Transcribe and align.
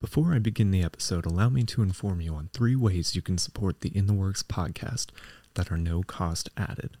Before 0.00 0.32
I 0.32 0.38
begin 0.38 0.70
the 0.70 0.82
episode, 0.82 1.26
allow 1.26 1.50
me 1.50 1.62
to 1.64 1.82
inform 1.82 2.22
you 2.22 2.34
on 2.34 2.48
three 2.54 2.74
ways 2.74 3.14
you 3.14 3.20
can 3.20 3.36
support 3.36 3.80
the 3.80 3.94
In 3.94 4.06
the 4.06 4.14
Works 4.14 4.42
podcast 4.42 5.08
that 5.56 5.70
are 5.70 5.76
no 5.76 6.02
cost 6.02 6.48
added. 6.56 6.96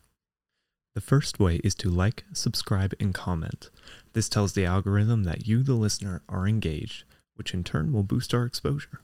The 0.94 1.00
first 1.00 1.40
way 1.40 1.62
is 1.64 1.74
to 1.76 1.88
like, 1.88 2.24
subscribe, 2.34 2.92
and 3.00 3.14
comment. 3.14 3.70
This 4.12 4.28
tells 4.28 4.52
the 4.52 4.66
algorithm 4.66 5.24
that 5.24 5.48
you, 5.48 5.62
the 5.62 5.72
listener, 5.72 6.20
are 6.28 6.46
engaged, 6.46 7.04
which 7.36 7.54
in 7.54 7.64
turn 7.64 7.90
will 7.90 8.02
boost 8.02 8.34
our 8.34 8.44
exposure. 8.44 9.00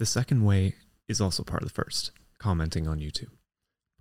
The 0.00 0.06
second 0.06 0.44
way 0.44 0.74
is 1.08 1.20
also 1.20 1.44
part 1.44 1.62
of 1.62 1.68
the 1.68 1.74
first 1.74 2.10
commenting 2.38 2.88
on 2.88 2.98
YouTube. 2.98 3.30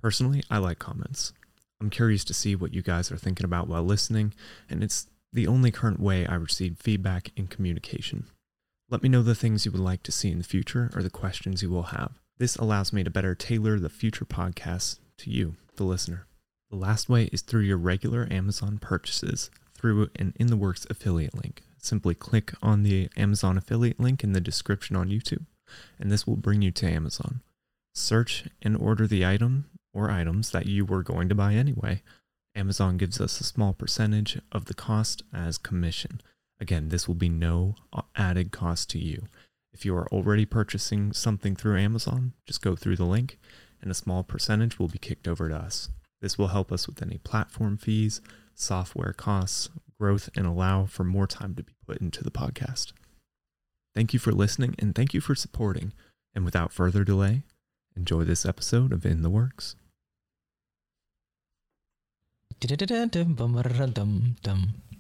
Personally, 0.02 0.42
I 0.50 0.58
like 0.58 0.80
comments. 0.80 1.34
I'm 1.80 1.92
curious 1.92 2.24
to 2.26 2.34
see 2.34 2.56
what 2.56 2.74
you 2.74 2.82
guys 2.82 3.12
are 3.12 3.18
thinking 3.18 3.46
about 3.46 3.68
while 3.68 3.84
listening, 3.84 4.34
and 4.72 4.84
it's 4.84 5.06
the 5.32 5.46
only 5.46 5.70
current 5.70 6.00
way 6.00 6.26
I 6.26 6.34
receive 6.34 6.80
feedback 6.80 7.32
and 7.38 7.48
communication. 7.48 8.26
Let 8.88 9.02
me 9.02 9.10
know 9.10 9.24
the 9.24 9.34
things 9.34 9.66
you 9.66 9.72
would 9.72 9.82
like 9.82 10.04
to 10.04 10.12
see 10.12 10.30
in 10.30 10.38
the 10.38 10.44
future 10.44 10.92
or 10.96 11.02
the 11.02 11.10
questions 11.10 11.64
you 11.64 11.72
will 11.72 11.84
have. 11.84 12.20
This 12.38 12.56
allows 12.56 12.94
me 12.94 13.04
to 13.04 13.10
better 13.10 13.34
tailor 13.34 13.80
the 13.80 13.90
future 13.90 14.26
podcasts 14.26 15.00
to 15.18 15.32
you, 15.32 15.56
the 15.76 15.84
listener. 15.84 16.28
The 16.70 16.76
last 16.76 17.10
way 17.10 17.30
is 17.34 17.42
through 17.42 17.62
your 17.62 17.78
regular 17.78 18.28
Amazon 18.30 18.78
purchases 18.78 19.50
through 19.74 20.10
an 20.18 20.34
In 20.40 20.48
the 20.48 20.58
Works 20.58 20.86
affiliate 20.90 21.34
link. 21.34 21.64
Simply 21.80 22.14
click 22.14 22.54
on 22.62 22.84
the 22.84 23.10
Amazon 23.18 23.58
affiliate 23.58 24.00
link 24.00 24.24
in 24.24 24.34
the 24.34 24.42
description 24.42 24.96
on 24.96 25.10
YouTube, 25.10 25.46
and 26.00 26.12
this 26.12 26.28
will 26.28 26.36
bring 26.36 26.62
you 26.62 26.72
to 26.72 26.88
Amazon. 26.88 27.42
Search 27.96 28.46
and 28.62 28.78
order 28.78 29.08
the 29.08 29.26
item 29.26 29.66
or 29.94 30.12
items 30.12 30.52
that 30.52 30.68
you 30.68 30.86
were 30.86 31.02
going 31.02 31.28
to 31.30 31.36
buy 31.36 31.54
anyway. 31.54 32.04
Amazon 32.56 32.98
gives 32.98 33.20
us 33.20 33.40
a 33.40 33.46
small 33.46 33.74
percentage 33.74 34.40
of 34.52 34.66
the 34.66 34.74
cost 34.74 35.24
as 35.34 35.58
commission. 35.58 36.22
Again, 36.60 36.90
this 36.90 37.08
will 37.08 37.16
be 37.16 37.30
no 37.30 37.76
added 38.16 38.52
cost 38.52 38.90
to 38.92 39.00
you. 39.00 39.28
If 39.74 39.84
you 39.84 39.96
are 39.96 40.08
already 40.08 40.46
purchasing 40.46 41.12
something 41.12 41.56
through 41.56 41.78
Amazon, 41.78 42.34
just 42.46 42.62
go 42.62 42.76
through 42.76 42.96
the 42.96 43.06
link 43.06 43.38
and 43.82 43.92
a 43.92 43.96
small 43.96 44.24
percentage 44.24 44.80
will 44.80 44.88
be 44.88 44.98
kicked 44.98 45.28
over 45.28 45.50
to 45.50 45.56
us. 45.56 45.90
This 46.22 46.38
will 46.38 46.48
help 46.48 46.72
us 46.72 46.88
with 46.88 47.02
any 47.02 47.18
platform 47.18 47.78
fees, 47.78 48.22
software 48.54 49.14
costs, 49.14 49.70
growth, 50.00 50.30
and 50.36 50.48
allow 50.48 50.86
for 50.86 51.04
more 51.04 51.28
time 51.28 51.56
to 51.56 51.64
be 51.64 51.74
put 51.86 52.00
into 52.00 52.24
the 52.24 52.32
podcast. 52.32 52.94
Thank 53.94 54.14
you 54.14 54.20
for 54.20 54.32
listening 54.32 54.76
and 54.80 54.96
thank 54.96 55.14
you 55.14 55.22
for 55.22 55.36
supporting. 55.36 55.94
And 56.34 56.44
without 56.44 56.74
further 56.74 57.04
delay, 57.04 57.44
enjoy 57.96 58.24
this 58.24 58.46
episode 58.46 58.92
of 58.92 59.06
In 59.06 59.22
the 59.22 59.30
Works. 59.30 59.76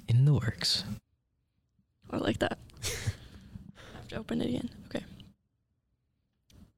In 0.07 0.25
the 0.25 0.33
works. 0.33 0.83
I 2.11 2.17
like 2.17 2.39
that. 2.39 2.57
I 2.83 3.97
have 3.97 4.07
to 4.09 4.15
open 4.17 4.41
it 4.41 4.49
again. 4.49 4.69
Okay. 4.87 5.03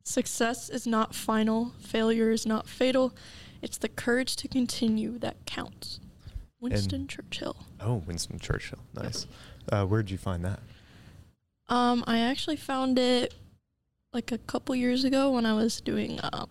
Success 0.04 0.70
is 0.70 0.88
not 0.88 1.14
final, 1.14 1.74
failure 1.80 2.32
is 2.32 2.46
not 2.46 2.68
fatal. 2.68 3.14
It's 3.62 3.78
the 3.78 3.90
courage 3.90 4.36
to 4.38 4.48
continue 4.48 5.18
that 5.20 5.46
counts. 5.46 6.00
Winston 6.60 7.02
And- 7.02 7.10
Churchill. 7.10 7.58
Oh, 7.80 7.96
Winston 8.08 8.40
Churchill. 8.40 8.80
Nice. 8.94 9.28
Uh, 9.72 9.86
where'd 9.86 10.10
you 10.10 10.18
find 10.18 10.44
that? 10.46 10.60
Um, 11.68 12.04
I 12.08 12.20
actually 12.20 12.56
found 12.56 12.98
it 12.98 13.34
like 14.14 14.32
a 14.32 14.38
couple 14.38 14.74
years 14.76 15.04
ago 15.04 15.32
when 15.32 15.46
I 15.46 15.54
was 15.54 15.82
doing 15.82 16.20
um 16.24 16.50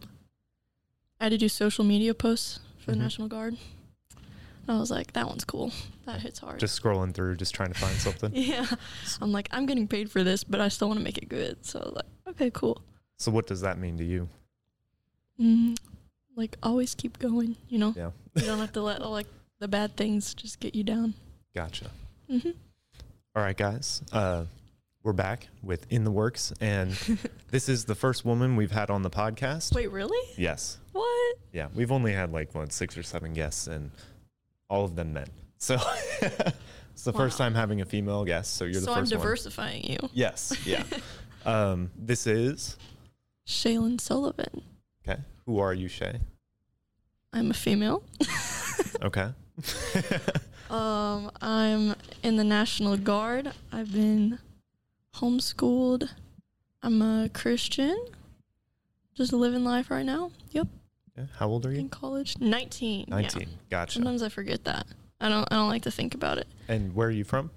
I 1.19 1.25
had 1.25 1.31
to 1.31 1.39
do 1.39 1.49
social 1.49 1.83
media 1.85 2.13
posts 2.13 2.61
for 2.79 2.91
Mhm. 2.91 2.95
the 2.95 2.97
National 2.97 3.29
Guard. 3.29 3.57
And 4.69 4.77
I 4.77 4.81
was 4.81 4.91
like, 4.91 5.13
that 5.13 5.29
one's 5.29 5.45
cool. 5.45 5.73
That 6.07 6.21
hits 6.21 6.41
hard. 6.41 6.59
Just 6.59 6.81
scrolling 6.81 7.15
through, 7.15 7.37
just 7.37 7.55
trying 7.55 7.73
to 7.73 7.79
find 7.79 7.95
something. 7.97 8.31
yeah. 8.35 8.67
I'm 9.21 9.31
like, 9.33 9.49
I'm 9.53 9.67
getting 9.67 9.87
paid 9.87 10.11
for 10.11 10.25
this, 10.25 10.43
but 10.43 10.61
I 10.61 10.69
still 10.69 10.89
want 10.89 10.99
to 10.99 11.05
make 11.05 11.19
it 11.19 11.29
good. 11.29 11.65
So 11.65 11.79
I 11.81 11.85
was 11.85 11.95
like, 11.95 12.05
okay, 12.31 12.51
cool. 12.51 12.83
So, 13.17 13.31
what 13.31 13.47
does 13.47 13.61
that 13.63 13.79
mean 13.79 13.97
to 13.99 14.05
you? 14.05 14.29
Mm, 15.41 15.77
like 16.35 16.57
always 16.63 16.95
keep 16.95 17.19
going, 17.19 17.57
you 17.69 17.79
know? 17.79 17.95
Yeah. 17.97 18.11
You 18.35 18.43
don't 18.43 18.59
have 18.59 18.73
to 18.73 18.83
let 18.83 19.01
like 19.09 19.27
the 19.59 19.69
bad 19.69 19.97
things 19.97 20.35
just 20.35 20.61
get 20.61 20.75
you 20.75 20.83
down. 20.85 21.15
Gotcha. 21.55 21.91
hmm 22.29 22.51
All 23.35 23.43
right, 23.43 23.57
guys. 23.57 24.03
Uh, 24.13 24.45
we're 25.03 25.13
back 25.13 25.49
with 25.63 25.87
In 25.91 26.05
the 26.05 26.11
Works, 26.11 26.53
and 26.61 26.91
this 27.51 27.69
is 27.69 27.85
the 27.85 27.95
first 27.95 28.25
woman 28.25 28.57
we've 28.57 28.73
had 28.73 28.91
on 28.91 29.03
the 29.03 29.11
podcast. 29.11 29.75
Wait, 29.75 29.91
really? 29.93 30.19
Yes. 30.37 30.79
What? 30.93 31.37
Yeah. 31.53 31.69
We've 31.75 31.93
only 31.93 32.13
had 32.13 32.33
like, 32.33 32.55
what, 32.55 32.73
six 32.73 32.99
or 32.99 33.03
seven 33.05 33.33
guests, 33.33 33.67
and 33.69 33.91
all 34.69 34.85
of 34.85 34.97
them 34.97 35.13
men. 35.13 35.27
So, 35.59 35.79
it's 36.21 37.05
the 37.05 37.13
first 37.13 37.39
time 37.39 37.55
having 37.55 37.81
a 37.81 37.85
female 37.85 38.25
guest. 38.25 38.55
So, 38.55 38.65
you're 38.65 38.75
the 38.75 38.87
so 38.87 38.93
I'm 38.93 39.01
first 39.01 39.13
one. 39.13 39.21
diversifying 39.21 39.85
you. 39.85 39.99
Yes. 40.13 40.55
Yeah. 40.67 40.85
um, 41.47 41.91
this 41.97 42.27
is, 42.27 42.77
Shaylin 43.47 44.01
Sullivan. 44.01 44.63
okay. 45.07 45.21
Who 45.47 45.59
are 45.61 45.73
you, 45.73 45.89
Shay? 45.89 46.21
I'm 47.33 47.51
a 47.51 47.55
female. 47.55 48.03
Okay. 49.03 49.29
Um, 50.71 51.31
I'm 51.41 51.95
in 52.23 52.37
the 52.37 52.45
National 52.45 52.97
Guard. 52.97 53.53
I've 53.73 53.93
been 53.93 54.39
homeschooled. 55.17 56.09
I'm 56.83 57.03
a 57.03 57.29
Christian. 57.33 57.97
Just 59.15 59.33
living 59.33 59.65
life 59.65 59.91
right 59.91 60.05
now. 60.05 60.31
Yep. 60.51 60.69
Yeah. 61.17 61.25
How 61.39 61.49
old 61.49 61.65
are 61.67 61.73
you? 61.73 61.79
In 61.81 61.89
college. 61.89 62.37
19. 62.39 63.07
yeah. 63.09 63.15
19. 63.15 63.49
Gotcha. 63.71 63.93
Sometimes 63.95 64.23
I 64.23 64.29
forget 64.29 64.65
that. 64.65 64.87
I 65.21 65.29
don't 65.29 65.49
I 65.51 65.57
don't 65.57 65.69
like 65.69 65.83
to 65.83 65.91
think 65.91 66.15
about 66.15 66.39
it. 66.39 66.47
And 66.69 66.95
where 66.95 67.09
are 67.09 67.13
you 67.13 67.25
from? 67.25 67.51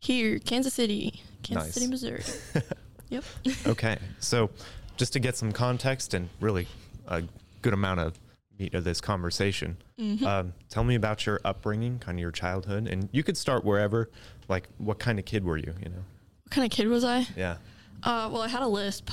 Here, 0.00 0.38
Kansas 0.38 0.74
City. 0.74 1.22
Kansas 1.42 1.66
Nice. 1.66 1.74
City, 1.74 1.86
Missouri. 1.88 2.22
Yep. 3.10 3.24
okay. 3.66 3.98
So, 4.18 4.50
just 4.96 5.12
to 5.12 5.20
get 5.20 5.36
some 5.36 5.52
context 5.52 6.14
and 6.14 6.30
really 6.40 6.66
a 7.06 7.22
good 7.62 7.74
amount 7.74 8.00
of 8.00 8.18
meat 8.58 8.74
of 8.74 8.82
this 8.82 9.00
conversation, 9.00 9.76
Mhm. 10.00 10.22
um, 10.22 10.52
tell 10.70 10.84
me 10.84 10.94
about 10.94 11.26
your 11.26 11.38
upbringing, 11.44 11.98
kind 11.98 12.18
of 12.18 12.20
your 12.20 12.32
childhood, 12.32 12.88
and 12.88 13.08
you 13.12 13.22
could 13.22 13.36
start 13.36 13.62
wherever. 13.64 14.10
Like, 14.48 14.68
what 14.78 14.98
kind 14.98 15.18
of 15.18 15.26
kid 15.26 15.44
were 15.44 15.58
you? 15.58 15.74
You 15.82 15.90
know? 15.90 16.04
what 16.44 16.50
kind 16.50 16.64
of 16.64 16.70
kid 16.76 16.88
was 16.88 17.04
I? 17.04 17.26
Yeah. 17.36 17.56
Uh, 18.02 18.30
well, 18.32 18.42
I 18.42 18.48
had 18.48 18.62
a 18.62 18.66
lisp. 18.68 19.10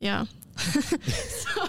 Yeah. 0.00 0.24
so, 0.56 1.68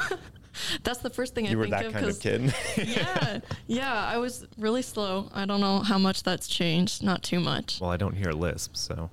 that's 0.84 1.00
the 1.00 1.10
first 1.10 1.36
thing 1.36 1.48
I 1.48 1.52
you 1.52 1.58
were 1.58 1.64
think 1.66 1.76
that 1.76 1.86
of. 1.88 1.94
kind 1.94 2.06
of 2.06 2.20
kid. 2.20 2.54
yeah, 2.88 3.40
yeah. 3.68 3.94
I 4.06 4.18
was 4.18 4.46
really 4.58 4.82
slow. 4.82 5.30
I 5.34 5.46
don't 5.46 5.62
know 5.62 5.80
how 5.80 5.98
much 5.98 6.24
that's 6.24 6.48
changed. 6.48 7.04
Not 7.04 7.24
too 7.24 7.40
much. 7.40 7.80
well, 7.82 7.90
I 7.90 7.98
don't 7.98 8.16
hear 8.16 8.32
lisp, 8.32 8.76
so 8.76 9.10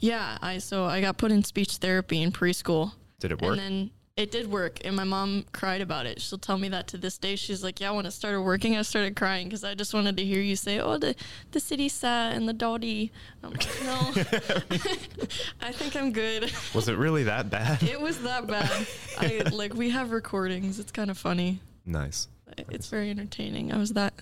Yeah. 0.00 0.38
I 0.42 0.58
so 0.58 0.84
I 0.84 1.00
got 1.00 1.16
put 1.18 1.30
in 1.32 1.44
speech 1.44 1.76
therapy 1.76 2.22
in 2.22 2.32
preschool, 2.32 2.92
did 3.20 3.32
it 3.32 3.40
work? 3.42 3.58
and 3.58 3.60
then 3.60 3.90
it 4.18 4.32
did 4.32 4.50
work. 4.50 4.80
And 4.84 4.96
my 4.96 5.04
mom 5.04 5.44
cried 5.52 5.80
about 5.80 6.04
it. 6.04 6.20
She'll 6.20 6.40
tell 6.40 6.58
me 6.58 6.68
that 6.70 6.88
to 6.88 6.98
this 6.98 7.16
day. 7.18 7.36
She's 7.36 7.62
like, 7.62 7.80
"Yeah, 7.80 7.92
when 7.92 8.04
it 8.04 8.10
started 8.10 8.42
working, 8.42 8.76
I 8.76 8.82
started 8.82 9.14
crying 9.14 9.46
because 9.46 9.62
I 9.62 9.76
just 9.76 9.94
wanted 9.94 10.16
to 10.16 10.24
hear 10.24 10.40
you 10.42 10.56
say, 10.56 10.80
oh, 10.80 10.98
the 10.98 11.14
the 11.52 11.60
city 11.60 11.88
sat 11.88 12.34
and 12.34 12.48
the 12.48 12.52
dotty.' 12.52 13.12
I'm 13.44 13.50
like, 13.50 13.66
no, 13.84 13.94
I 15.60 15.70
think 15.70 15.94
I'm 15.94 16.12
good. 16.12 16.52
was 16.74 16.88
it 16.88 16.98
really 16.98 17.22
that 17.24 17.48
bad? 17.48 17.80
It 17.84 18.00
was 18.00 18.18
that 18.22 18.48
bad. 18.48 18.86
I 19.18 19.42
like 19.52 19.74
we 19.74 19.90
have 19.90 20.10
recordings. 20.10 20.80
It's 20.80 20.90
kind 20.92 21.10
of 21.10 21.16
funny. 21.16 21.60
nice. 21.86 22.26
It's 22.70 22.88
very 22.88 23.10
entertaining. 23.10 23.72
I 23.72 23.76
was 23.78 23.92
that 23.92 24.14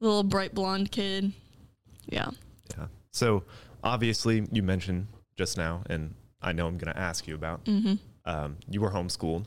little 0.00 0.24
bright 0.24 0.54
blonde 0.54 0.90
kid. 0.90 1.32
Yeah. 2.06 2.30
Yeah. 2.76 2.86
So, 3.12 3.44
obviously, 3.82 4.46
you 4.50 4.62
mentioned 4.62 5.06
just 5.38 5.56
now, 5.56 5.84
and 5.88 6.14
I 6.42 6.52
know 6.52 6.66
I'm 6.66 6.76
going 6.76 6.92
to 6.92 7.00
ask 7.00 7.26
you 7.26 7.34
about. 7.34 7.64
Mm 7.64 7.82
hmm 7.82 7.94
Um, 8.24 8.56
you 8.68 8.80
were 8.80 8.90
homeschooled. 8.90 9.44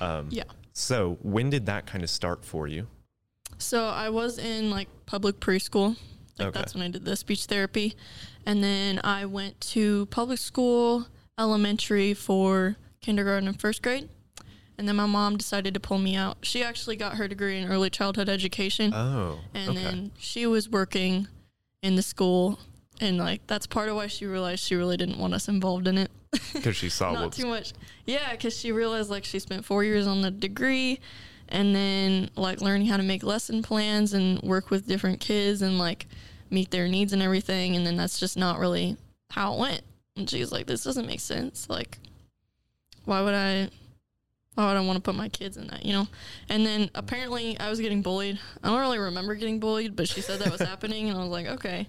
Um, 0.00 0.28
Yeah. 0.30 0.44
So, 0.72 1.18
when 1.22 1.50
did 1.50 1.66
that 1.66 1.86
kind 1.86 2.02
of 2.02 2.10
start 2.10 2.44
for 2.44 2.66
you? 2.66 2.86
So 3.58 3.86
I 3.88 4.08
was 4.08 4.38
in 4.38 4.70
like 4.70 4.88
public 5.06 5.40
preschool. 5.40 5.96
Like 6.38 6.48
Okay. 6.48 6.58
that's 6.58 6.74
when 6.74 6.82
I 6.82 6.88
did 6.88 7.04
the 7.04 7.16
speech 7.16 7.44
therapy. 7.44 7.94
And 8.46 8.64
then 8.64 9.00
I 9.04 9.26
went 9.26 9.60
to 9.72 10.06
public 10.06 10.38
school, 10.38 11.06
elementary 11.38 12.14
for 12.14 12.76
kindergarten 13.02 13.48
and 13.48 13.60
first 13.60 13.82
grade. 13.82 14.08
And 14.78 14.88
then 14.88 14.96
my 14.96 15.04
mom 15.04 15.36
decided 15.36 15.74
to 15.74 15.80
pull 15.80 15.98
me 15.98 16.16
out. 16.16 16.38
She 16.40 16.62
actually 16.62 16.96
got 16.96 17.16
her 17.16 17.28
degree 17.28 17.58
in 17.58 17.68
early 17.68 17.90
childhood 17.90 18.30
education. 18.30 18.94
Oh, 18.94 19.38
and 19.52 19.70
okay. 19.70 19.82
then 19.82 20.12
she 20.18 20.46
was 20.46 20.70
working 20.70 21.28
in 21.82 21.96
the 21.96 22.02
school 22.02 22.58
and 23.00 23.18
like 23.18 23.46
that's 23.46 23.66
part 23.66 23.88
of 23.88 23.96
why 23.96 24.06
she 24.06 24.26
realized 24.26 24.62
she 24.62 24.74
really 24.74 24.96
didn't 24.96 25.18
want 25.18 25.34
us 25.34 25.48
involved 25.48 25.88
in 25.88 25.98
it. 25.98 26.10
Because 26.52 26.76
she 26.76 26.88
saw 26.88 27.12
not 27.14 27.32
too 27.32 27.46
much. 27.46 27.72
Yeah, 28.06 28.30
because 28.32 28.56
she 28.56 28.72
realized 28.72 29.10
like 29.10 29.24
she 29.24 29.38
spent 29.38 29.64
four 29.64 29.82
years 29.84 30.06
on 30.06 30.22
the 30.22 30.30
degree, 30.30 31.00
and 31.48 31.74
then 31.74 32.30
like 32.36 32.60
learning 32.60 32.86
how 32.86 32.96
to 32.96 33.02
make 33.02 33.22
lesson 33.22 33.62
plans 33.62 34.12
and 34.12 34.40
work 34.42 34.70
with 34.70 34.86
different 34.86 35.20
kids 35.20 35.62
and 35.62 35.78
like 35.78 36.06
meet 36.50 36.70
their 36.70 36.88
needs 36.88 37.12
and 37.12 37.22
everything, 37.22 37.74
and 37.76 37.86
then 37.86 37.96
that's 37.96 38.20
just 38.20 38.36
not 38.36 38.58
really 38.58 38.96
how 39.30 39.54
it 39.54 39.58
went. 39.58 39.82
And 40.16 40.28
she's 40.28 40.52
like, 40.52 40.66
"This 40.66 40.84
doesn't 40.84 41.06
make 41.06 41.20
sense. 41.20 41.68
Like, 41.68 41.98
why 43.04 43.22
would 43.22 43.34
I?" 43.34 43.70
Why 44.54 44.66
would 44.66 44.76
I 44.76 44.80
want 44.80 44.96
to 44.96 45.00
put 45.00 45.14
my 45.14 45.28
kids 45.28 45.56
in 45.56 45.68
that, 45.68 45.86
you 45.86 45.92
know? 45.92 46.08
And 46.48 46.66
then 46.66 46.90
apparently 46.96 47.58
I 47.60 47.70
was 47.70 47.80
getting 47.80 48.02
bullied. 48.02 48.40
I 48.62 48.68
don't 48.68 48.80
really 48.80 48.98
remember 48.98 49.36
getting 49.36 49.60
bullied, 49.60 49.94
but 49.94 50.08
she 50.08 50.20
said 50.20 50.40
that 50.40 50.50
was 50.50 50.60
happening, 50.68 51.08
and 51.08 51.16
I 51.16 51.22
was 51.22 51.30
like, 51.30 51.46
okay. 51.46 51.86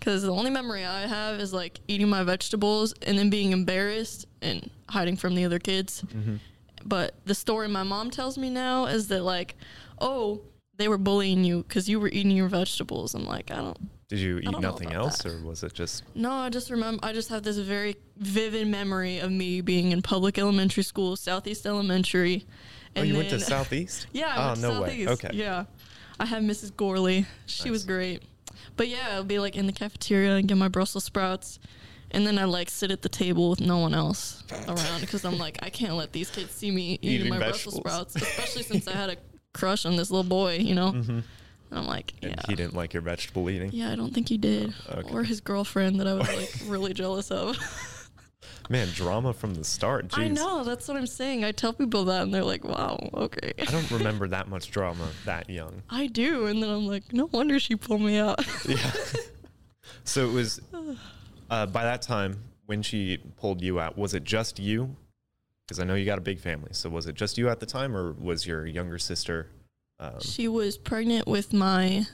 Because 0.00 0.22
the 0.22 0.32
only 0.32 0.50
memory 0.50 0.84
I 0.84 1.02
have 1.06 1.38
is 1.38 1.52
like 1.52 1.78
eating 1.86 2.08
my 2.08 2.22
vegetables 2.24 2.94
and 3.06 3.16
then 3.18 3.30
being 3.30 3.52
embarrassed 3.52 4.26
and 4.42 4.68
hiding 4.88 5.16
from 5.16 5.34
the 5.34 5.44
other 5.44 5.58
kids. 5.58 6.02
Mm-hmm. 6.08 6.36
But 6.84 7.14
the 7.26 7.34
story 7.34 7.68
my 7.68 7.82
mom 7.82 8.10
tells 8.10 8.38
me 8.38 8.48
now 8.50 8.86
is 8.86 9.08
that 9.08 9.22
like, 9.22 9.56
oh, 10.00 10.40
they 10.78 10.88
were 10.88 10.96
bullying 10.98 11.44
you 11.44 11.62
because 11.62 11.88
you 11.88 12.00
were 12.00 12.08
eating 12.08 12.30
your 12.30 12.48
vegetables. 12.48 13.14
I'm 13.14 13.26
like, 13.26 13.50
I 13.50 13.56
don't. 13.56 13.78
Did 14.08 14.18
you 14.18 14.38
eat 14.38 14.58
nothing 14.58 14.92
else, 14.92 15.18
that. 15.18 15.32
or 15.34 15.40
was 15.44 15.62
it 15.62 15.72
just 15.74 16.02
No, 16.16 16.32
I 16.32 16.48
just 16.48 16.70
remember. 16.70 16.98
I 17.04 17.12
just 17.12 17.28
have 17.28 17.42
this 17.44 17.58
very 17.58 17.94
vivid 18.16 18.66
memory 18.66 19.18
of 19.18 19.30
me 19.30 19.60
being 19.60 19.92
in 19.92 20.02
public 20.02 20.36
elementary 20.38 20.82
school, 20.82 21.14
Southeast 21.14 21.64
Elementary. 21.66 22.44
Oh, 22.96 23.02
you 23.02 23.16
went 23.16 23.28
to 23.30 23.38
Southeast? 23.38 24.08
Yeah, 24.12 24.34
I 24.34 24.42
Oh, 24.42 24.46
went 24.48 24.56
to 24.56 24.62
no 24.62 24.70
Southeast. 24.80 25.06
way. 25.06 25.12
Okay. 25.12 25.30
Yeah, 25.34 25.64
I 26.18 26.24
had 26.26 26.42
Mrs. 26.42 26.74
Gorley. 26.76 27.26
She 27.46 27.70
was 27.70 27.84
great. 27.84 28.22
But 28.76 28.88
yeah, 28.88 29.08
I'll 29.12 29.24
be 29.24 29.38
like 29.38 29.56
in 29.56 29.66
the 29.66 29.72
cafeteria 29.72 30.36
and 30.36 30.48
get 30.48 30.56
my 30.56 30.68
Brussels 30.68 31.04
sprouts, 31.04 31.58
and 32.10 32.26
then 32.26 32.38
I 32.38 32.44
like 32.44 32.70
sit 32.70 32.90
at 32.90 33.02
the 33.02 33.08
table 33.08 33.50
with 33.50 33.60
no 33.60 33.78
one 33.78 33.94
else 33.94 34.42
around 34.66 35.00
because 35.00 35.24
I'm 35.24 35.38
like 35.38 35.58
I 35.62 35.70
can't 35.70 35.94
let 35.94 36.12
these 36.12 36.30
kids 36.30 36.52
see 36.52 36.70
me 36.70 36.98
eating, 37.02 37.10
Eating 37.26 37.28
my 37.30 37.38
vegetables. 37.38 37.80
Brussels 37.80 38.12
sprouts, 38.12 38.16
especially 38.38 38.62
since 38.62 38.88
I 38.88 38.92
had 38.92 39.10
a 39.10 39.16
crush 39.52 39.84
on 39.86 39.96
this 39.96 40.10
little 40.10 40.28
boy. 40.28 40.56
You 40.56 40.74
know, 40.74 40.88
and 40.88 41.24
I'm 41.70 41.86
like, 41.86 42.14
And 42.22 42.32
yeah. 42.32 42.42
he 42.48 42.54
didn't 42.56 42.74
like 42.74 42.94
your 42.94 43.02
vegetable 43.02 43.48
eating? 43.50 43.70
Yeah, 43.72 43.92
I 43.92 43.94
don't 43.96 44.12
think 44.12 44.28
he 44.28 44.38
did. 44.38 44.74
Okay. 44.90 45.10
Or 45.12 45.22
his 45.22 45.40
girlfriend 45.40 46.00
that 46.00 46.06
I 46.06 46.14
was 46.14 46.28
like 46.28 46.52
really 46.66 46.92
jealous 46.94 47.30
of. 47.30 47.56
Man, 48.70 48.88
drama 48.94 49.32
from 49.32 49.54
the 49.54 49.64
start. 49.64 50.08
Jeez. 50.08 50.18
I 50.18 50.28
know, 50.28 50.62
that's 50.62 50.86
what 50.86 50.96
I'm 50.96 51.08
saying. 51.08 51.44
I 51.44 51.50
tell 51.50 51.72
people 51.72 52.04
that 52.04 52.22
and 52.22 52.32
they're 52.32 52.44
like, 52.44 52.64
wow, 52.64 53.10
okay. 53.14 53.52
I 53.58 53.64
don't 53.64 53.90
remember 53.90 54.28
that 54.28 54.48
much 54.48 54.70
drama 54.70 55.08
that 55.24 55.50
young. 55.50 55.82
I 55.90 56.06
do. 56.06 56.46
And 56.46 56.62
then 56.62 56.70
I'm 56.70 56.86
like, 56.86 57.12
no 57.12 57.28
wonder 57.32 57.58
she 57.58 57.74
pulled 57.74 58.00
me 58.00 58.18
out. 58.18 58.38
Yeah. 58.68 58.92
so 60.04 60.28
it 60.28 60.32
was 60.32 60.60
uh, 61.50 61.66
by 61.66 61.82
that 61.82 62.00
time 62.02 62.44
when 62.66 62.82
she 62.82 63.18
pulled 63.36 63.60
you 63.60 63.80
out. 63.80 63.98
Was 63.98 64.14
it 64.14 64.22
just 64.22 64.60
you? 64.60 64.94
Because 65.66 65.80
I 65.80 65.84
know 65.84 65.94
you 65.94 66.04
got 66.04 66.18
a 66.18 66.22
big 66.22 66.38
family. 66.38 66.70
So 66.72 66.88
was 66.88 67.08
it 67.08 67.16
just 67.16 67.36
you 67.38 67.48
at 67.48 67.58
the 67.58 67.66
time, 67.66 67.96
or 67.96 68.12
was 68.12 68.46
your 68.46 68.66
younger 68.66 68.98
sister 68.98 69.48
um, 70.00 70.20
she 70.20 70.48
was 70.48 70.78
pregnant 70.78 71.26
with 71.26 71.52
my 71.52 72.06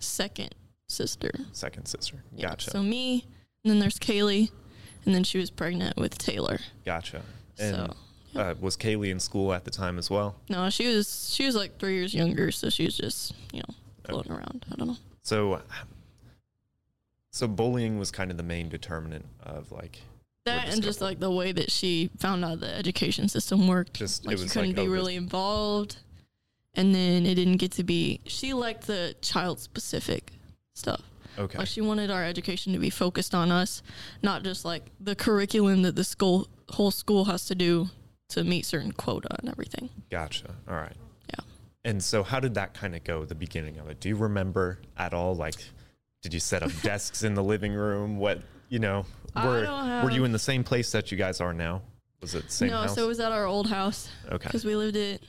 second 0.00 0.54
sister. 0.88 1.30
second 1.52 1.86
sister? 1.86 2.22
Yeah, 2.34 2.50
Gotcha. 2.50 2.70
So 2.70 2.82
me, 2.82 3.26
and 3.64 3.70
then 3.70 3.78
there's 3.80 3.98
Kaylee, 3.98 4.50
and 5.04 5.14
then 5.14 5.24
she 5.24 5.38
was 5.38 5.50
pregnant 5.50 5.96
with 5.96 6.18
Taylor. 6.18 6.58
gotcha. 6.84 7.22
And 7.58 7.76
so 7.76 7.94
uh, 8.34 8.54
was 8.60 8.76
Kaylee 8.76 9.10
in 9.10 9.20
school 9.20 9.52
at 9.52 9.64
the 9.64 9.70
time 9.70 9.98
as 9.98 10.10
well? 10.10 10.36
no, 10.48 10.70
she 10.70 10.94
was 10.94 11.32
she 11.32 11.46
was 11.46 11.54
like 11.54 11.78
three 11.78 11.94
years 11.94 12.14
younger, 12.14 12.50
so 12.50 12.70
she 12.70 12.84
was 12.84 12.96
just 12.96 13.34
you 13.52 13.60
know 13.60 13.74
floating 14.04 14.32
around. 14.32 14.64
I 14.70 14.76
don't 14.76 14.88
know. 14.88 14.96
So, 15.22 15.60
so 17.30 17.46
bullying 17.46 17.98
was 17.98 18.10
kind 18.10 18.30
of 18.30 18.36
the 18.36 18.42
main 18.42 18.68
determinant 18.68 19.26
of 19.42 19.70
like 19.70 20.00
That 20.46 20.68
and 20.68 20.82
just 20.82 21.00
like 21.00 21.20
the 21.20 21.30
way 21.30 21.52
that 21.52 21.70
she 21.70 22.10
found 22.18 22.44
out 22.44 22.60
the 22.60 22.74
education 22.74 23.28
system 23.28 23.68
worked. 23.68 23.94
Just- 23.94 24.24
it 24.24 24.28
like 24.28 24.38
you 24.38 24.46
couldn't 24.46 24.70
like, 24.70 24.76
be 24.76 24.82
oh, 24.82 24.90
really 24.90 25.16
involved, 25.16 25.98
and 26.74 26.94
then 26.94 27.26
it 27.26 27.34
didn't 27.34 27.58
get 27.58 27.72
to 27.72 27.84
be. 27.84 28.20
She 28.26 28.54
liked 28.54 28.86
the 28.86 29.14
child 29.20 29.60
specific 29.60 30.32
stuff. 30.74 31.02
Okay, 31.38 31.58
Like 31.58 31.68
she 31.68 31.80
wanted 31.80 32.10
our 32.10 32.24
education 32.24 32.72
to 32.72 32.78
be 32.78 32.90
focused 32.90 33.34
on 33.34 33.50
us, 33.50 33.82
not 34.22 34.42
just 34.42 34.64
like 34.64 34.90
the 35.00 35.14
curriculum 35.14 35.82
that 35.82 35.96
the 35.96 36.04
school 36.04 36.48
whole 36.70 36.90
school 36.90 37.26
has 37.26 37.44
to 37.46 37.54
do 37.54 37.90
to 38.30 38.44
meet 38.44 38.64
certain 38.64 38.92
quota 38.92 39.28
and 39.40 39.48
everything. 39.48 39.90
gotcha. 40.10 40.54
All 40.68 40.76
right. 40.76 40.96
Yeah. 41.28 41.44
And 41.84 42.02
so, 42.02 42.22
how 42.22 42.40
did 42.40 42.54
that 42.54 42.74
kind 42.74 42.96
of 42.96 43.04
go? 43.04 43.24
The 43.24 43.34
beginning 43.34 43.78
of 43.78 43.88
it. 43.88 44.00
Do 44.00 44.08
you 44.08 44.16
remember 44.16 44.78
at 44.96 45.12
all? 45.12 45.34
Like, 45.34 45.56
did 46.22 46.32
you 46.32 46.40
set 46.40 46.62
up 46.62 46.70
desks 46.82 47.24
in 47.24 47.34
the 47.34 47.44
living 47.44 47.74
room? 47.74 48.18
What 48.18 48.40
you 48.68 48.78
know? 48.78 49.04
Were 49.36 49.64
don't 49.64 50.04
Were 50.04 50.10
you 50.10 50.24
in 50.24 50.32
the 50.32 50.38
same 50.38 50.64
place 50.64 50.92
that 50.92 51.10
you 51.10 51.18
guys 51.18 51.40
are 51.40 51.52
now? 51.52 51.82
Was 52.20 52.34
it 52.34 52.44
the 52.46 52.52
same 52.52 52.70
no, 52.70 52.82
house? 52.82 52.94
so 52.94 53.04
it 53.04 53.08
was 53.08 53.18
at 53.18 53.32
our 53.32 53.46
old 53.46 53.68
house 53.68 54.08
okay. 54.30 54.46
because 54.46 54.64
we 54.64 54.76
lived 54.76 54.96
at 54.96 55.20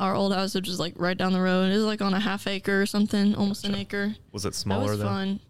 our 0.00 0.16
old 0.16 0.32
house, 0.32 0.54
which 0.54 0.68
is 0.68 0.80
like 0.80 0.94
right 0.96 1.16
down 1.16 1.32
the 1.32 1.40
road. 1.40 1.70
It 1.70 1.76
was 1.76 1.84
like 1.84 2.00
on 2.00 2.14
a 2.14 2.20
half 2.20 2.46
acre 2.46 2.80
or 2.80 2.86
something, 2.86 3.34
almost 3.34 3.64
an 3.64 3.74
acre. 3.74 4.16
Was 4.32 4.46
it 4.46 4.54
smaller? 4.54 4.86
That 4.86 4.90
was 4.90 4.98
though? 5.00 5.04
fun. 5.04 5.40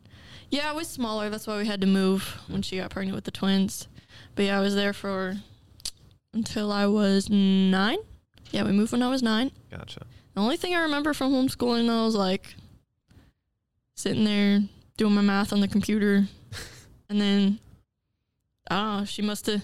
Yeah, 0.50 0.70
it 0.70 0.74
was 0.74 0.88
smaller. 0.88 1.30
That's 1.30 1.46
why 1.46 1.56
we 1.56 1.66
had 1.66 1.80
to 1.80 1.86
move 1.86 2.40
when 2.48 2.60
she 2.60 2.78
got 2.78 2.90
pregnant 2.90 3.14
with 3.14 3.24
the 3.24 3.30
twins. 3.30 3.86
But 4.34 4.46
yeah, 4.46 4.58
I 4.58 4.60
was 4.60 4.74
there 4.74 4.92
for 4.92 5.36
until 6.34 6.72
I 6.72 6.86
was 6.86 7.30
nine. 7.30 7.98
Yeah, 8.50 8.64
we 8.64 8.72
moved 8.72 8.90
when 8.90 9.02
I 9.02 9.08
was 9.08 9.22
nine. 9.22 9.52
Gotcha. 9.70 10.04
The 10.34 10.40
only 10.40 10.56
thing 10.56 10.74
I 10.74 10.80
remember 10.80 11.14
from 11.14 11.32
homeschooling 11.32 11.86
though 11.86 12.04
was 12.04 12.16
like 12.16 12.54
sitting 13.94 14.24
there 14.24 14.62
doing 14.96 15.14
my 15.14 15.22
math 15.22 15.52
on 15.52 15.60
the 15.60 15.68
computer, 15.68 16.26
and 17.08 17.20
then 17.20 17.60
I 18.68 18.74
don't 18.76 18.98
know. 18.98 19.04
She 19.04 19.22
must 19.22 19.46
have. 19.46 19.62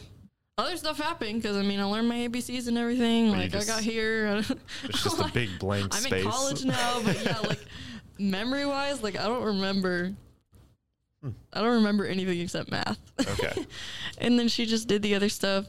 Other 0.58 0.76
stuff 0.78 0.96
happened 0.98 1.42
because 1.42 1.54
I 1.56 1.62
mean 1.62 1.80
I 1.80 1.84
learned 1.84 2.08
my 2.08 2.14
ABCs 2.28 2.66
and 2.66 2.78
everything. 2.78 3.30
Like 3.30 3.50
just- 3.52 3.68
I 3.68 3.74
got 3.74 3.82
here. 3.82 4.42
It's 4.84 5.02
just 5.04 5.20
a 5.20 5.28
big 5.28 5.50
blank 5.58 5.94
I'm 5.94 6.00
space. 6.00 6.24
in 6.24 6.30
college 6.30 6.64
now, 6.64 7.00
but 7.04 7.22
yeah, 7.22 7.38
like 7.40 7.60
memory 8.18 8.64
wise, 8.64 9.02
like 9.02 9.18
I 9.18 9.24
don't 9.24 9.42
remember. 9.44 10.14
Hmm. 11.22 11.30
I 11.52 11.60
don't 11.60 11.74
remember 11.74 12.06
anything 12.06 12.40
except 12.40 12.70
math. 12.70 12.98
Okay. 13.20 13.66
and 14.18 14.38
then 14.38 14.48
she 14.48 14.64
just 14.64 14.88
did 14.88 15.02
the 15.02 15.14
other 15.14 15.28
stuff. 15.28 15.66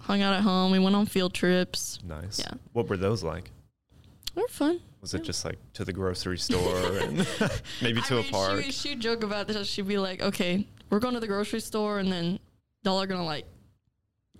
Hung 0.00 0.20
out 0.20 0.34
at 0.34 0.42
home. 0.42 0.72
We 0.72 0.78
went 0.78 0.94
on 0.94 1.06
field 1.06 1.32
trips. 1.32 1.98
Nice. 2.06 2.38
Yeah. 2.38 2.52
What 2.74 2.88
were 2.90 2.98
those 2.98 3.22
like? 3.22 3.50
They 4.34 4.42
were 4.42 4.48
fun. 4.48 4.80
Was 5.00 5.14
it 5.14 5.22
just 5.22 5.42
like 5.46 5.58
to 5.72 5.84
the 5.86 5.92
grocery 5.94 6.36
store 6.36 6.76
and 6.98 7.26
maybe 7.80 8.02
to 8.02 8.16
I 8.16 8.18
a 8.18 8.22
mean, 8.22 8.30
park? 8.30 8.62
She, 8.64 8.72
she'd 8.72 9.00
joke 9.00 9.22
about 9.22 9.48
this. 9.48 9.66
She'd 9.66 9.88
be 9.88 9.96
like, 9.96 10.20
okay, 10.20 10.66
we're 10.90 10.98
going 10.98 11.14
to 11.14 11.20
the 11.20 11.26
grocery 11.26 11.60
store, 11.60 11.98
and 11.98 12.12
then 12.12 12.38
y'all 12.84 13.00
are 13.00 13.06
going 13.06 13.20
to 13.20 13.24
like 13.24 13.46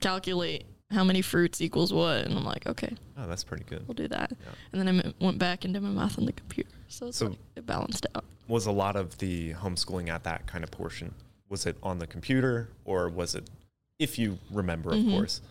calculate 0.00 0.64
how 0.90 1.04
many 1.04 1.20
fruits 1.22 1.60
equals 1.60 1.92
what. 1.92 2.24
And 2.24 2.36
I'm 2.36 2.44
like, 2.44 2.66
okay, 2.66 2.94
oh, 3.18 3.26
that's 3.26 3.44
pretty 3.44 3.64
good. 3.64 3.86
we'll 3.86 3.94
do 3.94 4.08
that. 4.08 4.30
Yeah. 4.32 4.48
And 4.72 4.80
then 4.80 4.88
I 4.88 5.06
m- 5.08 5.14
went 5.20 5.38
back 5.38 5.64
and 5.64 5.74
did 5.74 5.82
my 5.82 5.90
math 5.90 6.18
on 6.18 6.24
the 6.26 6.32
computer. 6.32 6.70
So, 6.88 7.08
it's 7.08 7.18
So- 7.18 7.26
like, 7.28 7.38
it 7.56 7.66
balanced 7.66 8.06
out. 8.14 8.24
Was 8.48 8.64
a 8.66 8.72
lot 8.72 8.96
of 8.96 9.18
the 9.18 9.52
homeschooling 9.54 10.08
at 10.08 10.24
that 10.24 10.46
kind 10.46 10.64
of 10.64 10.70
portion? 10.70 11.14
Was 11.50 11.66
it 11.66 11.76
on 11.82 11.98
the 11.98 12.06
computer 12.06 12.70
or 12.84 13.08
was 13.10 13.34
it, 13.34 13.50
if 13.98 14.18
you 14.18 14.38
remember, 14.50 14.90
of 14.94 15.00
Mhm. 15.00 15.10
course, 15.10 15.42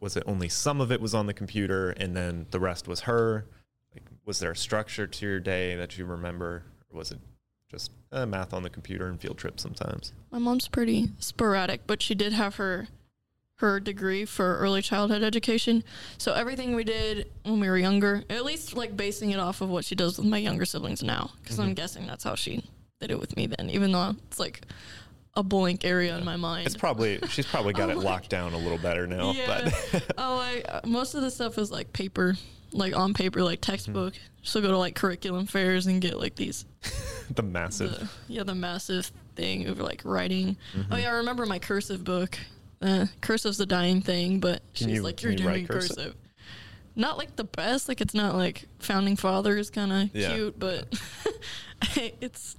was 0.00 0.16
it 0.16 0.24
only 0.26 0.48
some 0.48 0.80
of 0.80 0.90
it 0.90 1.00
was 1.00 1.14
on 1.14 1.26
the 1.26 1.34
computer 1.34 1.90
and 1.90 2.16
then 2.16 2.46
the 2.50 2.58
rest 2.58 2.88
was 2.88 3.00
her? 3.00 3.44
Like, 3.94 4.02
was 4.24 4.40
there 4.40 4.50
a 4.50 4.56
structure 4.56 5.06
to 5.06 5.26
your 5.26 5.38
day 5.38 5.76
that 5.76 5.96
you 5.98 6.04
remember, 6.04 6.64
or 6.90 6.98
was 6.98 7.12
it 7.12 7.18
just 7.68 7.92
uh, 8.10 8.26
math 8.26 8.52
on 8.52 8.62
the 8.64 8.70
computer 8.70 9.06
and 9.06 9.20
field 9.20 9.38
trips 9.38 9.62
sometimes? 9.62 10.12
My 10.32 10.38
mom's 10.38 10.66
pretty 10.66 11.10
sporadic, 11.20 11.86
but 11.86 12.02
she 12.02 12.14
did 12.16 12.32
have 12.32 12.56
her 12.56 12.88
her 13.62 13.78
degree 13.80 14.24
for 14.24 14.56
early 14.58 14.82
childhood 14.82 15.22
education. 15.22 15.84
So 16.18 16.32
everything 16.34 16.74
we 16.74 16.82
did 16.84 17.30
when 17.44 17.60
we 17.60 17.68
were 17.70 17.78
younger, 17.78 18.24
at 18.28 18.44
least 18.44 18.74
like 18.76 18.96
basing 18.96 19.30
it 19.30 19.38
off 19.38 19.60
of 19.60 19.68
what 19.70 19.84
she 19.84 19.94
does 19.94 20.18
with 20.18 20.26
my 20.26 20.38
younger 20.38 20.64
siblings 20.64 21.02
now, 21.02 21.30
because 21.42 21.58
I'm 21.60 21.70
Mhm. 21.70 21.76
guessing 21.76 22.06
that's 22.06 22.24
how 22.24 22.34
she 22.34 22.64
did 23.00 23.10
it 23.12 23.20
with 23.20 23.36
me 23.36 23.46
then, 23.46 23.70
even 23.70 23.92
though 23.92 24.16
it's 24.28 24.40
like 24.40 24.62
a 25.34 25.42
blank 25.44 25.84
area 25.84 26.16
in 26.18 26.24
my 26.24 26.36
mind. 26.36 26.66
It's 26.66 26.76
probably 26.76 27.20
she's 27.28 27.46
probably 27.46 27.72
got 27.72 27.88
Oh 27.88 27.92
it 27.92 27.96
my 27.98 28.02
locked 28.02 28.30
down 28.30 28.52
a 28.52 28.58
little 28.58 28.78
better 28.78 29.06
now, 29.06 29.30
Yeah. 29.32 29.70
but 29.92 30.04
oh, 30.18 30.36
like 30.36 30.66
uh, 30.68 30.80
most 30.84 31.14
of 31.14 31.22
the 31.22 31.30
stuff 31.30 31.56
is 31.56 31.70
like 31.70 31.92
paper, 31.92 32.34
like 32.72 32.96
on 32.96 33.14
paper, 33.14 33.42
like 33.44 33.60
textbook. 33.60 34.14
She'll 34.42 34.60
go 34.62 34.72
to 34.72 34.78
like 34.78 34.96
curriculum 34.96 35.46
fairs 35.46 35.86
and 35.86 36.00
get 36.02 36.18
like 36.18 36.34
these 36.34 36.64
the 37.30 37.44
massive. 37.44 37.92
the, 37.92 38.08
yeah, 38.26 38.42
the 38.42 38.56
massive 38.56 39.12
thing 39.36 39.68
of 39.68 39.78
like 39.78 40.02
writing. 40.04 40.56
Mm-hmm. 40.76 40.92
Oh 40.92 40.96
yeah, 40.96 41.10
I 41.10 41.14
remember 41.18 41.46
my 41.46 41.60
cursive 41.60 42.02
book. 42.02 42.36
Uh, 42.82 43.06
cursive's 43.20 43.58
the 43.58 43.66
dying 43.66 44.00
thing, 44.02 44.40
but 44.40 44.60
she's 44.72 44.88
you- 44.88 45.02
like, 45.02 45.22
"You're 45.22 45.32
you 45.32 45.46
write 45.46 45.54
doing 45.54 45.66
cursive?" 45.68 45.96
cursive." 45.96 46.14
Not 46.94 47.16
like 47.16 47.36
the 47.36 47.44
best. 47.44 47.88
Like 47.88 48.00
it's 48.00 48.12
not 48.14 48.34
like 48.34 48.66
founding 48.78 49.16
fathers 49.16 49.70
kind 49.70 49.92
of 49.92 50.10
Yeah. 50.14 50.34
cute, 50.34 50.58
but 50.58 50.92
it's 51.96 52.56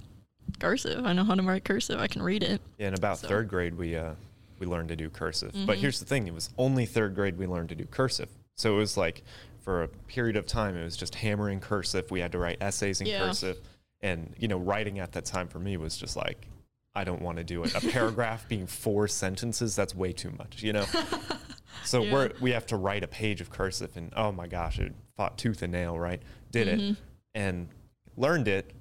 cursive. 0.58 1.04
I 1.04 1.12
know 1.12 1.24
how 1.24 1.34
to 1.34 1.42
write 1.42 1.64
cursive. 1.64 2.00
I 2.00 2.06
can 2.06 2.22
read 2.22 2.42
it. 2.42 2.60
Yeah, 2.78 2.88
in 2.88 2.94
about 2.94 3.18
So- 3.18 3.28
third 3.28 3.48
grade, 3.48 3.76
we 3.76 3.96
uh, 3.96 4.14
we 4.58 4.66
learned 4.66 4.88
to 4.88 4.96
do 4.96 5.10
cursive. 5.10 5.52
Mm-hmm. 5.52 5.66
But 5.66 5.78
here's 5.78 5.98
the 6.00 6.06
thing: 6.06 6.26
it 6.26 6.34
was 6.34 6.50
only 6.58 6.86
third 6.86 7.14
grade 7.14 7.38
we 7.38 7.46
learned 7.46 7.68
to 7.70 7.74
do 7.74 7.84
cursive. 7.84 8.28
So 8.56 8.74
it 8.74 8.78
was 8.78 8.96
like 8.96 9.22
for 9.60 9.82
a 9.82 9.88
period 9.88 10.36
of 10.36 10.46
time, 10.46 10.76
it 10.76 10.84
was 10.84 10.96
just 10.96 11.14
hammering 11.14 11.60
cursive. 11.60 12.10
We 12.10 12.20
had 12.20 12.32
to 12.32 12.38
write 12.38 12.58
essays 12.60 13.00
in 13.00 13.06
Yeah. 13.06 13.20
cursive, 13.26 13.58
and 14.00 14.34
you 14.38 14.48
know, 14.48 14.58
writing 14.58 14.98
at 14.98 15.12
that 15.12 15.24
time 15.24 15.48
for 15.48 15.58
me 15.58 15.76
was 15.76 15.96
just 15.96 16.16
like, 16.16 16.46
I 16.94 17.04
don't 17.04 17.20
want 17.22 17.38
to 17.38 17.44
do 17.44 17.64
it. 17.64 17.74
A 17.74 17.80
paragraph 17.92 18.48
being 18.48 18.66
four 18.66 19.08
sentences, 19.08 19.74
that's 19.74 19.94
way 19.94 20.12
too 20.12 20.30
much, 20.38 20.62
you 20.62 20.72
know. 20.72 20.86
So 21.84 22.02
Yeah. 22.02 22.12
we're 22.14 22.30
we 22.40 22.52
have 22.52 22.64
to 22.66 22.76
write 22.76 23.02
a 23.02 23.08
page 23.08 23.40
of 23.42 23.50
cursive, 23.50 23.94
and 23.96 24.10
oh 24.16 24.32
my 24.32 24.46
gosh, 24.46 24.78
it 24.78 24.94
fought 25.18 25.36
tooth 25.36 25.60
and 25.60 25.72
nail, 25.72 25.98
right? 25.98 26.22
Did 26.50 26.68
Mm-hmm. 26.68 26.90
it 26.92 26.96
and 27.34 27.68
learned 28.16 28.48
it, 28.48 28.72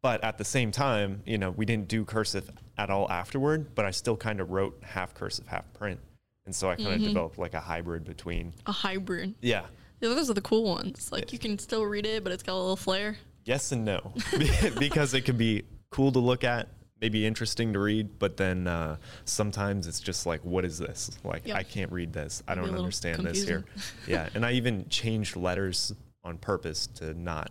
but 0.00 0.22
at 0.22 0.38
the 0.38 0.44
same 0.44 0.70
time, 0.70 1.22
you 1.26 1.38
know, 1.38 1.50
we 1.50 1.64
didn't 1.64 1.88
do 1.88 2.04
cursive 2.04 2.48
at 2.78 2.88
all 2.90 3.10
afterward. 3.10 3.74
But 3.74 3.84
I 3.86 3.90
still 3.90 4.16
kind 4.16 4.38
of 4.40 4.50
wrote 4.50 4.78
half 4.84 5.12
cursive, 5.14 5.48
half 5.48 5.72
print, 5.72 5.98
and 6.44 6.54
so 6.54 6.70
I 6.70 6.76
kind 6.76 6.88
of 6.88 6.94
Mm-hmm. 6.98 7.04
developed 7.08 7.38
like 7.38 7.54
a 7.54 7.60
hybrid 7.60 8.04
between. 8.04 8.52
A 8.66 8.72
hybrid. 8.72 9.34
Yeah, 9.40 9.62
Yeah, 10.00 10.10
those 10.10 10.30
are 10.30 10.34
the 10.34 10.40
cool 10.42 10.64
ones. 10.64 11.10
Like 11.10 11.32
you 11.32 11.38
can 11.40 11.58
still 11.58 11.84
read 11.84 12.06
it, 12.06 12.22
but 12.22 12.32
it's 12.32 12.44
got 12.44 12.52
a 12.54 12.60
little 12.60 12.76
flair. 12.76 13.16
yes 13.44 13.72
and 13.72 13.84
no, 13.84 14.12
because 14.78 15.14
it 15.14 15.24
can 15.24 15.36
be 15.38 15.64
cool 15.90 16.12
to 16.12 16.18
look 16.20 16.44
at, 16.44 16.68
maybe 17.00 17.26
interesting 17.26 17.72
to 17.74 17.78
read, 17.78 18.18
but 18.18 18.36
then 18.36 18.66
uh, 18.66 18.96
sometimes 19.24 19.86
it's 19.86 20.00
just 20.00 20.24
like, 20.26 20.40
what 20.44 20.64
is 20.64 20.78
this? 20.78 21.10
Like, 21.24 21.46
Yep. 21.46 21.56
I 21.56 21.62
can't 21.62 21.92
read 21.92 22.12
this. 22.12 22.42
I 22.48 22.54
don't 22.54 22.74
understand 22.74 23.24
this 23.24 23.46
here. 23.46 23.64
yeah, 24.06 24.28
and 24.34 24.44
I 24.46 24.52
even 24.52 24.88
changed 24.88 25.36
letters 25.36 25.92
on 26.24 26.38
purpose 26.38 26.86
to 26.96 27.12
not 27.14 27.50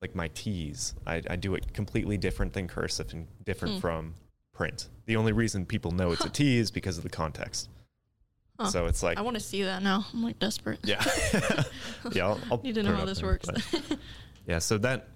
like 0.00 0.14
my 0.14 0.28
T's. 0.34 0.94
I, 1.06 1.22
I 1.30 1.36
do 1.36 1.54
it 1.54 1.72
completely 1.72 2.18
different 2.18 2.52
than 2.52 2.68
cursive 2.68 3.12
and 3.12 3.26
different 3.44 3.74
Hmm. 3.74 3.80
from 3.80 4.14
print. 4.52 4.88
The 5.06 5.16
only 5.16 5.32
reason 5.32 5.64
people 5.64 5.92
know 5.92 6.12
it's 6.12 6.24
a 6.24 6.28
T 6.28 6.58
is 6.58 6.70
because 6.70 6.98
of 6.98 7.04
the 7.04 7.08
context. 7.10 7.68
Huh. 8.60 8.68
So 8.68 8.86
it's 8.86 9.02
like, 9.02 9.16
I 9.16 9.22
want 9.22 9.34
to 9.34 9.40
see 9.42 9.62
that 9.62 9.82
now. 9.82 10.04
I'm 10.12 10.22
like 10.22 10.38
desperate. 10.38 10.78
yeah, 10.84 11.02
yeah. 12.12 12.26
I'll, 12.26 12.40
I'll 12.50 12.58
Need 12.62 12.74
to 12.74 12.82
know 12.82 12.94
how 12.94 13.04
this 13.06 13.18
there, 13.20 13.28
works. 13.28 13.48
yeah. 14.46 14.58
So 14.58 14.76
that, 14.78 15.08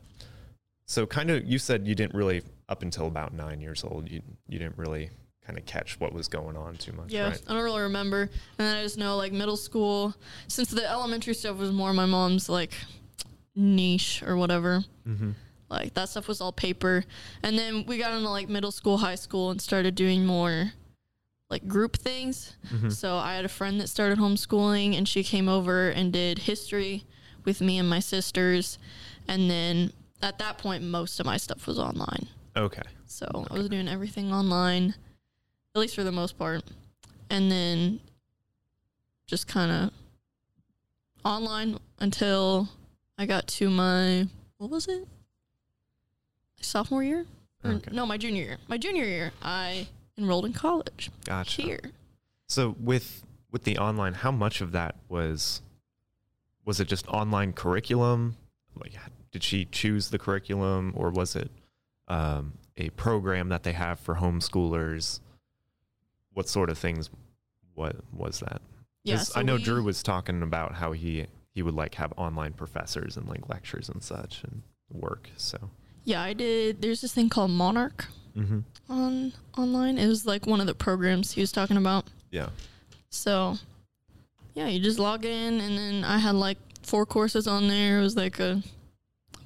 so 0.87 1.05
kind 1.07 1.31
of, 1.31 1.45
you 1.45 1.59
said 1.59 1.87
you 1.87 1.95
didn't 1.95 2.15
really 2.15 2.43
up 2.69 2.83
until 2.83 3.07
about 3.07 3.33
nine 3.33 3.61
years 3.61 3.85
old. 3.85 4.11
You 4.11 4.23
you 4.49 4.59
didn't 4.59 4.79
really 4.79 5.11
kind 5.47 5.59
of 5.59 5.65
catch 5.65 6.01
what 6.01 6.13
was 6.13 6.27
going 6.27 6.57
on 6.57 6.77
too 6.77 6.93
much, 6.93 7.13
Yeah, 7.13 7.29
right? 7.29 7.43
I 7.47 7.55
don't 7.55 7.63
really 7.63 7.83
remember. 7.83 8.23
And 8.23 8.67
then 8.67 8.77
I 8.77 8.83
just 8.83 8.99
know 8.99 9.17
like 9.17 9.33
middle 9.33 9.57
school, 9.57 10.15
since 10.49 10.71
the 10.71 10.89
elementary 10.89 11.35
stuff 11.35 11.57
was 11.57 11.71
more 11.71 11.93
my 11.93 12.07
mom's 12.07 12.49
like 12.49 12.73
niche 13.55 14.23
or 14.27 14.37
whatever. 14.37 14.85
Mm-hmm. 15.07 15.31
Like 15.69 15.95
that 15.95 16.09
stuff 16.09 16.27
was 16.29 16.41
all 16.41 16.53
paper. 16.53 17.05
And 17.43 17.59
then 17.59 17.85
we 17.87 17.99
got 17.99 18.13
into 18.13 18.29
like 18.29 18.49
middle 18.49 18.73
school, 18.73 18.99
high 18.99 19.15
school, 19.15 19.51
and 19.51 19.61
started 19.61 19.95
doing 19.95 20.27
more 20.27 20.73
like 21.49 21.67
group 21.69 21.97
things. 21.97 22.57
Mm-hmm. 22.73 22.91
So 22.91 23.17
I 23.17 23.35
had 23.35 23.45
a 23.45 23.49
friend 23.49 23.81
that 23.81 23.89
started 23.89 24.19
homeschooling, 24.19 24.97
and 24.97 25.09
she 25.09 25.23
came 25.23 25.49
over 25.49 25.89
and 25.89 26.13
did 26.13 26.41
history 26.41 27.05
with 27.45 27.61
me 27.61 27.79
and 27.79 27.89
my 27.89 28.01
sisters. 28.01 28.79
And 29.29 29.51
then 29.51 29.93
at 30.23 30.39
that 30.39 30.59
point, 30.59 30.83
most 30.83 31.21
of 31.21 31.27
my 31.27 31.37
stuff 31.37 31.67
was 31.67 31.79
online. 31.79 32.29
Okay. 32.57 32.83
So 33.07 33.47
I 33.51 33.55
was 33.55 33.69
doing 33.69 33.89
everything 33.89 34.33
online, 34.33 34.95
at 35.75 35.79
least 35.81 35.95
for 35.95 36.05
the 36.05 36.13
most 36.13 36.39
part. 36.39 36.63
And 37.29 37.51
then 37.51 38.01
just 39.27 39.47
kind 39.47 39.71
of 39.71 39.91
online 41.25 41.79
until 41.99 42.69
I 43.19 43.27
got 43.27 43.47
to 43.49 43.69
my, 43.69 44.27
what 44.59 44.71
was 44.71 44.89
it? 44.89 45.07
Sophomore 46.61 47.03
year? 47.03 47.27
Or, 47.65 47.73
Okay. 47.73 47.91
No, 47.93 48.07
my 48.07 48.17
junior 48.17 48.43
year. 48.43 48.59
My 48.69 48.79
junior 48.79 49.05
year, 49.05 49.33
I 49.43 49.89
enrolled 50.17 50.47
in 50.47 50.53
college 50.53 51.11
Gotcha. 51.25 51.63
here. 51.63 51.81
So 52.49 52.77
with 52.81 53.23
with 53.51 53.65
the 53.65 53.79
online, 53.79 54.15
how 54.15 54.31
much 54.31 54.61
of 54.61 54.73
that 54.73 54.97
was 55.09 55.63
was 56.65 56.81
it 56.81 56.89
just 56.89 57.07
online 57.09 57.53
curriculum? 57.53 58.37
Like, 58.79 58.93
did 59.33 59.43
she 59.43 59.65
choose 59.65 60.11
the 60.11 60.19
curriculum, 60.19 60.93
or 60.97 61.11
was 61.11 61.37
it 61.37 61.51
um, 62.09 62.55
a 62.77 62.91
program 62.91 63.49
that 63.51 63.63
they 63.63 63.73
have 63.73 63.99
for 64.01 64.17
homeschoolers? 64.17 65.21
What 66.33 66.49
sort 66.49 66.71
of 66.71 66.79
things? 66.79 67.11
What 67.75 67.97
was 68.13 68.41
that? 68.41 68.61
Yeah, 69.05 69.19
so 69.19 69.39
I 69.41 69.43
know 69.43 69.57
we- 69.57 69.63
Drew 69.63 69.83
was 69.83 70.03
talking 70.03 70.43
about 70.43 70.75
how 70.75 70.93
he 70.93 71.27
he 71.55 71.63
would 71.63 71.75
like 71.75 71.95
have 71.95 72.13
online 72.17 72.53
professors 72.53 73.17
and 73.17 73.27
like 73.29 73.49
lectures 73.49 73.89
and 73.89 74.03
such 74.03 74.43
and 74.45 74.63
work. 74.93 75.31
So. 75.37 75.71
Yeah, 76.05 76.23
I 76.23 76.35
did. 76.35 76.83
There's 76.83 77.01
this 77.01 77.13
thing 77.15 77.29
called 77.29 77.51
Monarch 77.51 78.07
Mm-hmm. 78.37 78.61
on 78.93 79.33
online. 79.57 79.97
It 79.97 80.07
was 80.09 80.27
like 80.27 80.47
one 80.47 80.61
of 80.61 80.67
the 80.67 80.75
programs 80.75 81.33
he 81.33 81.41
was 81.41 81.51
talking 81.51 81.79
about. 81.79 82.05
Yeah. 82.31 82.51
So, 83.09 83.57
yeah, 84.55 84.67
you 84.69 84.79
just 84.79 84.99
log 84.99 85.25
in, 85.25 85.59
and 85.61 85.79
then 85.79 86.05
I 86.05 86.19
had 86.19 86.35
like 86.35 86.59
four 86.83 87.07
courses 87.07 87.47
on 87.47 87.69
there. 87.69 87.99
It 88.01 88.03
was 88.03 88.15
like 88.15 88.39
a 88.39 88.63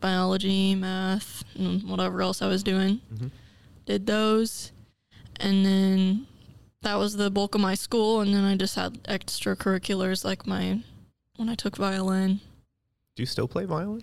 biology, 0.00 0.75
math, 0.75 1.45
and 1.57 1.83
whatever 1.88 2.23
else 2.23 2.42
I 2.42 2.49
was 2.49 2.62
doing. 2.62 3.00
Mm-hmm. 3.12 3.28
Did 3.87 4.07
those, 4.07 4.73
and 5.38 5.64
then 5.64 6.26
that 6.83 6.95
was 6.97 7.16
the 7.16 7.30
bulk 7.30 7.54
of 7.54 7.61
my 7.61 7.75
school. 7.75 8.21
And 8.21 8.33
then 8.35 8.45
I 8.45 8.57
just 8.57 8.75
had 8.76 9.02
extracurriculars 9.04 10.25
like 10.25 10.47
my 10.47 10.80
when 11.37 11.49
I 11.49 11.54
took 11.54 11.76
violin. 11.76 12.40
Do 13.16 13.23
you 13.23 13.26
still 13.26 13.49
play 13.49 13.64
violin? 13.64 14.02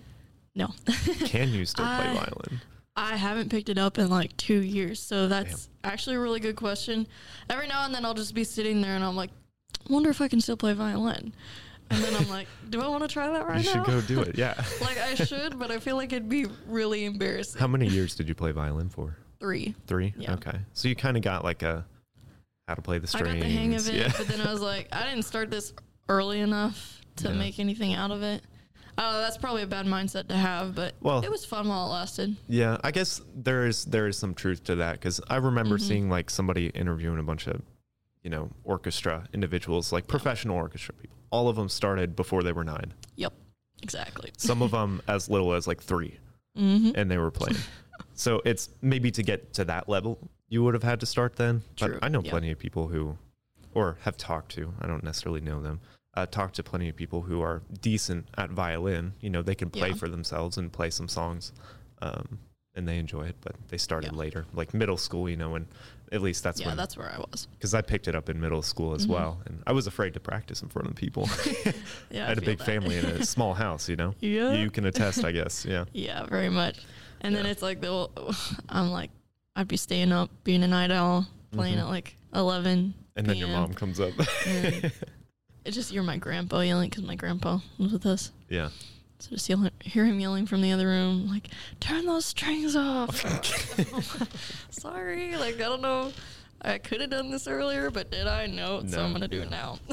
No, 0.54 0.74
Can 1.24 1.50
you 1.50 1.64
still 1.66 1.84
play 1.84 2.08
I- 2.08 2.14
violin? 2.14 2.60
I 3.00 3.16
haven't 3.16 3.48
picked 3.48 3.68
it 3.68 3.78
up 3.78 3.96
in 3.96 4.10
like 4.10 4.36
two 4.36 4.60
years. 4.60 4.98
So 5.00 5.28
that's 5.28 5.68
actually 5.84 6.16
a 6.16 6.20
really 6.20 6.40
good 6.40 6.56
question. 6.56 7.06
Every 7.48 7.68
now 7.68 7.84
and 7.84 7.94
then 7.94 8.04
I'll 8.04 8.12
just 8.12 8.34
be 8.34 8.42
sitting 8.42 8.80
there 8.80 8.96
and 8.96 9.04
I'm 9.04 9.14
like, 9.14 9.30
I 9.88 9.92
wonder 9.92 10.10
if 10.10 10.20
I 10.20 10.26
can 10.26 10.40
still 10.40 10.56
play 10.56 10.72
violin. 10.72 11.32
And 11.90 12.02
then 12.04 12.14
I'm 12.16 12.28
like, 12.28 12.48
do 12.68 12.80
I 12.82 12.88
want 12.88 13.02
to 13.02 13.08
try 13.08 13.30
that 13.30 13.46
right 13.48 13.64
now? 13.64 13.70
you 13.70 13.76
now? 13.76 13.84
should 13.84 13.92
go 13.92 14.00
do 14.02 14.20
it. 14.22 14.36
Yeah. 14.38 14.54
like 14.80 14.98
I 14.98 15.14
should, 15.14 15.58
but 15.58 15.70
I 15.70 15.78
feel 15.78 15.96
like 15.96 16.12
it'd 16.12 16.28
be 16.28 16.46
really 16.66 17.04
embarrassing. 17.06 17.58
How 17.58 17.66
many 17.66 17.86
years 17.86 18.14
did 18.14 18.28
you 18.28 18.34
play 18.34 18.52
violin 18.52 18.88
for? 18.88 19.16
Three. 19.40 19.74
Three. 19.86 20.12
Yeah. 20.18 20.34
Okay. 20.34 20.58
So 20.74 20.88
you 20.88 20.96
kind 20.96 21.16
of 21.16 21.22
got 21.22 21.44
like 21.44 21.62
a 21.62 21.86
how 22.66 22.74
to 22.74 22.82
play 22.82 22.98
the 22.98 23.06
I 23.06 23.08
strings. 23.08 23.34
got 23.36 23.42
the 23.42 23.48
hang 23.54 23.74
of 23.74 23.88
it, 23.88 23.94
Yeah. 23.94 24.12
but 24.16 24.26
then 24.28 24.40
I 24.42 24.52
was 24.52 24.60
like, 24.60 24.88
I 24.92 25.04
didn't 25.08 25.24
start 25.24 25.50
this 25.50 25.72
early 26.08 26.40
enough 26.40 27.00
to 27.16 27.28
Yeah. 27.28 27.34
make 27.34 27.58
anything 27.58 27.94
out 27.94 28.10
of 28.10 28.22
it. 28.22 28.42
Oh, 29.00 29.20
that's 29.20 29.38
probably 29.38 29.62
a 29.62 29.66
bad 29.66 29.86
mindset 29.86 30.26
to 30.28 30.34
have, 30.36 30.74
but 30.74 30.94
Well- 31.00 31.24
it 31.24 31.30
was 31.30 31.44
fun 31.44 31.68
while 31.68 31.86
it 31.86 31.90
lasted. 31.90 32.36
yeah. 32.48 32.76
I 32.84 32.90
guess 32.90 33.22
there 33.34 33.66
is 33.66 33.84
there 33.86 34.06
is 34.08 34.18
some 34.18 34.34
truth 34.34 34.64
to 34.64 34.74
that 34.76 34.94
because 34.94 35.20
I 35.30 35.36
remember 35.36 35.78
Mhm. 35.78 35.82
seeing 35.82 36.10
like 36.10 36.28
somebody 36.30 36.66
interviewing 36.68 37.18
a 37.18 37.22
bunch 37.22 37.46
of 37.46 37.62
you 38.24 38.30
know 38.30 38.50
orchestra 38.64 39.26
individuals, 39.32 39.92
like 39.92 40.06
professional 40.08 40.56
orchestra 40.56 40.92
people. 40.94 41.16
All 41.30 41.48
of 41.48 41.56
them 41.56 41.68
started 41.68 42.16
before 42.16 42.42
they 42.42 42.52
were 42.52 42.64
nine. 42.64 42.94
Yep, 43.16 43.32
exactly. 43.82 44.30
Some 44.36 44.62
of 44.62 44.70
them 44.70 45.02
as 45.08 45.28
little 45.28 45.52
as 45.54 45.66
like 45.66 45.82
three, 45.82 46.18
hmm 46.56 46.90
and 46.94 47.10
they 47.10 47.18
were 47.18 47.30
playing. 47.30 47.58
so 48.14 48.40
it's 48.44 48.70
maybe 48.82 49.10
to 49.12 49.22
get 49.22 49.52
to 49.54 49.64
that 49.66 49.88
level, 49.88 50.18
you 50.48 50.62
would 50.64 50.74
have 50.74 50.82
had 50.82 51.00
to 51.00 51.06
start 51.06 51.36
then. 51.36 51.62
True, 51.76 51.94
But 51.94 52.04
I 52.04 52.08
know 52.08 52.22
yeah. 52.22 52.30
plenty 52.30 52.50
of 52.50 52.58
people 52.58 52.88
who, 52.88 53.16
or 53.74 53.98
have 54.02 54.16
talked 54.16 54.52
to. 54.52 54.72
I 54.80 54.86
don't 54.86 55.04
necessarily 55.04 55.40
know 55.40 55.60
them. 55.60 55.80
Uh, 56.14 56.26
talked 56.26 56.56
to 56.56 56.62
plenty 56.62 56.88
of 56.88 56.96
people 56.96 57.20
who 57.20 57.42
are 57.42 57.62
decent 57.80 58.26
at 58.36 58.50
violin. 58.50 59.12
You 59.20 59.30
know, 59.30 59.42
they 59.42 59.54
can 59.54 59.70
play 59.70 59.90
Yeah. 59.90 59.94
for 59.94 60.08
themselves 60.08 60.56
and 60.56 60.72
play 60.72 60.90
some 60.90 61.06
songs, 61.06 61.52
um, 62.02 62.38
and 62.74 62.88
they 62.88 62.98
enjoy 62.98 63.26
it. 63.26 63.36
But 63.40 63.54
they 63.68 63.76
started 63.76 64.12
Yeah. 64.12 64.18
later, 64.18 64.46
like 64.54 64.72
middle 64.74 64.96
school. 64.96 65.28
You 65.28 65.36
know, 65.36 65.54
and 65.54 65.66
at 66.12 66.22
least 66.22 66.42
that's 66.42 66.60
yeah, 66.60 66.68
when 66.68 66.76
that's 66.76 66.96
where 66.96 67.10
I 67.10 67.18
was. 67.18 67.48
because 67.52 67.74
I 67.74 67.82
picked 67.82 68.08
it 68.08 68.14
up 68.14 68.28
in 68.28 68.40
middle 68.40 68.62
school 68.62 68.94
as 68.94 69.06
Mhm. 69.06 69.10
well, 69.10 69.40
and 69.46 69.62
I 69.66 69.72
was 69.72 69.86
afraid 69.86 70.14
to 70.14 70.20
practice 70.20 70.62
in 70.62 70.68
front 70.68 70.88
of 70.88 70.94
people. 70.94 71.28
Yeah, 72.10 72.24
I 72.26 72.28
had 72.28 72.38
a 72.38 72.42
big 72.42 72.58
that. 72.58 72.64
family 72.64 72.96
in 72.96 73.04
a 73.04 73.24
small 73.36 73.54
house. 73.54 73.88
You 73.88 73.96
know, 73.96 74.14
Yeah. 74.20 74.52
you 74.52 74.70
can 74.70 74.84
attest, 74.86 75.24
I 75.24 75.32
guess. 75.32 75.64
Yeah. 75.64 75.84
Yeah, 75.92 76.24
very 76.26 76.48
much. 76.48 76.78
And 77.20 77.34
then 77.34 77.44
it's 77.46 77.62
like 77.62 77.80
the 77.80 78.08
I'm 78.68 78.90
like 78.90 79.10
I'd 79.56 79.68
be 79.68 79.76
staying 79.76 80.12
up, 80.12 80.30
being 80.44 80.62
a 80.62 80.68
night 80.68 80.90
owl, 80.90 81.26
playing 81.50 81.76
Mhm. 81.78 81.82
at 81.82 81.88
like 81.88 82.16
11. 82.34 82.94
And 83.16 83.26
then 83.26 83.36
your 83.36 83.48
mom 83.48 83.74
comes 83.74 83.98
up. 84.00 84.12
It's 85.64 85.76
just 85.76 85.92
you're 85.92 86.02
my 86.04 86.16
grandpa 86.16 86.60
yelling 86.60 86.88
because 86.88 87.04
my 87.04 87.16
grandpa 87.16 87.58
was 87.78 87.92
with 87.92 88.06
us. 88.06 88.32
yeah. 88.48 88.70
So 89.20 89.30
just 89.30 89.48
yell, 89.48 89.68
hear 89.82 90.04
him 90.04 90.20
yelling 90.20 90.46
from 90.46 90.62
the 90.62 90.70
other 90.70 90.86
room, 90.86 91.28
like, 91.28 91.48
turn 91.80 92.06
those 92.06 92.24
strings 92.24 92.76
off. 92.76 93.16
Sorry, 94.70 95.36
like, 95.36 95.56
I 95.56 95.58
don't 95.58 95.82
know. 95.82 96.12
I 96.62 96.78
could 96.78 97.00
have 97.00 97.10
done 97.10 97.30
this 97.30 97.46
earlier, 97.48 97.90
but 97.90 98.10
did 98.10 98.26
I? 98.26 98.46
No, 98.46 98.84
so 98.86 99.02
I'm 99.02 99.10
going 99.10 99.22
to 99.22 99.28
do 99.28 99.42
it 99.42 99.50
now. 99.50 99.78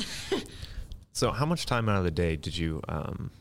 So, 1.13 1.31
how 1.31 1.45
much 1.45 1.65
time 1.65 1.87
out 1.87 1.99
of 1.99 2.03
the 2.03 2.11
day 2.11 2.35
did 2.35 2.57
you 2.57 2.81
um, 2.89 3.31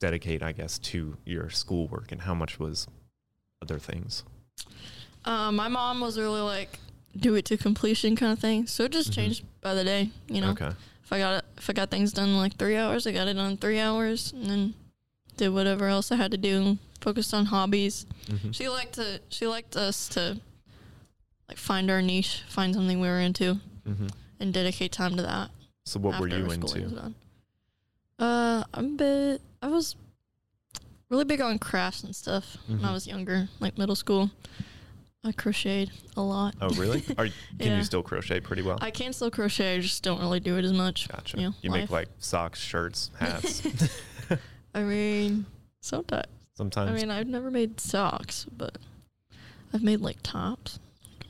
dedicate, 0.00 0.42
I 0.42 0.50
guess, 0.50 0.80
to 0.80 1.16
your 1.24 1.48
schoolwork, 1.48 2.10
and 2.10 2.22
how 2.22 2.34
much 2.34 2.58
was 2.58 2.88
other 3.62 3.78
things? 3.78 4.24
Uh, 5.24 5.52
my 5.52 5.68
mom 5.68 6.00
was 6.00 6.18
really 6.18 6.40
like, 6.40 6.80
do 7.16 7.36
it 7.36 7.44
to 7.44 7.56
completion 7.56 8.16
kind 8.16 8.32
of 8.32 8.40
thing. 8.40 8.66
So 8.66 8.82
it 8.82 8.90
just 8.90 9.10
Mhm. 9.12 9.14
changed 9.14 9.44
by 9.60 9.74
the 9.74 9.84
day, 9.84 10.10
you 10.26 10.40
know? 10.40 10.50
Okay. 10.50 10.72
If 11.04 11.12
I 11.12 11.18
got 11.20 11.34
it, 11.34 11.44
if 11.56 11.68
I 11.70 11.72
got 11.72 11.90
things 11.90 12.12
done 12.12 12.28
in 12.30 12.36
like 12.36 12.56
three 12.56 12.76
hours, 12.76 13.06
I 13.06 13.12
got 13.12 13.28
it 13.28 13.34
done 13.34 13.52
in 13.52 13.56
three 13.56 13.78
hours, 13.80 14.32
and 14.32 14.46
then 14.50 14.74
did 15.36 15.48
whatever 15.50 15.86
else 15.88 16.10
I 16.12 16.16
had 16.16 16.30
to 16.32 16.36
do. 16.38 16.78
Focused 17.00 17.32
on 17.34 17.46
hobbies. 17.46 18.06
Mhm. 18.26 18.54
She 18.54 18.68
liked 18.68 18.94
to. 18.94 19.20
She 19.28 19.46
liked 19.46 19.76
us 19.76 20.08
to 20.10 20.40
like 21.48 21.58
find 21.58 21.90
our 21.90 22.02
niche, 22.02 22.42
find 22.48 22.74
something 22.74 23.00
we 23.00 23.06
were 23.08 23.20
into, 23.20 23.60
Mhm. 23.86 24.10
and 24.40 24.52
dedicate 24.52 24.92
time 24.92 25.16
to 25.16 25.22
that. 25.22 25.50
So, 25.84 26.00
what 26.00 26.18
were 26.18 26.26
you 26.28 26.50
into? 26.50 27.14
Uh, 28.18 28.64
I'm 28.74 28.86
a 28.86 28.96
bit. 28.96 29.42
I 29.62 29.68
was 29.68 29.94
really 31.08 31.24
big 31.24 31.40
on 31.40 31.58
crafts 31.58 32.02
and 32.02 32.16
stuff 32.16 32.56
when 32.66 32.84
I 32.84 32.88
Mhm. 32.88 32.92
was 32.94 33.06
younger, 33.06 33.48
like 33.60 33.78
middle 33.78 33.94
school. 33.94 34.30
I 35.26 35.32
crocheted 35.32 35.90
a 36.16 36.22
lot. 36.22 36.54
Oh, 36.60 36.68
really? 36.70 37.02
Are, 37.18 37.24
can 37.26 37.32
Yeah. 37.58 37.78
you 37.78 37.84
still 37.84 38.02
crochet 38.02 38.40
pretty 38.40 38.62
well? 38.62 38.78
I 38.80 38.90
can 38.92 39.12
still 39.12 39.30
crochet. 39.30 39.76
I 39.76 39.80
just 39.80 40.02
don't 40.04 40.20
really 40.20 40.38
do 40.40 40.56
it 40.56 40.64
as 40.64 40.72
much. 40.72 41.08
Gotcha. 41.08 41.36
You, 41.36 41.42
know, 41.48 41.54
you 41.62 41.70
make 41.70 41.90
like 41.90 42.08
socks, 42.18 42.60
shirts, 42.60 43.10
hats. 43.18 43.62
I 44.74 44.82
mean, 44.82 45.46
sometimes. 45.80 46.26
Sometimes. 46.54 46.90
I 46.90 46.94
mean, 46.94 47.10
I've 47.10 47.26
never 47.26 47.50
made 47.50 47.80
socks, 47.80 48.46
but 48.56 48.78
I've 49.74 49.82
made 49.82 50.00
like 50.00 50.18
tops. 50.22 50.78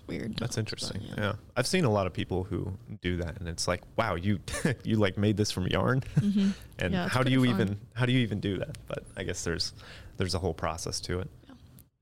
Weird. 0.06 0.36
That's 0.36 0.54
tops, 0.54 0.56
but, 0.56 0.58
interesting. 0.60 1.00
yeah. 1.08 1.14
Yeah. 1.16 1.32
I've 1.56 1.66
seen 1.66 1.84
a 1.84 1.90
lot 1.90 2.06
of 2.06 2.12
people 2.12 2.44
who 2.44 2.72
do 3.00 3.16
that 3.16 3.38
and 3.40 3.48
it's 3.48 3.66
like, 3.66 3.82
wow, 3.96 4.14
you 4.14 4.38
you 4.84 4.96
like 4.96 5.16
made 5.18 5.36
this 5.36 5.50
from 5.50 5.66
yarn? 5.68 6.02
Mhm. 6.20 6.52
and 6.78 6.92
Yeah, 6.92 7.08
how 7.08 7.22
do 7.22 7.30
you 7.32 7.40
fun. 7.44 7.48
even 7.54 7.78
how 7.94 8.06
do 8.06 8.12
you 8.12 8.20
even 8.20 8.38
do 8.40 8.58
that? 8.58 8.76
But 8.86 9.04
I 9.16 9.22
guess 9.24 9.42
there's 9.42 9.72
there's 10.16 10.34
a 10.34 10.38
whole 10.38 10.54
process 10.54 11.00
to 11.02 11.18
it. 11.20 11.28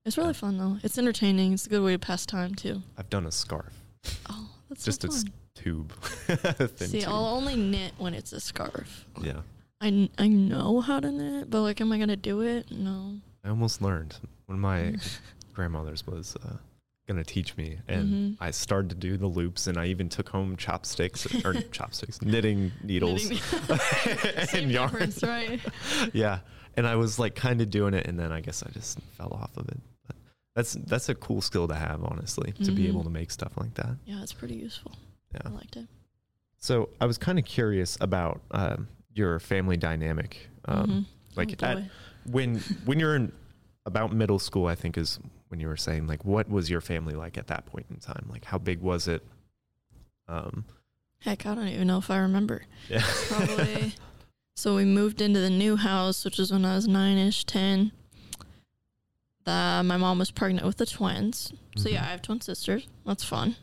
It's 0.05 0.19
really 0.19 0.35
fun 0.35 0.59
though. 0.59 0.77
It's 0.83 0.99
entertaining. 0.99 1.55
It's 1.55 1.67
a 1.67 1.71
good 1.71 1.83
way 1.83 1.93
to 1.93 1.99
pass 1.99 2.27
time 2.27 2.55
too. 2.55 2.83
I've 2.99 3.09
done 3.11 3.27
a 3.27 3.33
scarf, 3.33 3.73
Oh, 4.29 4.49
that's 4.69 4.85
just 4.85 5.03
so 5.03 5.09
a 5.09 5.11
fun. 5.11 5.19
s- 5.19 5.25
tube. 5.55 5.93
See, 6.79 7.01
tube. 7.01 7.09
I'll 7.09 7.27
only 7.27 7.57
knit 7.57 7.93
when 7.99 8.13
it's 8.15 8.33
a 8.33 8.41
scarf. 8.41 9.07
yeah. 9.23 9.41
I, 9.81 10.09
I 10.19 10.29
know 10.29 10.81
how 10.81 11.01
to 11.01 11.11
knit, 11.11 11.51
but 11.51 11.63
like, 11.63 11.81
am 11.81 11.91
I 11.93 11.99
gonna 11.99 12.17
do 12.17 12.41
it? 12.43 12.71
No. 12.71 13.15
I 13.45 13.49
almost 13.49 13.81
learned. 13.83 14.17
when 14.47 14.59
my 14.61 14.95
grandmothers 15.55 16.07
was 16.07 16.37
uh, 16.45 16.57
gonna 17.09 17.25
teach 17.25 17.57
me, 17.57 17.79
and 17.89 18.09
Mhm. 18.09 18.37
I 18.41 18.51
started 18.51 18.91
to 18.91 18.95
do 18.97 19.17
the 19.17 19.27
loops, 19.27 19.67
and 19.67 19.79
I 19.79 19.87
even 19.87 20.09
took 20.11 20.29
home 20.29 20.57
chopsticks 20.57 21.27
or 21.45 21.55
chopsticks, 21.73 22.21
knitting 22.21 22.73
needles, 22.83 23.29
Knitting- 23.31 23.39
Same 24.49 24.65
and 24.65 24.71
yarn. 24.71 25.13
right? 25.23 25.61
yeah, 26.13 26.41
and 26.77 26.87
I 26.87 26.97
was 26.97 27.19
like 27.19 27.35
kind 27.35 27.61
of 27.63 27.71
doing 27.71 27.95
it, 27.95 28.07
and 28.07 28.19
then 28.19 28.33
I 28.33 28.41
guess 28.43 28.63
I 28.63 28.71
just 28.71 28.99
fell 29.17 29.33
off 29.33 29.57
of 29.57 29.69
it. 29.69 29.79
That's 30.55 30.75
that's 30.87 31.09
a 31.09 31.15
cool 31.15 31.41
skill 31.41 31.67
to 31.69 31.75
have, 31.75 32.05
honestly, 32.05 32.53
to 32.65 32.71
be 32.73 32.87
able 32.87 33.03
to 33.05 33.11
make 33.11 33.31
stuff 33.31 33.53
like 33.57 33.75
that. 33.75 33.97
Yeah, 34.05 34.23
it's 34.23 34.33
pretty 34.33 34.55
useful. 34.55 34.93
Yeah. 35.35 35.41
I 35.47 35.49
liked 35.49 35.77
it. 35.77 35.87
So 36.59 36.91
I 37.01 37.07
was 37.07 37.19
kind 37.19 37.39
of 37.39 37.45
curious 37.45 37.99
about 38.01 38.41
um, 38.53 38.89
your 39.13 39.41
family 39.41 39.77
dynamic. 39.77 40.49
Um, 40.67 40.87
Mhm. 40.87 41.05
Like 41.37 41.63
Oh, 41.63 41.67
at, 41.67 41.83
when 42.31 42.59
when 42.85 43.01
you're 43.01 43.17
in 43.17 43.33
about 43.85 44.13
middle 44.13 44.39
school, 44.39 44.67
I 44.67 44.77
think 44.77 44.97
is 44.97 45.19
when 45.49 45.59
you 45.61 45.67
were 45.67 45.77
saying 45.77 46.07
like, 46.07 46.25
what 46.25 46.49
was 46.49 46.71
your 46.71 46.81
family 46.81 47.15
like 47.15 47.37
at 47.37 47.49
that 47.49 47.67
point 47.67 47.87
in 47.91 47.97
time? 47.97 48.27
Like, 48.31 48.45
how 48.45 48.59
big 48.59 48.81
was 48.81 49.09
it? 49.09 49.23
Um, 50.29 50.65
Heck, 51.21 51.47
I 51.47 51.55
don't 51.55 51.69
even 51.69 51.87
know 51.87 51.99
if 51.99 52.11
I 52.11 52.19
remember. 52.19 52.63
yeah. 52.89 53.03
Probably. 53.29 53.95
so 54.57 54.77
we 54.77 54.85
moved 54.85 55.21
into 55.21 55.41
the 55.41 55.51
new 55.51 55.75
house, 55.77 56.25
which 56.25 56.39
was 56.39 56.53
when 56.53 56.65
I 56.65 56.75
was 56.77 56.87
nine 56.87 57.19
ish, 57.19 57.45
ten. 57.45 57.93
My 59.47 59.97
mom 59.97 60.19
was 60.19 60.31
pregnant 60.31 60.67
with 60.67 60.77
the 60.79 60.87
twins. 60.87 61.53
So 61.77 61.89
yeah, 61.89 62.03
Mhm. 62.03 62.07
I 62.07 62.11
have 62.11 62.23
twin 62.23 62.41
sisters. 62.41 62.87
That's 63.05 63.25
fun. 63.25 63.57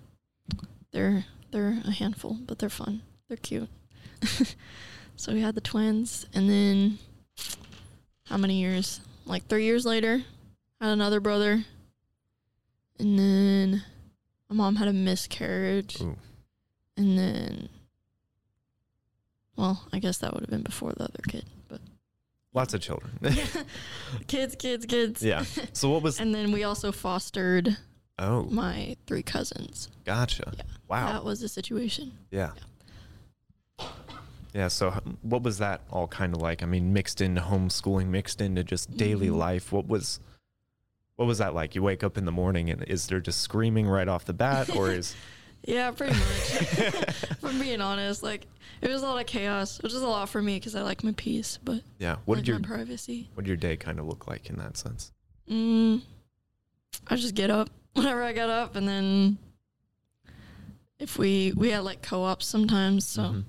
They're 0.91 1.25
they're 1.51 1.81
a 1.85 1.91
handful, 1.91 2.35
but 2.45 2.59
they're 2.59 2.69
fun. 2.69 3.01
They're 3.27 3.37
cute. 3.37 3.69
so 5.15 5.33
we 5.33 5.41
had 5.41 5.55
the 5.55 5.61
twins, 5.61 6.25
and 6.33 6.49
then 6.49 6.99
how 8.25 8.37
many 8.37 8.59
years? 8.61 9.01
Like 9.25 9.47
three 9.47 9.65
years 9.65 9.85
later, 9.85 10.23
had 10.79 10.89
another 10.91 11.19
brother, 11.19 11.65
and 12.99 13.17
then 13.19 13.83
my 14.49 14.55
mom 14.55 14.75
had 14.77 14.87
a 14.87 14.93
miscarriage, 14.93 16.01
Ooh. 16.01 16.17
and 16.97 17.17
then 17.17 17.69
well, 19.55 19.87
I 19.93 19.99
guess 19.99 20.17
that 20.19 20.33
would 20.33 20.41
have 20.41 20.49
been 20.49 20.63
before 20.63 20.93
the 20.93 21.03
other 21.03 21.21
kid, 21.27 21.45
Lots 22.53 22.73
of 22.73 22.81
children. 22.81 23.11
kids, 24.27 24.55
kids, 24.57 24.85
kids. 24.85 25.23
yeah. 25.23 25.43
So 25.73 25.89
what 25.89 26.01
was? 26.03 26.19
And 26.21 26.33
then 26.35 26.51
we 26.51 26.63
also 26.63 26.91
fostered 26.91 27.77
Oh, 28.19 28.43
my 28.43 28.97
three 29.07 29.23
cousins. 29.23 29.89
gotcha. 30.05 30.51
Yeah. 30.55 30.63
Wow. 30.87 31.13
That 31.13 31.23
was 31.23 31.39
the 31.39 31.47
situation. 31.47 32.11
Yeah. 32.29 32.51
Yeah. 34.53 34.67
So, 34.67 34.91
what 35.21 35.43
was 35.43 35.57
that 35.59 35.81
all 35.89 36.07
kind 36.07 36.35
of 36.35 36.41
like? 36.41 36.61
I 36.61 36.65
mean, 36.65 36.91
mixed 36.93 37.21
into 37.21 37.41
homeschooling, 37.41 38.07
mixed 38.07 38.41
into 38.41 38.63
just 38.63 38.95
daily 38.97 39.29
Mhm. 39.29 39.37
life. 39.37 39.71
What 39.71 39.87
was, 39.87 40.19
what 41.15 41.25
was 41.25 41.37
that 41.37 41.55
like? 41.55 41.73
You 41.73 41.81
wake 41.83 42.03
up 42.03 42.17
in 42.17 42.25
the 42.25 42.31
morning 42.31 42.69
and 42.69 42.83
is 42.83 43.07
there 43.07 43.21
just 43.21 43.39
screaming 43.41 43.87
right 43.87 44.07
off 44.09 44.25
the 44.25 44.33
bat, 44.33 44.75
or 44.75 44.91
is? 44.91 45.15
Yeah, 45.65 45.91
pretty 45.91 46.13
much. 46.13 46.21
if 46.61 47.43
I'm 47.45 47.59
being 47.59 47.81
honest, 47.81 48.23
like 48.23 48.47
it 48.81 48.89
was 48.89 49.03
a 49.03 49.05
lot 49.05 49.19
of 49.19 49.27
chaos, 49.27 49.81
which 49.81 49.93
is 49.93 50.01
a 50.01 50.07
lot 50.07 50.27
for 50.29 50.41
me 50.41 50.55
because 50.57 50.75
I 50.75 50.81
like 50.81 51.03
my 51.03 51.13
peace, 51.15 51.59
but 51.63 51.81
yeah. 51.99 52.15
What 52.25 52.35
like 52.37 52.45
did 52.45 52.47
your 52.51 52.59
my 52.59 52.67
privacy. 52.67 53.29
what 53.35 53.43
did 53.43 53.49
your 53.49 53.57
day 53.57 53.77
kind 53.77 53.99
of 53.99 54.05
look 54.07 54.27
like 54.27 54.49
in 54.49 54.57
that 54.57 54.75
sense? 54.77 55.11
Mm, 55.49 56.01
I 57.07 57.15
just 57.15 57.35
get 57.35 57.49
up 57.51 57.69
whenever 57.93 58.23
I 58.23 58.33
got 58.33 58.49
up, 58.49 58.75
and 58.75 58.87
then 58.87 59.37
if 60.99 61.17
we 61.17 61.53
we 61.55 61.69
had 61.71 61.83
like 61.83 62.01
co-ops 62.01 62.45
sometimes, 62.45 63.05
so 63.07 63.21
Mhm. 63.23 63.43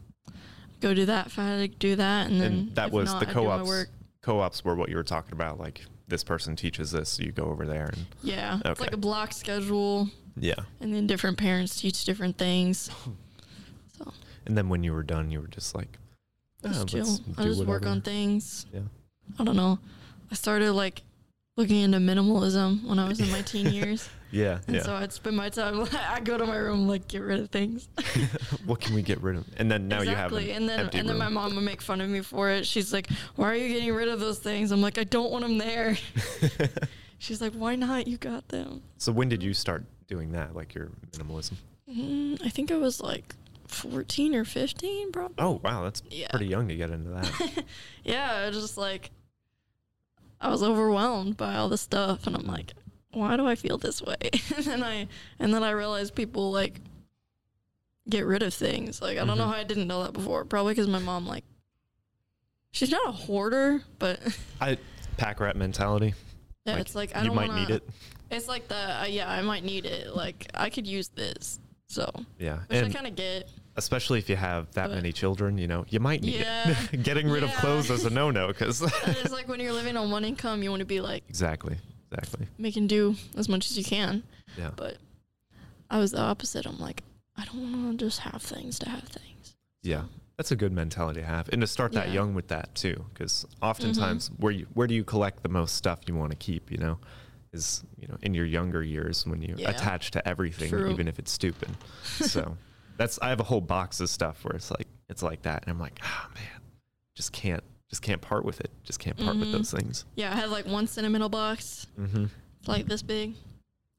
go 0.81 0.95
do 0.95 1.07
that. 1.07 1.27
If 1.27 1.39
I 1.39 1.45
had 1.45 1.71
to 1.73 1.79
do 1.79 1.97
that, 1.97 2.31
and 2.31 2.41
then 2.41 2.71
that 2.75 2.91
was 2.93 3.07
not, 3.13 3.21
the 3.21 3.29
I'd 3.29 3.35
do 3.35 3.41
my 3.41 3.45
co-ops. 3.57 3.69
work. 3.69 3.89
Co-ops 4.23 4.65
were 4.65 4.75
what 4.75 4.89
you 4.89 4.97
were 4.97 5.03
talking 5.03 5.33
about. 5.33 5.59
Like 5.59 5.85
this 6.09 6.25
person 6.25 6.57
teaches 6.57 6.91
this, 6.93 7.09
so 7.11 7.23
you 7.23 7.33
go 7.33 7.45
over 7.45 7.67
there 7.67 7.87
and 7.87 8.07
Yeah, 8.23 8.61
it's 8.65 8.81
like 8.81 8.93
a 8.93 8.97
block 8.99 9.33
schedule, 9.33 10.09
yeah. 10.37 10.55
and 10.81 10.95
then 10.95 11.07
different 11.07 11.39
parents 11.39 11.81
teach 11.81 12.05
different 12.05 12.39
things. 12.39 12.91
So 13.99 14.13
And 14.47 14.57
then 14.57 14.69
when 14.69 14.83
you 14.83 14.93
were 14.93 15.03
done, 15.03 15.31
you 15.31 15.41
were 15.41 15.49
just 15.49 15.75
like, 15.75 15.99
just 16.65 16.81
"Ah, 16.81 16.85
chill. 16.85 17.07
let's 17.07 17.21
I 17.39 17.45
just 17.45 17.65
work 17.65 17.85
on 17.87 18.01
things. 18.01 18.67
Yeah. 18.73 18.81
I 19.39 19.45
don't 19.45 19.57
know. 19.57 19.79
I 20.31 20.35
started 20.35 20.73
like 20.73 21.03
looking 21.59 21.81
into 21.83 21.99
minimalism 21.99 22.85
when 22.85 22.99
I 22.99 23.07
was 23.07 23.21
in 23.21 23.31
my 23.31 23.43
teen 23.53 23.67
years. 23.69 24.09
Yeah, 24.31 24.61
And 24.67 24.77
yeah. 24.77 24.83
so 24.83 24.95
I'd 24.95 25.13
spend 25.13 25.37
my 25.37 25.51
time. 25.51 25.79
like 25.81 25.95
I 26.17 26.21
go 26.21 26.39
to 26.39 26.47
my 26.47 26.57
room, 26.57 26.89
like 26.89 27.07
get 27.07 27.21
rid 27.21 27.39
of 27.41 27.51
things. 27.51 27.89
what 28.65 28.81
can 28.81 28.95
we 28.95 29.03
get 29.03 29.21
rid 29.21 29.37
of? 29.37 29.45
And 29.59 29.71
then 29.71 29.89
now 29.89 30.01
exactly. 30.01 30.47
you 30.47 30.53
have 30.55 30.63
an 30.63 30.69
and 30.71 30.91
then 30.95 30.99
and 30.99 31.07
then 31.09 31.19
my 31.19 31.29
mom 31.29 31.55
would 31.55 31.65
make 31.65 31.83
fun 31.83 32.01
of 32.01 32.09
me 32.09 32.23
for 32.23 32.49
it. 32.49 32.65
She's 32.67 32.95
like, 32.95 33.09
"Why 33.37 33.51
are 33.53 33.57
you 33.57 33.69
getting 33.69 33.93
rid 33.93 34.09
of 34.09 34.21
those 34.21 34.39
things?" 34.39 34.71
I'm 34.73 34.81
like, 34.81 34.97
"I 34.97 35.05
don't 35.05 35.31
want 35.31 35.45
them 35.45 35.59
there." 35.59 35.99
She's 37.19 37.41
like, 37.43 37.53
"Why 37.53 37.77
not? 37.77 38.09
You 38.09 38.17
got 38.17 38.49
them." 38.49 38.83
so 38.97 39.13
when 39.13 39.29
did 39.29 39.43
you 39.43 39.53
start 39.53 39.85
doing 40.13 40.33
that, 40.33 40.55
like 40.55 40.75
your 40.75 40.91
minimalism? 41.13 41.55
Mm, 41.91 42.45
I 42.45 42.51
think 42.51 42.71
I 42.71 42.77
was 42.77 43.01
like 43.01 43.35
14 43.67 44.35
or 44.35 44.45
15, 44.45 45.11
probably. 45.11 45.35
Oh 45.39 45.59
wow, 45.65 45.83
that's 45.85 46.03
Yeah. 46.11 46.29
pretty 46.29 46.47
young 46.47 46.69
to 46.69 46.77
get 46.77 46.91
into 46.91 47.09
that. 47.11 47.65
yeah, 48.05 48.51
just 48.51 48.77
like 48.77 49.11
I 50.41 50.51
was 50.51 50.63
overwhelmed 50.63 51.37
by 51.39 51.57
all 51.57 51.69
the 51.71 51.79
stuff, 51.79 52.27
and 52.27 52.37
I'm 52.37 52.47
like, 52.47 52.75
why 53.13 53.37
do 53.39 53.47
I 53.47 53.55
feel 53.55 53.79
this 53.79 54.03
way? 54.03 54.17
and 54.57 54.65
then 54.67 54.83
I 54.83 55.09
and 55.39 55.55
then 55.55 55.63
I 55.65 55.71
realized 55.71 56.15
people 56.15 56.53
like 56.53 56.81
get 58.09 58.27
rid 58.27 58.43
of 58.43 58.53
things. 58.53 59.01
Like 59.01 59.17
I 59.19 59.25
don't 59.25 59.39
know 59.39 59.45
Mhm. 59.47 59.53
how 59.55 59.59
I 59.61 59.65
didn't 59.65 59.87
know 59.87 60.03
that 60.05 60.13
before. 60.13 60.45
Probably 60.45 60.75
because 60.75 60.89
my 60.89 60.99
mom 60.99 61.27
like 61.27 61.45
she's 62.73 62.91
not 62.91 63.09
a 63.09 63.13
hoarder, 63.13 63.83
but 63.99 64.21
I 64.61 64.77
pack 65.17 65.41
rat 65.41 65.57
mentality. 65.57 66.13
yeah, 66.67 66.73
Like, 66.75 66.81
it's 66.83 66.95
like 66.95 67.17
I 67.17 67.21
you 67.23 67.29
don't 67.29 67.37
might 67.37 67.49
wanna, 67.49 67.61
need 67.61 67.71
it. 67.71 67.89
It's 68.33 68.49
like 68.49 68.69
the 68.69 69.03
uh, 69.03 69.05
yeah, 69.07 69.31
I 69.31 69.43
might 69.43 69.65
need 69.65 69.85
it. 69.87 70.15
Like 70.15 70.49
I 70.55 70.71
could 70.71 70.87
use 70.87 71.09
this, 71.09 71.61
so 71.87 72.11
Yeah, 72.39 72.61
which 72.69 72.83
I 72.85 72.89
kind 72.91 73.07
of 73.07 73.15
get. 73.15 73.49
especially 73.77 74.19
if 74.19 74.29
you 74.31 74.37
have 74.37 74.73
that 74.73 74.89
But- 74.89 74.95
many 74.97 75.13
children, 75.13 75.59
you 75.59 75.67
know, 75.69 75.85
you 75.89 76.01
might 76.01 76.23
need 76.23 76.41
Yeah. 76.41 76.75
it. 76.93 77.03
Getting 77.03 77.29
rid 77.29 77.43
of 77.43 77.53
clothes 77.55 77.91
is 77.91 78.05
a 78.05 78.11
no-no 78.21 78.49
because 78.49 78.81
it's 78.83 79.33
like 79.33 79.49
when 79.49 79.61
you're 79.61 79.73
living 79.73 79.97
on 79.97 80.11
one 80.11 80.25
income, 80.25 80.63
you 80.63 80.71
want 80.71 80.81
to 80.81 80.87
be 80.87 81.01
like 81.01 81.25
exactly, 81.29 81.77
exactly. 82.11 82.47
making 82.59 82.87
do 82.87 83.15
as 83.37 83.49
much 83.49 83.71
as 83.71 83.77
you 83.79 83.85
can. 83.85 84.23
Yeah, 84.59 84.71
But 84.77 84.97
I 85.91 85.99
was 85.99 86.13
the 86.13 86.21
opposite. 86.21 86.67
I'm 86.67 86.79
like, 86.79 87.03
I 87.37 87.45
don't 87.45 87.85
want 87.85 87.99
to 87.99 88.05
just 88.07 88.21
have 88.21 88.43
things 88.43 88.79
to 88.81 88.89
have 88.89 89.03
things. 89.05 89.55
yeah. 89.83 90.05
That's 90.39 90.51
a 90.51 90.57
good 90.57 90.73
mentality 90.73 91.21
to 91.21 91.27
have, 91.27 91.51
and 91.51 91.61
to 91.61 91.67
start 91.69 91.93
that 91.93 92.09
Yeah. 92.09 92.15
young 92.15 92.35
with 92.35 92.49
that 92.49 92.75
too, 92.75 93.05
because 93.13 93.47
oftentimes 93.61 94.29
where 94.39 94.51
you 94.51 94.67
where 94.73 94.87
do 94.89 94.95
you 94.95 95.05
collect 95.05 95.43
the 95.43 95.49
most 95.51 95.77
stuff 95.77 96.01
you 96.09 96.17
want 96.17 96.31
to 96.31 96.37
keep? 96.37 96.73
You 96.73 96.79
know, 96.79 96.99
is 97.53 97.85
you 97.99 98.09
know 98.09 98.17
in 98.23 98.35
your 98.35 98.47
younger 98.47 98.83
years 98.83 99.27
when 99.27 99.43
you 99.43 99.55
Yeah. 99.59 99.71
attach 99.71 100.11
to 100.13 100.27
everything, 100.29 100.71
True. 100.71 100.91
even 100.91 101.09
if 101.09 101.19
it's 101.19 101.31
stupid. 101.31 101.71
so 102.05 102.57
that's 102.97 103.19
I 103.21 103.29
have 103.29 103.41
a 103.41 103.45
whole 103.45 103.61
box 103.61 104.01
of 104.01 104.09
stuff 104.09 104.45
where 104.45 104.55
it's 104.57 104.71
like 104.71 104.87
it's 105.09 105.23
like 105.23 105.43
that, 105.43 105.63
and 105.65 105.71
I'm 105.71 105.79
like, 105.81 106.01
oh 106.05 106.27
man, 106.35 106.61
just 107.15 107.33
can't 107.33 107.63
just 107.91 108.01
can't 108.03 108.23
part 108.23 108.45
with 108.45 108.61
it. 108.61 108.71
Just 108.85 108.99
can't 109.01 109.17
part 109.19 109.37
with 109.37 109.49
Mhm. 109.49 109.53
those 109.53 109.71
things. 109.71 110.05
Yeah, 110.15 110.33
I 110.33 110.37
had 110.37 110.49
like 110.51 110.67
one 110.67 110.87
sentimental 110.87 111.29
box, 111.29 111.87
hmm 111.97 112.27
it's 112.61 112.69
like 112.69 112.87
this 112.87 113.03
big. 113.03 113.35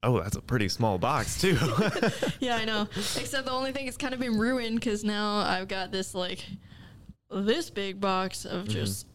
Oh, 0.05 0.19
that's 0.21 0.35
a 0.35 0.41
pretty 0.41 0.67
small 0.67 0.97
box 0.97 1.39
too. 1.39 1.57
yeah, 2.39 2.57
I 2.57 2.65
know. 2.65 2.87
Except 2.95 3.45
the 3.45 3.51
only 3.51 3.71
thing 3.71 3.87
it's 3.87 3.95
kind 3.97 4.13
of 4.13 4.19
been 4.19 4.37
ruined 4.37 4.75
because 4.79 5.03
now 5.05 5.37
I've 5.37 5.67
got 5.69 5.91
this 5.91 6.13
like 6.15 6.43
this 7.29 7.69
big 7.69 8.01
box 8.01 8.45
of 8.45 8.65
Mhm. 8.65 8.69
just 8.71 9.07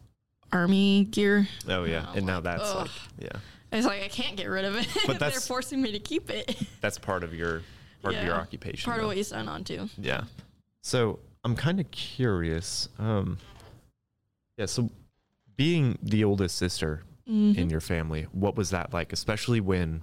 army 0.51 1.03
gear. 1.05 1.47
oh 1.67 1.83
yeah, 1.83 2.07
I'm 2.09 2.17
and 2.19 2.25
now 2.27 2.35
like, 2.35 2.43
that's 2.45 2.63
ugh. 2.63 2.77
like 2.87 2.91
yeah, 3.19 3.39
It's 3.71 3.85
like 3.85 4.01
I 4.03 4.07
can't 4.07 4.35
get 4.35 4.47
rid 4.47 4.65
of 4.65 4.75
it. 4.75 4.87
But 5.07 5.19
They're 5.19 5.31
forcing 5.31 5.81
me 5.81 5.91
to 5.91 5.99
keep 5.99 6.29
it. 6.29 6.55
that's 6.81 6.97
part 6.97 7.23
of 7.23 7.33
your 7.33 7.61
part 8.01 8.15
of 8.15 8.23
your 8.23 8.33
Yeah. 8.33 8.39
occupation. 8.39 8.89
Part 8.89 9.01
of 9.01 9.07
what 9.07 9.17
you 9.17 9.23
sign 9.23 9.47
on 9.47 9.63
to. 9.65 9.87
Yeah. 9.97 10.23
So 10.81 11.19
I'm 11.43 11.55
kind 11.55 11.79
of 11.79 11.89
curious. 11.91 12.89
Um, 12.97 13.37
yeah. 14.57 14.65
So 14.65 14.89
being 15.55 15.97
the 16.01 16.23
oldest 16.23 16.57
sister 16.57 17.03
Mhm. 17.29 17.57
in 17.57 17.69
your 17.69 17.81
family, 17.81 18.23
what 18.31 18.55
was 18.55 18.69
that 18.71 18.93
like? 18.93 19.13
Especially 19.13 19.59
when, 19.59 20.01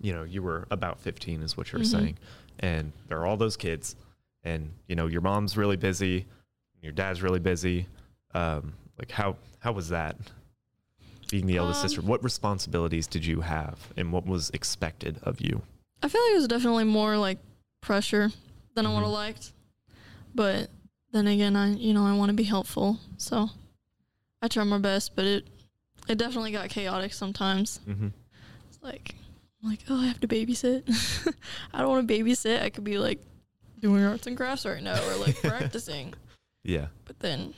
you 0.00 0.12
know, 0.12 0.24
you 0.24 0.42
were 0.42 0.66
about 0.70 0.98
15, 1.00 1.42
is 1.42 1.56
what 1.56 1.70
you're 1.72 1.82
Mhm. 1.82 1.86
saying, 1.86 2.18
and 2.60 2.92
there 3.08 3.18
are 3.20 3.26
all 3.26 3.36
those 3.36 3.56
kids, 3.56 3.94
and 4.42 4.72
you 4.88 4.96
know, 4.96 5.06
your 5.06 5.20
mom's 5.20 5.56
really 5.56 5.76
busy, 5.76 6.26
your 6.82 6.92
dad's 6.92 7.22
really 7.22 7.38
busy. 7.38 7.86
Um, 8.34 8.72
like 8.98 9.10
how 9.10 9.36
how 9.60 9.72
was 9.72 9.88
that? 9.90 10.16
Being 11.30 11.46
the 11.46 11.56
eldest 11.56 11.82
Um, 11.82 11.88
sister, 11.88 12.02
what 12.02 12.22
responsibilities 12.24 13.06
did 13.06 13.24
you 13.24 13.42
have, 13.42 13.92
and 13.96 14.12
what 14.12 14.26
was 14.26 14.50
expected 14.50 15.18
of 15.22 15.40
you? 15.40 15.62
I 16.02 16.08
feel 16.08 16.22
like 16.22 16.32
it 16.32 16.36
was 16.36 16.48
definitely 16.48 16.84
more 16.84 17.16
like 17.18 17.38
pressure 17.80 18.30
than 18.74 18.86
I 18.86 18.94
would 18.94 19.00
have 19.02 19.10
liked. 19.10 19.52
But 20.34 20.70
then 21.12 21.26
again, 21.26 21.56
I 21.56 21.72
you 21.74 21.92
know 21.92 22.04
I 22.06 22.14
want 22.16 22.30
to 22.30 22.34
be 22.34 22.44
helpful, 22.44 22.98
so 23.16 23.50
I 24.40 24.48
try 24.48 24.64
my 24.64 24.78
best. 24.78 25.14
But 25.16 25.24
it 25.26 25.46
it 26.08 26.16
definitely 26.18 26.52
got 26.52 26.70
chaotic 26.70 27.12
sometimes. 27.12 27.80
Mm-hmm. 27.86 28.08
like, 28.82 29.14
I'm 29.62 29.70
like, 29.70 29.80
oh, 29.90 30.00
I 30.00 30.06
have 30.06 30.20
to 30.20 30.28
babysit. 30.28 31.34
I 31.74 31.80
don't 31.80 31.90
want 31.90 32.08
to 32.08 32.14
babysit. 32.14 32.62
I 32.62 32.70
could 32.70 32.84
be 32.84 32.96
like 32.98 33.20
doing 33.80 34.02
arts 34.04 34.26
and 34.26 34.36
crafts 34.36 34.64
right 34.64 34.82
now 34.82 34.98
or 35.08 35.16
like 35.16 35.36
practicing. 35.42 36.14
Yeah. 36.64 36.86
But 37.04 37.18
then, 37.20 37.52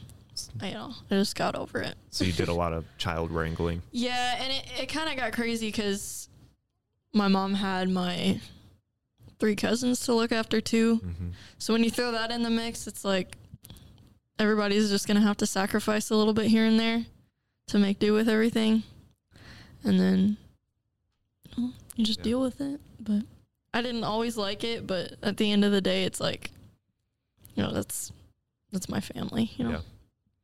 I 0.60 0.70
know, 0.70 0.94
I 1.10 1.14
just 1.14 1.36
got 1.36 1.54
over 1.56 1.80
it. 1.80 1.94
So 2.10 2.24
you 2.24 2.32
did 2.32 2.48
a 2.48 2.54
lot 2.54 2.72
of 2.72 2.84
child 2.98 3.30
wrangling. 3.30 3.82
Yeah, 3.92 4.36
and 4.42 4.52
it, 4.52 4.82
it 4.82 4.86
kind 4.86 5.10
of 5.10 5.16
got 5.16 5.32
crazy 5.32 5.68
because 5.68 6.28
my 7.12 7.28
mom 7.28 7.54
had 7.54 7.88
my 7.90 8.40
three 9.38 9.56
cousins 9.56 10.00
to 10.06 10.14
look 10.14 10.32
after 10.32 10.60
too. 10.60 10.96
hmm 10.96 11.30
So 11.58 11.72
when 11.72 11.82
you 11.84 11.90
throw 11.90 12.12
that 12.12 12.30
in 12.30 12.42
the 12.42 12.50
mix, 12.50 12.86
it's 12.86 13.04
like 13.04 13.36
everybody's 14.38 14.88
just 14.90 15.06
gonna 15.06 15.20
have 15.20 15.36
to 15.38 15.46
sacrifice 15.46 16.10
a 16.10 16.16
little 16.16 16.32
bit 16.34 16.46
here 16.46 16.64
and 16.64 16.78
there 16.78 17.04
to 17.68 17.78
make 17.78 17.98
do 17.98 18.12
with 18.12 18.28
everything, 18.28 18.82
and 19.84 19.98
then 20.00 20.36
well, 21.56 21.72
you 21.96 22.04
just 22.04 22.20
Yeah. 22.20 22.24
deal 22.24 22.40
with 22.40 22.60
it. 22.60 22.80
But 22.98 23.22
I 23.72 23.82
didn't 23.82 24.04
always 24.04 24.36
like 24.36 24.64
it, 24.64 24.86
but 24.86 25.14
at 25.22 25.36
the 25.36 25.50
end 25.52 25.64
of 25.64 25.72
the 25.72 25.80
day, 25.80 26.04
it's 26.04 26.20
like 26.20 26.50
you 27.54 27.62
know 27.62 27.72
that's 27.72 28.12
that's 28.72 28.88
my 28.88 29.00
family. 29.00 29.52
You 29.56 29.64
know. 29.64 29.70
Yeah. 29.70 29.80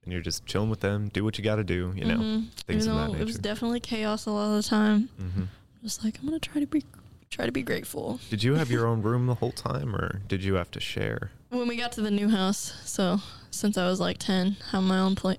And 0.06 0.12
you're 0.12 0.22
just 0.22 0.46
chilling 0.46 0.70
with 0.70 0.80
them, 0.80 1.08
do 1.12 1.24
what 1.24 1.36
you 1.36 1.42
got 1.44 1.56
to 1.56 1.64
do, 1.64 1.92
you 1.96 2.04
know. 2.04 2.16
Mhm. 2.16 2.50
things 2.66 2.86
Even 2.86 2.96
of 2.96 3.10
that 3.10 3.16
though 3.18 3.22
it 3.22 3.26
was 3.26 3.38
definitely 3.38 3.80
chaos 3.80 4.24
a 4.26 4.30
lot 4.30 4.50
of 4.56 4.62
the 4.62 4.68
time. 4.68 5.08
hmm 5.18 5.42
Just 5.82 6.02
like 6.04 6.18
I'm 6.20 6.24
gonna 6.26 6.38
try 6.38 6.60
to 6.60 6.66
be 6.66 6.84
try 7.28 7.44
to 7.44 7.50
be 7.52 7.62
grateful. 7.62 8.20
Did 8.30 8.42
you 8.44 8.54
have 8.54 8.70
your 8.70 8.86
own 8.90 9.02
room 9.02 9.26
the 9.26 9.34
whole 9.34 9.50
time, 9.52 9.94
or 9.96 10.20
did 10.28 10.42
you 10.44 10.54
have 10.54 10.70
to 10.70 10.80
share? 10.80 11.32
When 11.50 11.66
we 11.68 11.76
got 11.76 11.90
to 11.92 12.00
the 12.02 12.10
new 12.10 12.28
house, 12.28 12.72
so 12.84 13.20
since 13.50 13.76
I 13.76 13.86
was 13.88 13.98
like 14.00 14.18
ten, 14.18 14.56
have 14.70 14.84
my 14.84 14.98
own 15.00 15.16
place. 15.16 15.38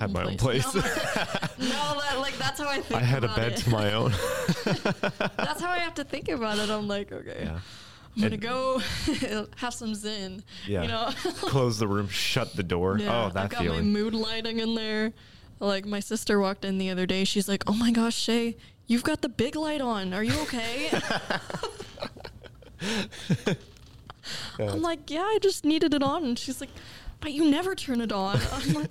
Had 0.00 0.12
my 0.12 0.24
own 0.24 0.36
place. 0.36 0.64
No, 0.74 0.80
no, 1.66 2.00
that 2.00 2.18
like 2.20 2.36
that's 2.38 2.60
how 2.60 2.68
I 2.68 2.80
think. 2.86 3.00
I 3.00 3.04
had 3.04 3.22
a 3.24 3.28
bed 3.34 3.52
it. 3.52 3.58
to 3.58 3.70
my 3.70 3.92
own. 3.94 4.12
That's 4.64 5.60
how 5.60 5.70
I 5.70 5.78
have 5.78 5.94
to 5.94 6.04
think 6.04 6.28
about 6.28 6.58
it. 6.58 6.70
I'm 6.70 6.86
like, 6.88 7.10
okay, 7.12 7.40
yeah. 7.44 7.58
I'm 8.18 8.22
gonna 8.22 8.36
go 8.36 8.78
have 9.56 9.74
some 9.74 9.94
zen. 9.94 10.42
Yeah. 10.66 10.82
You 10.82 10.88
know. 10.88 11.10
Close 11.40 11.78
the 11.78 11.86
room, 11.86 12.08
shut 12.08 12.54
the 12.56 12.62
door. 12.64 12.98
yeah, 12.98 13.26
oh, 13.26 13.30
that 13.30 13.44
I've 13.44 13.50
got 13.50 13.62
feeling. 13.62 13.92
my 13.92 14.00
mood 14.00 14.14
lighting 14.14 14.58
in 14.58 14.74
there. 14.74 15.12
Like 15.60 15.86
my 15.86 16.00
sister 16.00 16.40
walked 16.40 16.64
in 16.64 16.78
the 16.78 16.90
other 16.90 17.06
day. 17.06 17.24
She's 17.24 17.48
like, 17.48 17.64
"Oh 17.66 17.74
my 17.74 17.90
gosh, 17.90 18.16
Shay, 18.16 18.56
you've 18.86 19.02
got 19.04 19.22
the 19.22 19.28
big 19.28 19.56
light 19.56 19.80
on. 19.80 20.12
Are 20.14 20.22
you 20.24 20.38
okay?" 20.42 20.90
I'm 24.58 24.82
like, 24.82 25.10
"Yeah, 25.10 25.22
I 25.22 25.38
just 25.40 25.64
needed 25.64 25.94
it 25.94 26.02
on." 26.02 26.24
And 26.24 26.38
she's 26.38 26.60
like, 26.60 26.70
"But 27.20 27.32
you 27.32 27.50
never 27.50 27.74
turn 27.74 28.00
it 28.00 28.12
on." 28.12 28.38
I'm 28.52 28.72
like, 28.74 28.90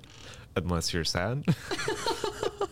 Unless 0.56 0.92
you're 0.92 1.04
sad 1.04 1.44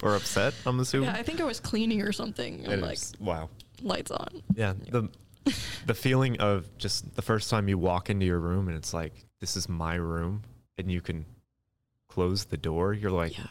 or 0.03 0.17
upset, 0.17 0.55
I'm 0.67 0.81
assuming. 0.81 1.09
"Yeah, 1.09 1.15
I 1.17 1.23
think 1.23 1.41
I 1.41 1.45
was 1.45 1.61
cleaning 1.61 2.03
or 2.03 2.13
something." 2.13 2.65
It 2.65 2.71
I'm 2.73 2.81
like, 2.81 2.97
is- 2.99 3.13
wow. 3.21 3.49
"Lights 3.83 4.11
on." 4.11 4.43
Yeah, 4.55 4.75
the 4.91 5.09
the 5.87 5.95
feeling 5.95 6.39
of 6.41 6.77
just 6.79 7.15
the 7.17 7.23
first 7.23 7.49
time 7.51 7.69
you 7.69 7.79
walk 7.79 8.11
into 8.11 8.27
your 8.27 8.39
room 8.41 8.69
and 8.69 8.77
it's 8.77 8.93
like 8.95 9.13
this 9.41 9.57
is 9.57 9.69
my 9.69 9.95
room 9.95 10.43
and 10.79 10.91
you 10.91 11.01
can 11.01 11.25
close 12.09 12.47
the 12.47 12.57
door. 12.57 12.93
You're 12.93 13.11
like, 13.11 13.37
Yeah. 13.39 13.47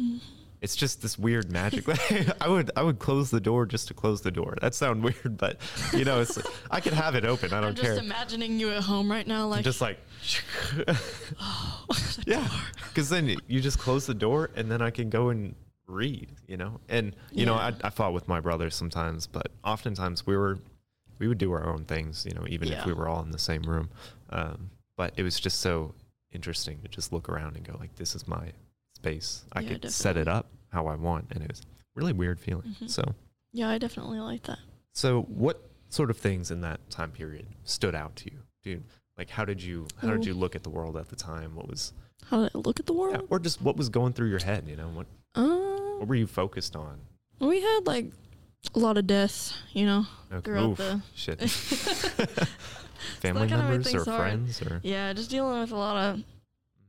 Mhm. 0.00 0.20
it's 0.60 0.74
just 0.76 1.02
this 1.02 1.18
weird 1.18 1.50
magic. 1.50 1.84
I 2.40 2.48
would 2.48 2.70
I 2.76 2.82
would 2.82 2.98
close 2.98 3.30
the 3.30 3.40
door 3.40 3.66
just 3.66 3.88
to 3.88 3.94
close 3.94 4.20
the 4.22 4.30
door. 4.30 4.56
That 4.60 4.74
sounds 4.74 5.02
weird, 5.02 5.36
but 5.36 5.58
you 5.92 6.04
know, 6.04 6.20
it's 6.20 6.38
I 6.70 6.80
could 6.80 6.94
have 6.94 7.14
it 7.14 7.24
open. 7.24 7.52
I 7.52 7.58
I'm 7.58 7.62
don't 7.64 7.74
just 7.76 7.86
care. 7.88 7.98
imagining 7.98 8.58
you 8.58 8.70
at 8.70 8.82
home 8.82 9.10
right 9.10 9.26
now, 9.26 9.46
like, 9.46 9.64
just 9.64 9.80
like 9.80 9.98
oh, 11.40 11.84
yeah, 12.26 12.48
because 12.88 13.08
then 13.08 13.36
you 13.46 13.60
just 13.60 13.78
close 13.78 14.06
the 14.06 14.14
door 14.14 14.50
and 14.56 14.70
then 14.70 14.82
I 14.82 14.90
can 14.90 15.10
go 15.10 15.28
and 15.30 15.54
read. 15.86 16.28
You 16.46 16.56
know, 16.56 16.80
and 16.88 17.14
you 17.32 17.46
know 17.46 17.54
I, 17.54 17.72
I 17.82 17.90
fought 17.90 18.12
with 18.12 18.28
my 18.28 18.40
brother 18.40 18.70
sometimes, 18.70 19.26
but 19.26 19.48
oftentimes 19.64 20.26
we 20.26 20.36
were 20.36 20.58
we 21.20 21.28
would 21.28 21.38
do 21.38 21.52
our 21.52 21.64
own 21.68 21.84
things. 21.84 22.26
You 22.26 22.34
know, 22.34 22.44
even 22.48 22.72
if 22.72 22.84
we 22.84 22.92
were 22.92 23.08
all 23.08 23.22
in 23.22 23.30
the 23.30 23.38
same 23.38 23.62
room. 23.62 23.90
Um, 24.30 24.70
but 24.96 25.12
it 25.16 25.22
was 25.22 25.38
just 25.38 25.60
so 25.60 25.94
interesting 26.32 26.80
to 26.82 26.88
just 26.88 27.12
look 27.12 27.28
around 27.28 27.56
and 27.56 27.64
go 27.64 27.76
like, 27.78 27.94
this 27.96 28.14
is 28.14 28.26
my 28.26 28.52
space. 28.96 29.44
I 29.52 29.60
Yeah, 29.60 29.68
could 29.78 29.92
set 29.92 30.16
it 30.16 30.26
up 30.28 30.46
how 30.72 30.86
I 30.88 30.94
want, 30.96 31.26
and 31.30 31.42
it 31.42 31.50
was 31.50 31.62
really 31.94 32.12
weird 32.12 32.38
feeling. 32.40 32.74
Mhm. 32.80 32.90
So. 32.90 33.14
Yeah, 33.52 33.68
I 33.70 33.78
definitely 33.78 34.20
like 34.20 34.42
that. 34.44 34.58
So, 34.92 35.22
what 35.22 35.68
sort 35.88 36.10
of 36.10 36.16
things 36.16 36.50
in 36.50 36.60
that 36.60 36.88
time 36.90 37.10
period 37.12 37.46
stood 37.64 37.94
out 37.94 38.14
to 38.16 38.32
you, 38.32 38.38
dude? 38.62 38.84
Like, 39.18 39.30
how 39.30 39.44
did 39.44 39.62
you 39.62 39.86
how 40.00 40.10
did 40.12 40.24
you 40.24 40.34
look 40.34 40.54
at 40.56 40.62
the 40.62 40.70
world 40.70 40.96
at 40.96 41.08
the 41.08 41.16
time? 41.16 41.54
What 41.56 41.68
was, 41.68 41.92
How 42.26 42.42
did 42.42 42.52
I 42.54 42.58
look 42.58 42.78
at 42.80 42.86
the 42.86 42.92
yeah, 42.94 42.98
world? 43.00 43.26
or 43.30 43.38
just 43.40 43.60
what 43.60 43.76
was 43.76 43.88
going 43.88 44.12
through 44.12 44.28
your 44.30 44.38
head? 44.38 44.68
You 44.68 44.76
know, 44.76 44.88
what 44.88 45.06
Uh, 45.34 45.98
what 45.98 46.08
were 46.08 46.14
you 46.14 46.26
focused 46.26 46.76
on? 46.76 47.00
we 47.40 47.60
had 47.60 47.80
like 47.86 48.12
a 48.74 48.78
lot 48.78 48.98
of 48.98 49.06
deaths, 49.06 49.54
you 49.72 49.86
know. 49.86 50.06
Okay. 50.32 50.42
Throughout 50.44 50.70
Oof, 50.70 50.78
the- 50.78 51.02
shit. 51.14 51.40
Family 53.20 53.48
kinda 53.48 53.64
members 53.64 53.94
or 53.94 54.04
hard. 54.04 54.20
friends 54.20 54.62
or 54.62 54.80
Yeah, 54.82 55.12
just 55.12 55.30
dealing 55.30 55.60
with 55.60 55.72
a 55.72 55.76
lot 55.76 55.96
of 55.96 56.22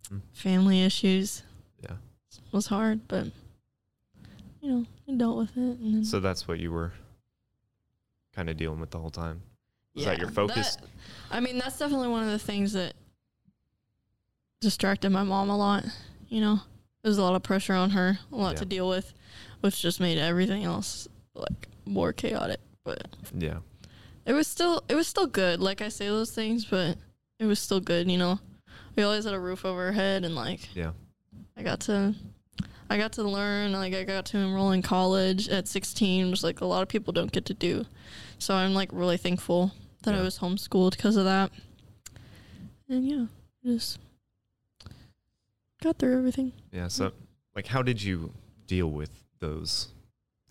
Mhm. 0.10 0.22
family 0.34 0.84
issues 0.84 1.44
yeah. 1.84 1.96
was 2.52 2.68
hard, 2.68 3.08
but 3.08 3.28
you 4.62 4.70
know, 4.70 4.86
I 5.10 5.16
dealt 5.16 5.38
with 5.38 5.52
it. 5.58 5.80
And 5.80 5.96
then, 5.96 6.06
So 6.06 6.20
that's 6.20 6.48
what 6.48 6.60
you 6.60 6.72
were 6.72 6.92
kind 8.36 8.50
of 8.50 8.58
dealing 8.58 8.80
with 8.80 8.92
the 8.92 9.00
whole 9.00 9.10
time. 9.10 9.42
is 9.96 10.06
that 10.06 10.20
your 10.20 10.30
focus? 10.30 10.76
that- 10.76 10.88
I 11.32 11.40
mean, 11.40 11.58
that's 11.58 11.80
definitely 11.80 12.10
one 12.10 12.24
of 12.24 12.30
the 12.30 12.40
things 12.40 12.74
that 12.74 12.94
distracted 14.60 15.10
my 15.10 15.24
mom 15.24 15.50
a 15.50 15.58
lot. 15.58 15.86
You 16.30 16.42
know, 16.42 16.60
there's 17.02 17.18
a 17.18 17.24
lot 17.24 17.36
of 17.36 17.44
pressure 17.44 17.74
on 17.74 17.92
her, 17.92 18.20
a 18.32 18.36
lot 18.36 18.52
Yeah. 18.54 18.60
to 18.60 18.66
deal 18.66 18.88
with, 18.90 19.14
which 19.62 19.82
just 19.82 20.00
made 20.00 20.18
everything 20.18 20.64
else 20.64 21.08
like 21.34 21.68
more 21.86 22.14
chaotic. 22.14 22.60
But 22.84 23.08
Yeah. 23.38 23.60
it 24.26 24.34
was 24.34 24.48
still 24.48 24.84
it 24.90 24.96
was 24.96 25.08
still 25.08 25.28
good. 25.28 25.60
Like 25.60 25.82
I 25.82 25.90
say 25.90 26.08
those 26.08 26.32
things, 26.32 26.66
but 26.66 26.98
it 27.40 27.46
was 27.46 27.60
still 27.60 27.80
good. 27.80 28.10
You 28.10 28.18
know, 28.18 28.40
we 28.96 29.04
always 29.04 29.26
had 29.26 29.34
a 29.34 29.40
roof 29.40 29.66
over 29.66 29.86
our 29.86 29.92
head, 29.92 30.24
and 30.26 30.36
like 30.36 30.76
Yeah. 30.76 30.92
I 31.58 31.64
got 31.64 31.80
to. 31.82 32.16
I 32.90 32.98
got 32.98 33.14
to 33.14 33.24
learn, 33.24 33.72
like 33.72 33.94
I 33.94 34.04
got 34.04 34.26
to 34.28 34.38
enroll 34.38 34.72
in 34.72 34.82
college 34.82 35.48
at 35.48 35.66
16, 35.70 36.30
which 36.30 36.44
like 36.44 36.60
a 36.60 36.66
lot 36.66 36.82
of 36.82 36.90
people 36.90 37.14
don't 37.14 37.32
get 37.32 37.46
to 37.46 37.54
do. 37.54 37.86
So 38.38 38.54
I'm 38.54 38.74
like 38.74 38.90
really 38.92 39.16
thankful 39.16 39.72
that 40.04 40.14
I 40.14 40.22
was 40.22 40.40
homeschooled 40.40 40.98
because 40.98 41.16
of 41.16 41.24
that. 41.24 41.52
And 42.90 43.08
yeah, 43.08 43.26
just 43.64 43.98
got 45.82 46.00
through 46.00 46.18
everything. 46.18 46.52
Yeah. 46.74 46.90
So, 46.90 47.14
like, 47.56 47.68
how 47.68 47.82
did 47.82 48.04
you 48.04 48.34
deal 48.68 48.88
with 48.92 49.12
those 49.40 49.88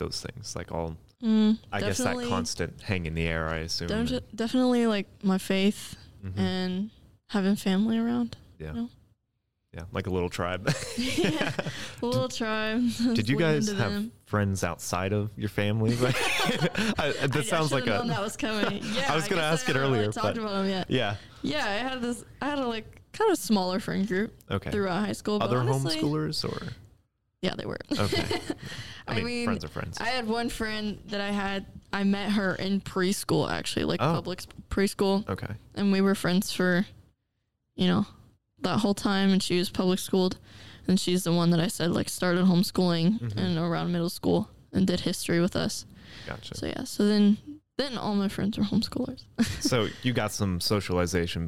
those 0.01 0.21
things? 0.21 0.57
Like 0.57 0.73
all, 0.73 0.97
Mm, 1.23 1.59
I 1.71 1.81
guess 1.81 1.99
that 1.99 2.17
constant 2.29 2.81
hang 2.81 3.05
in 3.07 3.15
the 3.15 3.27
air. 3.29 3.49
I 3.49 3.59
assume. 3.59 3.89
Don't 3.89 4.35
definitely 4.35 4.87
like 4.87 5.07
my 5.23 5.37
faith 5.39 5.95
Mhm. 6.25 6.39
and 6.39 6.91
having 7.29 7.55
family 7.57 7.99
around. 7.99 8.37
yeah. 8.59 8.73
know? 8.73 8.89
Yeah, 9.75 9.85
like 9.93 10.07
a 10.09 10.11
little 10.11 10.31
tribe. 10.31 10.69
yeah, 10.99 11.53
a 12.03 12.05
little 12.07 12.29
tribe. 12.43 12.83
Did 13.15 13.29
you 13.29 13.37
guys 13.37 13.69
have 13.69 13.77
them. 13.93 14.13
friends 14.25 14.65
outside 14.65 15.13
of 15.13 15.31
your 15.37 15.49
family? 15.51 15.95
Like, 15.95 16.17
I, 16.19 17.15
I- 17.23 17.27
that 17.29 17.37
I 17.37 17.43
sounds 17.43 17.71
like 17.71 17.85
should've 17.85 18.07
a. 18.07 18.09
that 18.09 18.21
was 18.23 18.37
coming. 18.37 18.83
Yeah, 18.95 19.13
I 19.13 19.15
was 19.15 19.29
gonna 19.29 19.43
ask 19.43 19.69
it 19.69 19.77
haven't 19.77 19.83
really 19.93 19.99
earlier, 20.01 20.13
talked 20.13 20.39
about 20.39 20.53
them 20.55 20.69
yet. 20.71 20.87
Yeah. 20.91 21.17
Yeah, 21.43 21.65
I 21.67 21.89
had 21.89 22.01
this. 22.03 22.25
I 22.43 22.47
had 22.49 22.59
a 22.59 22.67
like 22.67 23.01
kind 23.13 23.31
of 23.31 23.39
smaller 23.39 23.79
friend 23.79 24.09
group 24.09 24.33
Okay. 24.51 24.71
throughout 24.73 25.05
high 25.07 25.13
school. 25.13 25.39
Other 25.43 25.59
honestly, 25.59 25.99
homeschoolers 26.01 26.45
or 26.45 26.73
Yeah, 27.43 27.55
they 27.57 27.65
were. 27.67 27.79
okay. 27.99 28.25
I 29.09 29.13
I 29.13 29.15
mean, 29.17 29.25
mean, 29.25 29.45
friends 29.47 29.65
are 29.65 29.69
friends. 29.69 29.99
I 29.99 30.09
had 30.09 30.27
one 30.29 30.49
friend 30.51 30.99
that 31.07 31.21
I 31.21 31.31
had. 31.31 31.67
I 31.93 32.05
met 32.05 32.33
her 32.33 32.55
in 32.55 32.81
preschool, 32.81 33.51
actually, 33.51 33.85
like 33.85 34.01
Oh. 34.03 34.13
public 34.15 34.43
preschool, 34.69 35.29
okay. 35.29 35.55
and 35.75 35.91
we 35.91 36.01
were 36.01 36.15
friends 36.15 36.53
for, 36.53 36.87
you 37.77 37.89
know, 37.89 38.07
that 38.61 38.79
whole 38.79 38.95
time. 38.95 39.31
And 39.31 39.43
she 39.43 39.59
was 39.59 39.71
public 39.71 39.99
schooled, 39.99 40.39
and 40.87 41.01
she's 41.01 41.25
the 41.25 41.33
one 41.33 41.51
that 41.51 41.61
I 41.61 41.69
said 41.69 41.91
like 41.93 42.09
started 42.11 42.45
homeschooling 42.45 43.21
Mhm. 43.21 43.37
and 43.37 43.59
around 43.59 43.91
middle 43.91 44.11
school 44.11 44.51
and 44.73 44.87
did 44.87 45.01
history 45.01 45.41
with 45.41 45.57
us. 45.57 45.87
Gotcha. 46.27 46.57
So 46.57 46.67
yeah, 46.67 46.85
so 46.85 47.07
then 47.07 47.39
then 47.79 47.97
all 47.97 48.15
my 48.15 48.29
friends 48.29 48.59
were 48.59 48.65
homeschoolers. 48.65 49.25
so 49.61 49.89
you 50.03 50.13
got 50.13 50.31
some 50.33 50.61
socialization 50.61 51.47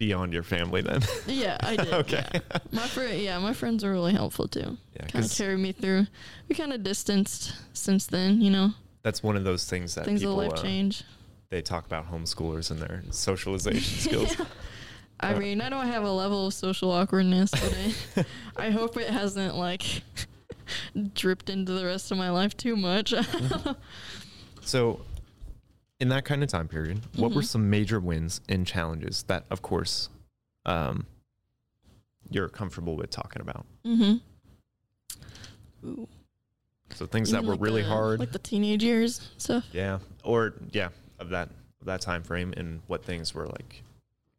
beyond 0.00 0.32
your 0.32 0.42
family 0.42 0.80
then. 0.80 1.02
yeah, 1.28 1.58
I 1.60 1.76
did. 1.76 1.92
okay. 1.92 2.24
Yeah. 2.34 2.40
My 2.72 2.86
friend, 2.88 3.20
yeah, 3.20 3.38
my 3.38 3.52
friends 3.52 3.84
were 3.84 3.92
really 3.92 4.12
helpful 4.14 4.48
too. 4.48 4.76
Yeah, 4.96 5.06
Kind 5.06 5.24
of 5.26 5.30
carried 5.30 5.60
me 5.60 5.70
through. 5.72 6.06
We 6.48 6.56
kind 6.56 6.72
of 6.72 6.82
distanced 6.82 7.54
since 7.74 8.06
then, 8.06 8.40
you 8.40 8.50
know. 8.50 8.72
that's 9.02 9.22
one 9.22 9.36
of 9.36 9.44
those 9.44 9.66
things 9.66 9.94
that 9.94 10.06
Things 10.06 10.20
people 10.22 10.36
life 10.36 10.52
uh, 10.54 10.56
change. 10.62 11.04
they 11.50 11.60
talk 11.62 11.84
about 11.86 12.10
homeschoolers 12.10 12.70
and 12.70 12.80
their 12.80 13.02
socialization 13.10 14.00
skills. 14.00 14.36
yeah. 14.38 14.46
I 15.20 15.34
Uh, 15.34 15.38
mean, 15.38 15.60
I 15.60 15.68
know 15.68 15.76
I 15.76 15.86
have 15.86 16.02
a 16.04 16.10
level 16.10 16.46
of 16.46 16.54
social 16.54 16.90
awkwardness, 16.90 17.50
but 17.50 17.76
I, 18.16 18.24
I 18.68 18.70
hope 18.70 18.96
it 18.96 19.10
hasn't 19.10 19.54
like 19.54 20.02
dripped 21.12 21.50
into 21.50 21.72
the 21.72 21.84
rest 21.84 22.10
of 22.10 22.16
my 22.16 22.30
life 22.30 22.56
too 22.56 22.74
much. 22.74 23.12
So, 24.62 25.00
in 26.00 26.08
that 26.08 26.24
kind 26.24 26.42
of 26.42 26.48
time 26.48 26.66
period, 26.68 27.00
what 27.16 27.32
were 27.32 27.42
Mhm. 27.42 27.46
some 27.46 27.70
major 27.70 28.00
wins 28.00 28.40
and 28.48 28.66
challenges 28.66 29.22
that, 29.24 29.44
of 29.50 29.60
course, 29.62 30.08
um, 30.66 31.06
you're 32.30 32.48
comfortable 32.48 32.96
with 32.96 33.10
talking 33.10 33.42
about? 33.42 33.66
mm-hmm. 33.84 34.16
Ooh. 35.88 36.08
So 36.94 37.06
things 37.06 37.30
that 37.30 37.44
were 37.44 37.52
like 37.52 37.60
really 37.60 37.82
the- 37.82 37.88
hard. 37.88 38.18
like 38.18 38.32
the 38.32 38.38
teenage 38.38 38.82
years 38.82 39.30
stuff. 39.38 39.64
yeah. 39.72 40.00
Or 40.24 40.54
yeah, 40.72 40.88
of 41.18 41.30
that 41.30 41.48
of 41.80 41.86
that 41.86 42.00
time 42.02 42.22
frame 42.22 42.52
and 42.56 42.82
what 42.88 43.04
things 43.04 43.32
were 43.34 43.46
like 43.46 43.82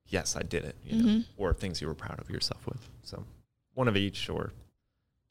yes, 0.07 0.35
I 0.35 0.41
did 0.43 0.65
it, 0.65 0.75
you 0.85 1.01
know, 1.01 1.09
Mhm. 1.09 1.25
or 1.37 1.53
things 1.53 1.79
you 1.79 1.87
were 1.87 1.95
proud 1.95 2.19
of 2.19 2.29
yourself 2.29 2.67
with. 2.67 2.89
So 3.03 3.25
one 3.75 3.87
of 3.87 3.95
each 3.95 4.29
or 4.29 4.51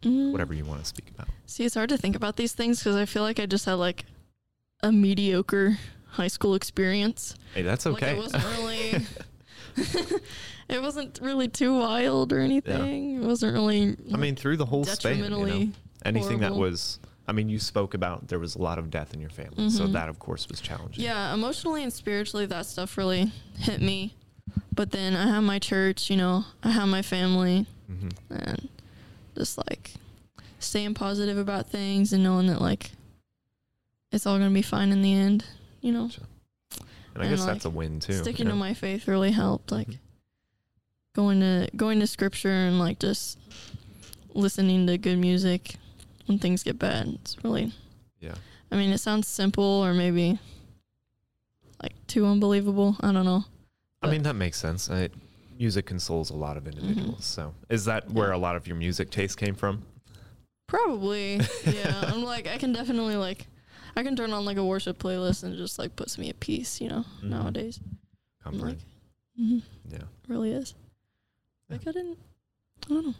Mm. 0.03 0.33
whatever 0.33 0.55
you 0.55 0.65
want 0.65 0.81
to 0.81 0.87
speak 0.87 1.11
about. 1.11 1.29
See, 1.45 1.65
it's 1.65 1.75
hard 1.75 1.91
to 1.91 1.99
think 1.99 2.17
about 2.17 2.37
these 2.37 2.55
things 2.55 2.79
because 2.79 2.97
I 2.97 3.05
feel 3.05 3.23
like 3.23 3.39
I 3.39 3.45
just 3.45 3.67
had 3.67 3.75
like 3.75 4.07
a 4.83 4.91
mediocre 4.91 5.79
high 6.11 6.29
school 6.29 6.55
experience. 6.55 7.35
Hey, 7.55 7.63
that's 7.63 7.87
okay. 7.87 8.07
Like 8.07 8.17
it 8.17 8.19
wasn't 8.19 8.45
really. 8.45 9.07
it 10.69 10.83
wasn't 10.83 11.19
really 11.23 11.49
too 11.49 11.79
wild 11.79 12.33
or 12.33 12.41
anything. 12.41 13.23
It 13.23 13.27
wasn't 13.27 13.53
really. 13.55 13.97
I 14.13 14.17
mean, 14.17 14.37
through 14.37 14.57
the 14.57 14.67
whole 14.67 14.85
span, 14.85 15.19
you 15.19 15.47
know, 15.47 15.69
anything 16.05 16.41
that 16.41 16.55
was 16.55 16.99
I 17.29 17.33
mean, 17.33 17.49
you 17.49 17.61
spoke 17.61 17.95
about 17.95 18.27
there 18.29 18.41
was 18.41 18.57
a 18.57 18.63
lot 18.63 18.79
of 18.79 18.91
death 18.91 19.15
in 19.15 19.21
your 19.21 19.31
family. 19.31 19.71
So 19.71 19.87
Mhm. 19.87 19.93
that 19.93 20.09
of 20.09 20.19
course 20.19 20.49
was 20.49 20.61
challenging. 20.61 21.05
Yeah, 21.05 21.33
emotionally 21.33 21.83
and 21.85 21.93
spiritually, 21.93 22.45
that 22.47 22.67
stuff 22.67 22.99
really 22.99 23.33
hit 23.57 23.81
me. 23.81 24.17
But 24.75 24.91
then 24.91 25.15
I 25.15 25.29
have 25.29 25.45
my 25.45 25.59
church, 25.61 26.11
you 26.11 26.17
know, 26.17 26.45
I 26.65 26.71
have 26.71 26.89
my 26.89 27.03
family, 27.03 27.67
hmm 27.87 28.09
and 28.31 28.69
just 29.37 29.59
like 29.59 29.95
staying 30.59 30.95
positive 30.95 31.39
about 31.39 31.71
things 31.71 32.13
and 32.13 32.25
knowing 32.25 32.49
that 32.49 32.61
like 32.61 32.91
it's 34.11 34.27
all 34.27 34.37
gonna 34.39 34.51
be 34.51 34.63
fine 34.63 34.91
in 34.91 35.03
the 35.03 35.15
end, 35.15 35.45
you 35.81 35.93
know. 35.93 36.11
And 37.15 37.23
I 37.23 37.27
And, 37.27 37.37
guess 37.37 37.45
that's 37.45 37.65
a 37.65 37.71
win 37.71 38.01
too. 38.01 38.13
Sticking 38.15 38.47
you 38.47 38.53
to 38.53 38.57
my 38.57 38.75
faith 38.75 39.09
really 39.09 39.33
helped, 39.33 39.73
like 39.73 39.89
Mhm. 39.89 39.99
going 41.15 41.41
to 41.41 41.69
going 41.77 42.01
to 42.01 42.07
scripture 42.07 42.51
and 42.53 42.79
like 42.79 42.99
just 42.99 43.39
listening 44.35 44.87
to 44.87 44.97
good 44.97 45.19
music 45.19 45.75
when 46.27 46.39
things 46.39 46.63
get 46.63 46.79
bad. 46.79 47.09
It's 47.23 47.43
really 47.43 47.73
Yeah. 48.21 48.35
I 48.71 48.77
mean, 48.77 48.91
it 48.93 48.99
sounds 48.99 49.27
simple 49.27 49.65
or 49.65 49.93
maybe 49.93 50.39
like 51.83 51.95
too 52.07 52.27
unbelievable. 52.27 52.97
I 53.01 53.11
don't 53.13 53.25
know. 53.25 53.45
I 54.03 54.11
mean, 54.11 54.23
that 54.23 54.35
makes 54.37 54.59
sense. 54.59 54.89
I, 54.91 55.09
music 55.59 55.85
consoles 55.87 56.31
a 56.31 56.37
lot 56.37 56.57
of 56.57 56.67
individuals. 56.67 57.25
So 57.25 57.55
is 57.69 57.85
that 57.87 58.11
where 58.11 58.29
Mm-hmm. 58.29 58.35
A 58.37 58.39
lot 58.39 58.57
of 58.57 58.67
your 58.67 58.77
music 58.77 59.11
taste 59.11 59.37
came 59.37 59.55
from? 59.55 59.83
Probably. 60.69 61.41
Yeah. 61.67 62.05
I'm 62.07 62.23
like 62.23 62.47
I 62.47 62.57
can 62.59 62.73
definitely 62.73 63.17
like 63.17 63.47
I 63.97 64.03
can 64.03 64.17
turn 64.17 64.33
on 64.33 64.45
like 64.45 64.57
a 64.57 64.65
worship 64.65 64.99
playlist 64.99 65.43
and 65.45 65.55
it 65.55 65.57
just 65.57 65.79
like 65.79 65.97
puts 65.97 66.19
me 66.19 66.29
at 66.29 66.39
peace, 66.41 66.81
you 66.81 66.89
know, 66.89 67.05
Mhm. 67.23 67.31
nowadays. 67.31 67.81
Comfort. 68.43 68.63
like 68.67 68.79
hmm 69.37 69.59
yeah. 69.91 69.99
really 70.29 70.53
is. 70.53 70.75
Yeah. 71.69 71.77
Like 71.77 71.89
I 71.89 71.93
didn't 71.93 72.19
I 72.87 72.89
don't 72.89 73.07
know. 73.07 73.15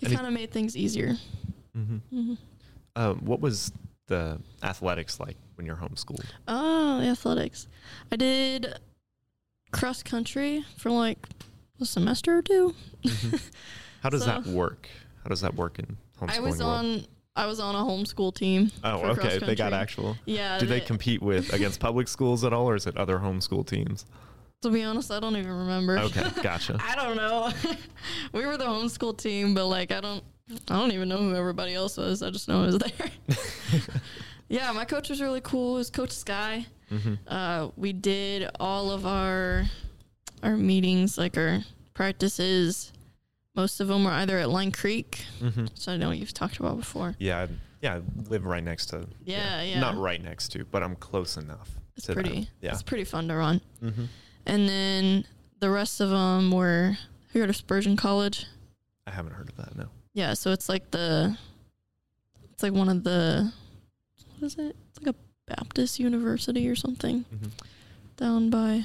It 0.00 0.10
kind 0.12 0.26
of 0.26 0.32
made 0.32 0.50
things 0.50 0.76
easier. 0.76 1.16
hmm 1.74 1.96
hmm 2.10 2.34
Uh, 2.96 3.14
what 3.14 3.40
was 3.40 3.72
the 4.08 4.40
athletics 4.62 5.20
like 5.20 5.36
when 5.54 5.66
you're 5.66 5.76
homeschooled? 5.76 6.24
Oh, 6.48 7.00
the 7.00 7.06
athletics. 7.08 7.68
I 8.10 8.16
did 8.16 8.74
cross 9.72 10.02
country 10.02 10.64
for 10.76 10.90
like 10.90 11.18
a 11.80 11.84
semester 11.86 12.38
or 12.38 12.42
2 12.42 12.74
How 14.02 14.08
does 14.10 14.22
So- 14.22 14.26
that 14.26 14.46
work? 14.46 14.88
How 15.22 15.28
does 15.28 15.42
that 15.42 15.54
work 15.54 15.78
in 15.78 15.96
homeschooling? 16.20 16.36
I 16.36 16.40
was 16.40 16.58
world? 16.58 16.72
on 16.72 17.06
I 17.36 17.46
was 17.46 17.60
on 17.60 17.74
a 17.74 17.78
homeschool 17.78 18.34
team. 18.34 18.70
Oh, 18.82 19.00
okay. 19.10 19.38
They 19.38 19.54
got 19.54 19.72
actual. 19.72 20.16
Yeah. 20.26 20.58
Do 20.58 20.66
they 20.66 20.80
the- 20.80 20.86
compete 20.86 21.22
with 21.22 21.52
against 21.52 21.80
public 21.88 22.08
schools 22.08 22.44
at 22.44 22.52
all, 22.52 22.68
or 22.68 22.74
is 22.76 22.86
it 22.86 22.96
other 22.96 23.18
homeschool 23.18 23.66
teams? 23.66 24.04
To 24.62 24.70
be 24.70 24.82
honest, 24.82 25.10
I 25.10 25.20
don't 25.20 25.36
even 25.36 25.52
remember. 25.52 25.98
Okay, 25.98 26.28
gotcha. 26.42 26.78
I 26.86 26.94
don't 26.94 27.16
know. 27.16 27.50
we 28.32 28.44
were 28.44 28.58
the 28.58 28.66
homeschool 28.66 29.16
team, 29.16 29.54
but 29.54 29.66
like 29.66 29.90
I 29.90 30.00
don't 30.00 30.22
I 30.68 30.78
don't 30.78 30.92
even 30.92 31.08
know 31.08 31.16
who 31.18 31.34
everybody 31.34 31.72
else 31.74 31.96
was. 31.96 32.22
I 32.22 32.30
just 32.30 32.46
know 32.48 32.62
I 32.64 32.66
was 32.66 32.78
there. 32.78 33.10
yeah, 34.48 34.70
my 34.72 34.84
coach 34.84 35.08
was 35.08 35.22
really 35.22 35.40
cool. 35.40 35.76
It 35.76 35.78
was 35.78 35.90
Coach 35.90 36.10
Sky. 36.12 36.66
hmm 36.90 37.14
Uh, 37.26 37.68
we 37.76 37.92
did 37.94 38.50
all 38.58 38.90
of 38.90 39.06
our 39.06 39.64
our 40.42 40.56
meetings, 40.58 41.16
like 41.16 41.38
our 41.38 41.60
practices. 41.94 42.92
Most 43.54 43.80
of 43.80 43.88
them 43.88 44.04
were 44.04 44.10
either 44.12 44.38
at 44.38 44.48
Line 44.48 44.72
Creek, 44.72 45.24
hmm 45.40 45.64
which 45.64 45.88
I 45.88 45.96
know 45.96 46.10
you've 46.12 46.32
talked 46.34 46.58
about 46.58 46.76
before. 46.78 47.16
Yeah, 47.18 47.46
yeah. 47.82 47.96
I 47.96 48.02
live 48.28 48.44
right 48.44 48.62
next 48.62 48.86
to. 48.86 49.06
Yeah, 49.24 49.62
yeah. 49.62 49.80
Not 49.80 49.96
right 49.96 50.22
next 50.22 50.48
to, 50.52 50.64
but 50.64 50.82
I'm 50.82 50.96
close 50.96 51.36
enough. 51.36 51.70
It's 51.96 52.06
pretty. 52.06 52.48
Yeah. 52.60 52.72
It's 52.72 52.82
pretty 52.82 53.04
fun 53.04 53.28
to 53.28 53.34
run. 53.36 53.60
hmm 53.80 54.04
And 54.46 54.68
then 54.68 55.24
the 55.58 55.70
rest 55.70 56.00
of 56.00 56.10
them 56.10 56.50
were. 56.52 56.96
Have 57.26 57.34
you 57.34 57.40
heard 57.42 57.50
of 57.50 57.56
Spurgeon 57.56 57.96
College? 57.96 58.46
I 59.06 59.10
haven't 59.12 59.32
heard 59.32 59.48
of 59.48 59.56
that. 59.56 59.76
No. 59.76 59.86
Yeah, 60.14 60.34
so 60.34 60.50
it's 60.52 60.68
like 60.68 60.90
the 60.92 61.36
it's 62.52 62.62
like 62.62 62.72
one 62.72 62.88
of 62.88 63.04
the 63.04 63.52
what 64.38 64.46
is 64.46 64.54
it? 64.54 64.76
It's 64.90 65.04
like 65.04 65.14
a 65.14 65.18
Baptist 65.54 65.98
university 65.98 66.68
or 66.68 66.76
something 66.76 67.20
hmm 67.22 67.48
down 68.16 68.50
by 68.50 68.84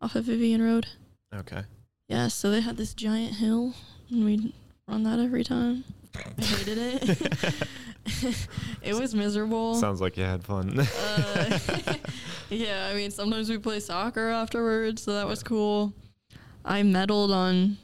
off 0.00 0.14
of 0.16 0.24
Vivion 0.24 0.60
Road. 0.62 0.86
Okay. 1.34 1.62
Yeah, 2.08 2.28
so 2.28 2.50
they 2.50 2.60
had 2.60 2.76
this 2.76 2.94
giant 2.94 3.34
hill 3.34 3.74
and 4.10 4.24
we'd 4.24 4.52
run 4.88 5.02
that 5.04 5.18
every 5.18 5.44
time. 5.44 5.84
I 6.14 6.42
hated 6.42 6.78
it. 6.78 7.68
it 8.82 8.94
was 8.94 9.14
miserable. 9.14 9.74
Sounds 9.74 10.00
like 10.00 10.16
you 10.16 10.24
had 10.24 10.44
fun. 10.44 10.78
Uh, 10.78 11.58
yeah, 12.50 12.88
I 12.90 12.94
mean 12.94 13.10
sometimes 13.10 13.50
we 13.50 13.58
play 13.58 13.80
soccer 13.80 14.28
afterwards, 14.28 15.02
so 15.02 15.14
that 15.14 15.26
was 15.26 15.42
cool. 15.42 15.92
I 16.64 16.82
medaled 16.82 17.34
on 17.34 17.78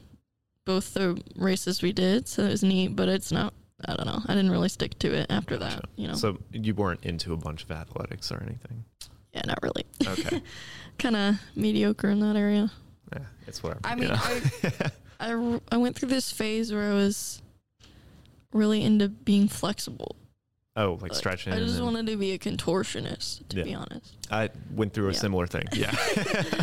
both 0.65 0.93
the 0.93 1.21
races 1.35 1.81
we 1.81 1.91
did, 1.91 2.27
so 2.27 2.43
it 2.43 2.49
was 2.49 2.63
neat, 2.63 2.95
but 2.95 3.09
it's 3.09 3.31
not 3.31 3.53
I 3.85 3.95
don't 3.95 4.05
know. 4.05 4.21
I 4.25 4.33
didn't 4.33 4.51
really 4.51 4.69
stick 4.69 4.97
to 4.99 5.13
it 5.13 5.27
after 5.29 5.57
Gotcha. 5.57 5.75
that, 5.75 5.85
you 5.97 6.07
know. 6.07 6.13
So 6.13 6.37
you 6.53 6.73
weren't 6.73 7.03
into 7.03 7.33
a 7.33 7.37
bunch 7.37 7.63
of 7.63 7.71
athletics 7.71 8.31
or 8.31 8.41
anything. 8.41 8.85
yeah, 9.33 9.41
not 9.45 9.59
really. 9.61 9.85
Okay. 10.07 10.41
kind 10.97 11.15
of 11.17 11.35
mediocre 11.55 12.09
in 12.09 12.21
that 12.21 12.37
area. 12.37 12.71
Yeah, 13.13 13.23
it's 13.47 13.61
whatever. 13.63 13.81
I 13.83 13.95
mean, 13.95 14.11
I, 14.11 14.41
I, 15.19 15.59
I 15.71 15.77
went 15.77 15.95
through 15.95 16.09
this 16.09 16.31
phase 16.31 16.71
where 16.73 16.91
I 16.91 16.93
was 16.93 17.41
really 18.51 18.83
into 18.83 19.09
being 19.09 19.47
flexible. 19.47 20.15
oh, 20.75 20.93
like 20.93 21.01
Like, 21.03 21.15
stretching. 21.15 21.53
I 21.53 21.59
just 21.59 21.75
and- 21.77 21.85
wanted 21.85 22.07
to 22.07 22.17
be 22.17 22.31
a 22.31 22.37
contortionist, 22.39 23.47
to 23.49 23.57
Yeah. 23.57 23.63
be 23.63 23.73
honest. 23.73 24.15
I 24.31 24.49
went 24.73 24.93
through 24.93 25.09
a 25.09 25.13
Yeah. 25.13 25.19
similar 25.19 25.47
thing. 25.47 25.65
Yeah. 25.73 25.95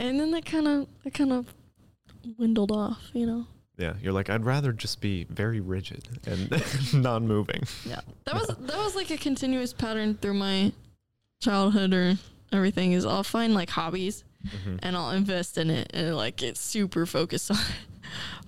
And 0.00 0.20
then 0.20 0.30
that 0.30 0.44
kind 0.46 0.68
of 0.68 0.86
that 1.02 1.12
kind 1.12 1.32
of 1.32 1.52
dwindled 2.36 2.70
off, 2.70 3.10
you 3.12 3.26
know. 3.26 3.46
yeah. 3.78 3.94
You're 4.00 4.12
like, 4.12 4.30
I'd 4.30 4.44
rather 4.44 4.72
just 4.72 5.00
be 5.00 5.24
very 5.24 5.58
rigid 5.58 6.06
and 6.24 6.52
non-moving. 6.94 7.64
Yeah, 7.84 8.02
that 8.24 8.34
was 8.36 8.46
that 8.46 8.76
was 8.78 8.94
like 8.94 9.10
a 9.10 9.16
continuous 9.16 9.72
pattern 9.72 10.14
through 10.14 10.34
my 10.34 10.70
childhood 11.42 11.92
or 11.92 12.14
everything. 12.52 12.92
Is 12.92 13.04
I'll 13.04 13.24
find 13.24 13.54
like 13.54 13.70
hobbies 13.70 14.22
Mhm. 14.46 14.78
and 14.82 14.96
I'll 14.96 15.10
invest 15.10 15.58
in 15.58 15.68
it 15.68 15.90
and 15.94 16.16
like 16.16 16.36
get 16.36 16.56
super 16.56 17.06
focused 17.06 17.50
on 17.50 17.56
it 17.58 17.64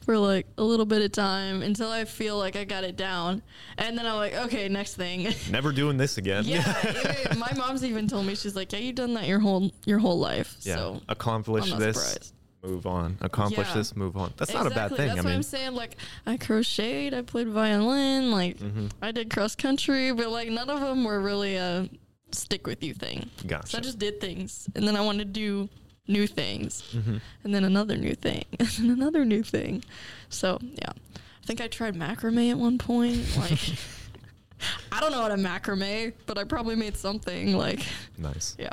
for 0.04 0.16
like 0.16 0.46
a 0.56 0.62
little 0.62 0.86
bit 0.86 1.02
of 1.02 1.12
time 1.12 1.62
until 1.62 1.90
I 1.90 2.04
feel 2.04 2.38
like 2.38 2.56
I 2.56 2.64
got 2.64 2.84
it 2.84 2.96
down, 2.96 3.42
and 3.76 3.98
then 3.98 4.06
I'm 4.06 4.16
like, 4.16 4.34
okay, 4.34 4.68
next 4.68 4.94
thing. 4.94 5.34
Never 5.50 5.72
doing 5.72 5.96
this 5.98 6.16
again. 6.16 6.44
yeah, 6.46 6.74
even- 7.26 7.38
my 7.38 7.52
mom's 7.56 7.84
even 7.84 8.06
told 8.08 8.24
me 8.26 8.34
she's 8.34 8.56
like, 8.56 8.72
yeah, 8.72 8.78
you've 8.78 8.94
done 8.94 9.14
that 9.14 9.26
your 9.26 9.40
whole 9.40 9.70
your 9.84 9.98
whole 9.98 10.18
life. 10.18 10.56
Yeah. 10.62 10.76
So 10.76 11.00
Accomplish 11.08 11.70
this, 11.74 11.96
surprised. 11.96 12.34
move 12.62 12.86
on. 12.86 13.18
Accomplish 13.20 13.68
Yeah. 13.68 13.74
this, 13.74 13.94
move 13.96 14.16
on. 14.16 14.32
That's 14.38 14.54
not 14.54 14.66
a 14.66 14.70
bad 14.70 14.90
thing. 14.96 15.08
That's 15.08 15.18
I 15.18 15.22
what 15.22 15.24
mean, 15.26 15.34
I'm 15.34 15.42
saying. 15.42 15.74
Like 15.74 15.96
I 16.26 16.36
crocheted, 16.38 17.12
I 17.14 17.22
played 17.22 17.48
violin, 17.48 18.30
like 18.30 18.58
mhm. 18.58 18.90
I 19.02 19.10
did 19.12 19.28
cross 19.28 19.54
country, 19.56 20.12
but 20.12 20.30
like 20.30 20.48
none 20.48 20.70
of 20.70 20.80
them 20.80 21.04
were 21.04 21.20
really 21.20 21.56
a 21.56 21.88
stick 22.34 22.66
with 22.66 22.82
you 22.82 22.94
thing. 22.94 23.30
gotcha. 23.46 23.68
So 23.68 23.78
I 23.78 23.80
just 23.80 23.98
did 23.98 24.20
things, 24.20 24.68
and 24.74 24.86
then 24.86 24.96
I 24.96 25.00
wanted 25.00 25.32
to 25.34 25.40
do 25.40 25.68
new 26.08 26.26
things, 26.26 26.82
Mhm. 26.92 27.20
and 27.44 27.54
then 27.54 27.64
another 27.64 27.96
new 27.96 28.14
thing, 28.14 28.44
and 28.58 28.68
then 28.68 28.90
another 28.90 29.24
new 29.24 29.42
thing. 29.42 29.84
So 30.28 30.58
yeah, 30.62 30.90
I 31.16 31.46
think 31.46 31.60
I 31.60 31.68
tried 31.68 31.94
macrame 31.94 32.50
at 32.50 32.58
one 32.58 32.78
point. 32.78 33.36
Like 33.36 33.58
I 34.92 35.00
don't 35.00 35.12
know 35.12 35.22
how 35.22 35.28
to 35.28 35.36
macrame, 35.36 36.12
but 36.26 36.36
I 36.36 36.44
probably 36.44 36.76
made 36.76 36.96
something. 36.96 37.56
Like 37.56 37.80
Nice. 38.18 38.56
yeah, 38.58 38.72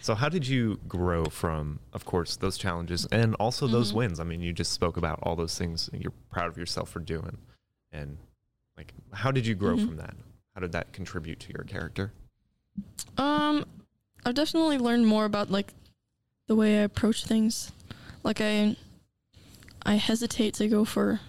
So 0.00 0.14
how 0.14 0.28
did 0.28 0.46
you 0.46 0.78
grow 0.86 1.24
from, 1.24 1.80
of 1.92 2.04
course, 2.04 2.36
those 2.36 2.56
challenges 2.56 3.04
and 3.06 3.34
also 3.36 3.66
those 3.66 3.90
Mhm. 3.92 3.96
wins? 3.96 4.20
I 4.20 4.24
mean, 4.24 4.40
you 4.42 4.52
just 4.52 4.72
spoke 4.72 4.96
about 4.96 5.18
all 5.22 5.34
those 5.34 5.58
things 5.58 5.90
you're 5.92 6.12
proud 6.30 6.46
of 6.48 6.56
yourself 6.56 6.88
for 6.90 7.00
doing, 7.00 7.38
and 7.90 8.18
like, 8.76 8.92
how 9.12 9.32
did 9.32 9.44
you 9.46 9.56
grow 9.56 9.76
Mhm. 9.76 9.86
from 9.88 9.96
that? 9.96 10.14
How 10.54 10.60
did 10.60 10.70
that 10.72 10.92
contribute 10.92 11.40
to 11.40 11.52
your 11.52 11.64
character? 11.64 12.12
Um, 13.16 13.64
I've 14.24 14.34
definitely 14.34 14.78
learned 14.78 15.06
more 15.06 15.24
about 15.24 15.50
like 15.50 15.72
the 16.46 16.56
way 16.56 16.78
I 16.78 16.82
approach 16.82 17.24
things. 17.24 17.72
Like 18.22 18.40
I, 18.40 18.76
I 19.84 19.94
hesitate 19.94 20.54
to 20.54 20.68
go 20.68 20.84
for 20.84 21.20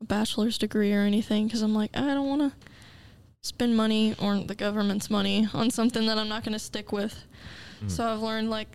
a 0.00 0.04
bachelor's 0.04 0.58
degree 0.58 0.92
or 0.92 1.00
anything 1.00 1.46
because 1.46 1.62
I'm 1.62 1.74
like 1.74 1.96
I 1.96 2.00
don't 2.00 2.28
want 2.28 2.42
to 2.42 2.68
spend 3.42 3.76
money 3.76 4.14
or 4.20 4.38
the 4.38 4.54
government's 4.54 5.10
money 5.10 5.48
on 5.52 5.70
something 5.70 6.06
that 6.06 6.18
I'm 6.18 6.28
not 6.28 6.44
going 6.44 6.52
to 6.52 6.58
stick 6.58 6.92
with. 6.92 7.24
Mm. 7.84 7.90
So 7.90 8.06
I've 8.06 8.20
learned 8.20 8.50
like 8.50 8.68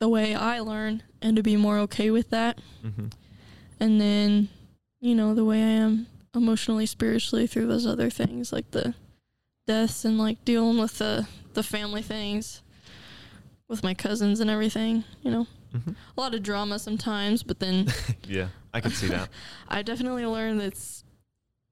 the 0.00 0.08
way 0.08 0.34
I 0.34 0.60
learn 0.60 1.02
and 1.20 1.36
to 1.36 1.42
be 1.42 1.56
more 1.56 1.78
okay 1.80 2.10
with 2.10 2.30
that. 2.30 2.58
hmm 2.80 3.06
And 3.78 4.00
then, 4.00 4.48
you 5.00 5.14
know, 5.14 5.34
the 5.34 5.44
way 5.44 5.58
I 5.62 5.66
am 5.66 6.06
emotionally, 6.34 6.86
spiritually 6.86 7.46
through 7.46 7.66
those 7.66 7.86
other 7.86 8.08
things 8.08 8.52
like 8.52 8.70
the 8.70 8.94
deaths 9.66 10.04
and 10.04 10.18
like 10.18 10.44
dealing 10.44 10.78
with 10.78 10.98
the 10.98 11.26
the 11.54 11.62
family 11.62 12.02
things 12.02 12.62
with 13.68 13.82
my 13.82 13.94
cousins 13.94 14.40
and 14.40 14.50
everything. 14.50 15.04
You 15.22 15.30
know, 15.30 15.46
Mhm. 15.74 15.94
a 16.16 16.20
lot 16.20 16.34
of 16.34 16.42
drama 16.42 16.78
sometimes, 16.78 17.42
but 17.42 17.58
then 17.60 17.86
Yeah, 18.26 18.48
I 18.74 18.80
can 18.80 18.90
see 18.90 19.08
that. 19.08 19.28
I 19.68 19.82
definitely 19.82 20.26
learned 20.26 20.60
that 20.60 20.66
it's 20.68 21.04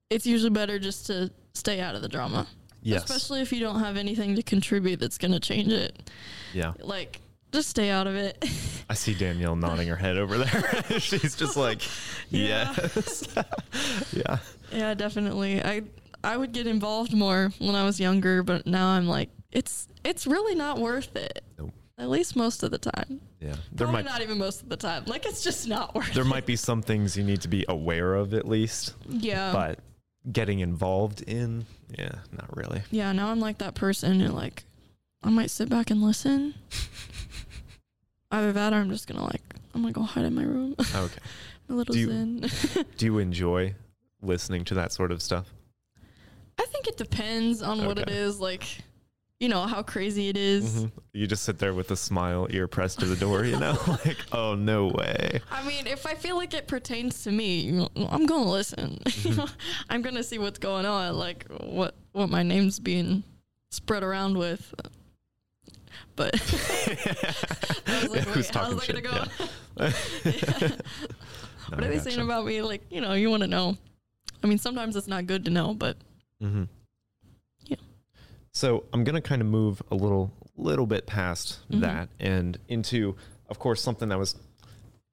it's 0.09 0.25
usually 0.25 0.49
better 0.49 0.79
just 0.79 1.05
to 1.07 1.31
stay 1.53 1.79
out 1.79 1.95
of 1.95 2.01
the 2.01 2.09
drama, 2.09 2.47
Yes. 2.81 3.03
especially 3.03 3.41
if 3.41 3.51
you 3.53 3.59
don't 3.59 3.79
have 3.79 3.97
anything 3.97 4.35
to 4.35 4.43
contribute 4.43 4.99
that's 4.99 5.17
gonna 5.17 5.39
change 5.39 5.71
it. 5.71 6.09
yeah. 6.53 6.73
Like, 6.79 7.21
just 7.53 7.69
stay 7.69 7.89
out 7.89 8.07
of 8.07 8.15
it. 8.15 8.37
I 8.89 8.93
see 8.93 9.13
Danielle 9.13 9.55
nodding 9.55 9.87
her 9.87 9.95
head 9.95 10.17
over 10.17 10.37
there. 10.37 10.83
She's 10.99 11.35
just 11.35 11.55
like, 11.57 11.81
Yeah. 12.29 12.73
yes. 12.77 13.27
yeah. 14.13 14.37
Yeah, 14.73 14.93
definitely. 14.95 15.61
I 15.63 15.83
I 16.23 16.37
would 16.37 16.51
get 16.51 16.67
involved 16.67 17.13
more 17.13 17.51
when 17.59 17.75
I 17.75 17.83
was 17.83 17.99
younger, 17.99 18.43
but 18.43 18.65
now 18.67 18.87
I'm 18.89 19.07
like, 19.07 19.29
it's 19.51 19.87
it's 20.03 20.25
really 20.27 20.55
not 20.55 20.79
worth 20.79 21.15
it. 21.15 21.43
Nope. 21.59 21.71
At 21.97 22.09
least 22.09 22.35
most 22.35 22.63
of 22.63 22.71
the 22.71 22.77
time. 22.79 23.21
Yeah. 23.39 23.49
There 23.71 23.85
Probably 23.87 24.03
might 24.03 24.05
not 24.05 24.21
even 24.21 24.37
most 24.37 24.61
of 24.63 24.69
the 24.69 24.77
time. 24.77 25.03
Like 25.05 25.25
it's 25.25 25.43
just 25.43 25.67
not 25.67 25.93
worth 25.95 26.13
there 26.13 26.23
it. 26.23 26.27
might 26.27 26.45
be 26.45 26.55
some 26.55 26.81
things 26.81 27.15
you 27.17 27.23
need 27.23 27.41
to 27.41 27.47
be 27.47 27.65
aware 27.69 28.15
of 28.15 28.33
at 28.33 28.47
least, 28.47 28.93
Yeah. 29.07 29.51
but 29.51 29.79
getting 30.31 30.59
involved 30.59 31.21
in, 31.23 31.65
yeah, 31.97 32.11
not 32.31 32.55
really. 32.55 32.81
yeah, 32.91 33.11
now 33.11 33.29
I'm 33.29 33.39
like 33.39 33.57
that 33.59 33.73
person 33.75 34.19
who 34.19 34.27
like 34.29 34.63
I 35.23 35.29
might 35.29 35.51
sit 35.51 35.69
back 35.69 35.91
and 35.91 36.01
listen. 36.01 36.55
Either 38.31 38.51
that 38.53 38.73
or 38.73 38.77
I'm 38.77 38.89
just 38.89 39.07
gonna 39.07 39.23
like 39.23 39.41
I'm 39.73 39.81
gonna 39.81 39.91
go 39.93 40.03
hide 40.03 40.25
in 40.25 40.35
my 40.35 40.43
room. 40.43 40.75
Okay. 40.79 41.19
my 41.67 41.75
little 41.75 41.93
Do 41.93 41.99
you- 41.99 42.07
zen. 42.07 42.85
Do 42.97 43.05
you 43.05 43.17
enjoy 43.19 43.75
listening 44.21 44.65
to 44.65 44.73
that 44.75 44.91
sort 44.93 45.11
of 45.11 45.21
stuff? 45.21 45.53
I 46.61 46.65
think 46.65 46.87
it 46.87 46.97
depends 46.97 47.61
on 47.61 47.85
what 47.85 47.97
it 47.97 48.09
is. 48.09 48.39
Like 48.39 48.63
you 49.41 49.49
know, 49.49 49.61
how 49.61 49.81
crazy 49.81 50.29
it 50.29 50.37
is. 50.37 50.83
Mhm. 50.83 50.91
You 51.13 51.25
just 51.25 51.41
sit 51.43 51.57
there 51.57 51.73
with 51.73 51.89
a 51.89 51.95
smile, 51.95 52.45
ear 52.51 52.67
pressed 52.67 52.99
to 52.99 53.05
the 53.07 53.15
door, 53.15 53.43
you 53.43 53.57
know, 53.57 53.75
like, 54.05 54.17
oh 54.31 54.53
no 54.53 54.87
way. 54.89 55.41
I 55.49 55.65
mean, 55.67 55.87
if 55.87 56.05
I 56.05 56.13
feel 56.13 56.35
like 56.35 56.53
it 56.53 56.67
pertains 56.67 57.23
to 57.23 57.31
me, 57.31 57.61
you 57.61 57.71
know, 57.71 57.89
I'm 58.11 58.27
gonna 58.27 58.51
listen. 58.51 59.01
Know, 59.25 59.47
I'm 59.89 60.03
gonna 60.03 60.21
see 60.23 60.37
what's 60.37 60.59
going 60.59 60.85
on, 60.85 61.17
like 61.17 61.47
what 61.59 61.95
what 62.11 62.29
my 62.29 62.43
name's 62.43 62.79
being 62.79 63.23
spread 63.71 64.03
around 64.03 64.37
with. 64.37 64.75
But 66.15 66.35
I 67.87 67.99
was 68.03 68.09
like, 68.09 68.21
Who's 68.25 68.35
wait, 68.35 68.35
how's 68.35 68.49
talking 68.51 68.75
that 68.75 68.85
shit? 68.85 69.03
gonna 69.03 69.27
go? 69.75 69.89
Yeah. 70.25 70.67
No, 71.71 71.77
what 71.77 71.83
I 71.83 71.87
are 71.87 71.89
they 71.89 71.97
gotcha. 71.97 72.11
saying 72.11 72.21
about 72.23 72.45
me? 72.45 72.61
Like, 72.61 72.83
you 72.91 73.01
know, 73.01 73.13
you 73.13 73.29
want 73.31 73.41
to 73.41 73.47
know. 73.47 73.77
I 74.43 74.47
mean, 74.47 74.57
sometimes 74.59 74.95
it's 74.95 75.07
not 75.07 75.25
good 75.25 75.45
to 75.45 75.51
know, 75.51 75.73
but 75.73 75.97
Mm-hmm. 76.41 76.63
Yeah. 77.65 77.77
So 78.51 78.85
I'm 78.93 79.03
gonna 79.03 79.21
kind 79.21 79.41
of 79.41 79.47
move 79.47 79.81
a 79.91 79.95
little, 79.95 80.31
little 80.57 80.85
bit 80.87 81.05
past 81.07 81.59
Mhm. 81.69 81.81
that 81.81 82.09
and 82.19 82.57
into, 82.67 83.15
of 83.49 83.59
course, 83.59 83.81
something 83.81 84.09
that 84.09 84.17
was 84.19 84.35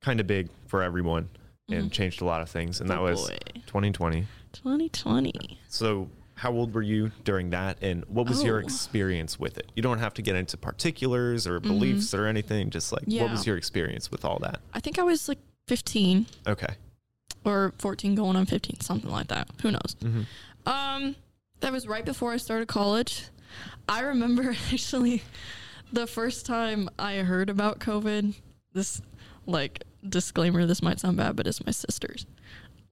kind 0.00 0.20
of 0.20 0.26
big 0.26 0.48
for 0.66 0.82
everyone 0.82 1.28
and 1.70 1.90
Mhm. 1.90 1.92
changed 1.92 2.20
a 2.22 2.24
lot 2.24 2.40
of 2.40 2.48
things, 2.50 2.80
and 2.80 2.88
that 2.90 2.98
Oh, 2.98 3.04
was 3.04 3.28
boy. 3.28 3.38
2020. 3.66 4.26
2020. 4.52 5.58
So 5.68 6.08
how 6.34 6.52
old 6.52 6.72
were 6.72 6.82
you 6.82 7.10
during 7.24 7.50
that, 7.50 7.76
and 7.82 8.04
what 8.06 8.28
was 8.28 8.42
your 8.44 8.56
Oh. 8.56 8.60
experience 8.64 9.38
with 9.40 9.58
it? 9.58 9.70
You 9.74 9.82
don't 9.82 9.98
have 9.98 10.14
to 10.14 10.22
get 10.22 10.36
into 10.36 10.56
particulars 10.56 11.46
or 11.46 11.58
beliefs 11.60 12.14
or 12.14 12.26
anything. 12.26 12.70
Just 12.70 12.92
like, 12.92 13.02
what 13.02 13.10
Mm-hmm. 13.10 13.32
Was 13.32 13.46
your 13.46 13.56
experience 13.56 14.10
with 14.10 14.24
all 14.24 14.38
that? 14.40 14.60
I 14.72 14.80
think 14.80 14.98
I 14.98 15.02
was 15.02 15.28
like 15.28 15.40
15 15.66 16.26
Okay. 16.46 16.76
or 17.44 17.72
14, 17.78 18.14
going 18.14 18.36
on 18.36 18.46
15, 18.46 18.80
something 18.80 19.10
like 19.10 19.26
that. 19.28 19.48
Who 19.62 19.70
knows? 19.72 19.96
Mm-hmm. 20.00 20.22
Um, 20.68 21.16
that 21.61 21.72
was 21.72 21.87
right 21.88 22.04
before 22.04 22.33
I 22.33 22.37
started 22.37 22.68
college. 22.68 23.24
I 23.88 24.00
remember 24.00 24.50
actually 24.72 25.22
the 25.92 26.07
first 26.07 26.44
time 26.46 26.88
I 26.98 27.16
heard 27.16 27.48
about 27.50 27.78
COVID. 27.78 28.35
This, 28.74 29.00
like, 29.46 29.83
disclaimer: 30.07 30.66
this 30.66 30.83
might 30.83 31.00
sound 31.00 31.16
bad, 31.16 31.37
but 31.37 31.46
it's 31.46 31.64
my 31.64 31.72
sister's. 31.72 32.26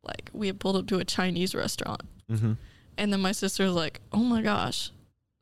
Like, 0.03 0.31
we 0.33 0.47
had 0.47 0.59
pulled 0.61 0.77
up 0.77 0.87
to 0.89 0.99
a 0.99 1.05
Chinese 1.05 1.55
restaurant, 1.55 2.03
Mm-hmm. 2.31 2.53
and 2.99 3.13
then 3.13 3.21
my 3.21 3.33
sister 3.33 3.65
was 3.65 3.75
like, 3.75 4.01
"Oh 4.13 4.19
my 4.25 4.41
gosh, 4.43 4.91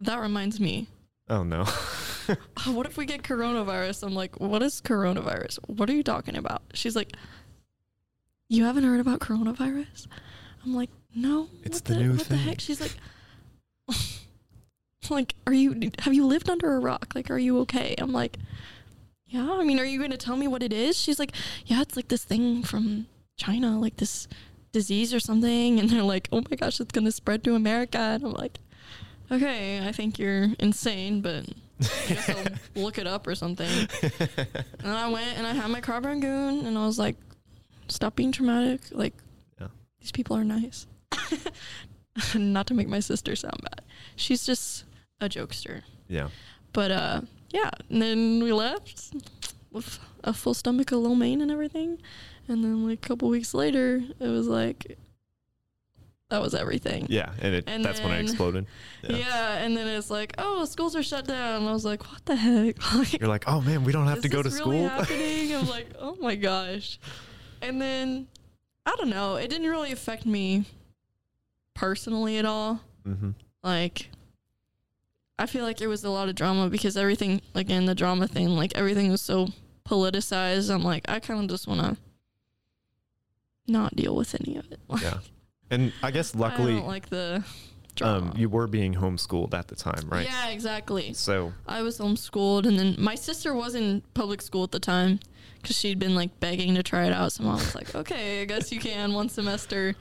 that 0.00 0.18
reminds 0.20 0.58
me. 0.60 0.88
Oh 1.28 1.42
no. 1.44 1.64
Oh, 1.66 2.36
what 2.72 2.86
if 2.86 2.96
we 2.96 3.06
get 3.06 3.22
coronavirus?" 3.22 4.02
I'm 4.02 4.14
like, 4.14 4.40
"What 4.40 4.62
is 4.62 4.80
coronavirus? 4.82 5.58
What 5.68 5.88
are 5.88 5.94
you 5.94 6.02
talking 6.02 6.36
about?" 6.36 6.62
She's 6.74 6.96
like, 6.96 7.14
"You 8.48 8.64
haven't 8.64 8.84
heard 8.84 9.00
about 9.00 9.20
coronavirus?" 9.20 10.08
I'm 10.64 10.74
like, 10.74 10.90
"No." 11.14 11.48
It's 11.62 11.76
what 11.78 11.84
the 11.86 11.96
new 11.96 12.12
what 12.12 12.22
thing." 12.22 12.36
the 12.38 12.42
heck? 12.42 12.60
She's 12.60 12.80
like, 12.80 12.96
"Like, 15.10 15.34
are 15.46 15.52
you? 15.52 15.90
Have 16.00 16.14
you 16.14 16.26
lived 16.26 16.48
under 16.48 16.74
a 16.74 16.78
rock? 16.78 17.12
Like, 17.14 17.30
are 17.30 17.38
you 17.38 17.58
okay?" 17.60 17.94
I'm 17.98 18.12
like, 18.12 18.38
"Yeah." 19.26 19.50
I 19.52 19.64
mean, 19.64 19.78
are 19.78 19.84
you 19.84 19.98
going 19.98 20.10
to 20.10 20.16
tell 20.16 20.36
me 20.36 20.48
what 20.48 20.62
it 20.62 20.72
is? 20.72 20.98
She's 20.98 21.18
like, 21.18 21.32
"Yeah, 21.66 21.82
it's 21.82 21.96
like 21.96 22.08
this 22.08 22.24
thing 22.24 22.62
from 22.62 23.06
China, 23.36 23.78
like 23.78 23.96
this 23.96 24.28
disease 24.72 25.12
or 25.12 25.20
something." 25.20 25.78
And 25.80 25.90
they're 25.90 26.02
like, 26.02 26.28
"Oh 26.32 26.42
my 26.50 26.56
gosh, 26.56 26.80
it's 26.80 26.92
going 26.92 27.04
to 27.04 27.12
spread 27.12 27.44
to 27.44 27.54
America." 27.54 27.98
And 27.98 28.24
I'm 28.24 28.32
like, 28.32 28.58
"Okay, 29.30 29.86
I 29.86 29.92
think 29.92 30.18
you're 30.18 30.48
insane, 30.58 31.20
but." 31.20 31.46
I 31.80 32.06
guess 32.06 32.28
I'll 32.30 32.44
look 32.84 32.98
it 32.98 33.06
up 33.06 33.26
or 33.26 33.34
something. 33.34 33.68
And 34.00 34.88
I 34.92 35.08
went 35.08 35.36
and 35.36 35.44
I 35.44 35.52
had 35.52 35.68
my 35.70 35.80
Crab 35.80 36.04
Rangoon 36.04 36.64
and 36.66 36.78
I 36.78 36.86
was 36.86 37.00
like, 37.00 37.16
stop 37.88 38.14
being 38.14 38.30
traumatic. 38.30 38.80
Like, 38.92 39.12
Yeah. 39.60 39.66
these 40.00 40.12
people 40.12 40.36
are 40.36 40.44
nice. 40.44 40.86
Not 42.34 42.66
to 42.68 42.74
make 42.74 42.88
my 42.88 43.00
sister 43.00 43.34
sound 43.36 43.60
bad. 43.62 43.82
She's 44.16 44.46
just 44.46 44.84
a 45.20 45.28
jokester. 45.28 45.82
yeah. 46.08 46.28
But 46.72 46.90
uh, 46.90 47.20
yeah, 47.50 47.70
and 47.88 48.02
then 48.02 48.42
we 48.42 48.52
left 48.52 49.12
with 49.70 49.98
a 50.24 50.32
full 50.32 50.54
stomach 50.54 50.90
of 50.92 50.98
lo 50.98 51.14
mein 51.14 51.40
and 51.40 51.50
everything. 51.50 51.98
And 52.48 52.62
then 52.64 52.86
like 52.88 52.98
a 53.04 53.08
couple 53.08 53.28
weeks 53.28 53.54
later, 53.54 54.02
it 54.18 54.28
was 54.28 54.48
like, 54.48 54.98
that 56.30 56.40
was 56.42 56.54
everything. 56.54 57.06
Yeah, 57.08 57.30
and 57.40 57.54
it 57.54 57.64
And 57.68 57.84
that's 57.84 58.00
when 58.00 58.10
it 58.12 58.22
exploded. 58.22 58.66
Yeah. 59.08 59.58
and 59.58 59.76
then 59.76 59.86
it's 59.86 60.10
like, 60.10 60.34
oh, 60.38 60.64
schools 60.64 60.96
are 60.96 61.02
shut 61.02 61.26
down. 61.26 61.60
And 61.62 61.68
I 61.68 61.72
was 61.72 61.84
like, 61.84 62.02
what 62.10 62.24
the 62.26 62.34
heck? 62.34 62.76
Like, 62.94 63.20
You're 63.20 63.28
like, 63.28 63.44
oh 63.46 63.60
man, 63.60 63.84
we 63.84 63.92
don't 63.92 64.08
have 64.08 64.22
to 64.22 64.28
go 64.28 64.42
to 64.42 64.48
really 64.48 64.60
school. 64.60 64.88
happening? 64.88 65.54
I'm 65.54 65.68
like, 65.68 65.90
oh 66.00 66.16
my 66.20 66.34
gosh. 66.34 66.98
And 67.62 67.80
then 67.80 68.26
I 68.84 68.94
don't 68.96 69.10
know. 69.10 69.36
It 69.36 69.48
didn't 69.48 69.68
really 69.70 69.92
affect 69.92 70.26
me 70.26 70.64
personally 71.74 72.38
at 72.38 72.44
all. 72.44 72.80
mm-hmm. 73.06 73.30
Like 73.62 74.08
I 75.38 75.46
feel 75.46 75.64
like 75.64 75.80
it 75.80 75.86
was 75.88 76.04
a 76.04 76.10
lot 76.10 76.28
of 76.28 76.34
drama 76.34 76.68
because 76.68 76.96
everything, 76.96 77.40
like 77.54 77.68
in 77.70 77.86
the 77.86 77.94
drama 77.94 78.28
thing, 78.28 78.50
like 78.50 78.72
everything 78.76 79.10
was 79.10 79.20
so 79.22 79.48
politicized. 79.88 80.72
I'm 80.72 80.84
like, 80.84 81.04
I 81.08 81.18
kind 81.20 81.40
of 81.40 81.48
just 81.48 81.66
want 81.66 81.80
to 81.80 81.96
not 83.66 83.96
deal 83.96 84.14
with 84.14 84.34
any 84.40 84.56
of 84.56 84.70
it. 84.70 84.80
Like, 84.88 85.02
Yeah. 85.02 85.18
And 85.70 85.92
I 86.02 86.10
guess 86.10 86.34
I 86.36 86.38
luckily, 86.38 86.74
don't 86.74 86.86
like 86.86 87.08
the 87.08 87.42
drama. 87.96 88.30
um, 88.30 88.34
you 88.36 88.48
were 88.48 88.66
being 88.66 88.94
homeschooled 88.94 89.54
at 89.54 89.68
the 89.68 89.74
time, 89.74 90.08
right? 90.08 90.26
Yeah, 90.26 90.48
exactly. 90.50 91.14
So 91.14 91.52
I 91.66 91.82
was 91.82 91.98
homeschooled, 91.98 92.66
and 92.66 92.78
then 92.78 92.94
my 92.98 93.14
sister 93.14 93.54
was 93.54 93.74
in 93.74 94.02
public 94.12 94.42
school 94.42 94.64
at 94.64 94.72
the 94.72 94.78
time 94.78 95.20
because 95.60 95.76
she'd 95.76 95.98
been 95.98 96.14
like 96.14 96.38
begging 96.38 96.74
to 96.74 96.82
try 96.82 97.06
it 97.06 97.12
out. 97.12 97.32
So 97.32 97.44
mom 97.44 97.54
was 97.54 97.74
like, 97.74 97.94
"Okay, 98.02 98.42
I 98.42 98.44
guess 98.44 98.70
you 98.70 98.78
can 98.78 99.14
one 99.14 99.30
semester." 99.30 99.96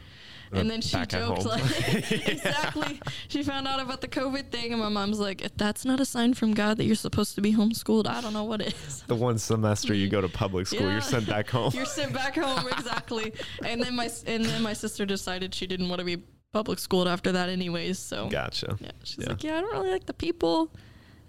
And 0.56 0.70
then 0.70 0.82
she 0.82 0.98
joked 1.06 1.46
like, 1.46 1.63
exactly. 2.12 3.00
She 3.28 3.44
found 3.44 3.68
out 3.68 3.80
about 3.80 4.02
the 4.02 4.08
COVID 4.08 4.52
thing, 4.52 4.72
and 4.72 4.82
my 4.82 4.89
mom's 4.89 5.20
like, 5.20 5.42
"If 5.42 5.56
that's 5.58 5.86
not 5.86 6.00
a 6.00 6.06
sign 6.06 6.34
from 6.34 6.54
God 6.54 6.78
that 6.78 6.86
you're 6.86 6.96
supposed 6.96 7.36
to 7.36 7.42
be 7.42 7.54
homeschooled, 7.54 8.08
I 8.08 8.22
don't 8.22 8.34
know 8.34 8.44
what 8.44 8.62
is." 8.62 9.04
the 9.08 9.16
one 9.16 9.38
semester 9.38 9.94
you 9.94 10.08
go 10.10 10.22
to 10.22 10.30
public 10.30 10.68
school, 10.68 10.82
Yeah. 10.82 10.92
you're 10.94 11.02
sent 11.02 11.28
back 11.28 11.50
home. 11.56 11.72
You're 11.74 11.86
sent 11.86 12.13
back 12.13 12.36
home, 12.36 12.68
exactly. 12.68 13.34
And 13.66 13.82
then 13.82 13.96
my 13.96 14.10
and 14.28 14.46
then 14.46 14.62
my 14.62 14.74
sister 14.74 15.06
decided 15.06 15.54
she 15.56 15.66
didn't 15.68 15.89
want 15.89 16.00
to 16.00 16.06
be 16.06 16.18
public 16.52 16.78
schooled 16.80 17.08
after 17.08 17.32
that, 17.32 17.50
anyways. 17.50 17.98
So 17.98 18.28
Gotcha. 18.30 18.78
yeah, 18.80 18.92
she's 19.04 19.18
Yeah. 19.20 19.30
like, 19.30 19.43
yeah, 19.43 19.58
I 19.58 19.62
don't 19.62 19.74
really 19.74 19.91
like 19.91 20.06
the 20.06 20.14
people, 20.14 20.72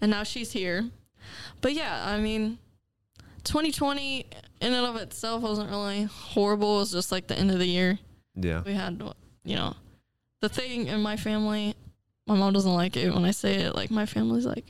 and 0.01 0.11
now 0.11 0.22
she's 0.22 0.53
here. 0.53 0.91
But 1.62 1.72
yeah, 1.72 2.05
I 2.07 2.18
mean, 2.20 2.59
2020 3.45 4.27
in 4.61 4.72
and 4.72 4.87
of 4.87 4.97
itself 4.97 5.43
wasn't 5.43 5.70
really 5.70 6.05
horrible. 6.05 6.77
It 6.77 6.81
was 6.81 6.93
just 6.93 7.12
like 7.12 7.27
the 7.29 7.39
end 7.39 7.51
of 7.51 7.59
the 7.59 7.66
year. 7.66 7.99
Yeah. 8.37 8.62
We 8.64 8.72
had, 8.74 9.03
you 9.45 9.57
know, 9.57 9.74
the 10.41 10.49
thing 10.49 10.87
in 10.89 11.01
my 11.03 11.16
family. 11.16 11.74
My 12.26 12.35
mom 12.35 12.53
doesn't 12.55 12.72
like 12.72 12.97
it 12.97 13.12
when 13.12 13.24
I 13.24 13.30
say 13.32 13.57
it. 13.57 13.74
Like 13.74 13.91
my 13.91 14.07
family's 14.07 14.47
like, 14.47 14.64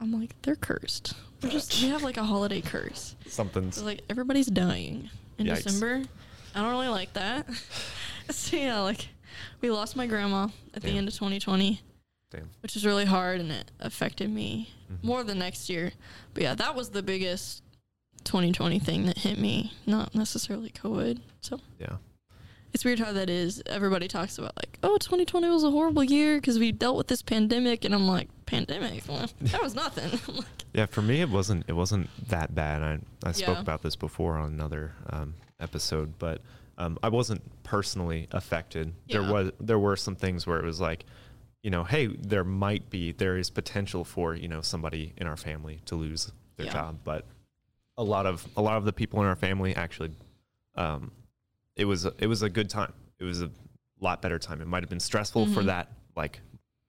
I'm 0.00 0.12
like, 0.12 0.34
they're 0.42 0.56
cursed. 0.56 1.14
We're 1.42 1.50
just 1.50 1.80
we 1.82 1.88
have 1.88 2.02
like 2.02 2.16
a 2.16 2.24
holiday 2.24 2.60
curse. 2.60 3.16
Something's 3.26 3.76
So 3.76 3.84
like 3.84 4.02
everybody's 4.10 4.46
dying 4.46 5.10
in 5.38 5.46
Yikes. 5.46 5.64
December. 5.64 6.02
I 6.54 6.60
don't 6.60 6.70
really 6.70 6.88
like 6.88 7.12
that. 7.14 7.46
so 8.30 8.56
yeah, 8.56 8.80
like 8.80 9.08
we 9.60 9.70
lost 9.70 9.96
my 9.96 10.06
grandma 10.06 10.48
at 10.74 10.82
the 10.82 10.90
end 10.90 11.08
of 11.08 11.14
2020, 11.14 11.80
damn. 12.30 12.50
which 12.62 12.74
was 12.74 12.84
really 12.86 13.04
hard 13.06 13.40
and 13.40 13.50
it 13.50 13.70
affected 13.80 14.30
me 14.30 14.70
Mhm. 14.92 15.02
more 15.02 15.24
than 15.24 15.38
next 15.38 15.68
year. 15.70 15.92
But 16.34 16.42
yeah, 16.42 16.54
that 16.54 16.74
was 16.74 16.90
the 16.90 17.02
biggest 17.02 17.62
2020 18.24 18.78
thing 18.78 19.06
that 19.06 19.18
hit 19.18 19.38
me, 19.38 19.72
not 19.86 20.14
necessarily 20.14 20.70
COVID. 20.70 21.20
So 21.40 21.60
Yeah. 21.78 21.96
it's 22.72 22.84
weird 22.84 22.98
how 22.98 23.12
that 23.12 23.30
is. 23.30 23.62
Everybody 23.66 24.08
talks 24.08 24.38
about 24.38 24.56
like, 24.56 24.78
oh, 24.82 24.96
2020 24.98 25.48
was 25.48 25.64
a 25.64 25.70
horrible 25.70 26.02
year 26.04 26.38
because 26.38 26.58
we 26.58 26.72
dealt 26.72 26.96
with 26.96 27.06
this 27.08 27.22
pandemic, 27.22 27.84
and 27.84 27.94
I'm 27.94 28.06
like, 28.08 28.28
pandemic? 28.46 29.04
Well, 29.08 29.28
that 29.40 29.62
was 29.62 29.74
nothing. 29.74 30.18
Like, 30.36 30.46
Yeah, 30.72 30.86
for 30.86 31.02
me 31.02 31.20
it 31.20 31.28
wasn't 31.28 31.64
it 31.68 31.72
wasn't 31.74 32.08
that 32.28 32.54
bad. 32.54 32.82
I 32.82 32.98
I 33.28 33.32
spoke 33.32 33.56
Yeah. 33.56 33.60
about 33.60 33.82
this 33.82 33.94
before 33.96 34.36
on 34.38 34.52
another 34.52 34.92
um, 35.10 35.34
episode, 35.60 36.18
but 36.18 36.40
um, 36.76 36.98
I 37.04 37.08
wasn't 37.08 37.40
personally 37.62 38.26
affected. 38.32 38.92
There 39.08 39.22
was 39.22 39.52
there 39.60 39.78
were 39.78 39.94
some 39.96 40.16
things 40.16 40.44
where 40.46 40.58
it 40.58 40.64
was 40.64 40.80
like, 40.80 41.04
you 41.62 41.70
know, 41.70 41.84
hey, 41.84 42.08
there 42.08 42.42
might 42.42 42.90
be 42.90 43.12
there 43.12 43.36
is 43.36 43.48
potential 43.50 44.02
for 44.04 44.34
you 44.34 44.48
know 44.48 44.60
somebody 44.62 45.12
in 45.16 45.28
our 45.28 45.36
family 45.36 45.80
to 45.86 45.94
lose 45.94 46.32
their 46.56 46.66
Yeah. 46.66 46.72
job, 46.72 46.98
but 47.04 47.24
a 47.96 48.02
lot 48.02 48.26
of 48.26 48.46
a 48.56 48.62
lot 48.62 48.76
of 48.76 48.84
the 48.84 48.92
people 48.92 49.20
in 49.20 49.26
our 49.26 49.36
family 49.36 49.74
actually, 49.76 50.10
um, 50.76 51.12
it 51.76 51.84
was 51.84 52.04
it 52.04 52.26
was 52.26 52.42
a 52.42 52.48
good 52.50 52.68
time. 52.70 52.92
It 53.18 53.24
was 53.24 53.42
a 53.42 53.50
lot 54.00 54.20
better 54.22 54.38
time. 54.38 54.60
It 54.60 54.66
might 54.66 54.82
have 54.82 54.90
been 54.90 55.00
stressful 55.00 55.46
for 55.46 55.62
Mhm. 55.62 55.66
that 55.66 55.92
like 56.16 56.40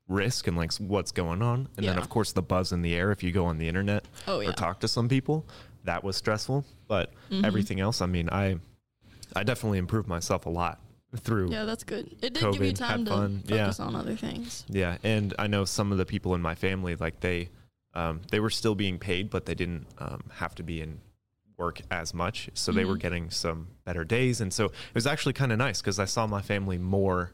risk 0.08 0.47
and 0.47 0.56
like 0.58 0.72
what's 0.76 1.12
going 1.12 1.41
on, 1.41 1.68
and 1.78 1.88
then 1.88 1.97
of 1.97 2.10
course 2.10 2.32
the 2.32 2.41
buzz 2.41 2.72
in 2.72 2.82
the 2.82 2.93
air 2.95 3.12
if 3.12 3.24
you 3.24 3.32
go 3.32 3.45
on 3.45 3.58
the 3.58 3.68
internet 3.68 4.08
oh 4.28 4.39
or 4.41 4.51
talk 4.53 4.80
to 4.82 4.88
some 4.88 5.08
people. 5.10 5.45
That 5.84 6.03
was 6.03 6.16
stressful, 6.16 6.66
but 6.88 7.14
Mhm. 7.30 7.45
everything 7.45 7.80
else, 7.80 8.01
I 8.01 8.08
mean, 8.08 8.30
I 8.32 8.60
I 9.36 9.43
definitely 9.43 9.78
improved 9.80 10.08
myself 10.08 10.45
a 10.45 10.49
lot 10.49 10.80
through. 11.18 11.51
Yeah, 11.51 11.66
that's 11.66 11.84
good. 11.84 12.08
It 12.22 12.34
did 12.34 12.51
give 12.53 12.64
you 12.64 12.74
time 12.74 13.06
to 13.06 13.12
fun, 13.12 13.43
yeah. 13.45 13.66
focus 13.66 13.80
on 13.80 13.95
other 13.95 14.16
things. 14.16 14.66
Yeah, 14.68 14.97
and 15.03 15.34
I 15.39 15.47
know 15.47 15.64
some 15.66 15.91
of 15.91 15.97
the 15.97 16.06
people 16.06 16.34
in 16.36 16.41
my 16.41 16.56
family, 16.56 16.95
like 16.95 17.20
they, 17.22 17.49
um, 17.95 18.21
they 18.31 18.39
were 18.39 18.49
still 18.49 18.75
being 18.75 18.99
paid, 18.99 19.29
but 19.29 19.45
they 19.45 19.55
didn't 19.55 19.87
um, 19.99 20.23
have 20.35 20.53
to 20.55 20.63
be 20.63 20.81
in 20.81 20.99
work 21.57 21.81
as 21.89 22.13
much, 22.13 22.49
so 22.53 22.71
they 22.73 22.83
were 22.83 22.97
Mhm. 22.97 22.99
getting 23.01 23.29
some 23.29 23.67
better 23.85 24.03
days, 24.03 24.41
and 24.41 24.51
so 24.53 24.65
it 24.65 24.73
was 24.93 25.07
actually 25.07 25.33
kind 25.33 25.51
of 25.53 25.57
nice 25.57 25.81
because 25.81 25.99
I 25.99 26.05
saw 26.05 26.27
my 26.27 26.41
family 26.41 26.77
more 26.77 27.31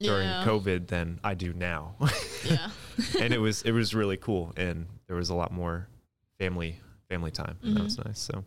during 0.00 0.28
yeah. 0.28 0.44
COVID 0.46 0.86
than 0.88 1.18
I 1.24 1.34
do 1.34 1.52
now, 1.54 1.94
yeah. 2.44 2.70
and 3.20 3.32
it 3.32 3.38
was 3.38 3.62
it 3.62 3.72
was 3.72 3.94
really 3.94 4.16
cool, 4.18 4.52
and 4.56 4.86
there 5.06 5.16
was 5.16 5.30
a 5.30 5.34
lot 5.34 5.50
more 5.52 5.88
family 6.38 6.78
family 7.08 7.30
time, 7.30 7.56
and 7.62 7.76
that 7.76 7.84
was 7.84 7.96
Mhm. 7.96 8.04
nice. 8.06 8.18
So, 8.20 8.44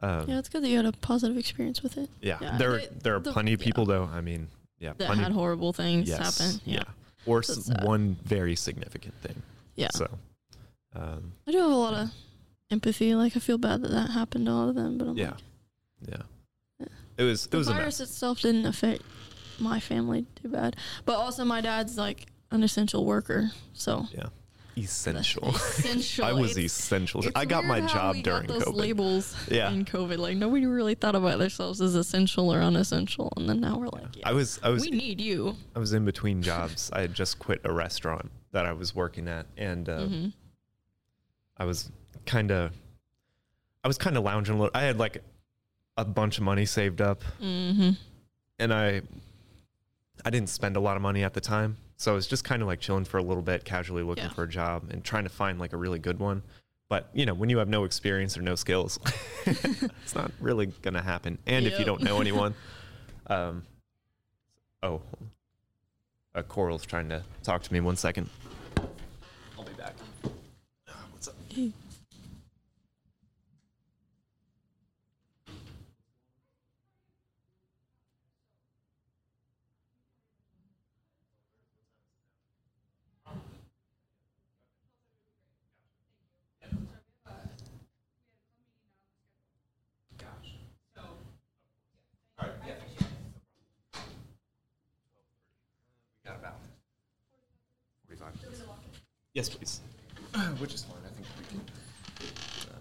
um, 0.00 0.28
Yeah, 0.28 0.38
it's 0.38 0.48
good 0.48 0.62
that 0.62 0.68
you 0.68 0.76
had 0.76 0.86
a 0.86 0.92
positive 0.92 1.36
experience 1.36 1.82
with 1.82 1.98
it. 1.98 2.08
Yeah, 2.22 2.38
Yeah, 2.40 2.56
there 2.56 2.78
they- 2.78 2.88
there 3.02 3.16
are 3.16 3.20
the- 3.20 3.32
plenty 3.32 3.52
of 3.52 3.60
yeah. 3.60 3.64
people 3.64 3.84
though. 3.84 4.04
I 4.04 4.20
mean, 4.20 4.46
yeah, 4.78 4.92
That 4.96 5.06
plenty. 5.08 5.22
had 5.24 5.32
horrible 5.32 5.72
things 5.72 6.08
yes, 6.08 6.38
happen. 6.38 6.60
yeah. 6.64 6.74
Yeah. 6.78 6.84
or 7.26 7.42
So 7.42 7.54
s- 7.54 7.82
one 7.84 8.14
very 8.22 8.54
significant 8.54 9.14
thing. 9.20 9.42
Yeah. 9.74 9.88
So, 9.90 10.06
um, 10.96 11.32
I 11.46 11.52
do 11.52 11.58
have 11.58 11.70
a 11.70 11.74
lot 11.74 11.94
of 11.94 12.10
empathy. 12.70 13.14
Like 13.14 13.36
I 13.36 13.40
feel 13.40 13.58
bad 13.58 13.82
that 13.82 13.90
that 13.90 14.10
happened 14.10 14.46
to 14.46 14.52
all 14.52 14.68
of 14.70 14.74
them, 14.74 14.98
but 14.98 15.08
I'm 15.08 15.16
yeah, 15.16 15.30
like, 15.30 15.40
yeah. 16.08 16.16
Yeah. 16.80 16.86
It 17.18 17.22
was 17.24 17.46
it 17.46 17.50
the 17.50 17.58
was 17.58 17.68
a 17.68 17.72
virus 17.74 18.00
itself 18.00 18.40
didn't 18.40 18.66
affect 18.66 19.02
my 19.58 19.80
family 19.80 20.26
too 20.42 20.48
bad. 20.48 20.76
But 21.04 21.16
also, 21.16 21.44
my 21.44 21.60
dad's 21.60 21.96
like 21.96 22.26
an 22.50 22.62
essential 22.62 23.04
worker, 23.04 23.50
so 23.72 24.06
Yeah, 24.12 24.26
essential. 24.76 25.48
essential. 25.48 26.24
I 26.30 26.32
was 26.32 26.50
It's- 26.52 26.66
essential. 26.78 27.22
it's 27.24 27.32
I 27.34 27.44
got 27.46 27.64
my 27.64 27.80
job 27.80 28.16
during 28.22 28.46
got 28.46 28.48
those 28.48 28.64
COVID. 28.64 28.74
labels 28.76 29.36
Yeah. 29.50 29.70
in 29.70 29.84
COVID. 29.84 30.18
Like 30.18 30.36
nobody 30.36 30.66
really 30.66 30.94
thought 30.94 31.14
about 31.14 31.38
themselves 31.38 31.80
as 31.80 31.94
essential 31.94 32.52
or 32.52 32.60
unessential, 32.60 33.32
and 33.36 33.48
then 33.48 33.60
now 33.60 33.78
we're 33.78 33.88
like, 33.88 34.16
yeah, 34.16 34.28
I 34.28 34.32
was 34.32 34.60
I 34.62 34.68
was 34.68 34.82
we 34.82 34.90
need 34.90 35.20
you. 35.20 35.56
I 35.74 35.78
was 35.78 35.92
in 35.94 36.04
between 36.04 36.42
jobs. 36.42 36.90
I 36.92 37.00
had 37.00 37.14
just 37.14 37.38
quit 37.38 37.60
a 37.64 37.72
restaurant 37.72 38.30
that 38.52 38.66
I 38.66 38.72
was 38.72 38.94
working 38.94 39.26
at, 39.28 39.46
and 39.56 39.88
uh, 39.88 40.04
hmm 40.06 40.26
I 41.56 41.64
was 41.64 41.90
kind 42.26 42.50
of 42.50 42.72
I 43.84 43.88
was 43.88 43.98
kind 43.98 44.16
of 44.16 44.24
lounging 44.24 44.56
a 44.56 44.58
little. 44.58 44.70
I 44.74 44.82
had 44.82 44.98
like 44.98 45.22
a 45.96 46.04
bunch 46.04 46.38
of 46.38 46.44
money 46.44 46.66
saved 46.66 47.00
up, 47.00 47.22
hmm 47.40 47.90
and 48.58 48.72
I 48.72 49.02
I 50.24 50.30
didn't 50.30 50.48
spend 50.48 50.76
a 50.76 50.80
lot 50.80 50.96
of 50.96 51.02
money 51.02 51.22
at 51.24 51.34
the 51.34 51.40
time. 51.40 51.76
So 51.98 52.12
I 52.12 52.14
was 52.14 52.26
just 52.26 52.44
kind 52.44 52.60
of 52.62 52.68
like 52.68 52.80
chilling 52.80 53.04
for 53.04 53.18
a 53.18 53.22
little 53.22 53.42
bit, 53.42 53.64
casually 53.64 54.02
looking 54.02 54.24
Yeah. 54.24 54.30
for 54.32 54.42
a 54.44 54.48
job 54.48 54.90
and 54.90 55.02
trying 55.02 55.24
to 55.24 55.30
find 55.30 55.58
like 55.58 55.72
a 55.72 55.76
really 55.78 55.98
good 55.98 56.18
one. 56.18 56.42
But 56.88 57.08
you 57.14 57.24
know, 57.26 57.34
when 57.34 57.48
you 57.48 57.58
have 57.58 57.68
no 57.68 57.84
experience 57.84 58.36
or 58.36 58.42
no 58.42 58.54
skills, 58.54 58.98
it's 59.46 60.14
not 60.14 60.30
really 60.40 60.66
gonna 60.82 61.02
happen. 61.02 61.38
And 61.46 61.66
if 61.66 61.78
you 61.78 61.84
don't 61.84 62.02
know 62.02 62.20
anyone, 62.20 62.54
um, 63.28 63.64
oh, 64.82 65.00
uh, 66.34 66.42
Coral's 66.42 66.84
trying 66.84 67.08
to 67.08 67.22
talk 67.42 67.62
to 67.62 67.72
me. 67.72 67.80
One 67.80 67.96
second. 67.96 68.28
Yes, 99.34 99.50
please. 99.50 99.80
Which 100.58 100.72
is 100.72 100.84
fine. 100.84 100.96
I 101.04 101.08
think 101.12 101.26
we 101.38 101.44
can. 101.44 101.60
Uh, 101.60 102.78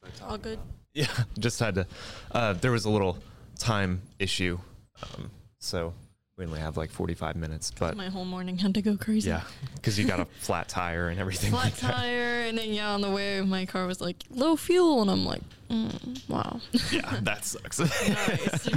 what 0.00 0.12
was 0.12 0.17
I 0.17 0.17
All 0.28 0.38
good. 0.38 0.58
Yeah, 0.94 1.06
just 1.38 1.60
had 1.60 1.76
to. 1.76 1.86
Uh, 2.32 2.54
there 2.54 2.72
was 2.72 2.84
a 2.84 2.90
little 2.90 3.18
time 3.56 4.00
issue, 4.18 4.58
um, 5.02 5.30
so 5.60 5.92
we 6.36 6.44
only 6.44 6.58
have 6.58 6.76
like 6.76 6.90
45 6.90 7.36
minutes. 7.36 7.70
But 7.70 7.96
My 7.96 8.08
whole 8.08 8.24
morning 8.24 8.58
had 8.58 8.74
to 8.74 8.82
go 8.82 8.96
crazy. 8.96 9.28
yeah, 9.28 9.42
because 9.76 9.96
you 9.96 10.06
got 10.08 10.18
a 10.18 10.24
flat 10.40 10.68
tire 10.68 11.08
and 11.08 11.20
everything 11.20 11.50
Flat 11.50 11.64
like 11.66 11.76
that. 11.76 11.94
tire, 11.94 12.40
and 12.48 12.58
then 12.58 12.72
yeah, 12.72 12.90
on 12.94 13.00
the 13.02 13.10
way, 13.10 13.40
my 13.42 13.64
car 13.64 13.86
was 13.86 14.00
like 14.00 14.16
low 14.30 14.56
fuel, 14.56 15.02
and 15.02 15.10
I'm 15.10 15.24
like, 15.24 15.42
mm, 15.70 16.28
wow, 16.28 16.60
Yeah, 16.90 17.20
that 17.22 17.44
sucks. 17.44 17.78
nice. 17.78 18.68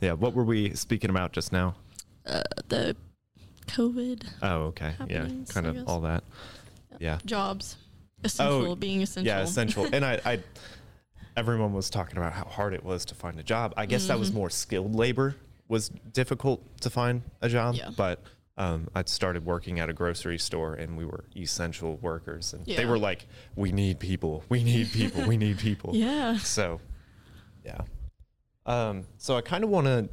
yeah, 0.00 0.12
what 0.12 0.32
were 0.34 0.44
we 0.44 0.74
speaking 0.74 1.10
about 1.10 1.32
just 1.32 1.50
now? 1.50 1.74
uh, 2.26 2.42
the 2.68 2.94
COVID 3.66 4.26
Oh, 4.42 4.56
okay. 4.66 4.94
Yeah, 5.08 5.26
kind 5.48 5.66
of 5.66 5.88
all 5.88 6.00
that. 6.02 6.22
Yeah. 7.00 7.18
jobs, 7.26 7.76
essential, 8.22 8.76
being 8.76 9.02
essential. 9.02 9.32
Oh, 9.32 9.36
Yeah, 9.38 9.42
essential. 9.42 9.88
and 9.92 10.04
I, 10.04 10.20
I, 10.24 10.38
everyone 11.36 11.72
was 11.72 11.90
talking 11.90 12.16
about 12.16 12.32
how 12.32 12.44
hard 12.44 12.74
it 12.74 12.84
was 12.84 13.04
to 13.06 13.14
find 13.14 13.38
a 13.38 13.42
job. 13.42 13.74
I 13.76 13.86
guess 13.86 14.06
that 14.06 14.18
was 14.18 14.30
Mhm. 14.30 14.34
more 14.34 14.50
skilled 14.50 14.94
labor 14.94 15.36
was 15.68 15.88
difficult 16.12 16.62
to 16.82 16.90
find 16.90 17.22
a 17.40 17.48
job. 17.48 17.74
Yeah. 17.74 17.90
But 17.96 18.22
um, 18.56 18.88
I 18.94 19.02
started 19.06 19.44
working 19.44 19.80
at 19.80 19.88
a 19.90 19.92
grocery 19.92 20.38
store, 20.38 20.74
and 20.74 20.96
we 20.96 21.04
were 21.04 21.24
essential 21.36 21.96
workers, 21.96 22.52
and 22.54 22.64
they 22.66 22.84
were 22.86 22.98
like, 22.98 23.26
"We 23.56 23.72
need 23.72 23.98
people. 23.98 24.44
We 24.48 24.62
need 24.62 24.92
people. 24.92 25.26
we 25.26 25.36
need 25.36 25.58
people." 25.58 25.90
Yeah. 25.96 26.36
So, 26.38 26.80
yeah. 27.64 27.80
Um, 28.64 29.06
so 29.18 29.36
I 29.36 29.40
kind 29.40 29.64
of 29.64 29.70
want 29.70 29.86
to 29.88 30.08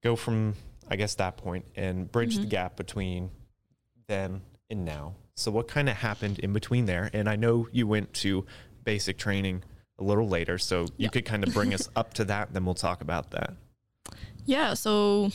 go 0.00 0.14
from, 0.14 0.54
I 0.88 0.94
guess, 0.94 1.16
that 1.16 1.36
point 1.38 1.64
and 1.74 2.10
bridge 2.12 2.36
the 2.36 2.46
Mhm. 2.46 2.50
gap 2.50 2.76
between 2.76 3.30
then 4.06 4.42
and 4.70 4.84
now. 4.84 5.14
So 5.34 5.50
what 5.50 5.66
kind 5.66 5.88
of 5.88 5.96
happened 5.96 6.38
in 6.38 6.52
between 6.52 6.86
there? 6.86 7.10
And 7.12 7.28
I 7.28 7.34
know 7.36 7.66
you 7.72 7.86
went 7.88 8.12
to 8.14 8.46
basic 8.84 9.18
training 9.18 9.64
a 10.00 10.04
little 10.04 10.28
later, 10.28 10.58
so 10.58 10.82
you 10.82 10.90
Yeah. 10.98 11.08
could 11.08 11.24
kind 11.24 11.44
of 11.46 11.52
bring 11.54 11.72
us 11.74 11.88
up 11.96 12.14
to 12.14 12.24
that. 12.24 12.52
Then 12.52 12.64
we'll 12.64 12.74
talk 12.74 13.00
about 13.00 13.30
that. 13.30 13.54
Yeah. 14.46 14.74
So 14.74 15.30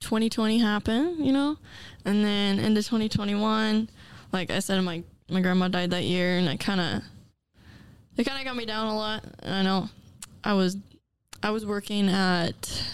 2020 0.00 0.58
happened, 0.58 1.24
you 1.24 1.32
know, 1.32 1.56
and 2.04 2.24
then 2.24 2.58
into 2.58 2.82
2021, 2.82 3.88
like 4.32 4.50
I 4.50 4.58
said, 4.60 4.80
my 4.82 5.02
my 5.30 5.40
grandma 5.40 5.68
died 5.68 5.90
that 5.90 6.04
year, 6.04 6.38
and 6.38 6.48
it 6.48 6.58
kind 6.60 6.80
of 6.80 7.02
it 8.16 8.24
kind 8.24 8.38
of 8.38 8.44
got 8.44 8.56
me 8.56 8.66
down 8.66 8.86
a 8.88 8.96
lot. 8.96 9.24
And 9.40 9.54
I 9.54 9.62
know 9.62 9.88
I 10.44 10.54
was 10.54 10.76
I 11.42 11.50
was 11.50 11.64
working 11.66 12.08
at 12.08 12.84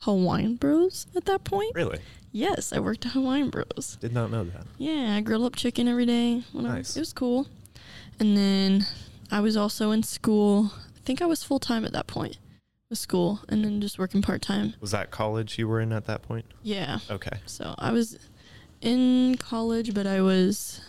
Hawaiian 0.00 0.56
Bros 0.56 1.06
at 1.16 1.24
that 1.26 1.44
point. 1.44 1.74
Really, 1.74 1.98
Yes, 2.32 2.72
I 2.72 2.80
worked 2.80 3.06
at 3.06 3.12
Hawaiian 3.12 3.48
Bros. 3.50 3.96
did 4.00 4.12
not 4.12 4.30
know 4.30 4.44
that. 4.44 4.66
Yeah, 4.78 5.14
I 5.16 5.20
grilled 5.22 5.44
up 5.44 5.56
chicken 5.56 5.88
every 5.88 6.04
day. 6.06 6.42
Nice. 6.52 6.96
It 6.96 7.00
was 7.00 7.12
cool. 7.14 7.46
And 8.20 8.36
then 8.36 8.84
I 9.30 9.40
was 9.40 9.56
also 9.56 9.90
in 9.90 10.02
school. 10.02 10.72
I 10.96 11.00
think 11.04 11.20
I 11.22 11.26
was 11.26 11.42
full 11.42 11.58
time 11.58 11.84
at 11.84 11.92
that 11.92 12.06
point 12.06 12.38
with 12.88 12.98
school 12.98 13.40
and 13.48 13.64
then 13.64 13.80
just 13.80 13.98
working 13.98 14.22
part 14.22 14.42
time. 14.42 14.74
Was 14.80 14.92
that 14.92 15.10
college 15.10 15.58
you 15.58 15.66
were 15.68 15.80
in 15.80 15.92
at 15.92 16.04
that 16.06 16.22
point? 16.22 16.46
Yeah. 16.62 16.98
Okay, 17.10 17.38
So 17.46 17.74
I 17.78 17.92
was 17.92 18.18
in 18.80 19.36
college, 19.38 19.94
but 19.94 20.06
I 20.06 20.20
was 20.20 20.80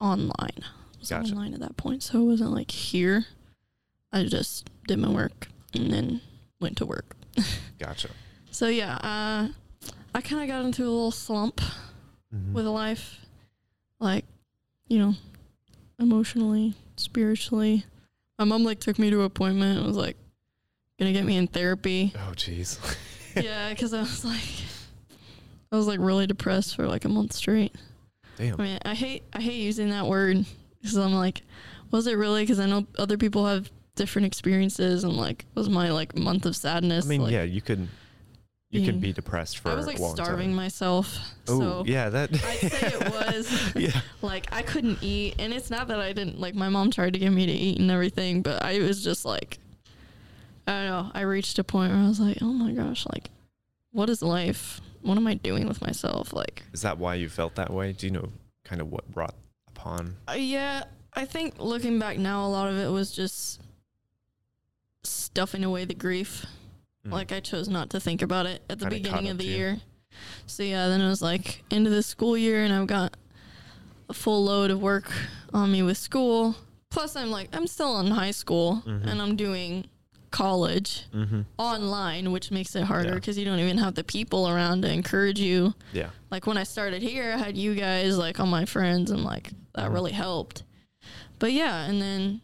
online. 0.00 0.62
I 0.64 0.98
was 1.00 1.08
Gotcha. 1.10 1.32
online 1.32 1.54
at 1.54 1.60
that 1.60 1.76
point. 1.76 2.02
So 2.02 2.20
it 2.20 2.24
wasn't 2.24 2.50
like 2.52 2.70
here. 2.70 3.26
I 4.12 4.24
just 4.24 4.68
did 4.86 4.98
my 4.98 5.08
work 5.08 5.48
and 5.74 5.92
then 5.92 6.20
went 6.60 6.76
to 6.78 6.86
work. 6.86 7.16
gotcha. 7.78 8.08
So 8.50 8.66
yeah, 8.68 8.96
uh, 8.96 9.48
I 10.14 10.20
kind 10.20 10.42
of 10.42 10.48
got 10.48 10.64
into 10.64 10.82
a 10.82 10.90
little 10.90 11.10
slump. 11.10 11.60
Mhm. 12.34 12.54
with 12.54 12.64
life 12.64 13.18
like 14.00 14.24
you 14.88 14.98
know 14.98 15.14
emotionally 15.98 16.74
spiritually 16.96 17.84
my 18.38 18.44
mom 18.44 18.64
like 18.64 18.80
took 18.80 18.98
me 18.98 19.10
to 19.10 19.20
an 19.20 19.26
appointment 19.26 19.78
and 19.78 19.86
was 19.86 19.96
like 19.96 20.16
gonna 20.98 21.12
get 21.12 21.24
me 21.24 21.36
in 21.36 21.46
therapy. 21.46 22.12
Oh, 22.16 22.32
jeez. 22.34 22.78
yeah, 23.36 23.70
because 23.70 23.94
I 23.94 24.00
was 24.00 24.24
like, 24.24 24.42
I 25.70 25.76
was 25.76 25.86
like 25.86 26.00
really 26.00 26.26
depressed 26.26 26.76
for 26.76 26.86
like 26.86 27.04
a 27.04 27.08
month 27.08 27.32
straight. 27.32 27.74
Damn. 28.36 28.60
I 28.60 28.64
mean, 28.64 28.78
I 28.84 28.94
hate 28.94 29.24
I 29.32 29.40
hate 29.40 29.60
using 29.60 29.90
that 29.90 30.06
word 30.06 30.44
because 30.80 30.96
I'm 30.96 31.14
like, 31.14 31.42
was 31.90 32.06
it 32.06 32.16
really? 32.16 32.42
Because 32.42 32.60
I 32.60 32.66
know 32.66 32.86
other 32.98 33.16
people 33.16 33.46
have 33.46 33.70
different 33.94 34.26
experiences, 34.26 35.04
and 35.04 35.16
like, 35.16 35.44
was 35.54 35.68
my 35.68 35.90
like 35.90 36.16
month 36.16 36.46
of 36.46 36.56
sadness? 36.56 37.04
I 37.06 37.08
mean, 37.08 37.22
like, 37.22 37.32
yeah, 37.32 37.42
you 37.42 37.60
could 37.60 37.88
you 38.72 38.80
being- 38.86 39.00
be 39.00 39.12
depressed 39.12 39.58
for. 39.58 39.70
I 39.70 39.74
was 39.74 39.86
like 39.86 39.98
starving 39.98 40.48
time. 40.48 40.56
myself. 40.56 41.16
Oh, 41.48 41.58
so 41.60 41.84
yeah, 41.86 42.08
that. 42.08 42.32
I'd 42.32 42.38
say 42.72 42.88
it 42.88 43.10
was. 43.12 43.74
yeah. 43.76 44.00
like 44.22 44.52
I 44.52 44.62
couldn't 44.62 45.02
eat, 45.02 45.36
and 45.38 45.52
it's 45.52 45.70
not 45.70 45.88
that 45.88 46.00
I 46.00 46.12
didn't 46.12 46.40
like. 46.40 46.54
My 46.54 46.68
mom 46.68 46.90
tried 46.90 47.12
to 47.12 47.18
get 47.18 47.30
me 47.30 47.46
to 47.46 47.52
eat 47.52 47.78
and 47.78 47.90
everything, 47.90 48.42
but 48.42 48.62
I 48.62 48.78
was 48.80 49.04
just 49.04 49.24
like, 49.24 49.58
I 50.66 50.72
don't 50.72 50.86
know. 50.86 51.10
I 51.14 51.20
reached 51.22 51.58
a 51.58 51.64
point 51.64 51.92
where 51.92 52.00
I 52.02 52.08
was 52.08 52.18
like, 52.20 52.38
oh 52.40 52.52
my 52.52 52.72
gosh, 52.72 53.06
like, 53.12 53.30
what 53.92 54.08
is 54.10 54.22
life? 54.22 54.80
What 55.02 55.16
am 55.18 55.26
I 55.26 55.34
doing 55.34 55.66
with 55.68 55.82
myself? 55.82 56.32
Like, 56.32 56.62
Is 56.72 56.82
that 56.82 56.96
why 56.98 57.16
you 57.16 57.28
felt 57.28 57.56
that 57.56 57.70
way? 57.72 57.92
Do 57.92 58.06
you 58.06 58.12
know 58.12 58.28
kind 58.64 58.80
of 58.80 58.90
what 58.92 59.10
brought 59.10 59.34
upon? 59.68 60.14
Uh, 60.28 60.32
yeah, 60.34 60.84
I 61.12 61.24
think 61.24 61.58
looking 61.58 61.98
back 61.98 62.18
now, 62.18 62.46
a 62.46 62.48
lot 62.48 62.68
of 62.70 62.78
it 62.78 62.86
was 62.88 63.10
just 63.10 63.60
stuffing 65.02 65.64
away 65.64 65.84
the 65.84 65.94
grief. 65.94 66.46
Mm. 67.06 67.12
Like 67.12 67.32
I 67.32 67.40
chose 67.40 67.68
not 67.68 67.90
to 67.90 68.00
think 68.00 68.22
about 68.22 68.46
it 68.46 68.62
at 68.70 68.78
the 68.78 68.86
Kinda 68.88 68.96
beginning 69.08 69.30
of 69.30 69.38
the 69.38 69.44
to 69.44 69.50
you. 69.50 69.56
year. 69.56 69.80
So 70.46 70.62
yeah, 70.62 70.88
then 70.88 71.00
it 71.00 71.08
was 71.08 71.22
like 71.22 71.64
end 71.70 71.86
of 71.86 71.92
the 71.92 72.02
school 72.02 72.36
year, 72.36 72.64
and 72.64 72.72
I've 72.72 72.86
got 72.86 73.16
a 74.08 74.12
full 74.14 74.44
load 74.44 74.70
of 74.70 74.80
work 74.80 75.10
on 75.52 75.72
me 75.72 75.82
with 75.82 75.96
school. 75.98 76.54
Plus, 76.90 77.16
I'm 77.16 77.30
like 77.30 77.48
I'm 77.56 77.66
still 77.66 77.98
in 78.00 78.08
high 78.08 78.30
school, 78.32 78.82
Mhm. 78.86 79.06
and 79.06 79.22
I'm 79.22 79.36
doing 79.36 79.86
college 80.30 81.04
Mm-hmm. 81.12 81.42
online, 81.58 82.32
which 82.32 82.50
makes 82.50 82.74
it 82.76 82.84
harder 82.84 83.10
Yeah. 83.10 83.14
because 83.16 83.36
you 83.36 83.44
don't 83.44 83.58
even 83.58 83.78
have 83.78 83.94
the 83.94 84.04
people 84.04 84.48
around 84.48 84.82
to 84.82 84.90
encourage 84.92 85.38
you 85.40 85.74
Yeah. 85.92 86.10
like 86.30 86.46
when 86.46 86.56
I 86.56 86.62
started 86.64 87.02
here, 87.02 87.32
I 87.34 87.36
had 87.38 87.56
you 87.56 87.74
guys 87.74 88.16
like 88.16 88.38
all 88.40 88.46
my 88.46 88.64
friends 88.64 89.10
and 89.10 89.24
like 89.24 89.50
that 89.74 89.90
Mhm. 89.90 89.94
really 89.94 90.12
helped. 90.12 90.62
But 91.38 91.52
yeah, 91.52 91.84
and 91.84 92.00
then 92.00 92.40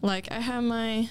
like 0.00 0.30
I 0.30 0.40
had 0.40 0.60
my 0.64 1.08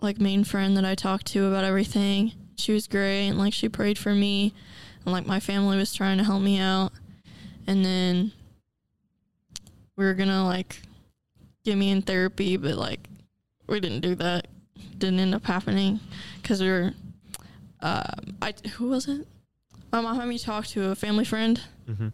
like 0.00 0.20
main 0.20 0.44
friend 0.44 0.76
that 0.76 0.84
I 0.84 0.94
talked 0.94 1.26
to 1.28 1.46
about 1.46 1.64
everything. 1.64 2.32
She 2.56 2.72
was 2.72 2.86
great 2.86 3.28
and 3.28 3.38
like 3.38 3.52
she 3.52 3.68
prayed 3.68 3.98
for 3.98 4.14
me 4.14 4.52
and 5.04 5.12
like 5.12 5.26
my 5.26 5.40
family 5.40 5.76
was 5.76 5.92
trying 5.94 6.18
to 6.18 6.24
help 6.24 6.42
me 6.42 6.58
out. 6.58 6.92
And 7.66 7.84
then 7.84 8.32
we 9.96 10.04
were 10.04 10.14
gonna 10.14 10.44
like 10.44 10.82
get 11.64 11.76
me 11.76 11.90
in 11.90 12.02
therapy, 12.02 12.56
but 12.56 12.76
like 12.76 13.08
we 13.66 13.80
didn't 13.80 14.00
do 14.00 14.14
that. 14.16 14.46
Didn't 14.96 15.20
end 15.20 15.34
up 15.34 15.44
happening 15.44 16.00
because 16.40 16.60
we 16.60 16.68
were. 16.68 16.92
Um, 17.80 18.36
I 18.42 18.54
who 18.76 18.88
was 18.88 19.06
it? 19.06 19.26
My 19.92 20.00
mom 20.00 20.16
had 20.16 20.28
me 20.28 20.38
talk 20.38 20.66
to 20.68 20.90
a 20.90 20.94
family 20.96 21.24
friend, 21.24 21.60
Mm-hmm. 21.88 22.08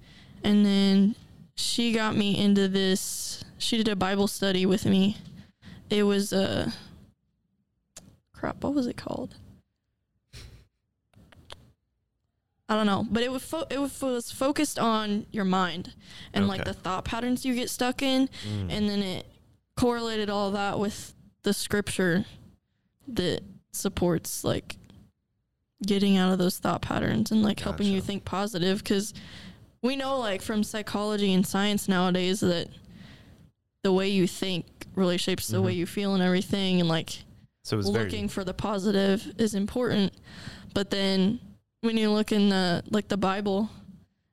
and 0.44 0.66
then 0.66 1.16
she 1.56 1.92
got 1.92 2.14
me 2.16 2.36
into 2.38 2.68
this. 2.68 3.42
She 3.58 3.76
did 3.78 3.88
a 3.88 3.96
Bible 3.96 4.26
study 4.28 4.66
with 4.66 4.84
me. 4.84 5.16
It 5.90 6.02
was 6.02 6.32
uh, 6.32 6.70
crap. 8.44 8.62
What 8.62 8.74
was 8.74 8.86
it 8.86 8.96
called? 8.98 9.36
I 12.68 12.76
don't 12.76 12.86
know, 12.86 13.06
but 13.10 13.22
it 13.22 13.30
was 13.30 13.42
fo- 13.42 13.66
it 13.70 13.78
was- 13.78 14.32
focused 14.32 14.78
on 14.78 15.26
your 15.30 15.44
mind 15.44 15.92
and 16.32 16.48
like 16.48 16.64
the 16.64 16.72
thought 16.72 17.04
patterns 17.04 17.44
you 17.44 17.54
get 17.54 17.68
stuck 17.70 18.00
in, 18.02 18.28
Mm. 18.46 18.70
and 18.70 18.88
then 18.88 19.02
it 19.02 19.26
correlated 19.76 20.30
all 20.30 20.50
that 20.52 20.78
with 20.78 21.14
the 21.42 21.52
scripture 21.52 22.24
that 23.08 23.42
supports 23.72 24.44
like 24.44 24.76
getting 25.86 26.16
out 26.16 26.32
of 26.32 26.38
those 26.38 26.56
thought 26.58 26.80
patterns 26.80 27.30
and 27.30 27.42
like 27.42 27.60
helping 27.60 27.86
you 27.86 28.00
think 28.00 28.24
positive 28.24 28.78
because 28.78 29.12
we 29.82 29.94
know 29.96 30.18
like 30.18 30.40
from 30.40 30.64
psychology 30.64 31.32
and 31.34 31.46
science 31.46 31.86
nowadays 31.86 32.40
that 32.40 32.68
the 33.82 33.92
way 33.92 34.08
you 34.08 34.26
think 34.26 34.64
really 34.94 35.18
shapes 35.18 35.48
the 35.48 35.60
way 35.60 35.74
Mhm. 35.74 35.78
you 35.78 35.86
feel 35.86 36.14
and 36.14 36.22
everything 36.22 36.80
and 36.80 36.88
like 36.88 37.24
so 37.64 37.74
it 37.74 37.78
was 37.78 37.88
looking 37.88 38.28
for 38.28 38.44
the 38.44 38.54
positive 38.54 39.32
is 39.38 39.54
important 39.56 40.12
but 40.74 40.90
then 40.90 41.40
when 41.80 41.96
you 41.96 42.10
look 42.10 42.30
in 42.30 42.48
the 42.50 42.84
like 42.90 43.08
the 43.08 43.16
bible 43.16 43.68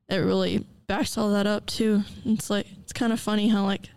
it 0.10 0.18
really 0.18 0.66
backs 0.92 1.18
all 1.18 1.32
that 1.32 1.48
up 1.48 1.66
too. 1.68 2.04
It's 2.26 2.50
like 2.50 2.68
it's 2.82 2.92
kind 2.92 3.14
of 3.14 3.20
funny 3.22 3.48
how 3.48 3.64
like 3.64 3.90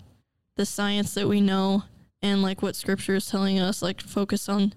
the 0.54 0.64
science 0.64 1.12
that 1.14 1.26
we 1.26 1.40
know 1.40 1.82
and 2.22 2.40
like 2.40 2.62
what 2.62 2.76
scripture 2.76 3.16
is 3.16 3.26
telling 3.26 3.58
us 3.58 3.82
like 3.82 4.00
focus 4.00 4.48
on 4.48 4.74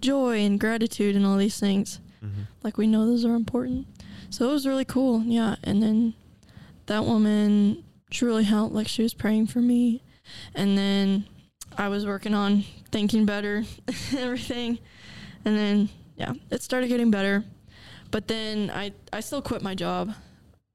joy 0.00 0.40
and 0.40 0.58
gratitude 0.58 1.14
and 1.14 1.24
all 1.24 1.36
these 1.36 1.60
things. 1.60 2.00
Very. 2.20 2.32
hmm 2.32 2.40
like 2.64 2.76
we 2.76 2.86
know 2.88 3.06
those 3.06 3.24
are 3.24 3.36
important. 3.36 3.86
So 4.30 4.50
it 4.50 4.52
was 4.52 4.66
really 4.66 4.84
cool 4.84 5.22
yeah. 5.22 5.54
And 5.62 5.80
then 5.80 6.14
that 6.86 7.04
woman 7.04 7.84
truly 8.10 8.42
helped 8.44 8.74
like 8.74 8.88
she 8.88 9.04
was 9.04 9.14
praying 9.14 9.46
for 9.46 9.60
me. 9.60 10.02
And 10.56 10.76
then 10.76 11.24
i 11.78 11.88
was 11.88 12.04
working 12.06 12.34
on 12.34 12.62
thinking 12.90 13.24
better 13.24 13.64
and 13.86 13.96
everything 14.18 14.78
and 15.44 15.56
then 15.56 15.88
yeah 16.16 16.32
it 16.50 16.62
started 16.62 16.88
getting 16.88 17.10
better 17.10 17.44
but 18.10 18.28
then 18.28 18.70
i 18.70 18.92
i 19.12 19.20
still 19.20 19.40
quit 19.42 19.62
my 19.62 19.74
job 19.74 20.12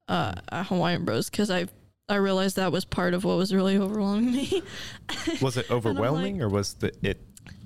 uh, 0.08 0.32
at 0.52 0.66
hawaiian 0.66 1.04
bros 1.04 1.28
because 1.30 1.50
i 1.50 1.66
i 2.08 2.14
realized 2.16 2.56
that 2.56 2.70
was 2.72 2.84
part 2.84 3.12
of 3.14 3.24
what 3.24 3.36
was 3.36 3.52
really 3.54 3.76
overwhelming 3.76 4.32
me 4.32 4.62
Was 5.42 5.56
it 5.56 5.66
I'm 5.68 5.76
like- 5.76 5.86
overwhelming, 5.86 6.42
or 6.42 6.48
was 6.48 6.74
the 6.74 6.92
it 7.02 7.20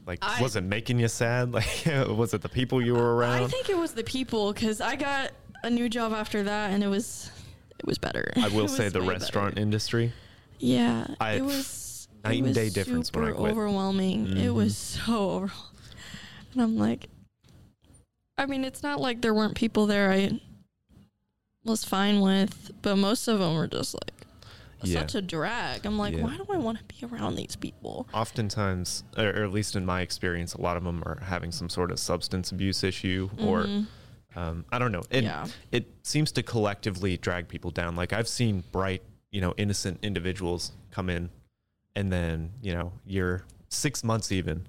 like 0.06 0.18
I- 0.22 0.40
was 0.42 0.56
it 0.56 0.62
making 0.64 0.98
you 0.98 1.08
sad? 1.08 1.52
Like, 1.58 1.84
was 2.08 2.32
it 2.34 2.40
the 2.42 2.48
people 2.48 2.82
you 2.82 2.94
were 2.94 3.14
around? 3.16 3.42
i 3.44 3.46
think 3.46 3.68
it 3.68 3.76
was 3.76 3.92
the 3.92 4.04
people 4.04 4.52
because 4.52 4.80
i 4.80 4.96
got 4.96 5.30
a 5.62 5.68
new 5.70 5.88
job 5.90 6.12
after 6.12 6.42
that 6.44 6.70
and 6.70 6.82
it 6.82 6.88
was 6.88 7.30
it 7.78 7.86
was 7.86 7.98
better 7.98 8.30
I 8.36 8.48
will 8.48 8.68
say 8.68 8.88
the 8.88 9.00
restaurant 9.02 9.54
better. 9.54 9.62
industry. 9.62 10.12
Yeah, 10.58 11.06
I- 11.20 11.32
it 11.34 11.44
was 11.44 11.66
night 12.24 12.38
it 12.40 12.44
and 12.46 12.54
day 12.54 12.68
difference 12.70 13.12
when 13.12 13.24
I 13.24 13.32
quit. 13.32 13.52
overwhelming. 13.52 14.36
It 14.36 14.48
Mhm. 14.50 14.54
was 14.54 14.76
so 14.76 15.30
overwhelming, 15.34 15.52
and 16.52 16.62
I'm 16.62 16.76
like, 16.78 17.08
I 18.38 18.46
mean, 18.46 18.64
it's 18.64 18.82
not 18.82 19.00
like 19.00 19.20
there 19.20 19.34
weren't 19.34 19.54
people 19.54 19.86
there 19.86 20.10
I 20.10 20.40
was 21.64 21.84
fine 21.84 22.20
with, 22.20 22.70
but 22.82 22.96
most 22.96 23.28
of 23.28 23.38
them 23.38 23.54
were 23.54 23.66
just 23.68 23.94
like 23.94 24.26
Yeah. 24.82 25.00
such 25.00 25.14
a 25.14 25.20
drag. 25.22 25.84
I'm 25.84 25.98
like, 25.98 26.14
Yeah. 26.16 26.22
why 26.22 26.36
do 26.38 26.46
I 26.50 26.56
want 26.56 26.78
to 26.78 26.84
be 26.84 27.04
around 27.06 27.36
these 27.36 27.54
people? 27.56 28.08
Oftentimes, 28.14 29.04
or 29.18 29.26
at 29.44 29.52
least 29.52 29.76
in 29.76 29.84
my 29.84 30.00
experience, 30.00 30.54
a 30.54 30.60
lot 30.60 30.78
of 30.78 30.84
them 30.84 31.02
are 31.04 31.20
having 31.22 31.52
some 31.52 31.68
sort 31.68 31.90
of 31.90 31.98
substance 31.98 32.50
abuse 32.50 32.82
issue, 32.82 33.28
or 33.38 33.64
Mhm. 33.64 33.86
um, 34.36 34.64
I 34.72 34.78
don't 34.78 34.90
know. 34.92 35.02
And 35.10 35.24
yeah, 35.24 35.46
it 35.70 35.86
seems 36.02 36.32
to 36.32 36.42
collectively 36.42 37.18
drag 37.18 37.46
people 37.48 37.70
down. 37.70 37.94
Like 37.94 38.14
I've 38.14 38.28
seen 38.28 38.64
bright, 38.72 39.02
you 39.30 39.42
know, 39.42 39.52
innocent 39.58 39.98
individuals 40.02 40.72
come 40.90 41.10
in, 41.10 41.28
and 41.96 42.12
then 42.12 42.50
you 42.62 42.72
know 42.74 42.92
you're 43.06 43.42
six 43.68 44.02
months 44.04 44.32
even, 44.32 44.66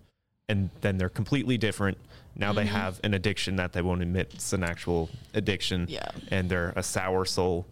and 0.49 0.69
then 0.82 0.97
they're 0.97 1.09
completely 1.09 1.57
different. 1.57 1.97
Now 2.36 2.53
they 2.53 2.63
Mhm. 2.65 2.67
have 2.69 2.99
an 3.03 3.13
addiction 3.13 3.55
that 3.57 3.74
they 3.74 3.82
won't 3.82 4.01
admit 4.01 4.32
it's 4.34 4.53
an 4.53 4.63
actual 4.63 5.09
addiction, 5.34 5.86
yeah, 5.89 6.09
and 6.30 6.49
they're 6.49 6.74
a 6.76 6.84
sour 6.84 7.26
soul. 7.26 7.65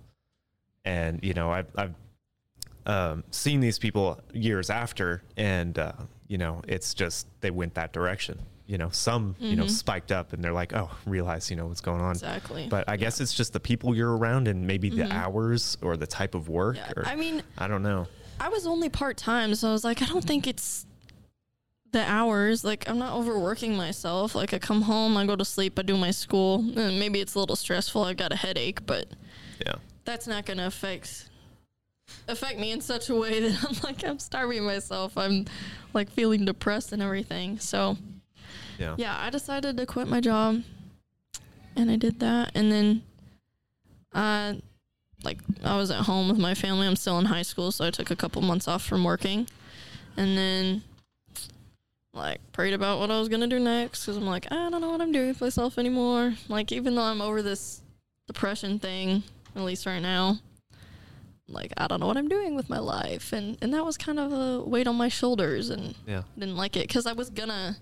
And 0.86 1.20
you 1.24 1.34
know, 1.34 1.52
I've 1.52 1.68
I've 1.76 1.94
um, 2.86 3.24
seen 3.32 3.60
these 3.60 3.78
people 3.78 4.20
years 4.34 4.70
after, 4.70 5.22
and 5.38 5.78
uh, 5.78 5.92
you 6.28 6.38
know, 6.38 6.62
it's 6.68 6.94
just 6.94 7.28
they 7.42 7.52
went 7.52 7.74
that 7.76 7.94
direction. 7.94 8.40
You 8.66 8.78
know, 8.78 8.90
some 8.90 9.36
you 9.40 9.56
know 9.56 9.64
Mhm. 9.66 9.70
spiked 9.70 10.12
up, 10.12 10.34
and 10.34 10.44
they're 10.44 10.54
like, 10.54 10.74
oh, 10.74 10.90
realize 11.06 11.50
you 11.50 11.56
know 11.56 11.68
what's 11.68 11.82
going 11.82 12.02
on. 12.02 12.12
exactly. 12.12 12.68
But 12.70 12.88
I 12.88 12.98
guess 12.98 13.20
it's 13.20 13.34
just 13.34 13.54
the 13.54 13.60
people 13.60 13.96
you're 13.96 14.16
around 14.16 14.48
and 14.48 14.66
maybe 14.68 14.90
the 14.90 15.04
Mhm. 15.04 15.12
hours 15.12 15.78
or 15.82 15.98
the 15.98 16.06
type 16.08 16.36
of 16.36 16.50
work. 16.50 16.76
yeah, 16.78 16.92
or, 16.96 17.06
I 17.06 17.16
mean, 17.16 17.42
I 17.58 17.68
don't 17.68 17.82
know. 17.84 18.08
I 18.40 18.50
was 18.50 18.66
only 18.66 18.90
part 18.90 19.18
time, 19.18 19.54
so 19.56 19.70
I 19.70 19.72
was 19.72 19.84
like, 19.84 20.02
I 20.02 20.06
don't 20.06 20.24
think 20.24 20.48
it's 20.48 20.86
the 21.92 22.04
hours. 22.04 22.64
Like, 22.64 22.88
I'm 22.90 22.98
not 23.00 23.14
overworking 23.14 23.76
myself. 23.76 24.36
Like, 24.36 24.54
I 24.54 24.60
come 24.60 24.84
home, 24.84 25.18
I 25.18 25.26
go 25.26 25.36
to 25.36 25.46
sleep, 25.46 25.78
I 25.78 25.82
do 25.82 25.98
my 25.98 26.12
school. 26.12 26.60
And 26.78 27.00
maybe 27.00 27.20
it's 27.20 27.36
a 27.36 27.40
little 27.40 27.56
stressful. 27.56 28.04
I 28.04 28.14
got 28.14 28.32
a 28.32 28.36
headache, 28.36 28.86
but 28.86 29.08
Yeah. 29.66 29.76
that's 30.06 30.28
not 30.28 30.46
gonna 30.46 30.68
affect 30.68 31.26
affect 32.28 32.58
me 32.60 32.72
in 32.72 32.82
such 32.82 33.10
a 33.10 33.16
way 33.16 33.40
that 33.40 33.64
I'm 33.66 33.76
like 33.84 34.04
I'm 34.04 34.18
starving 34.20 34.64
myself. 34.64 35.18
I'm 35.18 35.46
like 35.94 36.10
feeling 36.10 36.46
depressed 36.46 36.92
and 36.92 37.02
everything. 37.04 37.60
So 37.60 37.98
Yeah. 38.80 38.96
yeah, 38.98 39.16
I 39.20 39.30
decided 39.30 39.78
to 39.78 39.86
quit 39.86 40.08
my 40.08 40.22
job, 40.22 40.64
and 41.76 41.92
I 41.92 41.98
did 41.98 42.20
that. 42.20 42.52
And 42.56 42.72
then, 42.72 43.04
uh, 44.14 44.54
like 45.24 45.40
I 45.64 45.78
was 45.78 45.92
at 45.92 46.02
home 46.02 46.30
with 46.30 46.38
my 46.40 46.54
family. 46.54 46.88
I'm 46.88 46.96
still 46.96 47.20
in 47.20 47.26
high 47.26 47.42
school, 47.42 47.72
so 47.72 47.86
I 47.86 47.92
took 47.92 48.12
a 48.12 48.16
couple 48.16 48.42
months 48.42 48.68
off 48.68 48.84
from 48.86 49.04
working, 49.04 49.48
and 50.18 50.38
then, 50.38 50.84
like, 52.14 52.40
prayed 52.52 52.74
about 52.74 53.00
what 53.00 53.12
I 53.12 53.20
was 53.20 53.30
gonna 53.30 53.48
do 53.48 53.60
next 53.60 54.06
because 54.06 54.18
I'm 54.18 54.26
like, 54.26 54.48
ah, 54.52 54.68
I 54.68 54.70
don't 54.70 54.82
know 54.82 54.92
what 54.92 55.02
I'm 55.02 55.12
doing 55.12 55.28
with 55.30 55.42
myself 55.42 55.78
anymore. 55.78 56.36
Like, 56.48 56.72
even 56.72 56.96
though 56.96 57.04
I'm 57.04 57.22
over 57.22 57.42
this 57.42 57.82
depression 58.28 58.80
thing, 58.80 59.24
at 59.56 59.64
least 59.64 59.86
right 59.86 60.02
now. 60.02 60.40
Like 61.52 61.74
I 61.78 61.88
don't 61.88 62.00
know 62.00 62.06
what 62.06 62.16
I'm 62.18 62.28
doing 62.28 62.56
with 62.56 62.70
my 62.70 62.78
life, 62.78 63.34
and 63.34 63.58
and 63.60 63.74
that 63.74 63.84
was 63.84 63.98
kind 63.98 64.20
of 64.20 64.32
a 64.32 64.62
weight 64.62 64.86
on 64.88 64.96
my 64.96 65.08
shoulders, 65.10 65.72
and 65.72 65.96
Yeah. 66.06 66.22
didn't 66.38 66.58
like 66.58 66.78
it 66.78 66.88
because 66.88 67.08
I 67.08 67.14
was 67.14 67.32
gonna 67.32 67.78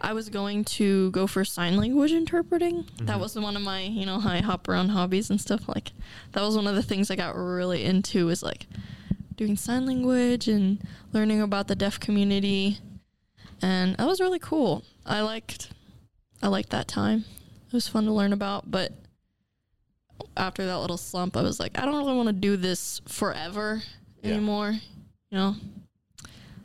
I 0.00 0.12
was 0.12 0.28
going 0.28 0.64
to 0.64 1.10
go 1.10 1.26
for 1.26 1.44
sign 1.44 1.76
language 1.76 2.12
interpreting. 2.12 2.86
That 2.98 3.16
Mhm. 3.16 3.20
was 3.20 3.34
one 3.36 3.56
of 3.56 3.62
my, 3.62 3.82
you 3.82 4.06
know, 4.06 4.20
high 4.20 4.40
hop 4.40 4.68
around 4.68 4.90
hobbies 4.90 5.28
and 5.30 5.40
stuff. 5.40 5.68
Like, 5.68 5.92
that 6.32 6.42
was 6.42 6.54
one 6.56 6.66
of 6.66 6.74
the 6.76 6.82
things 6.82 7.10
I 7.10 7.16
got 7.16 7.34
really 7.36 7.84
into 7.84 8.26
was 8.26 8.42
like 8.42 8.66
doing 9.36 9.56
sign 9.56 9.86
language 9.86 10.48
and 10.48 10.80
learning 11.12 11.40
about 11.40 11.68
the 11.68 11.74
deaf 11.76 11.98
community. 11.98 12.78
And 13.60 13.96
that 13.96 14.06
was 14.06 14.20
really 14.20 14.38
cool. 14.38 14.84
I 15.04 15.20
liked, 15.20 15.70
I 16.42 16.48
liked 16.48 16.70
that 16.70 16.86
time. 16.88 17.24
It 17.66 17.72
was 17.72 17.88
fun 17.88 18.04
to 18.04 18.12
learn 18.12 18.32
about. 18.32 18.70
But 18.70 18.92
after 20.36 20.64
that 20.66 20.78
little 20.78 20.96
slump, 20.96 21.36
I 21.36 21.42
was 21.42 21.58
like, 21.60 21.78
I 21.78 21.84
don't 21.84 21.96
really 21.96 22.16
want 22.16 22.28
to 22.28 22.32
do 22.32 22.56
this 22.56 23.00
forever 23.06 23.82
Yeah. 24.22 24.32
anymore. 24.32 24.78
You 25.30 25.38
know, 25.38 25.56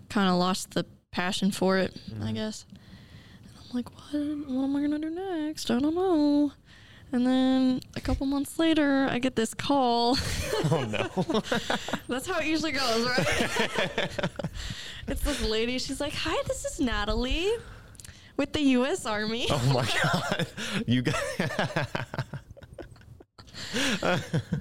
kind 0.10 0.30
of 0.30 0.36
lost 0.36 0.72
the 0.72 0.86
passion 1.12 1.52
for 1.52 1.78
it, 1.78 1.96
I 2.22 2.32
Mhm. 2.32 2.36
guess. 2.36 2.66
Like, 3.74 3.90
what? 3.90 4.14
What 4.14 4.64
am 4.66 4.76
I 4.76 4.82
gonna 4.82 5.00
do 5.00 5.10
next? 5.10 5.72
I 5.72 5.80
don't 5.80 5.96
know. 5.96 6.52
And 7.12 7.26
then 7.26 7.82
a 7.96 8.02
couple 8.02 8.26
months 8.26 8.58
later, 8.58 9.08
I 9.10 9.20
get 9.20 9.36
this 9.36 9.54
call. 9.54 10.18
Oh 10.72 10.84
no. 10.86 11.42
That's 12.08 12.26
how 12.26 12.40
it 12.40 12.46
usually 12.46 12.72
goes, 12.72 13.06
right? 13.06 13.50
it's 15.10 15.22
this 15.22 15.42
lady. 15.42 15.78
She's 15.78 16.00
like, 16.00 16.14
"Hi, 16.14 16.42
this 16.48 16.64
is 16.64 16.80
Natalie 16.80 17.52
with 18.38 18.54
the 18.54 18.62
U.S. 18.62 19.06
Army." 19.06 19.48
oh 19.50 19.72
my 19.74 19.86
god. 20.02 20.48
You 20.88 21.02
got 21.02 21.16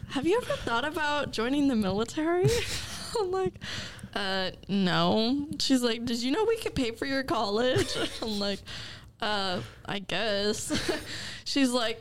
Have 0.09 0.27
you 0.27 0.39
ever 0.43 0.57
thought 0.65 0.85
about 0.85 1.31
joining 1.31 1.69
the 1.69 1.77
military? 1.77 2.49
I'm 3.21 3.31
like, 3.31 3.55
uh, 4.15 4.51
no. 4.69 5.47
She's 5.59 5.83
like, 5.83 6.05
did 6.05 6.21
you 6.23 6.33
know 6.33 6.45
we 6.45 6.57
could 6.57 6.75
pay 6.75 6.91
for 6.91 7.07
your 7.07 7.23
college? 7.23 7.97
I'm 8.23 8.39
like, 8.39 8.61
uh, 9.23 9.61
I 9.87 9.99
guess. 10.01 10.73
She's 11.45 11.71
like, 11.71 11.99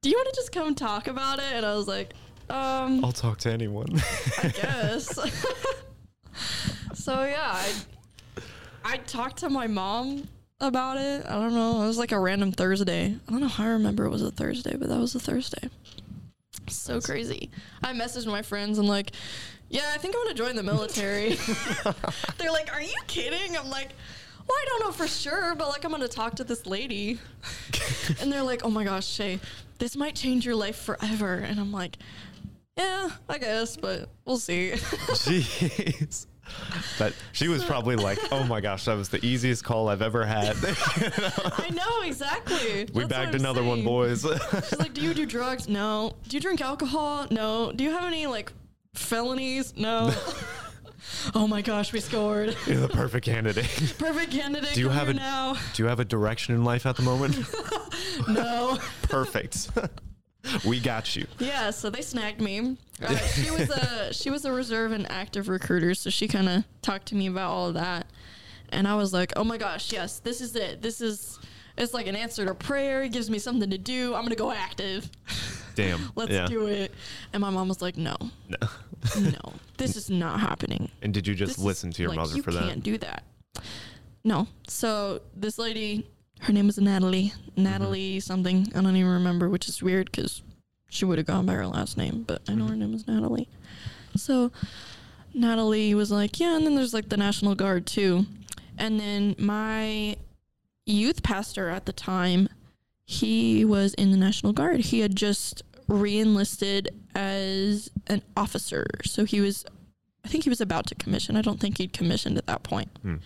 do 0.00 0.10
you 0.10 0.16
want 0.16 0.28
to 0.30 0.34
just 0.34 0.50
come 0.50 0.74
talk 0.74 1.06
about 1.06 1.38
it? 1.38 1.52
And 1.52 1.64
I 1.64 1.74
was 1.76 1.86
like, 1.86 2.14
um, 2.50 3.04
I'll 3.04 3.12
talk 3.12 3.38
to 3.40 3.50
anyone. 3.52 3.86
I 4.42 4.48
guess. 4.62 5.14
so 6.94 7.22
yeah, 7.24 7.52
I 7.52 7.72
I 8.84 8.96
talked 8.98 9.38
to 9.38 9.50
my 9.50 9.66
mom 9.68 10.26
about 10.60 10.96
it. 10.96 11.24
I 11.26 11.32
don't 11.34 11.54
know. 11.54 11.82
It 11.82 11.86
was 11.86 11.98
like 11.98 12.12
a 12.12 12.18
random 12.18 12.52
Thursday. 12.52 13.16
I 13.28 13.30
don't 13.30 13.40
know 13.40 13.48
how 13.48 13.64
I 13.64 13.68
remember 13.68 14.04
it 14.04 14.10
was 14.10 14.22
a 14.22 14.30
Thursday, 14.30 14.76
but 14.76 14.88
that 14.88 14.98
was 14.98 15.14
a 15.14 15.20
Thursday. 15.20 15.68
So 16.68 16.94
Nice. 16.94 17.06
crazy. 17.06 17.50
I 17.82 17.92
messaged 17.92 18.26
my 18.26 18.42
friends. 18.42 18.78
I'm 18.78 18.86
like, 18.86 19.12
yeah, 19.68 19.90
I 19.94 19.98
think 19.98 20.14
I 20.14 20.18
want 20.18 20.30
to 20.30 20.34
join 20.34 20.54
the 20.56 20.62
military. 20.62 21.36
They're 22.38 22.52
like, 22.52 22.72
are 22.72 22.82
you 22.82 22.94
kidding? 23.06 23.56
I'm 23.56 23.70
like, 23.70 23.90
well, 24.46 24.58
I 24.58 24.64
don't 24.68 24.80
know 24.80 24.92
for 24.92 25.06
sure, 25.06 25.54
but 25.54 25.68
like, 25.68 25.84
I'm 25.84 25.92
to 25.92 26.08
talk 26.08 26.36
to 26.36 26.44
this 26.44 26.66
lady. 26.66 27.18
and 28.20 28.32
they're 28.32 28.42
like, 28.42 28.64
oh 28.64 28.70
my 28.70 28.84
gosh, 28.84 29.06
Shay, 29.06 29.38
this 29.78 29.96
might 29.96 30.14
change 30.14 30.44
your 30.44 30.56
life 30.56 30.76
forever. 30.76 31.34
And 31.34 31.60
I'm 31.60 31.72
like, 31.72 31.96
yeah, 32.76 33.10
I 33.28 33.38
guess, 33.38 33.76
but 33.76 34.08
we'll 34.24 34.38
see. 34.38 34.72
Jeez. 34.74 36.26
But 36.98 37.14
she 37.32 37.48
was 37.48 37.64
probably 37.64 37.96
like, 37.96 38.18
"Oh 38.32 38.44
my 38.44 38.60
gosh, 38.60 38.84
that 38.84 38.94
was 38.96 39.08
the 39.08 39.24
easiest 39.24 39.64
call 39.64 39.88
I've 39.88 40.02
ever 40.02 40.24
had." 40.24 40.56
I 40.64 41.70
know 41.72 42.02
exactly. 42.02 42.88
we 42.92 43.04
That's 43.04 43.08
bagged 43.08 43.34
another 43.34 43.62
one, 43.62 43.84
boys. 43.84 44.22
She's 44.22 44.78
like, 44.78 44.92
"Do 44.92 45.00
you 45.02 45.14
do 45.14 45.24
drugs? 45.24 45.68
No. 45.68 46.14
Do 46.28 46.36
you 46.36 46.40
drink 46.40 46.60
alcohol? 46.60 47.26
No. 47.30 47.72
Do 47.72 47.84
you 47.84 47.90
have 47.90 48.04
any 48.04 48.26
like 48.26 48.52
felonies? 48.94 49.74
No." 49.76 50.12
Oh 51.34 51.46
my 51.46 51.62
gosh, 51.62 51.92
we 51.92 52.00
scored. 52.00 52.56
You're 52.66 52.80
the 52.80 52.88
perfect 52.88 53.24
candidate. 53.26 53.94
Perfect 53.98 54.32
candidate. 54.32 54.74
Do 54.74 54.80
you 54.80 54.88
have 54.88 55.08
a- 55.08 55.14
now? 55.14 55.56
Do 55.74 55.82
you 55.82 55.88
have 55.88 56.00
a 56.00 56.04
direction 56.04 56.54
in 56.54 56.64
life 56.64 56.86
at 56.86 56.96
the 56.96 57.02
moment? 57.02 57.36
No. 58.28 58.78
Perfect. 59.02 59.70
we 60.64 60.78
got 60.80 61.16
you. 61.16 61.26
Yeah, 61.38 61.70
so 61.70 61.88
they 61.90 62.02
snagged 62.02 62.40
me. 62.40 62.76
Uh, 63.02 63.16
she 63.16 63.50
was 63.50 63.70
a 63.70 64.12
she 64.12 64.30
was 64.30 64.44
a 64.44 64.52
reserve 64.52 64.92
and 64.92 65.10
active 65.10 65.48
recruiter, 65.48 65.94
so 65.94 66.10
she 66.10 66.28
kind 66.28 66.48
of 66.48 66.64
talked 66.82 67.06
to 67.06 67.14
me 67.14 67.26
about 67.26 67.50
all 67.50 67.68
of 67.68 67.74
that, 67.74 68.06
and 68.70 68.86
I 68.86 68.94
was 68.96 69.12
like, 69.12 69.32
"Oh 69.36 69.44
my 69.44 69.56
gosh, 69.56 69.92
yes, 69.92 70.18
this 70.18 70.40
is 70.40 70.54
it. 70.56 70.82
This 70.82 71.00
is 71.00 71.38
it's 71.76 71.94
like 71.94 72.06
an 72.06 72.16
answer 72.16 72.44
to 72.44 72.54
prayer. 72.54 73.02
It 73.04 73.12
gives 73.12 73.30
me 73.30 73.38
something 73.38 73.70
to 73.70 73.78
do. 73.78 74.14
I'm 74.14 74.22
gonna 74.24 74.34
go 74.36 74.52
active. 74.52 75.08
Damn. 75.74 76.12
Let's 76.14 76.32
yeah. 76.32 76.46
do 76.46 76.66
it." 76.66 76.92
And 77.32 77.40
my 77.40 77.50
mom 77.50 77.68
was 77.68 77.80
like, 77.82 77.96
"No, 77.96 78.16
No. 78.48 78.68
no, 79.20 79.52
this 79.82 79.96
is 79.96 80.10
not 80.10 80.40
happening. 80.40 80.90
And 81.02 81.12
did 81.12 81.26
you 81.26 81.34
just 81.34 81.50
This 81.52 81.58
is- 81.58 81.64
listen 81.64 81.90
to 81.92 82.02
your 82.02 82.10
like, 82.10 82.16
mother 82.16 82.36
you 82.36 82.42
for 82.42 82.52
can't 82.52 82.82
do 82.82 82.98
that." 82.98 83.24
No. 84.24 84.46
So 84.68 85.20
this 85.36 85.58
lady, 85.58 86.06
her 86.40 86.52
name 86.52 86.66
was 86.66 86.78
Natalie. 86.78 87.32
Natalie 87.56 88.20
something. 88.20 88.68
I 88.74 88.80
don't 88.80 88.96
even 88.96 89.10
remember, 89.10 89.48
which 89.48 89.68
is 89.68 89.82
weird 89.82 90.10
because 90.10 90.42
she 90.88 91.04
would 91.04 91.18
have 91.18 91.26
gone 91.26 91.46
by 91.46 91.54
her 91.54 91.66
last 91.66 91.96
name, 91.96 92.22
but 92.26 92.42
I 92.48 92.54
know 92.54 92.66
her 92.66 92.74
Mhm. 92.74 92.78
name 92.78 92.92
was 92.92 93.06
Natalie. 93.06 93.48
So 94.16 94.52
Natalie 95.34 95.94
was 95.94 96.10
like, 96.10 96.38
yeah, 96.38 96.56
and 96.56 96.66
then 96.66 96.74
there's 96.74 96.92
like 96.94 97.08
the 97.08 97.16
National 97.16 97.54
Guard 97.54 97.86
too. 97.86 98.26
And 98.78 99.00
then 99.00 99.34
my 99.38 100.16
youth 100.86 101.22
pastor 101.22 101.68
at 101.68 101.86
the 101.86 101.92
time, 101.92 102.48
he 103.04 103.64
was 103.64 103.94
in 103.94 104.10
the 104.10 104.16
National 104.16 104.52
Guard. 104.52 104.80
He 104.80 105.00
had 105.00 105.16
just 105.16 105.62
re-enlisted 105.88 106.90
as 107.14 107.90
an 108.06 108.22
officer. 108.36 108.86
So 109.04 109.24
he 109.24 109.40
was 109.40 109.64
I 110.24 110.28
think 110.28 110.44
he 110.44 110.50
was 110.50 110.60
about 110.60 110.86
to 110.86 110.94
commission. 110.94 111.36
I 111.36 111.42
don't 111.42 111.58
think 111.58 111.78
he'd 111.78 111.92
commissioned 111.92 112.38
at 112.38 112.46
that 112.46 112.62
point. 112.62 112.90
Hmm. 113.02 113.16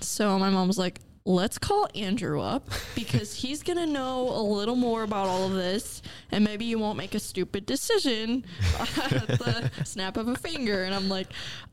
So 0.00 0.38
my 0.38 0.48
mom 0.48 0.68
was 0.68 0.78
like, 0.78 1.00
let's 1.26 1.58
call 1.58 1.86
Andrew 1.94 2.40
up 2.40 2.70
because 2.94 3.34
he's 3.34 3.62
going 3.62 3.76
to 3.76 3.86
know 3.86 4.28
a 4.30 4.40
little 4.42 4.74
more 4.74 5.02
about 5.02 5.28
all 5.28 5.44
of 5.44 5.52
this 5.52 6.00
and 6.30 6.42
maybe 6.42 6.64
you 6.64 6.78
won't 6.78 6.96
make 6.96 7.14
a 7.14 7.20
stupid 7.20 7.66
decision 7.66 8.44
at 8.80 9.28
the 9.28 9.70
snap 9.84 10.16
of 10.16 10.28
a 10.28 10.34
finger. 10.34 10.84
And 10.84 10.94
I'm 10.94 11.08
like, 11.08 11.28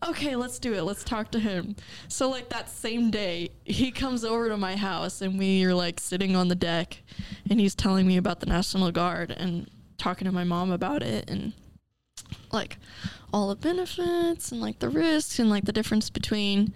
okay, 0.06 0.36
let's 0.36 0.60
do 0.60 0.74
it. 0.74 0.84
Let's 0.84 1.04
talk 1.04 1.32
to 1.32 1.40
him. 1.40 1.76
So, 2.10 2.30
like, 2.30 2.50
that 2.50 2.70
same 2.70 3.10
day, 3.10 3.52
he 3.64 3.92
comes 3.92 4.26
over 4.26 4.50
to 4.50 4.58
my 4.58 4.76
house 4.76 5.22
and 5.22 5.40
we 5.40 5.64
are 5.64 5.74
like 5.74 6.00
sitting 6.00 6.36
on 6.36 6.50
the 6.50 6.56
deck 6.56 7.02
and 7.50 7.60
he's 7.60 7.74
telling 7.76 8.06
me 8.06 8.18
about 8.18 8.42
the 8.42 8.48
National 8.48 8.92
Guard 8.92 9.32
and 9.32 9.70
talking 9.98 10.26
to 10.26 10.32
my 10.32 10.44
mom 10.44 10.72
about 10.72 11.04
it 11.04 11.30
and 11.30 11.54
like 12.52 12.78
all 13.34 13.50
the 13.50 13.56
benefits 13.56 14.52
and 14.52 14.62
like 14.62 14.80
the 14.80 14.90
risks 14.90 15.40
and 15.40 15.50
like 15.50 15.66
the 15.66 15.72
difference 15.72 16.10
between 16.10 16.74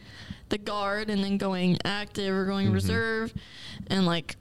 the 0.49 0.57
guard 0.57 1.09
and 1.09 1.23
then 1.23 1.37
going 1.37 1.77
active 1.85 2.33
or 2.33 2.45
going 2.45 2.69
Mhm. 2.69 2.73
reserve 2.73 3.33
and 3.87 4.05
like 4.05 4.35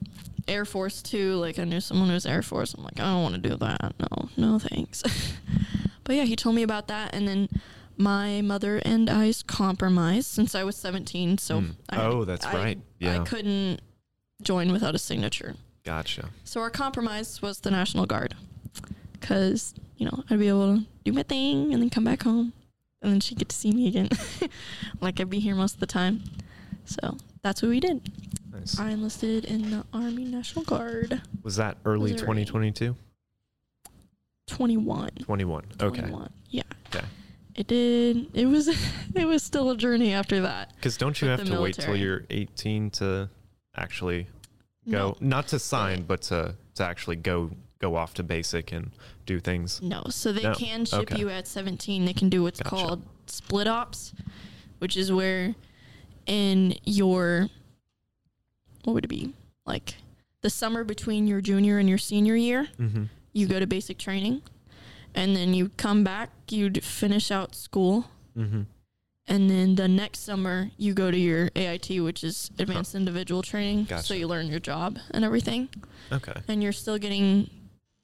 Air 0.48 0.64
Force 0.64 1.02
too. 1.02 1.34
Like 1.36 1.58
I 1.58 1.64
knew 1.64 1.80
someone 1.80 2.08
who 2.08 2.14
was 2.14 2.26
Air 2.26 2.42
Force. 2.42 2.74
I'm 2.74 2.82
like, 2.82 2.98
I 2.98 3.04
don't 3.04 3.22
want 3.22 3.34
to 3.42 3.48
do 3.48 3.56
that. 3.56 3.94
No, 3.98 4.28
no 4.36 4.58
thanks. 4.58 5.02
but 6.04 6.16
yeah, 6.16 6.24
he 6.24 6.34
told 6.36 6.54
me 6.56 6.62
about 6.62 6.88
that 6.88 7.14
and 7.14 7.28
then 7.28 7.48
my 7.96 8.40
mother 8.40 8.78
and 8.78 9.08
I's 9.10 9.42
compromised 9.42 10.26
since 10.28 10.54
I 10.54 10.64
was 10.64 10.76
17. 10.76 11.38
So 11.38 11.60
Hmm. 11.60 11.70
I, 11.90 12.00
Oh, 12.02 12.24
that's 12.24 12.46
I- 12.46 12.54
right. 12.54 12.78
Yeah. 12.98 13.20
I 13.20 13.24
couldn't 13.24 13.80
join 14.42 14.72
without 14.72 14.94
a 14.94 14.98
signature. 14.98 15.54
Gotcha. 15.84 16.30
So 16.44 16.60
our 16.60 16.70
compromise 16.70 17.40
was 17.42 17.60
the 17.60 17.70
National 17.70 18.06
Guard, 18.06 18.34
because 19.20 19.74
you 19.96 20.06
know 20.06 20.24
I'd 20.30 20.38
be 20.38 20.48
able 20.48 20.78
to 20.78 20.86
do 21.04 21.12
my 21.12 21.22
thing 21.22 21.72
and 21.72 21.82
then 21.82 21.90
come 21.90 22.04
back 22.04 22.22
home, 22.22 22.52
and 23.02 23.12
then 23.12 23.20
she'd 23.20 23.38
get 23.38 23.48
to 23.50 23.56
see 23.56 23.72
me 23.72 23.88
again, 23.88 24.08
like 25.00 25.20
I'd 25.20 25.30
be 25.30 25.40
here 25.40 25.54
most 25.54 25.74
of 25.74 25.80
the 25.80 25.86
time. 25.86 26.22
So 26.84 27.16
that's 27.42 27.62
what 27.62 27.68
we 27.68 27.80
did. 27.80 28.10
Nice. 28.52 28.78
I 28.78 28.90
enlisted 28.90 29.44
in 29.44 29.70
the 29.70 29.84
Army 29.92 30.24
National 30.24 30.64
Guard. 30.64 31.22
Was 31.42 31.56
that 31.56 31.78
early 31.84 32.12
Missouri. 32.12 32.44
2022? 32.44 32.96
21. 34.48 35.10
21. 35.20 35.64
Okay. 35.80 36.00
21. 36.00 36.30
Yeah. 36.50 36.62
Okay. 36.88 37.04
It 37.54 37.66
did. 37.66 38.26
It 38.34 38.46
was. 38.46 38.68
it 39.14 39.24
was 39.24 39.42
still 39.42 39.70
a 39.70 39.76
journey 39.76 40.12
after 40.12 40.40
that. 40.42 40.74
Because 40.76 40.96
don't 40.96 41.20
you 41.20 41.28
have 41.28 41.44
to 41.44 41.60
wait 41.60 41.76
till 41.76 41.96
you're 41.96 42.24
18 42.30 42.90
to 42.90 43.30
actually 43.76 44.26
go? 44.88 45.16
Not 45.20 45.48
to 45.48 45.58
sign, 45.58 46.02
but 46.02 46.22
to 46.22 46.56
to 46.74 46.84
actually 46.84 47.16
go 47.16 47.50
go 47.80 47.96
off 47.96 48.14
to 48.14 48.22
basic 48.22 48.72
and 48.72 48.90
do 49.26 49.40
things. 49.40 49.80
No, 49.82 50.04
so 50.10 50.32
they 50.32 50.42
No. 50.42 50.54
can 50.54 50.84
ship 50.84 51.00
Okay. 51.00 51.18
you 51.18 51.30
at 51.30 51.48
17. 51.48 52.04
They 52.04 52.12
can 52.12 52.28
do 52.28 52.42
what's 52.42 52.60
Gotcha. 52.60 52.70
called 52.70 53.02
split 53.26 53.66
ops, 53.66 54.12
which 54.78 54.96
is 54.96 55.10
where 55.10 55.54
in 56.26 56.76
your 56.84 57.48
what 58.84 58.94
would 58.94 59.04
it 59.04 59.08
be? 59.08 59.34
Like 59.66 59.96
the 60.42 60.50
summer 60.50 60.84
between 60.84 61.26
your 61.26 61.40
junior 61.40 61.78
and 61.78 61.88
your 61.88 61.98
senior 61.98 62.36
year, 62.36 62.68
Mm-hmm. 62.78 63.04
you 63.32 63.46
go 63.46 63.58
to 63.60 63.66
basic 63.66 63.98
training 63.98 64.42
and 65.14 65.34
then 65.36 65.52
you 65.54 65.70
come 65.76 66.04
back, 66.04 66.30
you'd 66.48 66.82
finish 66.84 67.30
out 67.30 67.54
school, 67.54 68.06
Mm-hmm. 68.38 68.62
and 69.26 69.50
then 69.50 69.74
the 69.74 69.88
next 69.88 70.20
summer 70.20 70.70
you 70.78 70.94
go 70.94 71.10
to 71.10 71.18
your 71.18 71.50
AIT, 71.56 72.00
which 72.00 72.22
is 72.24 72.50
advanced 72.58 72.94
individual 72.94 73.42
training. 73.42 73.86
So 73.86 73.96
Gotcha. 73.96 74.18
you 74.18 74.26
learn 74.28 74.46
your 74.48 74.60
job 74.60 74.98
and 75.10 75.24
everything, 75.24 75.68
Okay. 76.12 76.34
and 76.48 76.62
you're 76.62 76.72
still 76.72 76.96
getting 76.98 77.50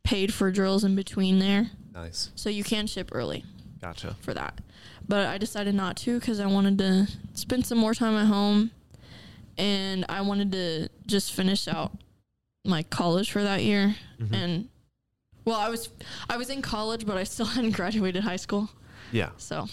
paid 0.07 0.33
for 0.33 0.51
drills 0.51 0.85
in 0.85 0.95
between 0.95 1.39
there. 1.39 1.71
Nice. 1.95 2.31
So 2.35 2.49
you 2.49 2.63
can 2.65 2.87
ship 2.87 3.11
early 3.13 3.45
Gotcha. 3.81 4.17
for 4.21 4.33
that. 4.35 4.61
But 5.09 5.27
I 5.27 5.39
decided 5.39 5.75
not 5.75 5.97
to 5.99 6.19
because 6.19 6.41
I 6.41 6.47
wanted 6.47 6.79
to 6.79 7.09
spend 7.35 7.67
some 7.67 7.79
more 7.79 7.95
time 7.95 8.15
at 8.17 8.27
home 8.27 8.71
and 9.59 10.05
I 10.09 10.21
wanted 10.21 10.53
to 10.53 10.89
just 11.07 11.33
finish 11.33 11.67
out 11.69 11.93
my 12.65 12.83
college 12.85 13.31
for 13.31 13.43
that 13.43 13.63
year. 13.63 13.97
Mhm. 14.21 14.35
And 14.35 14.69
well, 15.45 15.57
I 15.59 15.69
was 15.69 15.89
I 16.29 16.37
was 16.37 16.51
in 16.51 16.63
college, 16.63 17.07
but 17.07 17.17
I 17.17 17.25
still 17.25 17.47
hadn't 17.55 17.73
graduated 17.73 18.23
high 18.25 18.37
school. 18.37 18.69
Yeah. 19.13 19.31
So 19.39 19.69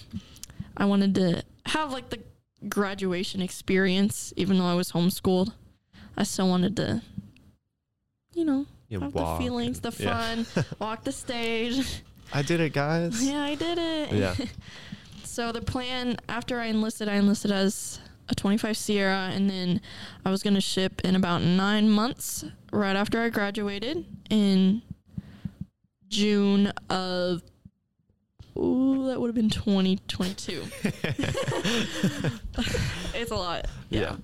I 0.78 0.86
wanted 0.86 1.16
to 1.16 1.44
have 1.68 1.92
like 1.92 2.10
the 2.10 2.20
graduation 2.70 3.42
experience, 3.42 4.34
even 4.38 4.58
though 4.58 4.66
I 4.68 4.76
was 4.76 4.92
homeschooled. 4.92 5.52
I 6.16 6.24
still 6.24 6.48
wanted 6.48 6.76
to, 6.78 7.02
you 8.36 8.46
know, 8.46 8.68
You 8.94 9.10
the 9.12 9.36
feelings, 9.40 9.80
the 9.80 9.90
and- 9.90 10.00
yeah. 10.00 10.44
fun, 10.44 10.66
walk 10.80 11.04
the 11.04 11.12
stage. 11.12 12.02
I 12.32 12.42
did 12.42 12.60
it, 12.60 12.74
guys. 12.74 13.24
yeah, 13.24 13.42
I 13.44 13.56
did 13.56 13.78
it. 13.78 14.12
Yeah. 14.12 14.36
so 15.24 15.52
the 15.52 15.62
plan 15.62 16.18
after 16.30 16.60
I 16.60 16.66
enlisted, 16.66 17.08
I 17.10 17.16
enlisted 17.16 17.52
as 17.52 18.00
a 18.30 18.36
25 18.36 18.78
Sierra, 18.78 19.30
and 19.34 19.50
then 19.50 19.82
I 20.26 20.32
was 20.32 20.44
going 20.44 20.54
to 20.54 20.62
ship 20.62 21.02
in 21.04 21.16
about 21.16 21.42
nine 21.42 21.90
months 21.90 22.46
right 22.72 22.96
after 22.96 23.22
I 23.22 23.30
graduated 23.30 24.06
in 24.30 24.82
June 26.10 26.68
of. 26.90 27.42
Ooh, 28.56 29.08
that 29.08 29.20
would 29.20 29.28
have 29.30 29.36
been 29.36 29.50
2022. 29.50 30.64
it's 33.16 33.32
a 33.32 33.36
lot. 33.36 33.66
Yeah. 33.90 34.18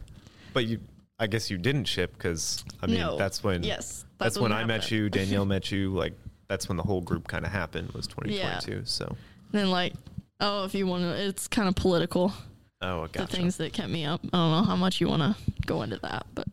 But 0.54 0.66
you, 0.68 0.80
I 1.18 1.26
guess 1.26 1.50
you 1.50 1.58
didn't 1.58 1.86
ship 1.86 2.14
because 2.14 2.64
I 2.82 2.86
mean 2.86 3.00
No. 3.00 3.18
that's 3.18 3.44
when 3.44 3.64
Yes. 3.64 4.06
That's, 4.20 4.38
when, 4.38 4.52
what 4.52 4.60
I 4.60 4.66
met 4.66 4.92
you. 4.92 5.10
Danielle 5.10 5.46
met 5.46 5.72
you. 5.72 5.92
Like 5.94 6.14
that's 6.48 6.68
when 6.68 6.78
the 6.78 6.84
whole 6.84 7.02
group 7.02 7.28
kind 7.28 7.46
of 7.46 7.52
happened. 7.52 7.92
Was 7.92 8.08
2022. 8.08 8.84
So 8.86 9.16
Then, 9.52 9.70
like, 9.72 9.94
oh, 10.40 10.66
if 10.66 10.74
you 10.76 10.88
want 10.88 11.04
to, 11.04 11.10
it's 11.28 11.48
kind 11.48 11.68
of 11.68 11.76
political. 11.76 12.34
oh, 12.82 13.08
gotcha. 13.08 13.20
The 13.20 13.28
things 13.28 13.58
that 13.58 13.74
kept 13.74 13.90
me 13.90 14.06
up. 14.06 14.22
I 14.34 14.38
don't 14.38 14.52
know 14.52 14.64
how 14.64 14.76
much 14.76 15.00
you 15.02 15.08
want 15.08 15.22
to 15.22 15.36
go 15.66 15.82
into 15.84 15.98
that, 16.00 16.26
but 16.34 16.48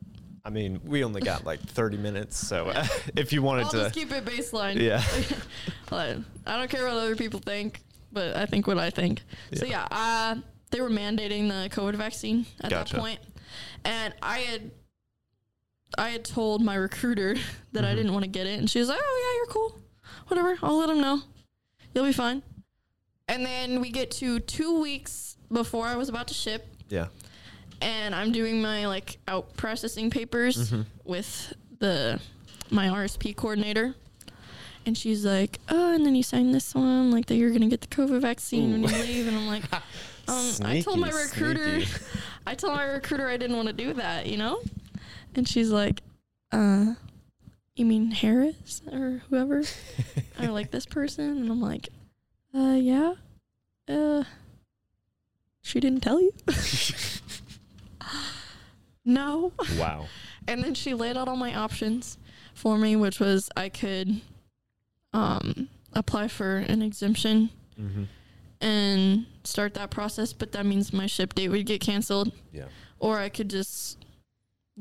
I 0.45 0.51
mean, 0.51 0.81
we 0.85 1.03
only 1.03 1.21
got 1.21 1.45
like 1.45 1.61
30 1.61 1.97
minutes, 1.97 2.37
so 2.37 2.73
if 3.17 3.33
you 3.33 3.43
wanted 3.43 3.65
I'll 3.65 3.71
to, 3.73 3.77
just 3.79 3.95
keep 3.97 4.13
it 4.13 4.25
baseline. 4.25 4.81
yeah, 4.81 5.03
Like, 5.91 6.19
I 6.47 6.57
don't 6.57 6.71
care 6.71 6.85
what 6.85 6.93
other 6.93 7.17
people 7.17 7.41
think, 7.41 7.81
but 8.13 8.37
I 8.37 8.47
think 8.47 8.67
what 8.69 8.79
I 8.79 8.91
think. 8.91 9.23
So 9.55 9.65
Yeah. 9.67 9.87
yeah, 9.91 9.97
uh, 10.37 10.41
they 10.71 10.81
were 10.81 10.91
mandating 10.91 11.49
the 11.49 11.69
COVID 11.75 11.97
vaccine 11.97 12.47
at 12.61 12.71
Gotcha. 12.71 12.95
that 12.95 13.01
point, 13.01 13.19
and 13.85 14.15
I 14.23 14.39
had 14.39 14.71
I 15.99 16.11
had 16.11 16.25
told 16.25 16.63
my 16.63 16.75
recruiter 16.75 17.37
that 17.73 17.85
I 17.85 17.93
Mhm. 17.93 17.97
didn't 17.97 18.13
want 18.13 18.25
to 18.25 18.29
get 18.31 18.47
it, 18.47 18.59
and 18.59 18.69
she 18.71 18.79
was 18.79 18.89
like, 18.89 19.01
"Oh 19.03 19.23
yeah, 19.33 19.37
you're 19.39 19.53
cool. 19.53 19.81
Whatever. 20.29 20.59
I'll 20.63 20.79
let 20.79 20.91
him 20.91 21.01
know. 21.01 21.23
You'll 21.95 22.05
be 22.07 22.13
fine." 22.13 22.43
And 23.29 23.45
then 23.45 23.81
we 23.81 23.91
get 23.91 24.11
to 24.13 24.39
two 24.41 24.81
weeks 24.81 25.37
before 25.53 25.87
I 25.87 25.97
was 25.97 26.09
about 26.09 26.29
to 26.29 26.35
ship, 26.35 26.67
yeah, 26.89 27.09
and 27.81 28.15
I'm 28.15 28.33
doing 28.33 28.61
my 28.63 28.87
like 28.87 29.19
out 29.29 29.57
processing 29.57 30.11
papers 30.11 30.71
Mhm. 30.71 30.87
with 31.05 31.55
the 31.79 32.21
my 32.71 32.89
RSP 32.89 33.33
coordinator. 33.35 33.95
And 34.85 34.97
she's 34.97 35.25
like, 35.25 35.59
"Oh, 35.69 35.93
and 35.95 36.07
then 36.07 36.15
you 36.15 36.23
sign 36.23 36.53
this 36.53 36.73
one, 36.75 37.11
like 37.11 37.27
that 37.27 37.35
you're 37.37 37.51
gonna 37.51 37.67
get 37.69 37.81
the 37.81 37.89
COVID 37.89 38.21
vaccine 38.21 38.71
when 38.73 38.83
you 38.83 38.89
leave." 38.89 39.27
And 39.27 39.37
I'm 39.37 39.47
like, 39.49 39.65
um, 40.29 40.53
I 40.65 40.81
told 40.81 41.01
my 41.01 41.11
recruiter, 41.11 41.81
sneaky. 41.81 42.05
I 42.47 42.55
told 42.55 42.75
my 42.75 42.85
recruiter 42.85 43.29
I 43.29 43.37
didn't 43.37 43.57
want 43.57 43.67
to 43.69 43.73
do 43.75 43.95
that, 43.95 44.27
you 44.27 44.37
know. 44.37 44.61
And 45.37 45.49
she's 45.49 45.71
like, 45.71 46.03
"Uh, 46.51 46.95
you 47.75 47.85
mean 47.85 48.11
Harris 48.11 48.83
or 48.91 49.23
whoever, 49.29 49.63
or 50.41 50.49
like 50.49 50.71
this 50.71 50.87
person?" 50.87 51.39
And 51.39 51.51
I'm 51.51 51.61
like, 51.61 51.89
"Uh, 52.55 52.79
yeah, 52.81 53.15
uh, 53.89 54.25
she 55.63 55.81
didn't 55.81 56.01
tell 56.01 56.21
you." 56.21 56.33
no. 59.05 59.53
wow, 59.79 60.07
And 60.49 60.63
then 60.63 60.75
she 60.75 60.95
laid 60.95 61.17
out 61.17 61.29
all 61.29 61.37
my 61.37 61.55
options 61.55 62.19
for 62.55 62.79
me, 62.79 62.97
which 62.97 63.21
was 63.21 63.51
I 63.57 63.69
could 63.69 64.21
um, 65.13 65.69
apply 65.93 66.29
for 66.29 66.57
an 66.57 66.83
exemption 66.83 67.51
hmm 67.77 68.05
and 68.59 69.27
start 69.45 69.75
that 69.75 69.91
process, 69.91 70.33
but 70.33 70.53
that 70.53 70.65
means 70.65 70.91
my 70.91 71.05
ship 71.05 71.35
date 71.35 71.51
would 71.51 71.67
get 71.67 71.83
canceled. 71.83 72.33
Yeah. 72.53 72.65
Or 72.99 73.19
I 73.19 73.29
could 73.29 73.51
just 73.51 73.99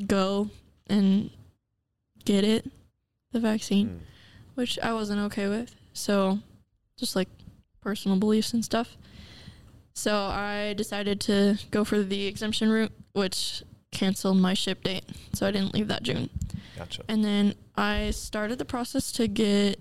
go 0.07 0.49
and 0.87 1.29
get 2.25 2.43
it, 2.43 2.69
the 3.31 3.39
vaccine, 3.39 3.87
Mm. 3.87 3.99
which 4.55 4.77
I 4.79 4.93
wasn't 4.93 5.19
okay 5.21 5.47
with. 5.47 5.75
So, 5.93 6.39
just 6.97 7.15
like 7.15 7.29
personal 7.81 8.17
beliefs 8.17 8.53
and 8.53 8.63
stuff. 8.65 8.97
So, 9.93 10.13
I 10.25 10.73
decided 10.73 11.21
to 11.21 11.57
go 11.71 11.83
for 11.85 12.01
the 12.03 12.25
exemption 12.25 12.69
route, 12.69 12.91
which 13.13 13.63
canceled 13.91 14.37
my 14.37 14.53
ship 14.53 14.83
date. 14.83 15.05
So, 15.33 15.47
I 15.47 15.51
didn't 15.51 15.73
leave 15.73 15.87
that 15.87 16.03
June. 16.03 16.29
gotcha. 16.77 17.03
And 17.07 17.23
then 17.23 17.55
I 17.75 18.11
started 18.11 18.57
the 18.57 18.65
process 18.65 19.11
to 19.13 19.27
get 19.27 19.79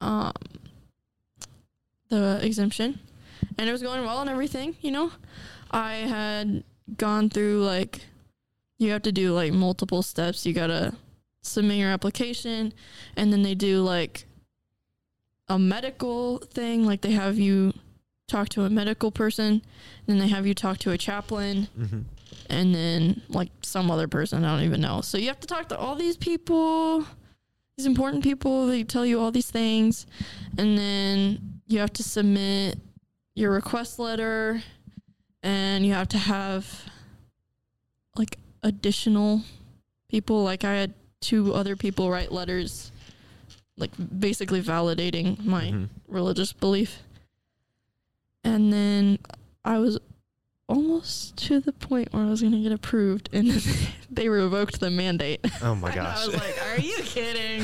um, 0.00 0.32
the 2.08 2.40
exemption, 2.42 2.98
and 3.56 3.68
it 3.68 3.72
was 3.72 3.82
going 3.82 4.04
well 4.04 4.20
and 4.20 4.28
everything. 4.30 4.76
You 4.80 4.90
know, 4.90 5.12
I 5.70 5.94
had 5.94 6.64
gone 6.96 7.30
through 7.30 7.64
like 7.64 8.00
you 8.82 8.92
have 8.92 9.02
to 9.02 9.12
do 9.12 9.32
like 9.32 9.52
multiple 9.52 10.02
steps. 10.02 10.44
You 10.44 10.52
gotta 10.52 10.94
submit 11.42 11.78
your 11.78 11.90
application, 11.90 12.72
and 13.16 13.32
then 13.32 13.42
they 13.42 13.54
do 13.54 13.82
like 13.82 14.26
a 15.48 15.58
medical 15.58 16.38
thing. 16.38 16.84
Like 16.84 17.00
they 17.00 17.12
have 17.12 17.38
you 17.38 17.72
talk 18.28 18.48
to 18.50 18.64
a 18.64 18.70
medical 18.70 19.10
person, 19.10 19.62
then 20.06 20.18
they 20.18 20.28
have 20.28 20.46
you 20.46 20.54
talk 20.54 20.78
to 20.78 20.90
a 20.90 20.98
chaplain, 20.98 21.68
hmm 21.76 22.00
and 22.50 22.74
then 22.74 23.22
like 23.28 23.50
some 23.62 23.90
other 23.90 24.08
person 24.08 24.44
I 24.44 24.56
don't 24.56 24.64
even 24.66 24.80
know. 24.80 25.00
So 25.00 25.16
you 25.16 25.28
have 25.28 25.40
to 25.40 25.46
talk 25.46 25.68
to 25.68 25.78
all 25.78 25.94
these 25.94 26.16
people, 26.16 27.06
these 27.76 27.86
important 27.86 28.24
people. 28.24 28.66
They 28.66 28.82
tell 28.84 29.06
you 29.06 29.20
all 29.20 29.30
these 29.30 29.50
things, 29.50 30.06
and 30.58 30.76
then 30.76 31.60
you 31.66 31.78
have 31.78 31.92
to 31.94 32.02
submit 32.02 32.78
your 33.34 33.52
request 33.52 33.98
letter, 33.98 34.62
and 35.42 35.86
you 35.86 35.92
have 35.92 36.08
to 36.08 36.18
have 36.18 36.84
like 38.16 38.38
additional 38.62 39.42
people. 40.08 40.42
Like 40.44 40.64
I 40.64 40.74
had 40.74 40.94
two 41.20 41.54
other 41.54 41.76
people 41.76 42.10
write 42.10 42.32
letters, 42.32 42.90
like 43.76 43.90
basically 44.18 44.62
validating 44.62 45.44
my 45.44 45.70
hmm 45.70 45.84
religious 46.08 46.52
belief. 46.52 46.98
And 48.44 48.72
then 48.72 49.18
I 49.64 49.78
was 49.78 49.98
almost 50.68 51.36
to 51.36 51.60
the 51.60 51.72
point 51.72 52.12
where 52.12 52.22
I 52.24 52.26
was 52.30 52.40
going 52.40 52.52
to 52.52 52.60
get 52.60 52.72
approved, 52.72 53.28
and 53.32 53.48
they 54.10 54.28
revoked 54.28 54.80
the 54.80 54.90
mandate. 54.90 55.40
Oh 55.62 55.74
my 55.74 55.90
gosh! 55.94 56.18
I 56.18 56.26
was 56.26 56.36
like, 56.36 56.66
"Are 56.66 56.78
you 56.80 56.98
kidding? 57.02 57.62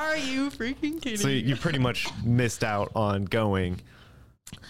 Are 0.00 0.16
you 0.16 0.50
freaking 0.50 1.00
kidding?" 1.00 1.16
so 1.18 1.28
you 1.28 1.56
pretty 1.56 1.78
much 1.78 2.06
missed 2.24 2.64
out 2.64 2.90
on 2.94 3.24
going, 3.24 3.80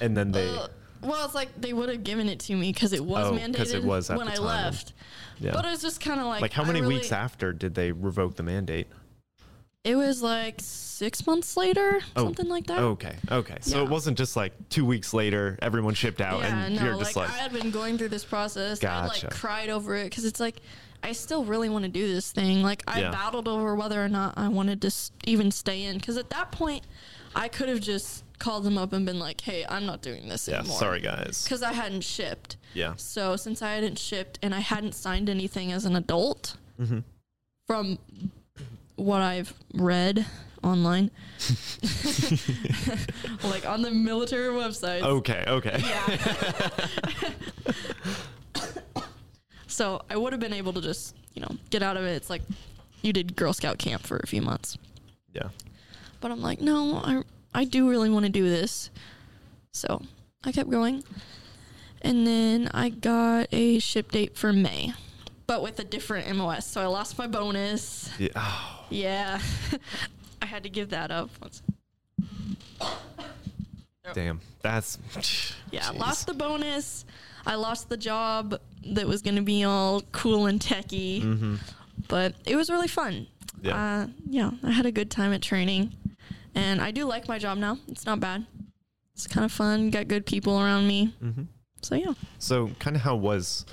and 0.00 0.16
then 0.16 0.30
they, 0.32 0.48
Uh, 0.48 0.68
well, 1.02 1.24
it's 1.24 1.34
like 1.34 1.48
they 1.60 1.72
would 1.72 1.88
have 1.88 2.04
given 2.04 2.28
it 2.28 2.38
to 2.40 2.54
me 2.54 2.72
because 2.72 2.92
it 2.92 3.04
was 3.04 3.26
Oh, 3.26 3.32
mandated 3.32 3.74
it 3.74 3.84
was 3.84 4.10
when 4.10 4.28
I 4.28 4.36
left. 4.36 4.92
Yeah. 5.38 5.52
But 5.52 5.64
it 5.64 5.70
was 5.70 5.82
just 5.82 6.00
kind 6.00 6.20
of 6.20 6.26
like 6.26 6.40
like 6.42 6.52
how 6.52 6.64
many 6.64 6.80
really- 6.80 6.96
weeks 6.96 7.12
after 7.12 7.52
did 7.52 7.74
they 7.74 7.92
revoke 7.92 8.36
the 8.36 8.42
mandate? 8.42 8.88
It 9.84 9.96
was 9.96 10.22
like 10.22 10.56
six 10.58 11.26
months 11.26 11.56
later, 11.56 11.98
Oh, 12.14 12.24
something 12.26 12.48
like 12.48 12.68
that. 12.68 12.78
Okay, 12.78 13.16
okay. 13.32 13.56
So 13.62 13.78
Yeah. 13.78 13.82
it 13.84 13.90
wasn't 13.90 14.16
just 14.16 14.36
like 14.36 14.52
two 14.68 14.84
weeks 14.84 15.12
later, 15.12 15.58
everyone 15.60 15.94
shipped 15.94 16.20
out, 16.20 16.42
yeah, 16.42 16.66
and 16.66 16.76
no, 16.76 16.84
you're 16.84 16.98
just 17.00 17.16
like, 17.16 17.28
I 17.30 17.32
had 17.38 17.52
been 17.52 17.72
going 17.72 17.98
through 17.98 18.10
this 18.10 18.24
process. 18.24 18.78
I 18.78 18.82
Gotcha. 19.08 19.26
like 19.26 19.34
cried 19.34 19.70
over 19.70 19.96
it 19.96 20.04
because 20.04 20.24
it's 20.24 20.38
like 20.38 20.60
I 21.02 21.10
still 21.10 21.44
really 21.44 21.68
want 21.68 21.84
to 21.84 21.90
do 21.90 22.06
this 22.06 22.30
thing. 22.30 22.62
Like 22.62 22.84
I 22.86 23.00
Yeah. 23.00 23.10
battled 23.10 23.48
over 23.48 23.74
whether 23.74 24.00
or 24.04 24.08
not 24.08 24.34
I 24.38 24.46
wanted 24.46 24.80
to 24.82 24.94
even 25.24 25.50
stay 25.50 25.82
in 25.82 25.96
because 25.98 26.16
at 26.16 26.30
that 26.30 26.52
point 26.52 26.84
I 27.34 27.48
could 27.48 27.68
have 27.68 27.80
just 27.80 28.22
called 28.42 28.64
them 28.64 28.76
up 28.76 28.92
and 28.92 29.06
been 29.06 29.20
like, 29.20 29.40
"Hey, 29.40 29.64
I'm 29.68 29.86
not 29.86 30.02
doing 30.02 30.28
this 30.28 30.48
yeah, 30.48 30.58
anymore." 30.58 30.76
sorry 30.76 31.00
guys. 31.00 31.44
Because 31.44 31.62
I 31.62 31.72
hadn't 31.72 32.02
shipped. 32.02 32.56
Yeah. 32.74 32.94
So 32.96 33.36
since 33.36 33.62
I 33.62 33.74
hadn't 33.74 33.98
shipped 33.98 34.40
and 34.42 34.52
I 34.54 34.58
hadn't 34.58 34.94
signed 34.94 35.30
anything 35.30 35.70
as 35.72 35.84
an 35.84 35.96
adult, 35.96 36.56
hmm 36.76 36.98
from 37.68 37.98
what 38.96 39.22
I've 39.22 39.54
read 39.72 40.26
online, 40.62 41.10
like 43.44 43.64
on 43.64 43.82
the 43.82 43.90
military 43.92 44.48
website. 44.48 45.02
Okay, 45.02 45.44
okay. 45.46 45.80
Yeah. 45.80 46.70
so 49.68 50.02
I 50.10 50.16
would 50.16 50.32
have 50.32 50.40
been 50.40 50.52
able 50.52 50.72
to 50.72 50.80
just, 50.80 51.16
you 51.34 51.40
know, 51.40 51.56
get 51.70 51.82
out 51.82 51.96
of 51.96 52.04
it. 52.04 52.14
It's 52.16 52.28
like 52.28 52.42
you 53.00 53.12
did 53.12 53.36
Girl 53.36 53.52
Scout 53.52 53.78
camp 53.78 54.02
for 54.02 54.18
a 54.18 54.26
few 54.26 54.42
months. 54.42 54.76
Yeah. 55.32 55.48
But 56.20 56.32
I'm 56.32 56.42
like, 56.42 56.60
no, 56.60 56.96
I 56.96 57.22
I 57.54 57.64
do 57.64 57.88
really 57.88 58.10
want 58.10 58.24
to 58.26 58.30
do 58.32 58.48
this. 58.48 58.90
So 59.72 60.02
I 60.44 60.52
kept 60.52 60.70
going. 60.70 61.04
And 62.02 62.26
then 62.26 62.68
I 62.74 62.88
got 62.88 63.46
a 63.52 63.78
ship 63.78 64.10
date 64.10 64.36
for 64.36 64.52
May, 64.52 64.92
but 65.46 65.62
with 65.62 65.78
a 65.78 65.84
different 65.84 66.34
MOS. 66.36 66.66
So 66.66 66.80
I 66.82 66.86
lost 66.86 67.16
my 67.16 67.26
bonus. 67.28 68.10
Yeah. 68.18 68.28
Oh, 68.36 68.86
Yeah. 68.90 69.40
I 70.42 70.46
had 70.46 70.64
to 70.64 70.68
give 70.68 70.90
that 70.90 71.10
up. 71.12 71.30
Damn. 74.14 74.40
That's 74.62 74.98
Yeah, 75.70 75.82
Jeez. 75.82 75.98
lost 75.98 76.26
the 76.26 76.34
bonus. 76.34 77.04
I 77.46 77.54
lost 77.54 77.88
the 77.88 77.96
job 77.96 78.58
that 78.86 79.06
was 79.06 79.22
going 79.22 79.36
to 79.36 79.42
be 79.42 79.64
all 79.64 80.02
cool 80.12 80.46
and 80.46 80.60
techy, 80.60 81.22
Mm-hmm. 81.22 81.56
but 82.08 82.34
it 82.44 82.56
was 82.56 82.68
really 82.70 82.88
fun. 82.88 83.26
Yeah. 83.62 83.76
Uh, 84.02 84.06
yeah, 84.28 84.50
I 84.64 84.72
had 84.72 84.86
a 84.86 84.92
good 84.92 85.10
time 85.10 85.32
at 85.32 85.40
training, 85.42 85.92
and 86.54 86.80
I 86.80 86.90
do 86.90 87.04
like 87.06 87.28
my 87.28 87.38
job 87.38 87.58
now. 87.58 87.78
It's 87.88 88.06
not 88.06 88.20
bad. 88.20 88.46
It's 89.14 89.26
kind 89.26 89.44
of 89.44 89.52
fun. 89.52 89.90
Got 89.90 90.08
good 90.08 90.24
people 90.26 90.58
around 90.60 90.86
me. 90.86 91.14
Mm-hmm. 91.22 91.42
So 91.82 91.94
yeah. 91.96 92.12
So 92.38 92.68
kind 92.78 92.96
of 92.96 93.02
how 93.02 93.16
was 93.16 93.66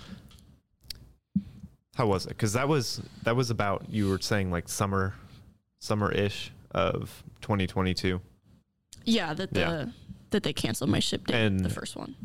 how 1.96 2.08
was 2.08 2.26
it? 2.26 2.30
Because 2.30 2.54
that 2.54 2.68
was 2.68 3.02
that 3.24 3.36
was 3.36 3.50
about 3.50 3.86
you 3.90 4.10
were 4.10 4.20
saying 4.20 4.52
like 4.52 4.70
summer 4.70 5.14
summer 5.80 6.12
ish 6.12 6.52
of 6.72 7.24
2022. 7.42 8.20
Yeah, 9.06 9.34
that 9.34 9.54
the 9.54 9.60
Yeah. 9.60 9.86
that 10.32 10.44
they 10.44 10.54
canceled 10.54 10.90
my 10.90 11.00
ship 11.00 11.28
date, 11.28 11.36
And- 11.36 11.60
the 11.66 11.70
first 11.70 11.96
one. 11.96 12.16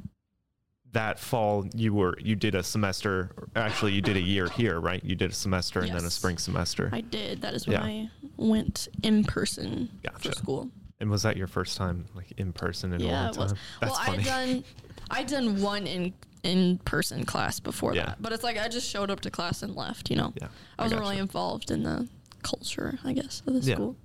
That 0.95 1.19
fall 1.19 1.67
you 1.75 1.93
were 1.93 2.17
you 2.21 2.35
did 2.37 2.55
a 2.55 2.63
semester. 2.63 3.31
Actually, 3.55 3.93
you 3.93 4.01
did 4.01 4.17
a 4.17 4.21
year 4.21 4.49
here, 4.49 4.81
right? 4.81 5.03
You 5.05 5.15
did 5.15 5.31
a 5.31 5.35
semester 5.35 5.81
and 5.81 5.93
then 5.95 6.05
a 6.05 6.11
spring 6.11 6.39
semester. 6.39 6.89
I 6.93 7.01
did. 7.03 7.43
That 7.43 7.53
is 7.55 7.67
when 7.67 7.77
Yeah. 7.81 7.85
I 7.85 8.11
went 8.37 8.89
in 9.03 9.25
person 9.25 9.89
Gotcha. 10.03 10.31
for 10.31 10.33
school. 10.37 10.71
and 11.01 11.11
was 11.11 11.23
that 11.25 11.37
your 11.37 11.47
first 11.49 11.77
time 11.77 12.07
like 12.15 12.33
in 12.37 12.53
person 12.53 12.93
in 12.93 13.03
a 13.03 13.05
yeah, 13.05 13.13
long 13.23 13.29
it 13.29 13.33
time? 13.35 13.43
was. 13.43 13.55
That's 13.81 13.93
well, 13.93 14.05
funny. 14.05 14.19
I 14.19 14.23
done 14.23 14.65
I 15.11 15.23
done 15.25 15.61
one 15.61 15.87
in 15.87 16.15
in 16.45 16.79
person 16.85 17.25
class 17.25 17.59
before 17.61 17.95
Yeah. 17.95 18.07
that, 18.07 18.23
but 18.23 18.33
it's 18.33 18.45
like 18.45 18.57
I 18.59 18.69
just 18.69 18.89
showed 18.89 19.11
up 19.11 19.21
to 19.23 19.31
class 19.31 19.63
and 19.63 19.75
left. 19.75 20.11
You 20.11 20.17
know, 20.17 20.33
yeah, 20.41 20.49
I 20.79 20.83
wasn't 20.85 21.01
gotcha. 21.01 21.11
really 21.11 21.21
involved 21.21 21.71
in 21.71 21.83
the 21.83 22.07
culture, 22.43 22.99
I 23.05 23.13
guess, 23.15 23.43
of 23.47 23.55
the 23.55 23.61
Yeah. 23.61 23.75
school. 23.75 23.97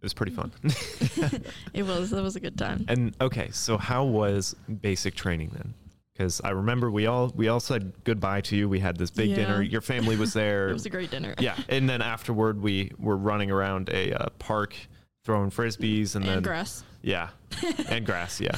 It 0.00 0.04
was 0.04 0.14
pretty 0.14 0.32
fun. 0.32 0.52
It 1.74 1.82
was. 1.82 2.12
It 2.12 2.22
was 2.22 2.36
a 2.36 2.40
good 2.40 2.56
time. 2.56 2.84
And 2.86 3.16
okay, 3.20 3.48
so 3.50 3.76
how 3.78 4.04
was 4.04 4.54
basic 4.80 5.16
training 5.16 5.50
then? 5.54 5.74
Because 6.18 6.40
I 6.42 6.50
remember 6.50 6.90
we 6.90 7.06
all 7.06 7.32
we 7.36 7.46
all 7.46 7.60
said 7.60 7.92
goodbye 8.02 8.40
to 8.42 8.56
you. 8.56 8.68
We 8.68 8.80
had 8.80 8.96
this 8.96 9.08
big 9.08 9.30
Yeah. 9.30 9.36
dinner. 9.36 9.62
Your 9.62 9.80
family 9.80 10.16
was 10.16 10.32
there. 10.32 10.68
It 10.70 10.72
was 10.72 10.84
a 10.84 10.90
great 10.90 11.12
dinner. 11.12 11.32
yeah, 11.38 11.56
and 11.68 11.88
then 11.88 12.02
afterward 12.02 12.60
we 12.60 12.90
were 12.98 13.16
running 13.16 13.52
around 13.52 13.88
a 13.90 14.12
uh, 14.12 14.28
park 14.40 14.74
throwing 15.24 15.50
frisbees, 15.50 16.16
and, 16.16 16.24
and 16.24 16.34
then 16.36 16.42
grass. 16.42 16.82
yeah, 17.02 17.28
and 17.88 18.04
grass. 18.04 18.40
Yeah, 18.40 18.56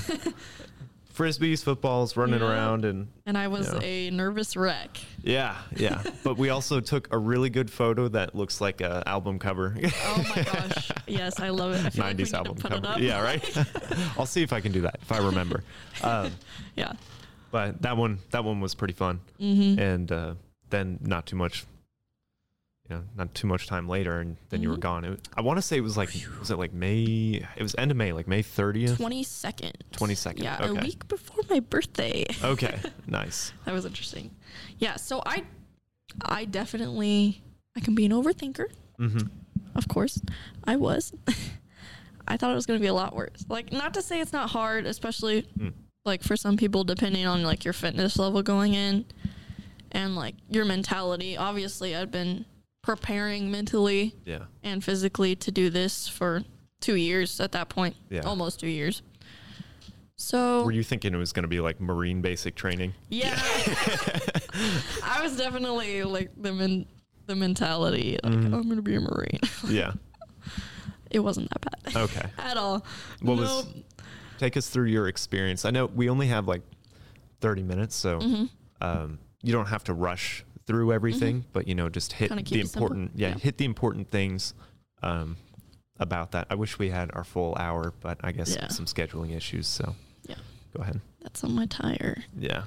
frisbees, 1.14 1.62
footballs, 1.62 2.16
running 2.16 2.40
Yeah. 2.40 2.48
around, 2.48 2.86
and 2.86 3.08
And 3.26 3.36
I 3.36 3.48
was 3.48 3.70
Yeah. 3.74 3.80
a 3.82 4.10
nervous 4.10 4.56
wreck. 4.56 4.98
yeah, 5.22 5.56
yeah. 5.76 6.02
but 6.24 6.38
we 6.38 6.48
also 6.48 6.80
took 6.80 7.12
a 7.12 7.18
really 7.18 7.50
good 7.50 7.70
photo 7.70 8.08
that 8.08 8.34
looks 8.34 8.62
like 8.62 8.80
a 8.80 9.02
album 9.06 9.38
cover. 9.38 9.76
Oh 10.06 10.24
my 10.34 10.42
gosh. 10.44 10.90
Yes, 11.06 11.38
I 11.40 11.50
love 11.50 11.72
it. 11.74 11.84
I 11.84 11.90
feel 11.90 12.04
like 12.06 12.16
90s 12.16 12.18
need 12.24 12.34
album 12.34 12.56
cover. 12.56 12.94
Yeah, 13.02 13.20
right. 13.22 13.44
I'll 14.18 14.24
see 14.24 14.42
if 14.42 14.54
I 14.54 14.60
can 14.62 14.72
do 14.72 14.80
that 14.80 14.98
if 15.02 15.12
I 15.12 15.18
remember. 15.18 15.62
Um, 16.02 16.32
yeah. 16.74 16.92
But 17.50 17.82
that 17.82 17.96
one 17.96 18.18
that 18.30 18.44
one 18.44 18.60
was 18.60 18.74
pretty 18.74 18.94
fun 18.94 19.20
Mm-hmm. 19.40 19.78
and 19.80 20.12
uh, 20.12 20.34
then 20.70 20.98
not 21.02 21.26
too 21.26 21.36
much 21.36 21.64
you 22.88 22.96
know 22.96 23.02
not 23.16 23.34
too 23.34 23.46
much 23.46 23.66
time 23.66 23.88
later 23.88 24.18
and 24.20 24.36
then 24.50 24.62
you 24.62 24.68
were 24.68 24.76
Mhm. 24.76 24.80
gone 24.80 25.04
it, 25.04 25.28
i 25.36 25.40
want 25.40 25.58
to 25.58 25.62
say 25.62 25.76
it 25.76 25.80
was 25.80 25.96
like 25.96 26.10
was 26.38 26.50
it 26.50 26.58
like 26.58 26.72
may 26.72 27.42
it 27.56 27.62
was 27.62 27.74
end 27.78 27.90
of 27.90 27.96
may 27.96 28.12
like 28.12 28.26
may 28.28 28.42
30th 28.42 28.96
Twenty 28.96 29.22
second. 29.22 29.72
22nd, 29.92 30.42
Yeah, 30.42 30.64
a 30.66 30.74
week 30.74 31.06
before 31.08 31.44
my 31.48 31.60
birthday. 31.60 32.24
okay 32.42 32.80
nice 33.06 33.52
that 33.64 33.72
was 33.74 33.84
interesting. 33.84 34.30
Yeah, 34.78 34.96
so 34.96 35.22
I 35.26 35.44
I 36.24 36.44
definitely 36.44 37.42
I 37.76 37.80
can 37.80 37.94
be 37.94 38.04
an 38.06 38.12
overthinker. 38.12 38.66
mm-hmm. 38.98 39.26
Of 39.76 39.86
course. 39.86 40.20
I 40.64 40.74
was. 40.74 41.12
I 42.26 42.36
thought 42.36 42.50
it 42.50 42.54
was 42.56 42.66
gonna 42.66 42.80
be 42.80 42.88
a 42.88 42.94
lot 42.94 43.14
worse. 43.14 43.44
Like 43.48 43.72
not 43.72 43.94
to 43.94 44.02
say 44.02 44.20
it's 44.20 44.32
not 44.32 44.50
hard, 44.50 44.86
especially 44.86 45.42
Mm. 45.56 45.72
Like 46.04 46.22
for 46.22 46.36
some 46.36 46.56
people 46.56 46.84
depending 46.84 47.26
on 47.26 47.42
like 47.42 47.64
your 47.64 47.74
fitness 47.74 48.18
level 48.18 48.42
going 48.42 48.74
in 48.74 49.04
and 49.92 50.16
like 50.16 50.34
your 50.48 50.64
mentality. 50.64 51.36
Obviously 51.36 51.94
I'd 51.94 52.10
been 52.10 52.44
preparing 52.82 53.50
mentally 53.50 54.14
yeah 54.24 54.44
and 54.62 54.82
physically 54.82 55.36
to 55.36 55.50
do 55.50 55.68
this 55.68 56.08
for 56.08 56.42
two 56.80 56.94
years 56.94 57.40
at 57.40 57.52
that 57.52 57.68
point. 57.68 57.96
Yeah. 58.08 58.20
Almost 58.22 58.60
two 58.60 58.68
years. 58.68 59.02
So 60.16 60.64
were 60.64 60.72
you 60.72 60.82
thinking 60.82 61.14
it 61.14 61.18
was 61.18 61.32
going 61.32 61.44
to 61.44 61.48
be 61.48 61.60
like 61.60 61.80
marine 61.80 62.20
basic 62.20 62.54
training 62.54 62.94
Yeah. 63.08 63.38
I 65.02 65.20
was 65.22 65.36
definitely 65.36 66.02
like 66.04 66.30
the 66.36 66.52
men- 66.52 66.86
the 67.26 67.34
mentality 67.36 68.18
like 68.24 68.32
Mhm. 68.32 68.52
I'm 68.54 68.68
gonna 68.68 68.82
be 68.82 68.96
a 68.96 69.00
marine. 69.00 69.38
yeah 69.68 69.92
it 71.10 71.20
wasn't 71.20 71.48
that 71.50 71.60
bad 71.84 71.96
okay 71.96 72.28
at 72.38 72.56
all. 72.56 72.84
What 73.22 73.36
no. 73.36 73.42
was- 73.42 73.66
take 74.40 74.56
us 74.56 74.68
through 74.68 74.86
your 74.86 75.06
experience 75.06 75.64
i 75.64 75.70
know 75.70 75.86
we 75.86 76.08
only 76.08 76.26
have 76.26 76.48
like 76.48 76.62
30 77.40 77.62
minutes 77.62 77.94
so 77.94 78.18
Mhm. 78.18 78.50
um, 78.80 79.18
you 79.42 79.52
don't 79.52 79.66
have 79.66 79.84
to 79.84 79.94
rush 79.94 80.44
through 80.66 80.92
everything, 80.92 81.44
but 81.52 81.66
you 81.66 81.74
know, 81.74 81.88
just 81.88 82.12
hit 82.12 82.30
the 82.30 82.60
important, 82.60 83.12
yeah, 83.16 83.30
Yeah. 83.30 83.38
hit 83.38 83.56
the 83.58 83.64
important 83.64 84.10
things 84.10 84.54
um, 85.02 85.36
about 85.98 86.30
that. 86.32 86.46
I 86.50 86.54
wish 86.54 86.78
we 86.78 86.90
had 86.90 87.10
our 87.14 87.24
full 87.24 87.56
hour, 87.56 87.92
but 88.00 88.18
I 88.22 88.30
guess 88.32 88.54
Yeah. 88.54 88.68
some 88.68 88.84
scheduling 88.84 89.34
issues. 89.34 89.66
So 89.66 89.96
Yeah. 90.28 90.36
go 90.76 90.82
ahead. 90.82 91.00
That's 91.22 91.42
on 91.42 91.54
my 91.56 91.66
tire. 91.66 92.22
Yeah. 92.38 92.64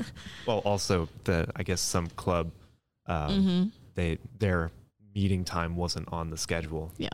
well, 0.46 0.58
also 0.64 1.08
the 1.24 1.46
I 1.54 1.62
guess 1.62 1.80
some 1.80 2.08
club, 2.08 2.50
um, 3.06 3.30
mm-hmm. 3.30 3.68
they 3.94 4.18
their 4.38 4.72
meeting 5.14 5.44
time 5.44 5.76
wasn't 5.76 6.08
on 6.12 6.30
the 6.30 6.36
schedule. 6.38 6.92
Yeah. 6.96 7.10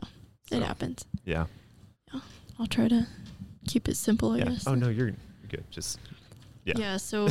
So, 0.49 0.55
It 0.57 0.63
happens. 0.63 1.05
Yeah. 1.25 1.45
I'll 2.57 2.67
try 2.67 2.87
to 2.87 3.05
keep 3.67 3.87
it 3.89 3.97
simple. 3.97 4.31
I 4.33 4.37
Yeah. 4.39 4.43
guess. 4.45 4.67
Oh 4.67 4.75
no, 4.75 4.89
you're, 4.89 5.07
you're 5.07 5.15
good. 5.49 5.63
Just 5.71 5.99
yeah. 6.65 6.73
Yeah. 6.77 6.97
So 6.97 7.27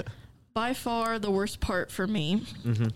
by 0.54 0.74
far 0.74 1.18
the 1.18 1.30
worst 1.30 1.60
part 1.60 1.90
for 1.90 2.06
me 2.06 2.38
hmm 2.62 2.86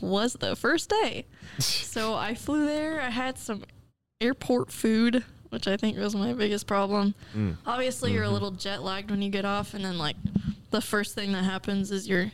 was 0.06 0.34
the 0.34 0.54
first 0.56 0.90
day. 0.90 1.24
So 1.60 2.14
I 2.14 2.34
flew 2.34 2.66
there. 2.66 3.00
I 3.00 3.08
had 3.08 3.38
some 3.38 3.62
airport 4.20 4.70
food, 4.70 5.24
which 5.48 5.66
I 5.66 5.78
think 5.78 5.96
was 5.96 6.14
my 6.14 6.34
biggest 6.34 6.66
problem. 6.66 7.14
Mm. 7.34 7.56
Obviously, 7.64 8.12
you're 8.12 8.24
a 8.24 8.28
Mhm. 8.28 8.32
little 8.32 8.50
jet 8.50 8.82
lagged 8.82 9.10
when 9.10 9.22
you 9.22 9.30
get 9.30 9.46
off, 9.46 9.72
and 9.72 9.82
then 9.84 9.96
like 9.96 10.16
the 10.70 10.82
first 10.82 11.14
thing 11.14 11.32
that 11.32 11.44
happens 11.44 11.90
is 11.90 12.06
you're 12.08 12.32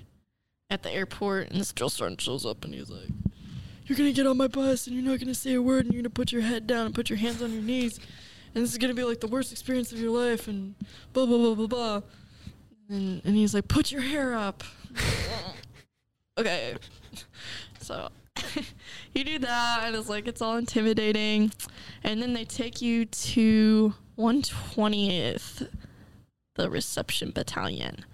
at 0.71 0.83
the 0.83 0.91
airport, 0.91 1.51
and 1.51 1.61
this 1.61 1.73
drill 1.73 1.91
sergeant 1.91 2.21
shows 2.21 2.45
up, 2.45 2.65
and 2.65 2.75
he's 2.75 2.91
like, 2.91 3.09
"You're 3.87 3.97
gonna 3.97 4.11
get 4.13 4.27
on 4.27 4.37
my 4.37 4.49
bus, 4.49 4.87
and 4.89 4.97
you're 4.97 5.05
not 5.05 5.21
gonna 5.21 5.35
say 5.35 5.55
a 5.55 5.63
word, 5.63 5.85
and 5.85 5.95
you're 5.95 6.03
gonna 6.03 6.11
put 6.11 6.33
your 6.33 6.43
head 6.43 6.67
down 6.67 6.87
and 6.87 6.95
put 6.95 7.09
your 7.11 7.19
hands 7.19 7.43
on 7.43 7.53
your 7.53 7.63
knees, 7.63 8.01
and 8.55 8.63
this 8.65 8.71
is 8.73 8.79
gonna 8.79 8.95
be 8.95 9.05
like 9.05 9.21
the 9.21 9.27
worst 9.29 9.53
experience 9.53 9.93
of 9.93 9.99
your 9.99 10.11
life, 10.11 10.49
and 10.49 10.75
blah 11.13 11.27
blah 11.27 11.39
blah 11.39 11.55
blah 11.55 11.67
blah." 11.67 12.01
And 12.89 13.23
and 13.25 13.37
he's 13.37 13.55
like, 13.55 13.69
"Put 13.69 13.91
your 13.93 14.03
hair 14.03 14.35
up." 14.35 14.63
okay, 16.39 16.75
so. 17.81 18.09
you 19.15 19.25
do 19.25 19.39
that 19.39 19.81
and 19.85 19.95
it's 19.95 20.09
like 20.09 20.27
it's 20.27 20.41
all 20.41 20.57
intimidating 20.57 21.53
and 22.03 22.21
then 22.21 22.33
they 22.33 22.45
take 22.47 22.81
you 22.81 23.05
to 23.05 23.93
120th 24.19 25.69
the 26.55 26.69
reception 26.71 27.31
battalion 27.31 28.05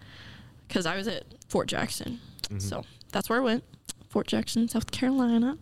because 0.66 0.86
i 0.86 0.96
was 0.96 1.06
at 1.08 1.22
fort 1.48 1.68
jackson 1.68 2.20
Mhm. 2.50 2.60
so 2.60 2.82
that's 3.12 3.30
where 3.30 3.38
i 3.40 3.42
went 3.42 3.62
fort 4.08 4.26
jackson 4.26 4.68
south 4.68 4.90
carolina 4.90 5.56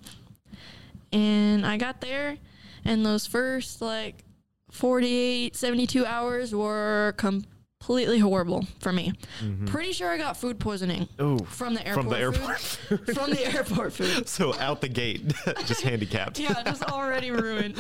and 1.13 1.67
i 1.67 1.77
got 1.77 2.01
there 2.01 2.39
and 2.85 3.05
those 3.05 3.27
first 3.27 3.81
like 3.83 4.25
48 4.71 5.55
72 5.57 6.05
hours 6.05 6.55
were 6.55 7.15
completely 7.17 8.19
horrible 8.19 8.67
for 8.81 8.93
me 8.93 9.13
Mhm. 9.43 9.67
pretty 9.67 9.93
sure 9.93 10.11
i 10.11 10.19
got 10.19 10.37
food 10.37 10.59
poisoning 10.59 11.09
Ooh, 11.21 11.39
from 11.49 11.75
the 11.75 11.87
airport 11.87 12.05
from 12.05 12.11
the 12.11 12.17
food. 12.17 12.23
airport. 12.23 12.59
from 13.17 13.31
the 13.31 13.47
airport 13.55 13.93
food 13.93 14.29
so 14.29 14.55
out 14.59 14.81
the 14.81 14.89
gate, 14.89 15.23
just 15.67 15.83
handicapped. 15.83 16.39
yeah 16.39 16.63
just 16.65 16.83
already 16.85 17.31
ruined 17.31 17.77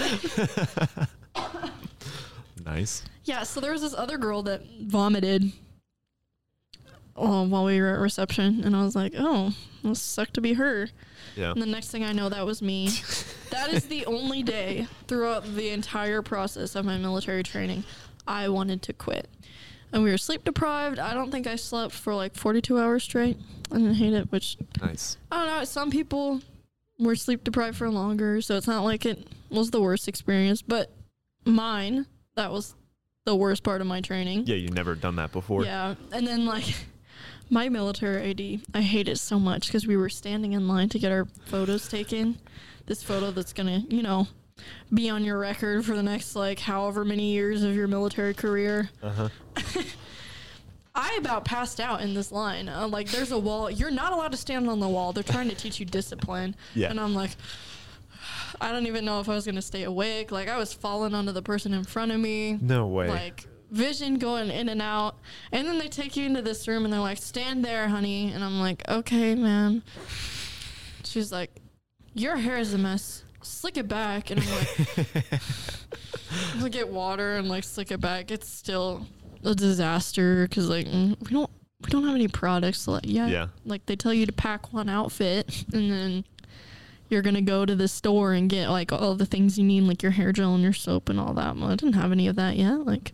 nice. 2.64 3.04
Yeah, 3.24 3.42
so 3.44 3.60
there 3.60 3.72
was 3.72 3.82
this 3.82 3.94
other 3.94 4.18
girl 4.18 4.42
that 4.44 4.62
vomited 4.82 5.52
oh, 7.16 7.46
while 7.46 7.64
we 7.64 7.80
were 7.80 7.88
at 7.94 8.00
reception, 8.00 8.62
and 8.64 8.74
I 8.76 8.82
was 8.84 8.94
like, 8.96 9.12
oh, 9.16 9.52
this 9.82 10.00
sucked 10.02 10.34
to 10.34 10.40
be 10.40 10.54
her. 10.54 10.88
Yeah. 11.36 11.52
And 11.52 11.62
the 11.62 11.66
next 11.66 11.90
thing 11.90 12.04
I 12.04 12.12
know, 12.12 12.28
that 12.28 12.44
was 12.44 12.62
me. 12.62 12.88
that 13.50 13.72
is 13.72 13.86
the 13.86 14.06
only 14.06 14.42
day 14.42 14.86
throughout 15.06 15.44
the 15.54 15.70
entire 15.70 16.22
process 16.22 16.74
of 16.74 16.84
my 16.84 16.96
military 16.98 17.42
training 17.42 17.84
I 18.26 18.48
wanted 18.48 18.82
to 18.82 18.92
quit. 18.92 19.28
And 19.92 20.02
we 20.02 20.10
were 20.10 20.18
sleep 20.18 20.44
deprived. 20.44 20.98
I 20.98 21.14
don't 21.14 21.30
think 21.30 21.46
I 21.46 21.56
slept 21.56 21.94
for 21.94 22.14
like 22.14 22.34
42 22.34 22.78
hours 22.78 23.04
straight. 23.04 23.38
I 23.70 23.76
didn't 23.76 23.94
hate 23.94 24.12
it, 24.14 24.32
which 24.32 24.56
Nice. 24.80 25.16
I 25.30 25.44
don't 25.44 25.58
know. 25.58 25.64
Some 25.64 25.90
people 25.90 26.40
were 26.98 27.14
sleep 27.14 27.44
deprived 27.44 27.76
for 27.76 27.88
longer, 27.90 28.40
so 28.40 28.56
it's 28.56 28.66
not 28.66 28.82
like 28.82 29.06
it 29.06 29.28
was 29.50 29.70
the 29.70 29.80
worst 29.80 30.08
experience. 30.08 30.62
But 30.62 30.90
mine, 31.44 32.06
that 32.34 32.50
was 32.50 32.74
the 33.24 33.36
worst 33.36 33.62
part 33.62 33.80
of 33.80 33.86
my 33.86 34.00
training. 34.00 34.44
Yeah, 34.46 34.56
you 34.56 34.68
never 34.70 34.94
done 34.94 35.16
that 35.16 35.32
before. 35.32 35.64
Yeah, 35.64 35.94
and 36.12 36.26
then 36.26 36.46
like 36.46 36.74
my 37.50 37.68
military 37.68 38.28
ID, 38.30 38.60
I 38.74 38.82
hate 38.82 39.08
it 39.08 39.18
so 39.18 39.38
much 39.38 39.66
because 39.66 39.86
we 39.86 39.96
were 39.96 40.08
standing 40.08 40.52
in 40.52 40.68
line 40.68 40.88
to 40.90 40.98
get 40.98 41.12
our 41.12 41.26
photos 41.46 41.88
taken. 41.88 42.38
This 42.86 43.02
photo 43.02 43.30
that's 43.30 43.52
gonna, 43.52 43.82
you 43.88 44.02
know, 44.02 44.28
be 44.92 45.10
on 45.10 45.24
your 45.24 45.38
record 45.38 45.84
for 45.84 45.94
the 45.94 46.02
next 46.02 46.34
like 46.34 46.60
however 46.60 47.04
many 47.04 47.32
years 47.32 47.62
of 47.62 47.74
your 47.74 47.88
military 47.88 48.34
career. 48.34 48.90
Uh 49.02 49.10
huh. 49.10 49.28
I 50.94 51.14
about 51.20 51.44
passed 51.44 51.78
out 51.78 52.00
in 52.00 52.14
this 52.14 52.32
line. 52.32 52.70
Uh, 52.70 52.88
like, 52.88 53.10
there's 53.10 53.30
a 53.30 53.38
wall. 53.38 53.70
You're 53.70 53.90
not 53.90 54.12
allowed 54.12 54.30
to 54.32 54.38
stand 54.38 54.66
on 54.66 54.80
the 54.80 54.88
wall. 54.88 55.12
They're 55.12 55.22
trying 55.22 55.50
to 55.50 55.54
teach 55.54 55.78
you 55.78 55.84
discipline. 55.84 56.56
Yeah. 56.74 56.88
And 56.88 56.98
I'm 56.98 57.14
like, 57.14 57.32
I 58.62 58.72
don't 58.72 58.86
even 58.86 59.04
know 59.04 59.20
if 59.20 59.28
I 59.28 59.34
was 59.34 59.44
gonna 59.44 59.60
stay 59.60 59.82
awake. 59.82 60.32
Like, 60.32 60.48
I 60.48 60.56
was 60.56 60.72
falling 60.72 61.14
onto 61.14 61.32
the 61.32 61.42
person 61.42 61.74
in 61.74 61.84
front 61.84 62.12
of 62.12 62.18
me. 62.18 62.58
No 62.62 62.86
way. 62.86 63.08
Like 63.08 63.46
vision 63.70 64.18
going 64.18 64.50
in 64.50 64.68
and 64.68 64.82
out. 64.82 65.16
And 65.52 65.66
then 65.66 65.78
they 65.78 65.88
take 65.88 66.16
you 66.16 66.26
into 66.26 66.42
this 66.42 66.66
room 66.68 66.84
and 66.84 66.92
they're 66.92 67.00
like, 67.00 67.18
"Stand 67.18 67.64
there, 67.64 67.88
honey." 67.88 68.32
And 68.32 68.44
I'm 68.44 68.60
like, 68.60 68.88
"Okay, 68.88 69.34
ma'am." 69.34 69.82
She's 71.04 71.32
like, 71.32 71.50
"Your 72.14 72.36
hair 72.36 72.58
is 72.58 72.74
a 72.74 72.78
mess. 72.78 73.24
Slick 73.42 73.76
it 73.76 73.88
back." 73.88 74.30
And 74.30 74.40
I'm 74.40 74.50
like, 74.50 75.40
I 76.62 76.68
get 76.68 76.88
water 76.88 77.36
and 77.36 77.48
like 77.48 77.64
slick 77.64 77.90
it 77.90 78.00
back. 78.00 78.30
It's 78.30 78.48
still 78.48 79.06
a 79.44 79.54
disaster 79.54 80.46
because 80.48 80.68
like 80.68 80.86
mm, 80.86 81.18
we 81.20 81.32
don't 81.32 81.50
we 81.82 81.90
don't 81.90 82.04
have 82.04 82.14
any 82.14 82.28
products 82.28 82.88
like 82.88 83.06
yet. 83.06 83.28
Yeah. 83.30 83.48
Like 83.64 83.86
they 83.86 83.96
tell 83.96 84.14
you 84.14 84.26
to 84.26 84.32
pack 84.32 84.72
one 84.72 84.88
outfit 84.88 85.64
and 85.72 85.90
then 85.90 86.24
you're 87.08 87.22
gonna 87.22 87.42
go 87.42 87.64
to 87.64 87.76
the 87.76 87.88
store 87.88 88.32
and 88.32 88.50
get 88.50 88.68
like 88.68 88.92
all 88.92 89.14
the 89.14 89.26
things 89.26 89.58
you 89.58 89.64
need, 89.64 89.82
like 89.82 90.02
your 90.02 90.12
hair 90.12 90.32
gel 90.32 90.54
and 90.54 90.62
your 90.62 90.72
soap 90.72 91.08
and 91.08 91.20
all 91.20 91.34
that. 91.34 91.56
Well, 91.56 91.70
I 91.70 91.76
didn't 91.76 91.94
have 91.94 92.12
any 92.12 92.26
of 92.26 92.36
that 92.36 92.56
yet. 92.56 92.84
Like 92.84 93.12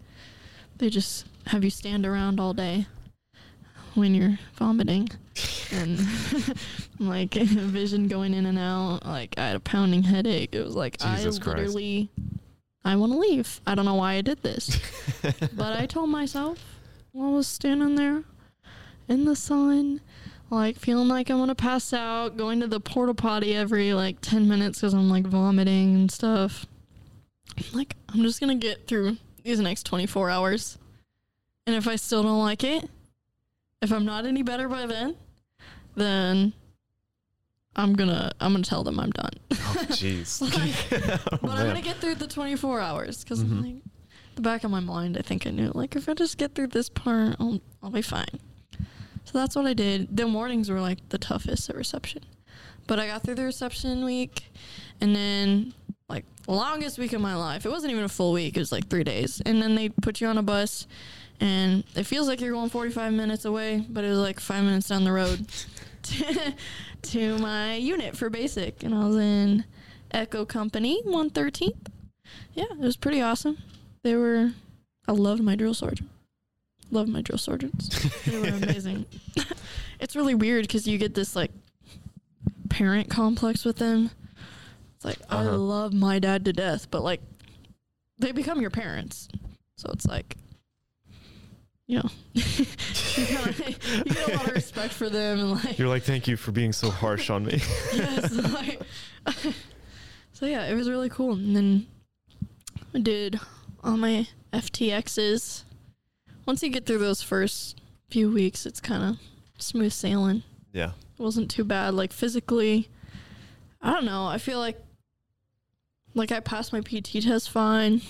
they 0.78 0.90
just 0.90 1.26
have 1.46 1.64
you 1.64 1.70
stand 1.70 2.06
around 2.06 2.40
all 2.40 2.52
day 2.52 2.86
when 3.94 4.14
you're 4.14 4.38
vomiting 4.54 5.08
and 5.72 6.00
like 6.98 7.34
vision 7.34 8.08
going 8.08 8.34
in 8.34 8.46
and 8.46 8.58
out. 8.58 9.04
Like 9.04 9.34
I 9.38 9.48
had 9.48 9.56
a 9.56 9.60
pounding 9.60 10.02
headache. 10.04 10.54
It 10.54 10.64
was 10.64 10.74
like 10.74 10.98
Jesus 10.98 11.38
I 11.38 11.42
Christ. 11.42 11.58
literally 11.58 12.08
I 12.84 12.96
want 12.96 13.12
to 13.12 13.18
leave. 13.18 13.60
I 13.66 13.74
don't 13.74 13.84
know 13.84 13.94
why 13.94 14.14
I 14.14 14.22
did 14.22 14.42
this, 14.42 14.80
but 15.52 15.78
I 15.78 15.86
told 15.86 16.10
myself 16.10 16.58
while 17.12 17.28
I 17.28 17.32
was 17.32 17.46
standing 17.46 17.94
there 17.94 18.24
in 19.08 19.24
the 19.24 19.36
sun, 19.36 20.00
like 20.50 20.76
feeling 20.76 21.08
like 21.08 21.30
I'm 21.30 21.38
gonna 21.38 21.54
pass 21.54 21.92
out, 21.92 22.36
going 22.36 22.60
to 22.60 22.66
the 22.66 22.80
porta 22.80 23.14
potty 23.14 23.54
every 23.54 23.94
like 23.94 24.20
10 24.20 24.48
minutes 24.48 24.80
because 24.80 24.94
I'm 24.94 25.10
like 25.10 25.26
vomiting 25.26 25.94
and 25.94 26.10
stuff. 26.10 26.66
Like, 27.72 27.96
I'm 28.08 28.22
just 28.22 28.40
gonna 28.40 28.54
get 28.54 28.86
through 28.86 29.18
these 29.42 29.60
next 29.60 29.84
24 29.86 30.30
hours. 30.30 30.78
And 31.66 31.76
if 31.76 31.86
I 31.86 31.96
still 31.96 32.22
don't 32.22 32.40
like 32.40 32.64
it, 32.64 32.88
if 33.80 33.92
I'm 33.92 34.04
not 34.04 34.26
any 34.26 34.42
better 34.42 34.68
by 34.68 34.86
then, 34.86 35.16
then 35.94 36.52
I'm 37.76 37.94
gonna 37.94 38.32
I'm 38.40 38.52
gonna 38.52 38.64
tell 38.64 38.84
them 38.84 38.98
I'm 39.00 39.10
done. 39.10 39.30
oh, 39.52 39.86
jeez. 39.90 40.40
Like, 40.42 41.20
Oh, 41.32 41.38
but 41.42 41.50
I'm 41.52 41.66
gonna 41.66 41.80
get 41.82 41.96
through 41.96 42.16
the 42.16 42.26
24 42.26 42.80
hours 42.80 43.22
because 43.24 43.42
Mhm. 43.44 43.62
like 43.62 43.76
the 44.34 44.42
back 44.42 44.64
of 44.64 44.70
my 44.70 44.80
mind, 44.80 45.16
I 45.16 45.22
think 45.22 45.46
I 45.46 45.50
knew 45.50 45.70
like 45.74 45.94
if 45.96 46.08
I 46.08 46.14
just 46.14 46.38
get 46.38 46.54
through 46.54 46.68
this 46.68 46.88
part, 46.88 47.36
I'll 47.38 47.60
I'll 47.82 47.90
be 47.90 48.02
fine. 48.02 48.40
So 49.24 49.38
that's 49.38 49.54
what 49.54 49.66
I 49.66 49.74
did. 49.74 50.16
The 50.16 50.26
mornings 50.26 50.68
were 50.68 50.80
like 50.80 51.08
the 51.10 51.18
toughest 51.18 51.70
at 51.70 51.76
reception, 51.76 52.24
but 52.86 52.98
I 52.98 53.06
got 53.06 53.22
through 53.22 53.36
the 53.36 53.44
reception 53.44 54.04
week, 54.04 54.50
and 55.00 55.14
then 55.14 55.74
longest 56.46 56.98
week 56.98 57.12
of 57.12 57.20
my 57.20 57.34
life. 57.34 57.64
It 57.64 57.70
wasn't 57.70 57.92
even 57.92 58.04
a 58.04 58.08
full 58.08 58.32
week. 58.32 58.56
It 58.56 58.60
was 58.60 58.72
like 58.72 58.88
three 58.88 59.04
days, 59.04 59.40
and 59.44 59.62
then 59.62 59.74
they 59.74 59.88
put 59.88 60.20
you 60.20 60.26
on 60.26 60.38
a 60.38 60.42
bus. 60.42 60.86
And 61.40 61.82
it 61.96 62.04
feels 62.04 62.28
like 62.28 62.40
you're 62.40 62.52
going 62.52 62.70
45 62.70 63.12
minutes 63.12 63.44
away, 63.44 63.84
but 63.88 64.04
it 64.04 64.10
was 64.10 64.18
like 64.18 64.38
five 64.38 64.62
minutes 64.62 64.88
down 64.88 65.02
the 65.02 65.12
road 65.12 65.44
to, 66.02 66.54
to 67.02 67.38
my 67.38 67.74
unit 67.74 68.16
for 68.16 68.30
basic. 68.30 68.84
And 68.84 68.94
I 68.94 69.06
was 69.06 69.16
in 69.16 69.64
Echo 70.12 70.44
Company, 70.44 71.02
113th. 71.04 71.88
Yeah, 72.54 72.66
it 72.70 72.78
was 72.78 72.96
pretty 72.96 73.20
awesome. 73.20 73.58
They 74.04 74.14
were, 74.14 74.52
I 75.08 75.12
loved 75.12 75.42
my 75.42 75.56
drill 75.56 75.74
sergeant. 75.74 76.10
Loved 76.90 77.08
my 77.08 77.22
drill 77.22 77.38
sergeants. 77.38 77.88
They 78.24 78.38
were 78.38 78.48
amazing. 78.48 79.06
it's 80.00 80.14
really 80.14 80.34
weird 80.34 80.64
because 80.64 80.86
you 80.86 80.98
get 80.98 81.14
this 81.14 81.34
like 81.34 81.50
parent 82.68 83.10
complex 83.10 83.64
with 83.64 83.76
them. 83.78 84.10
It's 85.02 85.04
like, 85.04 85.18
I 85.28 85.38
Uh-huh. 85.44 85.56
love 85.58 85.92
my 85.92 86.18
dad 86.20 86.44
to 86.44 86.52
death, 86.52 86.88
but 86.90 87.02
like, 87.02 87.20
they 88.18 88.30
become 88.32 88.60
your 88.60 88.70
parents. 88.70 89.28
So 89.76 89.90
it's 89.92 90.06
like, 90.06 90.36
you 91.88 91.98
know, 91.98 92.08
you, 92.34 92.44
kinda, 93.14 93.54
you 93.96 94.04
get 94.04 94.28
a 94.28 94.36
lot 94.36 94.46
of 94.48 94.54
respect 94.54 94.94
for 94.94 95.10
them 95.10 95.40
and 95.40 95.50
like, 95.64 95.78
You're 95.78 95.88
like, 95.88 96.04
thank 96.04 96.28
you 96.28 96.36
for 96.36 96.52
being 96.52 96.72
so 96.72 96.88
harsh 96.90 97.30
on 97.30 97.44
me. 97.44 97.54
yes. 97.94 98.32
Like, 98.32 98.80
so 100.32 100.46
yeah, 100.46 100.66
it 100.66 100.74
was 100.74 100.88
really 100.88 101.08
cool. 101.08 101.32
And 101.32 101.56
then 101.56 101.86
I 102.94 103.00
did 103.00 103.40
all 103.82 103.96
my 103.96 104.28
FTXs. 104.52 105.64
Once 106.46 106.62
you 106.62 106.68
get 106.70 106.86
through 106.86 106.98
those 106.98 107.22
first 107.22 107.80
few 108.08 108.30
weeks, 108.30 108.66
it's 108.66 108.80
kind 108.80 109.02
of 109.02 109.18
smooth 109.58 109.92
sailing. 109.92 110.42
yeah. 110.72 110.92
It 111.18 111.22
wasn't 111.22 111.50
too 111.50 111.64
bad. 111.64 111.94
Like 111.94 112.12
physically, 112.12 112.88
I 113.80 113.90
don't 113.92 114.04
know. 114.04 114.26
I 114.26 114.38
feel 114.38 114.58
like 114.58 114.80
like 116.14 116.32
I 116.32 116.40
passed 116.40 116.72
my 116.72 116.80
PT 116.80 117.22
test 117.22 117.50
fine. 117.50 118.02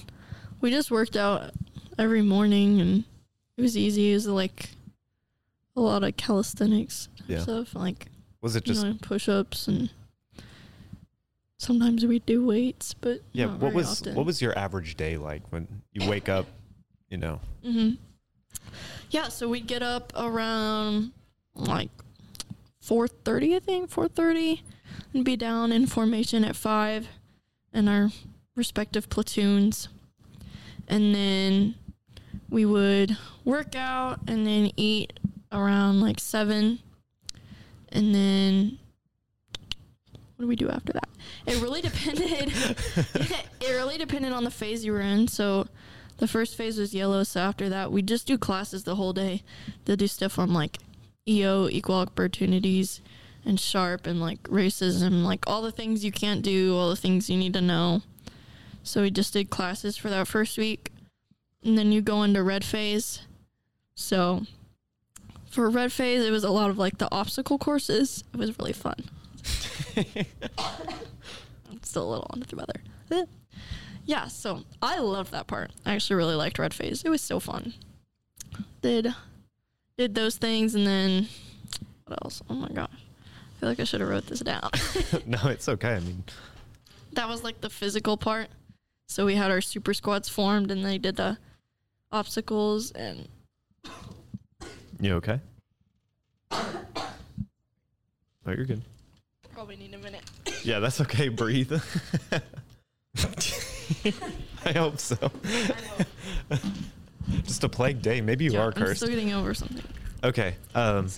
We 0.61 0.71
just 0.71 0.91
worked 0.91 1.17
out 1.17 1.53
every 1.99 2.23
morning 2.23 2.81
and 2.81 3.05
it 3.57 3.63
was 3.63 3.77
easy. 3.77 4.11
It 4.13 4.15
was 4.15 4.27
like 4.27 4.71
a 5.77 5.81
lot 5.81 6.05
of 6.05 6.17
calisthenics 6.17 7.09
Yeah. 7.27 7.41
stuff, 7.41 7.75
like 7.75 8.07
Was 8.41 8.57
it 8.57 8.67
you 8.67 8.75
just 8.75 8.85
know, 8.87 8.95
push 9.03 9.29
ups 9.29 9.69
and 9.69 9.91
sometimes 11.59 12.05
we 12.05 12.19
do 12.21 12.45
weights, 12.45 12.95
but 12.95 13.21
yeah? 13.33 13.47
What 13.47 13.73
was 13.73 14.01
often. 14.03 14.15
what 14.15 14.27
was 14.27 14.41
your 14.43 14.57
average 14.59 14.97
day 14.97 15.17
like 15.17 15.43
when 15.51 15.83
you 15.93 16.09
wake 16.09 16.29
up? 16.29 16.47
You 17.09 17.19
know. 17.19 17.41
hmm 17.63 17.91
Yeah, 19.11 19.29
so 19.29 19.49
we'd 19.49 19.67
get 19.67 19.83
up 19.83 20.13
around 20.17 21.13
like 21.55 21.91
four 22.81 23.07
thirty, 23.07 23.55
I 23.55 23.59
think, 23.61 23.91
four 23.91 24.09
thirty, 24.09 24.63
and 25.13 25.25
be 25.25 25.37
down 25.37 25.73
in 25.73 25.87
formation 25.87 26.45
at 26.45 26.57
five, 26.57 27.07
in 27.73 27.89
our 27.89 28.11
respective 28.55 29.09
platoons, 29.09 29.89
and 30.89 31.15
then 31.15 31.75
we 32.51 32.65
would 32.65 33.17
work 33.45 33.75
out 33.75 34.21
and 34.27 34.47
then 34.47 34.71
eat 34.77 35.19
around 35.51 36.01
like 36.01 36.21
seven, 36.21 36.79
and 37.91 38.15
then 38.15 38.79
what 40.37 40.45
do 40.45 40.49
we 40.49 40.57
do 40.57 40.69
after 40.69 40.93
that? 40.93 41.09
It 41.47 41.63
really 41.63 41.81
depended. 41.81 42.53
it 43.61 43.71
really 43.71 43.97
depended 43.97 44.33
on 44.33 44.45
the 44.45 44.51
phase 44.51 44.85
you 44.85 44.93
were 44.93 45.01
in. 45.01 45.29
So 45.29 45.69
the 46.19 46.27
first 46.27 46.57
phase 46.57 46.79
was 46.79 46.95
yellow. 46.95 47.23
So 47.23 47.41
after 47.41 47.69
that, 47.69 47.93
we 47.93 48.03
just 48.03 48.27
do 48.27 48.37
classes 48.37 48.85
the 48.85 48.97
whole 48.97 49.13
day. 49.13 49.43
They'll 49.85 49.97
do 49.97 50.07
stuff 50.07 50.39
on 50.39 50.53
like 50.53 50.79
EO, 51.29 51.69
equal 51.69 51.97
opportunities, 51.97 53.01
and 53.45 53.59
SHARP, 53.59 54.07
and 54.07 54.21
like 54.21 54.43
racism, 54.45 55.25
like 55.25 55.45
all 55.47 55.63
the 55.63 55.73
things 55.73 56.05
you 56.05 56.13
can't 56.13 56.43
do, 56.43 56.77
all 56.77 56.89
the 56.89 56.97
things 56.97 57.29
you 57.29 57.37
need 57.37 57.55
to 57.55 57.61
know. 57.61 58.03
So 58.83 59.03
we 59.03 59.11
just 59.11 59.33
did 59.33 59.51
classes 59.51 59.97
for 59.97 60.11
that 60.11 60.29
first 60.29 60.59
week, 60.59 60.93
and 61.65 61.79
then 61.79 61.93
you 61.93 62.03
go 62.03 62.23
into 62.23 62.43
red 62.43 62.65
phase. 62.65 63.23
So 63.95 64.43
for 65.51 65.69
red 65.69 65.93
phase, 65.93 66.25
it 66.25 66.31
was 66.31 66.45
a 66.45 66.51
lot 66.51 66.71
of 66.71 66.79
like 66.79 66.99
the 66.99 67.09
obstacle 67.13 67.59
courses. 67.59 68.25
It 68.33 68.39
was 68.39 68.59
really 68.59 68.73
fun. 68.73 69.05
I'm 69.97 71.83
still 71.83 72.09
a 72.09 72.11
little 72.11 72.31
under 72.33 72.47
the 72.47 72.57
weather. 72.57 72.81
Yeah, 74.05 74.27
so 74.29 74.65
I 74.81 74.99
loved 74.99 75.33
that 75.33 75.47
part. 75.47 75.71
I 75.87 75.95
actually 75.95 76.17
really 76.17 76.35
liked 76.35 76.59
Red 76.59 76.75
Phase. 76.75 77.03
It 77.05 77.09
was 77.09 77.21
so 77.21 77.39
fun. 77.39 77.75
Did 78.81 79.15
did 79.97 80.15
those 80.15 80.37
things 80.37 80.75
and 80.75 80.87
then 80.87 81.29
what 82.07 82.19
else? 82.25 82.43
Oh 82.51 82.55
my 82.55 82.69
gosh. 82.69 82.91
I 83.63 83.65
feel 83.65 83.71
like 83.71 83.81
I 83.81 83.85
should 83.85 84.01
have 84.01 84.09
wrote 84.11 84.27
this 84.27 84.41
down. 84.41 84.69
no, 85.27 85.39
it's 85.45 85.69
okay. 85.69 85.95
I 85.95 86.01
mean, 86.01 86.25
that 87.13 87.29
was 87.29 87.45
like 87.45 87.61
the 87.61 87.71
physical 87.71 88.17
part. 88.17 88.49
So 89.07 89.25
we 89.25 89.37
had 89.37 89.53
our 89.53 89.61
super 89.61 89.95
squads 89.95 90.29
formed 90.29 90.73
and 90.73 90.85
they 90.85 90.99
did 90.99 91.15
the 91.15 91.39
obstacles 92.11 92.91
and 92.91 93.29
you 95.01 95.15
okay? 95.15 95.39
Oh, 96.51 97.07
you're 98.47 98.65
good. 98.65 98.83
probably 99.55 99.77
need 99.77 99.95
a 99.95 99.99
minute. 99.99 100.23
Yeah, 100.65 100.79
that's 100.79 101.01
okay. 101.01 101.29
Breathe. 101.29 101.73
I 104.65 104.73
hope 104.73 105.01
so. 105.01 105.17
Just 107.43 107.65
a 107.65 107.69
plague 107.69 108.01
day. 108.01 108.21
Maybe 108.21 108.45
you 108.45 108.53
Yeah, 108.53 108.61
are 108.61 108.67
I'm 108.69 108.73
cursed. 108.75 108.99
still 109.01 109.09
getting 109.09 109.33
over 109.33 109.55
something. 109.55 109.83
Okay. 110.23 110.55
Um, 110.77 111.09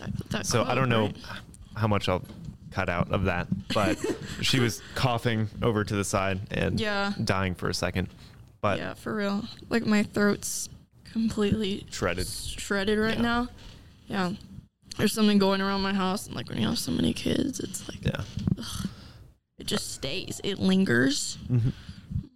so 0.42 0.64
I 0.64 0.74
don't 0.74 0.88
know 0.88 1.06
right? 1.06 1.16
How 1.76 1.86
much 1.88 2.08
I'll 2.08 2.22
cut 2.70 2.88
out 2.88 3.10
of 3.12 3.24
that, 3.24 3.46
but 3.72 3.96
she 4.42 4.58
was 4.60 4.82
coughing 4.94 5.48
over 5.62 5.84
to 5.84 5.94
the 5.94 6.04
side 6.04 6.40
and 6.50 6.80
Yeah. 6.80 7.12
dying 7.22 7.54
for 7.54 7.68
a 7.68 7.74
second, 7.74 8.08
but 8.60 8.78
yeah, 8.78 8.94
for 8.94 9.14
real. 9.14 9.44
Like 9.68 9.86
my 9.86 10.02
throat's 10.02 10.68
completely 11.04 11.86
shredded. 11.90 12.26
shredded 12.26 12.98
right 12.98 13.16
Yeah. 13.16 13.22
now. 13.22 13.48
Yeah. 14.08 14.32
There's 14.96 15.12
something 15.12 15.38
going 15.38 15.60
around 15.60 15.82
my 15.82 15.92
house, 15.94 16.26
and 16.26 16.34
like 16.36 16.48
when 16.48 16.58
you 16.60 16.66
have 16.68 16.78
so 16.78 16.92
many 16.92 17.12
kids, 17.12 17.60
it's 17.60 17.88
like 17.88 18.04
Yeah. 18.04 18.22
it 19.58 19.66
just 19.66 19.92
stays. 19.92 20.40
It 20.44 20.58
lingers. 20.58 21.38
Mhm. 21.50 21.72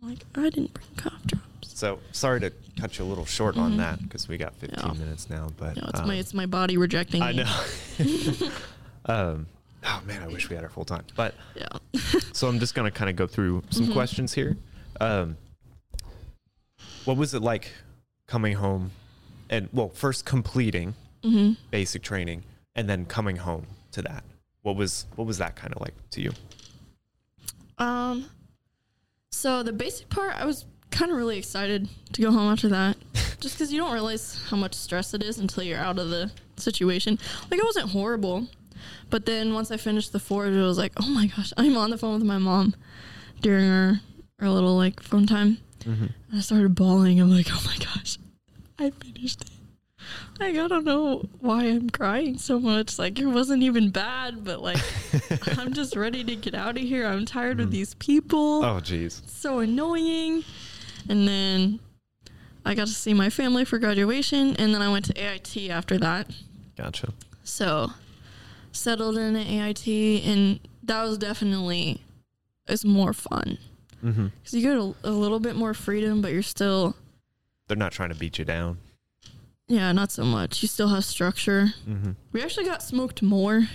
I'm 0.02 0.08
like 0.08 0.20
I 0.36 0.42
didn't 0.50 0.72
bring 0.74 0.86
cough 0.96 1.24
drops. 1.26 1.44
So 1.62 1.98
sorry 2.12 2.40
to 2.40 2.52
cut 2.80 2.98
you 2.98 3.04
a 3.04 3.06
little 3.06 3.26
short 3.26 3.56
on 3.56 3.72
Mhm. 3.74 3.76
that 3.78 4.02
because 4.02 4.28
we 4.28 4.36
got 4.36 4.54
15 4.56 4.92
Yeah. 4.92 4.98
minutes 4.98 5.28
now. 5.30 5.50
But 5.56 5.76
No, 5.76 5.84
it's 5.88 6.00
um, 6.00 6.06
my 6.08 6.14
it's 6.14 6.34
my 6.34 6.46
body 6.46 6.76
rejecting 6.76 7.22
I 7.22 7.32
know. 7.32 7.62
um, 9.08 9.46
oh 9.84 10.02
man, 10.06 10.22
I 10.22 10.28
wish 10.28 10.48
we 10.48 10.54
had 10.54 10.64
our 10.64 10.70
full 10.70 10.84
time. 10.84 11.04
But 11.16 11.34
Yeah. 11.54 11.68
so 12.32 12.48
I'm 12.48 12.58
just 12.60 12.74
gonna 12.74 12.90
kind 12.90 13.10
of 13.10 13.16
go 13.16 13.26
through 13.26 13.62
some 13.70 13.86
Mhm. 13.88 13.92
questions 13.92 14.32
here. 14.34 14.56
Um, 15.00 15.36
what 17.04 17.16
was 17.16 17.34
it 17.34 17.42
like 17.42 17.72
coming 18.26 18.54
home, 18.54 18.90
and 19.50 19.68
well, 19.72 19.88
first 19.88 20.24
completing 20.24 20.94
hmm 21.22 21.52
basic 21.70 22.02
training 22.02 22.44
and 22.76 22.88
then 22.88 23.04
coming 23.06 23.36
home 23.36 23.66
to 23.92 24.02
that? 24.02 24.22
What 24.62 24.76
was 24.76 25.06
what 25.16 25.26
was 25.26 25.38
that 25.38 25.56
kind 25.56 25.72
of 25.74 25.80
like 25.80 25.94
to 26.10 26.20
you? 26.22 26.32
Um. 27.78 28.26
So 29.30 29.62
the 29.62 29.72
basic 29.72 30.08
part, 30.08 30.34
I 30.34 30.44
was 30.44 30.64
kind 30.90 31.10
of 31.12 31.16
really 31.16 31.38
excited 31.38 31.88
to 32.12 32.22
go 32.22 32.32
home 32.32 32.50
after 32.50 32.68
that, 32.70 32.96
just 33.40 33.54
because 33.54 33.72
you 33.72 33.78
don't 33.78 33.92
realize 33.92 34.40
how 34.48 34.56
much 34.56 34.74
stress 34.74 35.14
it 35.14 35.22
is 35.22 35.38
until 35.38 35.62
you're 35.62 35.78
out 35.78 35.98
of 35.98 36.08
the 36.10 36.30
situation. 36.56 37.18
Like 37.50 37.60
it 37.60 37.64
wasn't 37.64 37.90
horrible, 37.90 38.48
but 39.10 39.26
then 39.26 39.54
once 39.54 39.70
I 39.70 39.76
finished 39.76 40.12
the 40.12 40.18
forge, 40.20 40.52
it 40.54 40.60
was 40.62 40.78
like, 40.78 40.92
oh 41.02 41.08
my 41.08 41.26
gosh, 41.26 41.52
I'm 41.56 41.76
on 41.76 41.90
the 41.90 41.98
phone 41.98 42.14
with 42.14 42.24
my 42.24 42.38
mom 42.38 42.74
during 43.40 43.68
our 43.70 44.00
our 44.40 44.48
little 44.48 44.76
like 44.76 45.02
phone 45.02 45.26
time. 45.26 45.58
Mm-hmm. 45.80 46.04
And 46.04 46.14
I 46.34 46.40
started 46.40 46.74
bawling. 46.74 47.20
I'm 47.20 47.30
like, 47.30 47.46
oh 47.50 47.62
my 47.64 47.76
gosh, 47.84 48.18
I 48.78 48.90
finished 48.90 49.42
it. 49.42 49.50
Like, 50.40 50.56
I 50.56 50.68
don't 50.68 50.84
know 50.84 51.28
why 51.40 51.64
I'm 51.64 51.90
crying 51.90 52.38
so 52.38 52.60
much. 52.60 52.98
Like, 52.98 53.18
it 53.18 53.26
wasn't 53.26 53.62
even 53.64 53.90
bad, 53.90 54.44
but 54.44 54.62
like, 54.62 54.78
I'm 55.58 55.72
just 55.72 55.96
ready 55.96 56.22
to 56.24 56.36
get 56.36 56.54
out 56.54 56.76
of 56.76 56.82
here. 56.82 57.06
I'm 57.06 57.26
tired 57.26 57.60
of 57.60 57.68
Mm. 57.68 57.72
these 57.72 57.94
people. 57.94 58.64
Oh 58.64 58.80
jeez. 58.80 59.20
So 59.28 59.58
annoying. 59.58 60.44
And 61.08 61.26
then 61.26 61.80
I 62.64 62.74
got 62.74 62.86
to 62.86 62.92
see 62.92 63.12
my 63.14 63.28
family 63.30 63.64
for 63.64 63.78
graduation. 63.78 64.54
And 64.56 64.72
then 64.74 64.82
I 64.82 64.90
went 64.90 65.04
to 65.06 65.14
AIT 65.20 65.68
after 65.70 65.98
that. 65.98 66.30
Gotcha. 66.76 67.12
So, 67.42 67.90
settled 68.72 69.18
in 69.18 69.36
at 69.36 69.46
AIT. 69.46 69.86
And 70.24 70.60
that 70.82 71.02
was 71.02 71.18
definitely, 71.18 72.02
it's 72.66 72.84
more 72.84 73.12
fun. 73.12 73.58
Mm-hmm. 74.04 74.26
Because 74.26 74.54
you 74.54 74.62
get 74.62 74.76
a, 74.76 75.08
a 75.08 75.12
little 75.12 75.40
bit 75.40 75.56
more 75.56 75.74
freedom, 75.74 76.22
but 76.22 76.32
you're 76.32 76.42
still 76.42 76.96
They're 77.66 77.76
not 77.76 77.92
trying 77.92 78.10
to 78.10 78.14
beat 78.14 78.38
you 78.38 78.44
down. 78.44 78.78
Yeah, 79.66 79.92
not 79.92 80.10
so 80.10 80.24
much. 80.24 80.62
You 80.62 80.68
still 80.68 80.88
have 80.88 81.04
structure. 81.04 81.74
Mm-hmm. 81.86 82.12
We 82.32 82.42
actually 82.42 82.64
got 82.64 82.82
smoked 82.82 83.22
more 83.22 83.68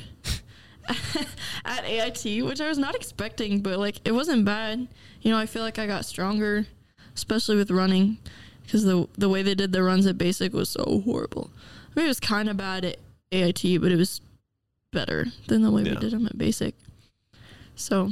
at 1.66 1.86
AIT, 1.86 2.44
which 2.44 2.60
I 2.62 2.68
was 2.68 2.78
not 2.78 2.96
expecting, 2.96 3.62
but 3.62 3.78
like 3.78 4.00
it 4.06 4.14
wasn't 4.14 4.44
bad. 4.46 4.88
You 5.22 5.32
know, 5.32 5.38
I 5.38 5.46
feel 5.46 5.62
like 5.62 5.78
I 5.78 5.86
got 5.86 6.06
stronger, 6.06 6.66
especially 7.16 7.58
with 7.58 7.70
running, 7.70 8.18
because 8.64 8.84
the 8.86 9.08
the 9.18 9.30
way 9.30 9.44
they 9.44 9.54
did 9.56 9.72
the 9.72 9.84
runs 9.84 10.08
at 10.08 10.18
basic 10.18 10.54
was 10.54 10.70
so 10.70 11.02
horrible. 11.06 11.52
I 11.96 12.00
mean, 12.00 12.06
it 12.06 12.10
was 12.10 12.20
kind 12.20 12.50
of 12.50 12.58
bad 12.58 12.86
at 12.86 12.98
AIT, 13.32 13.80
but 13.82 13.91
it 13.91 13.98
was 13.98 14.20
better 14.94 15.26
than 15.48 15.62
the 15.62 15.72
way 15.72 15.84
Yeah. 15.84 15.96
we 15.96 15.98
did 16.00 16.12
them 16.12 16.26
at 16.28 16.38
basic. 16.38 16.76
So 17.76 18.12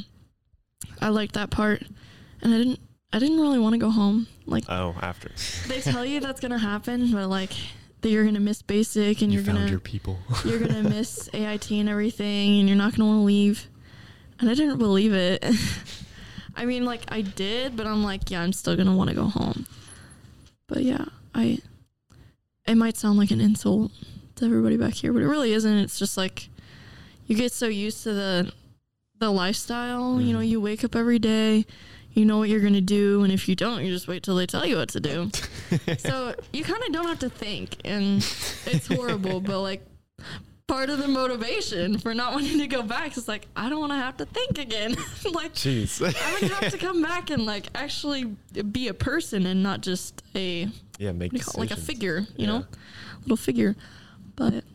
I 1.00 1.10
liked 1.10 1.34
that 1.36 1.50
part, 1.50 1.84
and 2.42 2.54
I 2.54 2.58
didn't. 2.58 2.80
I 3.14 3.20
didn't 3.20 3.42
really 3.42 3.60
want 3.60 3.74
to 3.74 3.78
go 3.80 3.90
home. 3.90 4.28
Like 4.46 4.64
Oh, 4.70 4.96
after 5.02 5.30
they 5.68 5.82
tell 5.82 6.06
you 6.06 6.20
that's 6.20 6.40
gonna 6.40 6.58
happen, 6.58 7.12
but 7.12 7.28
like 7.30 7.52
that 8.02 8.10
you're 8.10 8.24
gonna 8.26 8.40
miss 8.40 8.62
basic 8.62 9.22
and 9.22 9.32
you 9.32 9.40
you're 9.42 9.46
gonna 9.54 9.70
your 9.70 9.80
people. 9.80 10.18
you're 10.46 10.60
gonna 10.60 10.84
miss 10.84 11.30
AIT 11.34 11.72
and 11.72 11.90
everything, 11.90 12.60
and 12.60 12.68
you're 12.70 12.78
not 12.78 12.96
gonna 12.96 13.08
want 13.10 13.20
to 13.20 13.24
leave. 13.26 13.68
And 14.40 14.50
I 14.50 14.54
didn't 14.56 14.78
believe 14.80 15.14
it. 15.14 15.46
I 16.56 16.66
mean, 16.66 16.84
like 16.86 17.02
I 17.10 17.22
did, 17.22 17.76
but 17.78 17.86
I'm 17.86 18.04
like, 18.04 18.32
yeah, 18.32 18.42
I'm 18.42 18.54
still 18.54 18.76
gonna 18.76 18.96
want 18.96 19.10
to 19.10 19.16
go 19.16 19.26
home. 19.26 19.66
But 20.68 20.84
yeah, 20.84 21.06
I. 21.36 21.60
It 22.68 22.76
might 22.76 22.96
sound 22.96 23.18
like 23.18 23.32
an 23.32 23.42
insult 23.42 23.92
to 24.36 24.46
everybody 24.46 24.78
back 24.78 24.94
here, 24.94 25.12
but 25.14 25.22
it 25.22 25.28
really 25.28 25.52
isn't. 25.52 25.78
It's 25.80 25.98
just 26.00 26.16
like 26.16 26.48
you 27.28 27.36
get 27.36 27.52
so 27.52 27.68
used 27.68 28.04
to 28.04 28.14
the 28.14 28.52
the 29.20 29.30
lifestyle. 29.30 30.20
You 30.20 30.34
know, 30.34 30.40
Mhm. 30.40 30.50
you 30.50 30.62
wake 30.62 30.84
up 30.84 30.96
every 30.96 31.20
day. 31.20 31.66
You 32.14 32.26
know 32.26 32.40
what 32.40 32.50
you're 32.50 32.60
gonna 32.60 32.82
do, 32.82 33.24
and 33.24 33.32
if 33.32 33.48
you 33.48 33.56
don't, 33.56 33.86
you 33.86 33.92
just 33.92 34.08
wait 34.08 34.24
till 34.24 34.36
they 34.36 34.46
tell 34.46 34.66
you 34.66 34.76
what 34.78 34.90
to 34.90 35.00
do 35.00 35.32
so 36.00 36.36
you 36.52 36.62
kind 36.64 36.84
of 36.84 36.92
don't 36.92 37.08
have 37.08 37.20
to 37.20 37.30
think 37.30 37.78
and 37.86 38.18
it's 38.66 38.88
horrible 38.88 39.40
but 39.40 39.62
like 39.62 39.86
part 40.68 40.90
of 40.90 40.98
the 41.00 41.08
motivation 41.08 41.98
for 41.98 42.14
not 42.14 42.34
wanting 42.34 42.58
to 42.60 42.68
go 42.68 42.82
back 42.82 43.16
is 43.16 43.28
like 43.30 43.48
i 43.56 43.70
don't 43.70 43.80
want 43.80 43.92
to 43.94 43.98
have 43.98 44.18
to 44.18 44.26
think 44.26 44.58
again 44.58 44.92
like 45.34 45.54
Jeez. 45.54 46.02
i'm 46.06 46.42
gonna 46.42 46.54
have 46.56 46.72
to 46.74 46.78
come 46.78 47.02
back 47.02 47.30
and 47.30 47.46
like 47.46 47.68
actually 47.76 48.26
be 48.72 48.90
a 48.90 48.94
person 48.94 49.46
and 49.46 49.64
not 49.64 49.80
just 49.82 50.22
a 50.36 50.68
yeah, 51.00 51.12
make 51.14 51.32
what 51.32 51.38
do 51.42 51.46
you 51.46 51.52
call 51.52 51.62
like 51.62 51.72
a 51.72 51.76
figure 51.78 52.20
you 52.36 52.46
Yeah. 52.46 52.46
know 52.48 52.66
little 53.22 53.38
figure 53.38 53.76
but 54.36 54.66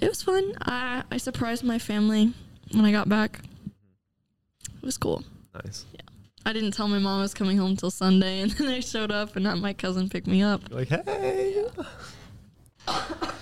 it 0.00 0.08
was 0.08 0.22
fun 0.22 0.52
i 0.62 1.02
i 1.10 1.16
surprised 1.16 1.64
my 1.64 1.78
family 1.78 2.32
when 2.72 2.84
i 2.84 2.92
got 2.92 3.08
back 3.08 3.40
it 3.66 4.82
was 4.82 4.98
cool 4.98 5.22
Nice. 5.54 5.86
Yeah. 5.92 6.00
I 6.46 6.52
didn't 6.52 6.72
tell 6.72 6.88
my 6.88 6.98
mom 6.98 7.20
I 7.20 7.22
was 7.22 7.34
coming 7.34 7.56
home 7.56 7.76
till 7.76 7.90
Sunday, 7.90 8.40
and 8.42 8.50
then 8.52 8.68
I 8.68 8.80
showed 8.80 9.10
up, 9.10 9.36
and 9.36 9.44
my 9.60 9.72
cousin 9.72 10.08
picked 10.08 10.26
me 10.26 10.42
up. 10.42 10.62
You're 10.68 10.80
like, 10.80 10.88
hey. 10.88 11.64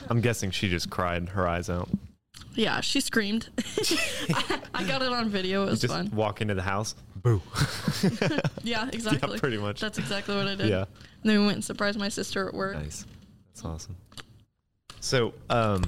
I'm 0.08 0.20
guessing 0.20 0.50
she 0.50 0.68
just 0.68 0.90
cried 0.90 1.30
her 1.30 1.48
eyes 1.48 1.68
out. 1.68 1.88
Yeah, 2.54 2.80
she 2.80 3.00
screamed. 3.00 3.48
I, 4.34 4.60
I 4.74 4.84
got 4.84 5.00
it 5.02 5.10
on 5.10 5.30
video. 5.30 5.66
It 5.66 5.70
was 5.70 5.80
just 5.80 5.94
fun. 5.94 6.10
walk 6.14 6.42
into 6.42 6.54
the 6.54 6.62
house, 6.62 6.94
boo. 7.16 7.40
Yeah, 8.62 8.88
exactly. 8.92 9.32
Yeah, 9.34 9.40
pretty 9.40 9.56
much. 9.58 9.80
That's 9.80 9.98
exactly 9.98 10.36
what 10.36 10.46
I 10.46 10.54
did. 10.54 10.68
yeah. 10.68 10.84
And 11.22 11.30
then 11.30 11.40
we 11.40 11.46
went 11.46 11.56
and 11.56 11.64
surprised 11.64 11.98
my 11.98 12.08
sister 12.08 12.46
at 12.46 12.54
work. 12.54 12.74
Nice. 12.76 13.06
That's 13.48 13.64
awesome. 13.64 13.96
So, 15.00 15.32
um, 15.50 15.84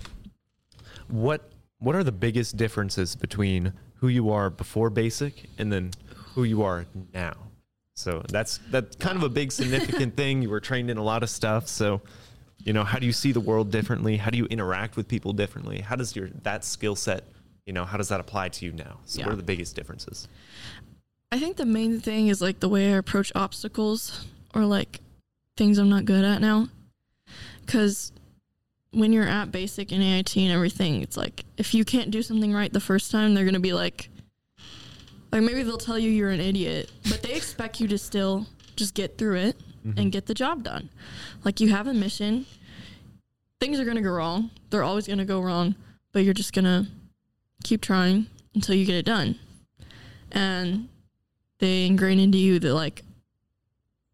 what 1.09 1.51
what 1.79 1.95
are 1.95 2.05
the 2.05 2.13
biggest 2.13 2.57
differences 2.57 3.15
between 3.15 3.73
who 3.97 4.09
you 4.09 4.31
are 4.31 4.51
before 4.51 4.91
basic 4.91 5.49
and 5.59 5.73
then 5.73 5.91
who 6.35 6.45
you 6.45 6.63
are 6.63 6.87
now? 7.13 7.35
So 7.95 8.23
that's 8.29 8.59
that's 8.71 8.97
kind 8.97 9.17
of 9.17 9.23
a 9.23 9.29
big 9.29 9.53
significant 9.53 10.17
thing. 10.17 10.43
You 10.43 10.51
were 10.51 10.61
trained 10.61 10.91
in 10.91 10.97
a 10.97 11.03
lot 11.03 11.23
of 11.23 11.31
stuff. 11.31 11.69
So, 11.69 12.01
you 12.59 12.73
know, 12.73 12.85
how 12.85 12.99
do 12.99 13.07
you 13.07 13.13
see 13.13 13.33
the 13.33 13.41
world 13.41 13.71
differently? 13.71 14.17
How 14.17 14.31
do 14.31 14.39
you 14.39 14.47
interact 14.47 14.97
with 14.97 15.07
people 15.09 15.33
differently? 15.33 15.81
How 15.81 15.97
does 15.97 16.17
your 16.17 16.31
that 16.43 16.65
skill 16.65 16.97
set, 16.97 17.25
you 17.67 17.73
know, 17.73 17.85
how 17.85 17.97
does 17.97 18.09
that 18.09 18.21
apply 18.21 18.49
to 18.51 18.65
you 18.65 18.73
now? 18.73 18.99
So, 19.05 19.23
what 19.23 19.33
are 19.33 19.37
the 19.37 19.43
biggest 19.43 19.77
differences? 19.77 20.27
I 21.31 21.39
think 21.39 21.57
the 21.57 21.67
main 21.67 22.01
thing 22.01 22.29
is 22.29 22.41
like 22.41 22.61
the 22.61 22.69
way 22.69 22.93
I 22.93 22.97
approach 22.97 23.33
obstacles 23.35 24.27
or 24.55 24.65
like 24.65 25.01
things 25.57 25.79
I'm 25.79 25.89
not 25.89 26.05
good 26.05 26.25
at 26.25 26.41
now. 26.41 26.69
Because 27.65 28.13
when 28.95 29.13
you're 29.13 29.29
at 29.29 29.53
basic 29.53 29.93
and 29.93 30.03
AIT 30.03 30.37
and 30.37 30.53
everything, 30.53 31.03
it's 31.03 31.17
like 31.17 31.45
if 31.57 31.75
you 31.75 31.85
can't 31.85 32.11
do 32.11 32.23
something 32.23 32.53
right 32.53 32.73
the 32.73 32.81
first 32.81 33.11
time, 33.11 33.35
they're 33.35 33.45
gonna 33.45 33.61
be 33.61 33.73
like, 33.73 34.09
like 35.33 35.43
maybe 35.43 35.63
they'll 35.63 35.79
tell 35.79 35.99
you 35.99 36.11
you're 36.11 36.31
an 36.31 36.41
idiot, 36.41 36.91
but 37.09 37.23
they 37.23 37.35
expect 37.35 37.81
you 37.81 37.89
to 37.89 37.99
still 37.99 38.47
just 38.77 38.95
get 38.95 39.19
through 39.19 39.37
it 39.37 39.57
and 39.85 39.95
mm-hmm. 39.95 40.09
get 40.09 40.27
the 40.27 40.35
job 40.35 40.63
done. 40.63 40.89
Like 41.45 41.61
you 41.61 41.69
have 41.71 41.87
a 41.87 41.95
mission. 41.95 42.47
Things 43.61 43.79
are 43.79 43.85
gonna 43.85 44.03
go 44.03 44.11
wrong. 44.11 44.51
They're 44.71 44.85
always 44.85 45.07
gonna 45.07 45.25
go 45.25 45.41
wrong, 45.41 45.75
but 46.13 46.25
you're 46.25 46.35
just 46.35 46.53
gonna 46.53 46.87
keep 47.63 47.81
trying 47.81 48.27
until 48.55 48.75
you 48.75 48.85
get 48.85 48.97
it 48.97 49.07
done. 49.07 49.39
And 50.33 50.89
they 51.59 51.87
ingrain 51.87 52.19
into 52.19 52.39
you 52.39 52.59
that 52.59 52.75
like 52.75 53.03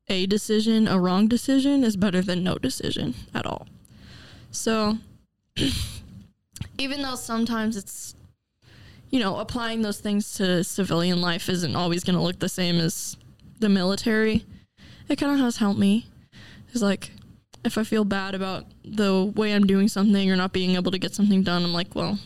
a 0.09 0.27
decision, 0.27 0.89
a 0.89 0.98
wrong 0.98 1.28
decision 1.28 1.85
is 1.85 1.97
better 1.97 2.20
than 2.20 2.43
no 2.43 2.57
decision 2.57 3.15
at 3.32 3.47
all. 3.47 3.69
So 4.51 4.98
even 6.78 7.02
though 7.02 7.16
sometimes 7.16 7.77
it's 7.77 8.14
you 9.10 9.18
know, 9.18 9.39
applying 9.39 9.82
those 9.82 9.98
things 9.98 10.35
to 10.35 10.62
civilian 10.62 11.20
life 11.20 11.48
isn't 11.48 11.74
always 11.74 12.05
going 12.05 12.14
to 12.16 12.22
look 12.22 12.39
the 12.39 12.48
same 12.48 12.78
as 12.78 13.16
the 13.59 13.68
military. 13.68 14.44
It 15.09 15.16
kind 15.16 15.32
of 15.32 15.40
has 15.40 15.56
helped 15.56 15.81
me. 15.81 16.06
It's 16.72 16.82
like 16.82 17.10
if 17.64 17.77
I 17.77 17.82
feel 17.82 18.05
bad 18.05 18.35
about 18.35 18.66
the 18.85 19.24
way 19.24 19.52
I'm 19.52 19.66
doing 19.66 19.89
something 19.89 20.31
or 20.31 20.36
not 20.36 20.52
being 20.52 20.77
able 20.77 20.93
to 20.93 20.98
get 20.98 21.14
something 21.14 21.43
done, 21.43 21.64
I'm 21.64 21.72
like, 21.72 21.94
well, 21.94 22.18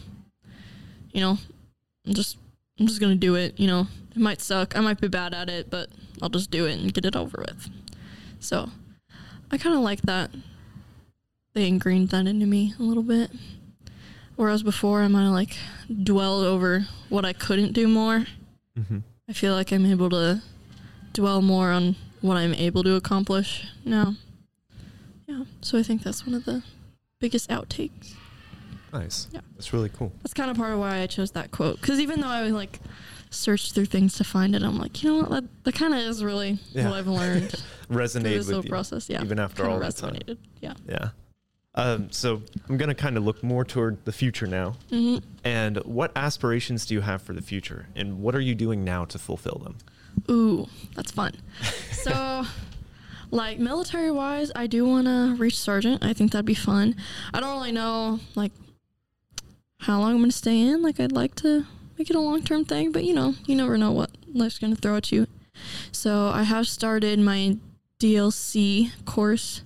you 1.13 1.23
know, 1.23 1.39
I'm 2.07 2.15
just 2.15 2.37
I'm 2.79 2.87
just 2.87 3.01
gonna 3.01 3.15
do 3.15 3.35
it. 3.35 3.59
You 3.59 3.67
know, 3.67 3.87
it 4.11 4.19
might 4.19 4.43
suck. 4.43 4.77
I 4.77 4.81
might 4.81 5.01
be 5.01 5.09
bad 5.09 5.33
at 5.33 5.49
it, 5.49 5.71
but 5.71 5.89
I'll 6.21 6.29
just 6.29 6.51
do 6.51 6.67
it 6.67 6.79
and 6.79 6.93
get 6.93 7.07
it 7.07 7.17
over 7.17 7.43
with. 7.49 7.71
So 8.41 8.69
I 9.51 9.57
kind 9.57 9.75
of 9.75 9.81
like 9.81 10.03
that. 10.03 10.31
They 11.55 11.69
ingrained 11.69 12.09
that 12.11 12.27
into 12.27 12.47
me 12.47 12.75
a 12.79 12.83
little 12.83 13.03
bit. 13.03 13.31
Whereas 14.37 14.63
before, 14.63 15.03
I 15.03 15.09
might 15.09 15.23
have 15.25 15.33
like 15.33 15.57
dwelled 16.03 16.45
over 16.45 16.87
what 17.09 17.25
I 17.25 17.33
couldn't 17.33 17.73
do 17.73 17.87
more. 17.87 18.27
Mm-hmm. 18.77 18.99
I 19.29 19.33
feel 19.33 19.55
like 19.55 19.73
I'm 19.73 19.87
able 19.87 20.11
to 20.11 20.43
dwell 21.13 21.41
more 21.41 21.71
on 21.71 21.95
what 22.21 22.37
I'm 22.37 22.55
able 22.55 22.83
to 22.83 22.97
accomplish 22.97 23.67
now. 23.85 24.17
Yeah, 25.27 25.45
so 25.61 25.79
I 25.79 25.83
think 25.85 26.03
that's 26.03 26.27
one 26.27 26.35
of 26.35 26.45
the 26.45 26.63
biggest 27.21 27.49
outtakes. 27.51 28.15
Nice. 28.93 29.29
Yeah. 29.33 29.41
That's 29.55 29.73
really 29.73 29.89
cool. 29.89 30.13
That's 30.23 30.35
kind 30.35 30.51
of 30.51 30.57
part 30.57 30.73
of 30.73 30.81
why 30.81 31.01
I 31.01 31.07
chose 31.07 31.31
that 31.33 31.51
quote. 31.53 31.81
Because 31.81 32.01
even 32.01 32.21
though 32.21 32.29
I 32.29 32.43
was 32.43 32.53
like 32.53 32.81
searched 33.35 33.75
through 33.75 33.87
things 33.87 34.15
to 34.15 34.25
find 34.25 34.55
it. 34.55 34.63
I'm 34.63 34.79
like, 34.79 35.03
you 35.03 35.11
know 35.11 35.19
what? 35.21 35.31
That, 35.31 35.65
that 35.65 35.75
kind 35.75 35.93
of 35.95 36.01
is 36.01 36.23
really 36.25 36.59
Yeah. 36.73 36.89
what 36.89 36.99
I've 36.99 37.07
learned 37.09 37.51
through 37.89 37.97
Resonate 37.97 38.23
this 38.23 38.51
whole 38.51 38.63
you, 38.65 38.71
process. 38.71 39.11
Yeah, 39.11 39.23
even 39.23 39.39
after 39.39 39.63
kinda 39.63 39.75
all 39.75 39.81
that 39.81 39.97
time. 39.97 40.19
Yeah. 40.61 40.75
Yeah. 40.89 41.09
Um, 41.77 42.11
so 42.13 42.41
I'm 42.69 42.77
gonna 42.77 42.95
kind 42.95 43.17
of 43.17 43.25
look 43.25 43.43
more 43.43 43.65
toward 43.65 44.05
the 44.05 44.13
future 44.13 44.47
now. 44.47 44.77
hmm 44.91 45.19
And 45.43 45.79
what 45.79 46.13
aspirations 46.17 46.87
do 46.87 46.95
you 46.95 47.01
have 47.01 47.23
for 47.23 47.33
the 47.33 47.43
future? 47.43 47.89
And 47.97 48.21
what 48.21 48.35
are 48.35 48.41
you 48.41 48.55
doing 48.55 48.85
now 48.85 49.05
to 49.07 49.19
fulfill 49.19 49.61
them? 49.63 49.77
Ooh, 50.31 50.69
that's 50.95 51.11
fun. 51.11 51.33
so, 51.91 52.45
like 53.31 53.59
military 53.59 54.13
wise, 54.13 54.53
I 54.55 54.69
do 54.69 54.85
want 54.87 55.07
to 55.09 55.35
reach 55.37 55.59
sergeant. 55.59 56.05
I 56.05 56.13
think 56.13 56.31
that'd 56.33 56.47
be 56.47 56.55
fun. 56.55 56.95
I 57.33 57.41
don't 57.41 57.57
really 57.59 57.73
know 57.73 58.21
like 58.37 58.53
how 59.81 59.99
long 60.01 60.13
I'm 60.13 60.19
gonna 60.21 60.33
stay 60.33 60.61
in. 60.61 60.81
Like, 60.81 61.01
I'd 61.01 61.13
like 61.13 61.35
to 61.37 61.67
make 61.99 62.09
it 62.09 62.17
a 62.17 62.21
long 62.21 62.43
term 62.43 62.65
thing, 62.65 62.93
but 62.93 63.03
you 63.05 63.15
know, 63.15 63.35
you 63.47 63.57
never 63.57 63.77
know 63.77 63.91
what 63.91 64.11
life's 64.33 64.59
gonna 64.61 64.77
throw 64.77 64.97
at 64.97 65.11
you. 65.11 65.27
So, 65.91 66.29
I 66.29 66.45
have 66.45 66.69
started 66.69 67.19
my 67.19 67.59
DLC 67.99 68.93
course 69.05 69.63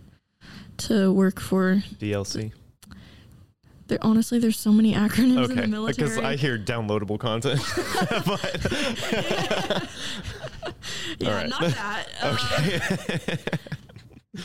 to 0.79 1.13
work 1.13 1.41
for. 1.41 1.83
DLC. 1.99 2.53
There, 3.89 3.99
honestly, 4.03 4.39
there's 4.39 4.59
so 4.59 4.71
many 4.71 4.93
acronyms 4.95 5.49
in 5.51 5.57
the 5.57 5.63
Okay, 5.63 5.67
military. 5.67 6.09
because 6.11 6.19
I 6.25 6.37
hear 6.37 6.59
downloadable 6.59 7.19
content. 7.19 7.61
but, 8.27 9.89
yeah, 11.19 11.29
Alright. 11.29 11.49
not 11.49 11.61
that. 11.63 12.07
Uh, 12.21 12.37
okay. 13.25 13.39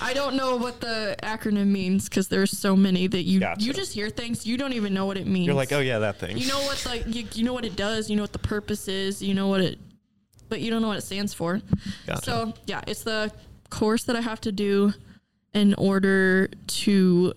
I 0.02 0.14
don't 0.14 0.36
know 0.36 0.56
what 0.56 0.80
the 0.82 1.16
acronym 1.22 1.68
means 1.68 2.08
because 2.10 2.30
there's 2.30 2.58
so 2.58 2.76
many 2.76 3.06
that 3.08 3.24
you 3.24 3.42
Gotcha. 3.42 3.64
you 3.64 3.74
just 3.74 3.94
hear 3.94 4.10
things 4.10 4.46
you 4.48 4.58
don't 4.58 4.74
even 4.74 4.94
know 4.94 5.06
what 5.06 5.18
it 5.18 5.28
means. 5.28 5.46
You're 5.46 5.56
like, 5.56 5.72
oh 5.74 5.80
yeah, 5.82 6.00
that 6.00 6.18
thing. 6.20 6.38
you 6.38 6.48
know 6.48 6.60
what 6.62 6.78
the 6.78 7.04
you, 7.12 7.28
you 7.34 7.44
know 7.44 7.54
what 7.54 7.66
it 7.66 7.76
does. 7.76 8.10
You 8.10 8.16
know 8.16 8.24
what 8.24 8.34
the 8.34 8.40
purpose 8.40 8.88
is. 8.88 9.22
You 9.22 9.34
know 9.34 9.50
what 9.50 9.62
it, 9.62 9.78
but 10.50 10.62
you 10.62 10.72
don't 10.72 10.82
know 10.82 10.88
what 10.88 10.98
it 10.98 11.04
stands 11.04 11.34
for. 11.34 11.62
Gotcha. 12.08 12.24
So 12.24 12.54
yeah, 12.66 12.82
it's 12.88 13.04
the 13.04 13.32
course 13.70 14.06
that 14.06 14.16
I 14.16 14.22
have 14.22 14.40
to 14.42 14.52
do 14.52 14.94
in 15.54 15.74
order 15.76 16.50
to 16.68 17.34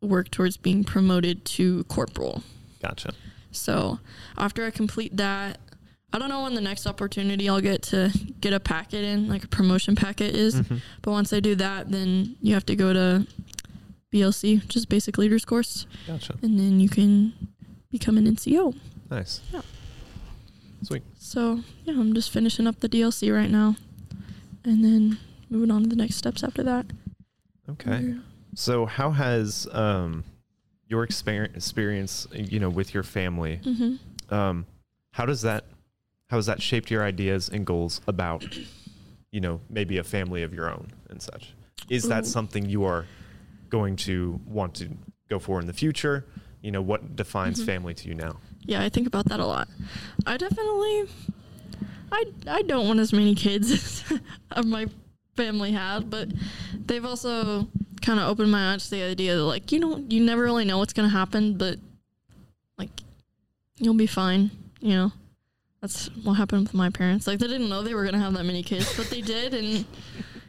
work 0.00 0.30
towards 0.30 0.56
being 0.56 0.84
promoted 0.84 1.44
to 1.44 1.84
corporal. 1.84 2.42
Gotcha. 2.82 3.12
So 3.50 3.98
after 4.36 4.64
I 4.64 4.70
complete 4.70 5.16
that, 5.16 5.58
I 6.12 6.18
don't 6.18 6.28
know 6.28 6.42
when 6.44 6.54
the 6.54 6.60
next 6.60 6.86
opportunity 6.86 7.48
I'll 7.48 7.60
get 7.60 7.82
to 7.84 8.10
get 8.40 8.52
a 8.52 8.60
packet 8.60 9.04
in, 9.04 9.28
like 9.28 9.44
a 9.44 9.48
promotion 9.48 9.96
packet 9.96 10.34
is. 10.34 10.54
Mhm. 10.54 10.80
But 11.02 11.10
once 11.10 11.32
I 11.32 11.40
do 11.40 11.54
that, 11.56 11.90
then 11.90 12.36
you 12.40 12.54
have 12.54 12.64
to 12.66 12.76
go 12.76 12.92
to 12.92 13.26
BLC, 14.12 14.56
which 14.62 14.76
is 14.76 14.86
basic 14.86 15.18
leaders 15.18 15.44
course, 15.44 15.86
Gotcha. 16.06 16.36
and 16.42 16.58
then 16.58 16.80
you 16.80 16.88
can 16.88 17.32
become 17.90 18.16
an 18.16 18.26
NCO. 18.26 18.74
Nice. 19.10 19.40
Yeah. 19.52 19.62
Sweet. 20.82 21.02
So 21.18 21.62
yeah, 21.84 21.94
I'm 21.94 22.14
just 22.14 22.30
finishing 22.30 22.66
up 22.66 22.80
the 22.80 22.88
DLC 22.88 23.30
right 23.34 23.50
now, 23.50 23.76
and 24.64 24.84
then 24.84 25.18
moving 25.50 25.70
on 25.70 25.82
to 25.82 25.88
the 25.88 25.96
next 25.96 26.16
steps 26.16 26.44
after 26.44 26.62
that. 26.62 26.86
Okay. 27.68 28.14
So 28.54 28.86
how 28.86 29.10
has 29.10 29.66
um 29.72 30.24
your 30.88 31.02
experience 31.04 31.56
experience 31.56 32.26
you 32.32 32.60
know 32.60 32.68
with 32.70 32.94
your 32.94 33.02
family 33.02 33.60
Mm-hmm. 33.64 34.34
um 34.34 34.66
how 35.12 35.26
does 35.26 35.42
that 35.42 35.64
how 36.30 36.36
has 36.36 36.46
that 36.46 36.62
shaped 36.62 36.90
your 36.90 37.02
ideas 37.04 37.48
and 37.48 37.66
goals 37.66 38.00
about 38.06 38.44
you 39.32 39.40
know 39.40 39.60
maybe 39.68 39.98
a 39.98 40.04
family 40.04 40.42
of 40.44 40.54
your 40.54 40.70
own 40.70 40.92
and 41.10 41.20
such 41.20 41.54
is 41.90 42.06
that 42.08 42.24
Ooh. 42.24 42.28
something 42.28 42.68
you 42.68 42.84
are 42.84 43.04
going 43.68 43.96
to 43.96 44.40
want 44.46 44.74
to 44.74 44.88
go 45.28 45.38
for 45.40 45.60
in 45.60 45.66
the 45.66 45.72
future 45.72 46.24
you 46.62 46.70
know 46.70 46.82
what 46.82 47.16
defines 47.16 47.60
Mhm. 47.60 47.66
family 47.66 47.94
to 47.94 48.08
you 48.08 48.14
now 48.14 48.36
Yeah, 48.64 48.82
I 48.82 48.88
think 48.88 49.06
about 49.06 49.26
that 49.26 49.38
a 49.40 49.46
lot. 49.46 49.68
I 50.26 50.36
definitely, 50.36 51.04
I 52.10 52.24
I 52.48 52.62
don't 52.62 52.86
want 52.88 52.98
as 53.00 53.12
many 53.12 53.34
kids 53.34 54.02
as 54.52 54.66
my 54.66 54.86
family 55.36 55.72
had, 55.72 56.10
but 56.10 56.28
they've 56.86 57.04
also 57.04 57.68
kind 58.02 58.20
of 58.20 58.28
opened 58.28 58.50
my 58.52 58.72
eyes 58.72 58.84
to 58.84 58.90
the 58.96 59.02
idea 59.02 59.34
that 59.36 59.42
like 59.44 59.72
you 59.72 59.78
know 59.80 59.98
you 60.08 60.22
never 60.22 60.42
really 60.42 60.64
know 60.64 60.78
what's 60.78 60.92
gonna 60.92 61.08
happen, 61.08 61.56
but 61.56 61.78
like 62.78 62.90
you'll 63.78 63.94
be 63.94 64.06
fine. 64.06 64.50
You 64.80 64.94
know, 64.94 65.12
that's 65.80 66.06
what 66.22 66.34
happened 66.34 66.62
with 66.64 66.74
my 66.74 66.90
parents. 66.90 67.26
Like 67.26 67.38
they 67.38 67.46
didn't 67.48 67.68
know 67.68 67.82
they 67.82 67.94
were 67.94 68.04
gonna 68.04 68.18
have 68.20 68.34
that 68.34 68.44
many 68.44 68.62
kids, 68.62 68.96
but 68.96 69.08
they 69.10 69.20
did, 69.20 69.54
and 69.54 69.84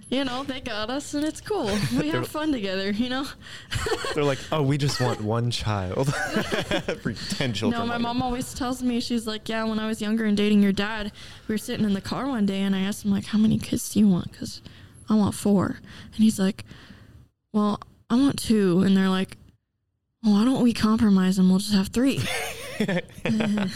you 0.10 0.24
know 0.24 0.44
they 0.44 0.62
got 0.62 0.90
us, 0.90 1.14
and 1.14 1.26
it's 1.26 1.42
cool. 1.42 1.66
We 2.00 2.10
have 2.10 2.28
fun 2.28 2.52
together. 2.52 2.92
You 2.92 3.10
know. 3.10 3.26
they're 4.14 4.24
like 4.24 4.40
oh 4.52 4.62
we 4.62 4.78
just 4.78 5.00
want 5.02 5.22
one 5.22 5.50
child 5.52 6.14
for 7.02 7.14
10 7.14 7.54
children 7.54 7.80
No, 7.82 7.86
my 7.86 7.94
later. 7.94 8.04
mom 8.04 8.22
always 8.22 8.54
tells 8.54 8.82
me 8.84 9.00
she's 9.00 9.26
like, 9.28 9.48
yeah. 9.50 9.64
When 9.64 9.80
I 9.80 9.88
was 9.88 10.02
younger 10.02 10.26
and 10.26 10.36
dating 10.38 10.62
your 10.64 10.72
dad, 10.72 11.12
we 11.48 11.54
were 11.54 11.58
sitting 11.58 11.86
in 11.86 11.94
the 11.94 12.02
car 12.02 12.28
one 12.28 12.46
day, 12.46 12.62
and 12.62 12.76
I 12.76 12.82
asked 12.82 13.06
him 13.06 13.12
like, 13.12 13.26
how 13.26 13.38
many 13.38 13.58
kids 13.58 13.90
do 13.90 14.00
you 14.00 14.08
want? 14.08 14.32
Because 14.32 14.62
I 15.10 15.16
want 15.16 15.36
four, 15.36 15.80
and 16.14 16.16
he's 16.24 16.40
like, 16.40 16.66
well, 17.54 17.80
I 18.10 18.16
want 18.16 18.40
two, 18.40 18.82
and 18.82 18.96
they're 18.96 19.10
like, 19.10 19.38
well, 20.24 20.34
why 20.34 20.46
don't 20.46 20.64
we 20.64 20.74
compromise 20.74 21.38
and 21.38 21.50
we'll 21.50 21.60
just 21.60 21.74
have 21.74 21.88
three? 21.88 22.20
and 22.80 23.72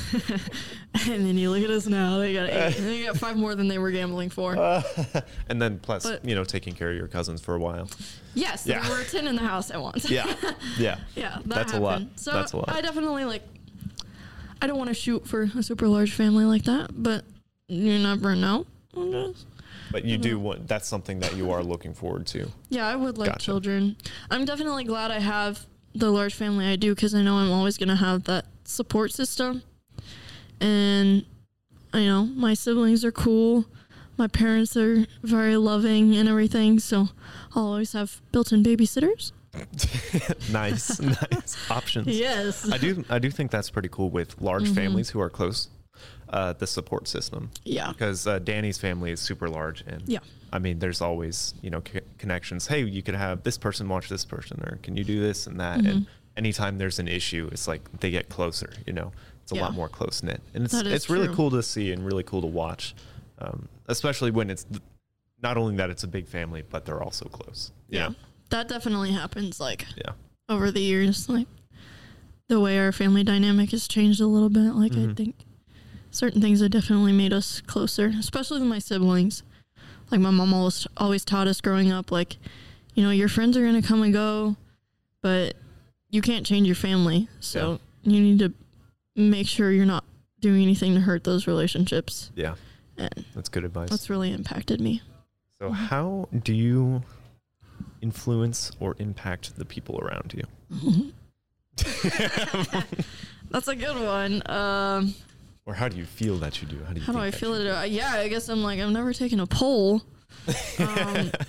then 0.93 1.37
you 1.37 1.49
look 1.49 1.63
at 1.63 1.69
us 1.69 1.87
now; 1.87 2.19
they 2.19 2.33
got 2.33 2.49
eight. 2.49 2.77
And 2.77 2.87
they 2.87 3.03
got 3.03 3.17
five 3.17 3.35
more 3.35 3.55
than 3.55 3.67
they 3.67 3.77
were 3.79 3.89
gambling 3.91 4.29
for. 4.29 4.53
and 5.49 5.61
then 5.61 5.79
plus 5.79 6.03
But- 6.03 6.23
you 6.23 6.35
know 6.35 6.43
taking 6.43 6.75
care 6.75 6.91
of 6.91 6.97
your 6.97 7.07
cousins 7.07 7.41
for 7.41 7.55
a 7.55 7.59
while 7.59 7.89
yes, 8.35 8.67
yeah. 8.67 8.79
there 8.81 8.91
were 8.97 9.03
ten 9.03 9.27
in 9.27 9.35
the 9.35 9.41
house 9.41 9.71
at 9.71 9.81
once. 9.81 10.09
yeah 10.09 10.31
yeah 10.77 10.99
Yeah, 11.15 11.37
that 11.37 11.47
That's 11.47 11.73
a 11.73 11.79
lot. 11.79 12.03
So 12.15 12.31
That's 12.31 12.53
a 12.53 12.57
lot. 12.57 12.69
I 12.69 12.81
definitely 12.81 13.25
like. 13.25 13.43
I 14.61 14.67
don't 14.67 14.77
want 14.77 14.89
to 14.89 14.93
shoot 14.93 15.25
for 15.27 15.49
a 15.57 15.63
super 15.63 15.87
large 15.87 16.11
family 16.11 16.45
like 16.45 16.63
that, 16.65 16.91
but 17.01 17.23
you 17.67 17.97
never 17.97 18.35
know. 18.35 18.67
I 18.95 19.05
guess. 19.07 19.45
But 19.91 20.05
you 20.05 20.17
do 20.17 20.39
want 20.39 20.67
that's 20.67 20.87
something 20.87 21.19
that 21.19 21.35
you 21.35 21.51
are 21.51 21.63
looking 21.63 21.93
forward 21.93 22.25
to 22.27 22.49
Yeah, 22.69 22.87
I 22.87 22.95
would 22.95 23.17
like 23.17 23.29
Gotcha. 23.31 23.45
children. 23.45 23.95
I'm 24.29 24.45
definitely 24.45 24.83
glad 24.85 25.11
I 25.11 25.19
have 25.19 25.65
the 25.93 26.09
large 26.11 26.33
family 26.33 26.65
I 26.65 26.75
do 26.77 26.95
because 26.95 27.13
I 27.13 27.21
know 27.21 27.35
I'm 27.37 27.51
always 27.51 27.77
gonna 27.77 27.95
have 27.97 28.23
that 28.25 28.45
support 28.63 29.11
system, 29.11 29.63
and 30.59 31.25
I 31.93 32.05
know 32.05 32.25
my 32.25 32.53
siblings 32.53 33.03
are 33.03 33.11
cool. 33.11 33.65
My 34.17 34.27
parents 34.27 34.77
are 34.77 35.05
very 35.23 35.57
loving 35.57 36.15
and 36.15 36.29
everything, 36.29 36.79
so 36.79 37.09
I'll 37.55 37.65
always 37.65 37.93
have 37.93 38.21
built-in 38.31 38.63
babysitters. 38.63 39.31
nice 40.51 40.99
nice 41.01 41.57
options 41.69 42.07
Yes. 42.07 42.69
I 42.71 42.77
do 42.77 43.03
I 43.09 43.19
do 43.19 43.29
think 43.29 43.51
that's 43.51 43.69
pretty 43.69 43.89
cool 43.89 44.09
with 44.09 44.39
large 44.41 44.69
Mhm. 44.69 44.75
families 44.75 45.09
who 45.09 45.19
are 45.19 45.29
close. 45.29 45.67
Uh, 46.31 46.53
the 46.53 46.65
support 46.65 47.09
system 47.09 47.51
Yeah. 47.65 47.89
because 47.91 48.25
uh, 48.25 48.39
Danny's 48.39 48.77
family 48.77 49.11
is 49.11 49.19
super 49.19 49.49
large 49.49 49.81
and 49.85 50.01
Yeah. 50.07 50.19
I 50.53 50.59
mean 50.59 50.79
there's 50.79 51.01
always 51.01 51.53
you 51.61 51.69
know 51.69 51.83
c- 51.85 51.99
connections. 52.19 52.67
Hey, 52.67 52.85
you 52.85 53.01
could 53.03 53.15
have 53.15 53.43
this 53.43 53.57
person 53.57 53.89
watch 53.89 54.07
this 54.07 54.23
person, 54.23 54.61
or 54.63 54.77
can 54.81 54.95
you 54.95 55.03
do 55.03 55.19
this 55.19 55.45
and 55.45 55.59
that? 55.59 55.79
And 55.79 55.87
Mhm. 55.87 56.07
anytime 56.37 56.77
there's 56.77 56.99
an 56.99 57.09
issue, 57.09 57.49
it's 57.51 57.67
like 57.67 57.81
they 57.99 58.11
get 58.11 58.29
closer. 58.29 58.71
You 58.87 58.93
know, 58.93 59.11
it's 59.43 59.51
a 59.51 59.55
Yeah. 59.55 59.63
lot 59.63 59.73
more 59.73 59.89
close 59.89 60.23
knit, 60.23 60.41
and 60.53 60.63
it's 60.63 60.73
it's 60.73 61.09
really 61.09 61.27
cool 61.35 61.51
to 61.51 61.61
see 61.61 61.91
and 61.91 62.05
really 62.05 62.23
cool 62.23 62.39
to 62.41 62.47
watch, 62.47 62.95
um, 63.39 63.67
especially 63.89 64.31
when 64.31 64.49
it's 64.49 64.63
th- 64.63 64.81
not 65.43 65.57
only 65.57 65.75
that 65.75 65.89
it's 65.89 66.03
a 66.05 66.07
big 66.07 66.27
family, 66.27 66.63
but 66.69 66.85
they're 66.85 67.03
also 67.03 67.25
close. 67.27 67.71
Yeah. 67.89 68.07
know? 68.07 68.15
That 68.51 68.69
definitely 68.69 69.11
happens. 69.11 69.59
Like 69.59 69.85
yeah. 69.97 70.13
over 70.47 70.71
the 70.71 70.81
years, 70.81 71.27
like 71.27 71.47
the 72.47 72.61
way 72.61 72.79
our 72.79 72.93
family 72.93 73.23
dynamic 73.25 73.71
has 73.71 73.85
changed 73.85 74.21
a 74.21 74.27
little 74.27 74.49
bit. 74.49 74.71
Like 74.75 74.93
I 74.93 75.07
Mhm. 75.07 75.17
think 75.17 75.35
certain 76.11 76.41
things 76.41 76.61
have 76.61 76.71
definitely 76.71 77.13
made 77.13 77.33
us 77.33 77.61
closer, 77.61 78.13
especially 78.19 78.59
with 78.59 78.69
my 78.69 78.79
siblings. 78.79 79.43
Like 80.11 80.19
my 80.21 80.29
mom 80.29 80.53
always 80.53 80.85
always 80.97 81.25
taught 81.25 81.47
us 81.47 81.61
growing 81.61 81.91
up, 81.91 82.11
like 82.11 82.37
you 82.93 83.03
know, 83.03 83.11
your 83.11 83.29
friends 83.29 83.55
are 83.57 83.65
gonna 83.65 83.81
come 83.81 84.03
and 84.03 84.13
go, 84.13 84.55
but 85.21 85.55
you 86.09 86.21
can't 86.21 86.45
change 86.45 86.67
your 86.67 86.75
family. 86.75 87.27
So 87.39 87.79
you 88.03 88.19
need 88.21 88.39
to 88.39 88.53
make 89.15 89.47
sure 89.47 89.71
you're 89.71 89.85
not 89.85 90.03
doing 90.41 90.61
anything 90.63 90.93
to 90.95 90.99
hurt 91.01 91.23
those 91.23 91.47
relationships. 91.47 92.31
Yeah, 92.35 92.55
And 92.97 93.25
that's 93.33 93.47
good 93.47 93.63
advice. 93.63 93.89
that's 93.89 94.09
really 94.09 94.31
impacted 94.33 94.81
me. 94.81 95.01
So, 95.61 95.69
how 95.71 96.27
do 96.43 96.53
you 96.53 97.03
influence 98.01 98.71
or 98.79 98.95
impact 98.97 99.55
the 99.55 99.63
people 99.65 99.99
around 100.01 100.33
you? 100.35 101.13
That's 103.51 103.67
a 103.67 103.75
good 103.75 103.95
one. 104.03 104.41
Um, 104.49 105.13
or 105.71 105.75
how 105.75 105.87
do 105.87 105.95
you 105.95 106.05
feel 106.05 106.35
that 106.39 106.61
you 106.61 106.67
do? 106.67 106.83
How 106.83 106.93
do 106.93 106.99
you? 106.99 107.05
How 107.05 107.13
do 107.13 107.19
I 107.19 107.31
feel 107.31 107.55
you 107.59 107.65
it? 107.67 107.71
Uh, 107.71 107.83
yeah, 107.83 108.11
I 108.15 108.27
guess 108.27 108.49
I'm 108.49 108.61
like 108.61 108.79
I've 108.79 108.91
never 108.91 109.13
taken 109.13 109.39
a 109.39 109.47
poll. 109.47 110.01
Um. 110.79 111.31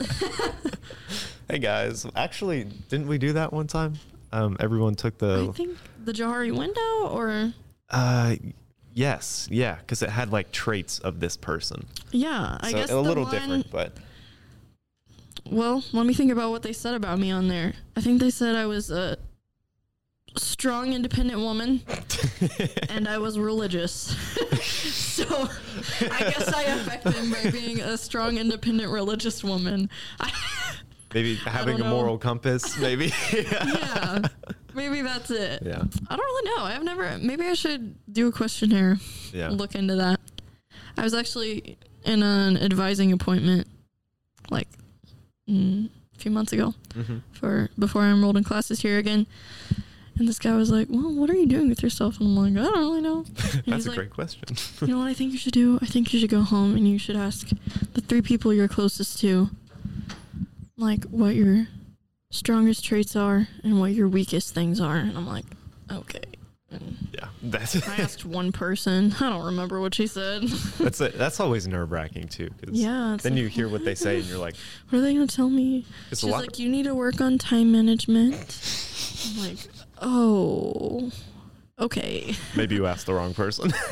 Hey 1.50 1.58
guys, 1.58 2.06
actually, 2.16 2.64
didn't 2.88 3.08
we 3.08 3.18
do 3.18 3.34
that 3.34 3.52
one 3.52 3.66
time? 3.66 3.94
Um, 4.32 4.56
everyone 4.58 4.94
took 4.94 5.18
the. 5.18 5.48
I 5.50 5.52
think 5.52 5.76
the 6.02 6.12
Johari 6.12 6.56
window, 6.56 7.08
or 7.08 7.52
Uh, 7.90 8.36
yes, 8.94 9.48
yeah, 9.50 9.74
because 9.74 10.00
it 10.02 10.08
had 10.08 10.30
like 10.32 10.50
traits 10.52 10.98
of 11.00 11.20
this 11.20 11.36
person. 11.36 11.84
yeah, 12.10 12.56
I 12.60 12.70
so 12.70 12.76
guess 12.78 12.90
a 12.90 12.94
the 12.94 13.02
little 13.02 13.24
one- 13.24 13.32
different, 13.32 13.70
but 13.70 13.96
Well, 15.50 15.84
let 15.92 16.06
me 16.06 16.14
think 16.14 16.32
about 16.32 16.50
what 16.52 16.62
they 16.62 16.72
said 16.72 16.94
about 16.94 17.18
me 17.18 17.30
on 17.30 17.48
there. 17.48 17.74
I 17.96 18.00
think 18.00 18.20
they 18.20 18.30
said 18.30 18.54
I 18.56 18.64
was 18.66 18.90
a 18.90 19.18
strong, 20.36 20.92
independent 20.92 21.40
woman, 21.40 21.82
and 22.88 23.09
I 23.09 23.18
was 23.18 23.38
religious. 23.38 24.16
so 24.62 25.48
I 26.00 26.18
guess 26.20 26.52
I 26.52 26.62
affect 26.64 27.09
him 27.09 27.30
by 27.30 27.50
being 27.50 27.80
a 27.80 27.96
strong, 27.96 28.38
independent, 28.38 28.90
religious 28.90 29.42
woman. 29.44 29.90
I, 30.20 30.30
Maybe 31.14 31.34
having 31.34 31.78
a 31.80 31.84
moral 31.84 32.16
compass, 32.16 32.78
maybe. 32.78 33.12
yeah, 33.34 34.20
maybe 34.74 35.02
that's 35.02 35.30
it. 35.30 35.62
yeah. 35.62 35.82
I 36.09 36.16
don't 36.16 36.24
really 36.24 36.50
know. 36.56 36.64
I've 36.64 36.82
never. 36.84 37.18
Maybe 37.18 37.44
I 37.44 37.52
should 37.52 37.96
do 38.10 38.28
a 38.28 38.32
questionnaire. 38.32 38.96
Yeah. 39.30 39.50
Look 39.50 39.74
into 39.74 39.96
that. 39.96 40.20
I 40.96 41.02
was 41.02 41.12
actually 41.12 41.76
in 42.04 42.22
an 42.22 42.56
advising 42.56 43.12
appointment, 43.12 43.66
like 44.50 44.68
mm, 45.46 45.90
a 46.14 46.18
few 46.18 46.30
months 46.30 46.52
ago, 46.54 46.74
hmm 46.94 47.18
for 47.32 47.68
before 47.78 48.02
I 48.02 48.10
enrolled 48.10 48.38
in 48.38 48.44
classes 48.44 48.80
here 48.80 48.96
again. 48.96 49.26
And 50.22 50.28
this 50.28 50.38
guy 50.38 50.54
was 50.54 50.70
like, 50.70 50.86
"Well, 50.88 51.12
what 51.12 51.30
are 51.30 51.34
you 51.34 51.46
doing 51.46 51.68
with 51.68 51.82
yourself?" 51.82 52.20
And 52.20 52.28
I'm 52.38 52.54
like, 52.54 52.64
"I 52.64 52.70
don't 52.70 52.78
really 52.80 53.00
know." 53.00 53.24
That's 53.66 53.86
a 53.86 53.88
like, 53.88 53.98
great 53.98 54.10
question. 54.10 54.44
You 54.80 54.86
know 54.94 54.98
what 54.98 55.08
I 55.08 55.14
think 55.14 55.32
you 55.32 55.38
should 55.38 55.52
do? 55.52 55.80
I 55.82 55.86
think 55.86 56.14
you 56.14 56.20
should 56.20 56.30
go 56.30 56.42
home 56.42 56.76
and 56.76 56.86
you 56.86 56.96
should 56.96 57.16
ask 57.16 57.48
the 57.94 58.00
three 58.00 58.22
people 58.22 58.54
you're 58.54 58.68
closest 58.68 59.18
to, 59.22 59.50
like 60.76 61.02
what 61.06 61.34
your 61.34 61.66
strongest 62.30 62.84
traits 62.84 63.16
are 63.16 63.48
and 63.64 63.80
what 63.80 63.94
your 63.94 64.06
weakest 64.06 64.54
things 64.54 64.80
are. 64.80 64.96
And 64.96 65.16
I'm 65.18 65.26
like, 65.26 65.44
okay. 65.90 66.20
And 66.70 67.08
yeah. 67.12 67.26
That's 67.42 67.74
it. 67.74 67.86
I 67.88 67.96
asked 67.96 68.24
one 68.24 68.52
person. 68.52 69.12
I 69.20 69.28
don't 69.28 69.44
remember 69.44 69.80
what 69.80 69.94
she 69.96 70.06
said. 70.06 70.42
that's 70.78 71.00
a, 71.00 71.08
that's 71.08 71.40
always 71.40 71.66
nerve 71.66 71.90
wracking 71.90 72.28
too. 72.28 72.48
'cause 72.64 72.70
yeah. 72.74 73.16
Then 73.20 73.32
like, 73.34 73.42
you 73.42 73.48
hear 73.48 73.68
what 73.68 73.84
they 73.84 73.96
say 73.96 74.18
and 74.20 74.24
you're 74.26 74.38
like, 74.48 74.54
What 74.88 74.98
are 75.00 75.02
they 75.02 75.14
gonna 75.14 75.26
tell 75.26 75.50
me? 75.50 75.84
it's 76.12 76.22
a 76.22 76.26
She's 76.26 76.32
lot. 76.32 76.42
like, 76.42 76.60
you 76.60 76.68
need 76.68 76.84
to 76.84 76.94
work 76.94 77.20
on 77.20 77.38
time 77.38 77.72
management. 77.72 78.36
I'm 79.36 79.38
like, 79.48 79.58
oh, 80.02 81.10
okay. 81.78 82.34
Maybe 82.56 82.74
you 82.74 82.86
asked 82.92 83.06
the 83.06 83.14
wrong 83.14 83.34
person. 83.34 83.72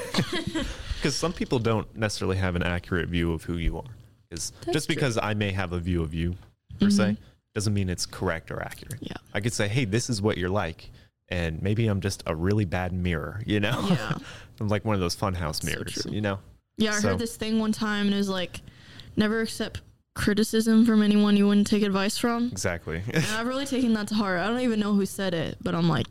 Because 1.01 1.17
some 1.17 1.33
people 1.33 1.59
don't 1.59 1.97
necessarily 1.97 2.37
have 2.37 2.57
an 2.57 2.63
accurate 2.63 3.09
view 3.09 3.33
of 3.33 3.43
who 3.45 3.55
you 3.57 3.79
are. 3.79 3.85
Because 4.29 4.53
just 4.71 4.87
true. 4.87 4.95
because 4.95 5.17
I 5.17 5.33
may 5.33 5.51
have 5.51 5.73
a 5.73 5.79
view 5.81 6.03
of 6.03 6.13
you 6.13 6.35
per 6.79 6.91
se 6.91 7.03
Mhm. 7.13 7.17
doesn't 7.55 7.73
mean 7.73 7.89
it's 7.89 8.05
correct 8.05 8.51
or 8.51 8.63
accurate. 8.63 8.99
Yeah. 9.01 9.15
I 9.33 9.41
could 9.41 9.55
say, 9.55 9.67
hey, 9.67 9.87
this 9.87 10.11
is 10.11 10.21
what 10.21 10.37
you're 10.37 10.51
like. 10.51 10.91
And 11.31 11.63
maybe 11.63 11.87
I'm 11.87 12.03
just 12.03 12.23
a 12.27 12.35
really 12.37 12.67
bad 12.67 12.93
mirror, 12.93 13.41
you 13.47 13.61
know? 13.61 13.83
Yeah. 13.89 14.19
I'm 14.61 14.69
like 14.69 14.85
one 14.85 14.95
of 14.95 15.01
those 15.01 15.17
funhouse 15.17 15.65
mirrors, 15.65 15.95
true. 16.03 16.13
you 16.13 16.21
know? 16.21 16.39
Yeah, 16.77 16.91
I 16.93 16.99
So- 17.01 17.09
heard 17.09 17.19
this 17.19 17.35
thing 17.35 17.59
one 17.61 17.73
time 17.73 18.05
and 18.05 18.15
it 18.15 18.19
was 18.19 18.29
like, 18.29 18.61
never 19.17 19.41
accept 19.41 19.81
criticism 20.15 20.85
from 20.85 21.03
anyone 21.03 21.37
you 21.37 21.47
wouldn't 21.47 21.67
take 21.67 21.83
advice 21.83 22.19
from. 22.19 22.49
Exactly. 22.49 23.03
And 23.13 23.25
I've 23.37 23.47
really 23.53 23.67
taken 23.67 23.95
that 23.95 24.09
to 24.09 24.15
heart. 24.15 24.41
I 24.41 24.47
don't 24.49 24.61
even 24.61 24.81
know 24.81 24.95
who 24.95 25.07
said 25.07 25.35
it, 25.35 25.57
but 25.63 25.75
I'm 25.75 25.89
like, 25.89 26.07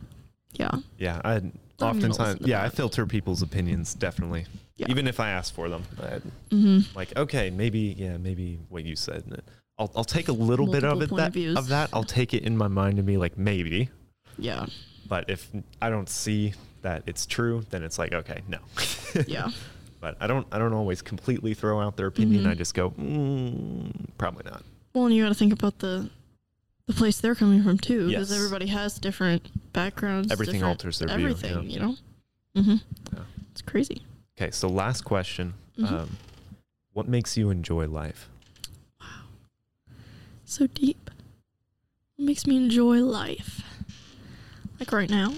yeah, 0.54 0.72
yeah. 0.98 1.22
I 1.24 1.42
oftentimes, 1.82 2.40
to 2.40 2.48
yeah, 2.48 2.64
I 2.64 2.70
filter 2.70 3.06
people's 3.06 3.42
opinions 3.42 3.94
definitely. 3.94 4.46
Yeah. 4.78 4.88
Even 4.90 5.08
if 5.08 5.20
I 5.20 5.30
ask 5.30 5.54
for 5.54 5.68
them. 5.70 5.84
I, 6.02 6.20
hmm 6.50 6.80
like 6.96 7.16
okay 7.18 7.50
maybe 7.50 7.96
yeah 7.98 8.18
maybe 8.18 8.60
what 8.70 8.84
you 8.84 8.96
said 8.96 9.42
i'll, 9.78 9.92
I'll 9.96 10.04
take 10.04 10.28
a 10.28 10.34
little 10.34 10.68
bit 10.68 10.84
of 10.84 11.02
it 11.02 11.10
that 11.16 11.36
of 11.36 11.58
of 11.58 11.68
that 11.70 11.90
i'll 11.94 12.04
take 12.04 12.34
it 12.34 12.44
in 12.44 12.58
my 12.58 12.68
mind 12.68 12.98
and 12.98 13.06
be 13.06 13.18
like 13.18 13.38
maybe 13.38 13.90
yeah, 14.38 14.66
but 15.08 15.30
if 15.30 15.50
i 15.82 15.90
don't 15.90 16.10
see 16.10 16.54
that 16.82 17.04
it's 17.06 17.26
true 17.26 17.66
then 17.70 17.84
it's 17.84 18.00
like 18.00 18.14
okay 18.14 18.42
no 18.48 18.60
yeah, 19.28 19.50
but 20.00 20.16
i 20.20 20.28
don't 20.28 20.46
i 20.52 20.58
don't 20.58 20.74
always 20.74 21.02
completely 21.02 21.54
throw 21.54 21.80
out 21.82 21.96
their 21.98 22.08
opinion 22.08 22.44
Mhm. 22.44 22.50
i 22.52 22.54
just 22.54 22.74
go 22.74 22.92
mm, 22.92 23.92
probably 24.18 24.44
not 24.50 24.64
Well, 24.94 25.06
and 25.06 25.16
you 25.16 25.24
got 25.24 25.30
to 25.30 25.36
think 25.36 25.54
about 25.54 25.80
the 25.80 26.10
the 26.88 26.94
place 26.94 27.20
they're 27.22 27.36
coming 27.36 27.62
from 27.62 27.78
too, 27.78 28.08
because 28.08 28.32
Yes. 28.32 28.38
everybody 28.40 28.66
has 28.68 28.98
different 28.98 29.48
backgrounds. 29.74 30.32
Everything 30.32 30.56
different 30.62 30.70
alters 30.80 30.98
their 30.98 31.08
view, 31.10 31.28
everything. 31.28 31.64
yeah. 31.70 31.74
You 31.74 31.80
know, 31.80 31.96
Mm-hmm. 32.56 32.76
Yeah. 33.16 33.24
it's 33.52 33.62
crazy. 33.62 34.02
okay 34.36 34.50
so 34.52 34.68
last 34.68 35.04
question 35.06 35.54
Mhm. 35.78 35.92
um, 35.92 36.18
what 36.94 37.08
makes 37.08 37.38
you 37.38 37.50
enjoy 37.52 37.86
life 37.88 38.28
Wow, 39.00 39.08
So 40.46 40.66
deep. 40.68 41.12
What 42.16 42.26
makes 42.26 42.48
me 42.48 42.58
enjoy 42.58 43.02
life? 43.04 43.62
Like 44.80 44.92
right 44.92 45.10
now. 45.10 45.34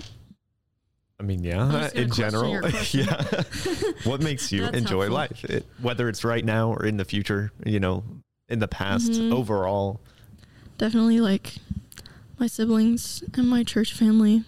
I 1.22 1.24
mean 1.24 1.44
yeah 1.44 1.88
in 1.94 2.10
general 2.12 2.68
yeah 2.92 3.24
what 4.06 4.22
makes 4.22 4.52
you 4.52 4.62
That's 4.66 4.78
enjoy 4.78 5.10
helpful. 5.10 5.16
life 5.16 5.46
it, 5.46 5.66
whether 5.80 6.10
it's 6.10 6.24
right 6.24 6.44
now 6.44 6.74
or 6.74 6.84
in 6.86 6.98
the 6.98 7.06
future 7.06 7.52
you 7.64 7.80
know 7.80 8.04
in 8.50 8.58
the 8.60 8.68
past 8.68 9.12
Mhm. 9.12 9.32
overall 9.32 10.02
Definitely 10.78 11.20
like 11.22 11.58
my 12.40 12.48
siblings 12.48 13.24
and 13.36 13.48
my 13.48 13.64
church 13.64 13.94
family. 13.94 14.44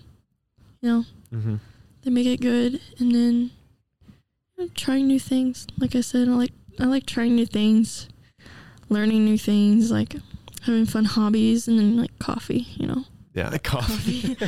You 0.81 0.89
know, 0.89 1.05
mm-hmm. 1.31 1.55
they 2.01 2.09
make 2.09 2.25
it 2.25 2.41
good 2.41 2.81
and 2.97 3.13
then 3.13 3.51
you 4.57 4.65
know, 4.65 4.69
trying 4.75 5.05
new 5.05 5.19
things 5.19 5.67
like 5.77 5.95
i 5.95 6.01
said 6.01 6.27
i 6.27 6.31
like 6.31 6.51
i 6.79 6.85
like 6.85 7.05
trying 7.05 7.35
new 7.35 7.45
things 7.45 8.09
learning 8.89 9.23
new 9.25 9.37
things 9.37 9.91
like 9.91 10.15
having 10.63 10.85
fun 10.87 11.05
hobbies 11.05 11.67
and 11.67 11.77
then 11.77 11.95
like 11.97 12.17
coffee 12.19 12.67
you 12.77 12.87
know 12.87 13.03
Yeah, 13.33 13.57
coffee. 13.57 14.35
coffee 14.35 14.47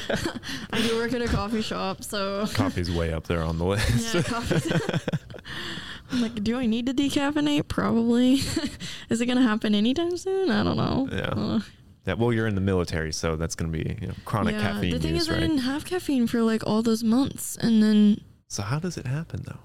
i 0.71 0.81
do 0.87 0.95
work 0.97 1.11
at 1.13 1.21
a 1.21 1.27
coffee 1.27 1.61
shop 1.63 2.03
so 2.03 2.45
Coffee's 2.53 2.91
way 2.91 3.11
up 3.13 3.25
there 3.27 3.41
on 3.41 3.57
the 3.57 3.65
list. 3.65 4.13
yeah 4.13 4.21
coffee 4.21 4.71
i'm 6.11 6.21
like 6.21 6.43
do 6.43 6.57
i 6.57 6.65
need 6.65 6.85
to 6.85 6.93
decaffeinate 6.93 7.67
probably 7.67 8.33
is 9.09 9.21
it 9.21 9.25
gonna 9.25 9.41
happen 9.41 9.73
anytime 9.73 10.15
soon 10.17 10.51
i 10.51 10.63
don't 10.63 10.77
know 10.77 11.07
Yeah. 11.11 11.21
Uh, 11.29 11.59
yeah, 12.07 12.13
well, 12.13 12.31
you're 12.31 12.45
in 12.45 12.53
the 12.53 12.61
military, 12.61 13.11
so 13.11 13.35
that's 13.35 13.55
going 13.55 13.71
to 13.71 13.75
be 13.83 13.97
you 13.99 14.07
know, 14.09 14.13
chronic 14.25 14.53
yeah, 14.53 14.61
caffeine 14.73 14.91
the 14.91 14.99
thing 14.99 15.15
use, 15.15 15.23
is 15.23 15.29
i 15.29 15.33
right? 15.33 15.39
didn't 15.39 15.57
have 15.57 15.85
caffeine 15.85 16.27
for 16.27 16.43
like 16.43 16.61
all 16.67 16.83
those 16.83 17.03
months 17.03 17.57
and 17.57 17.81
then 17.81 18.21
So 18.47 18.61
how 18.61 18.77
does 18.77 18.95
it 18.97 19.07
happen, 19.07 19.41
though? 19.47 19.57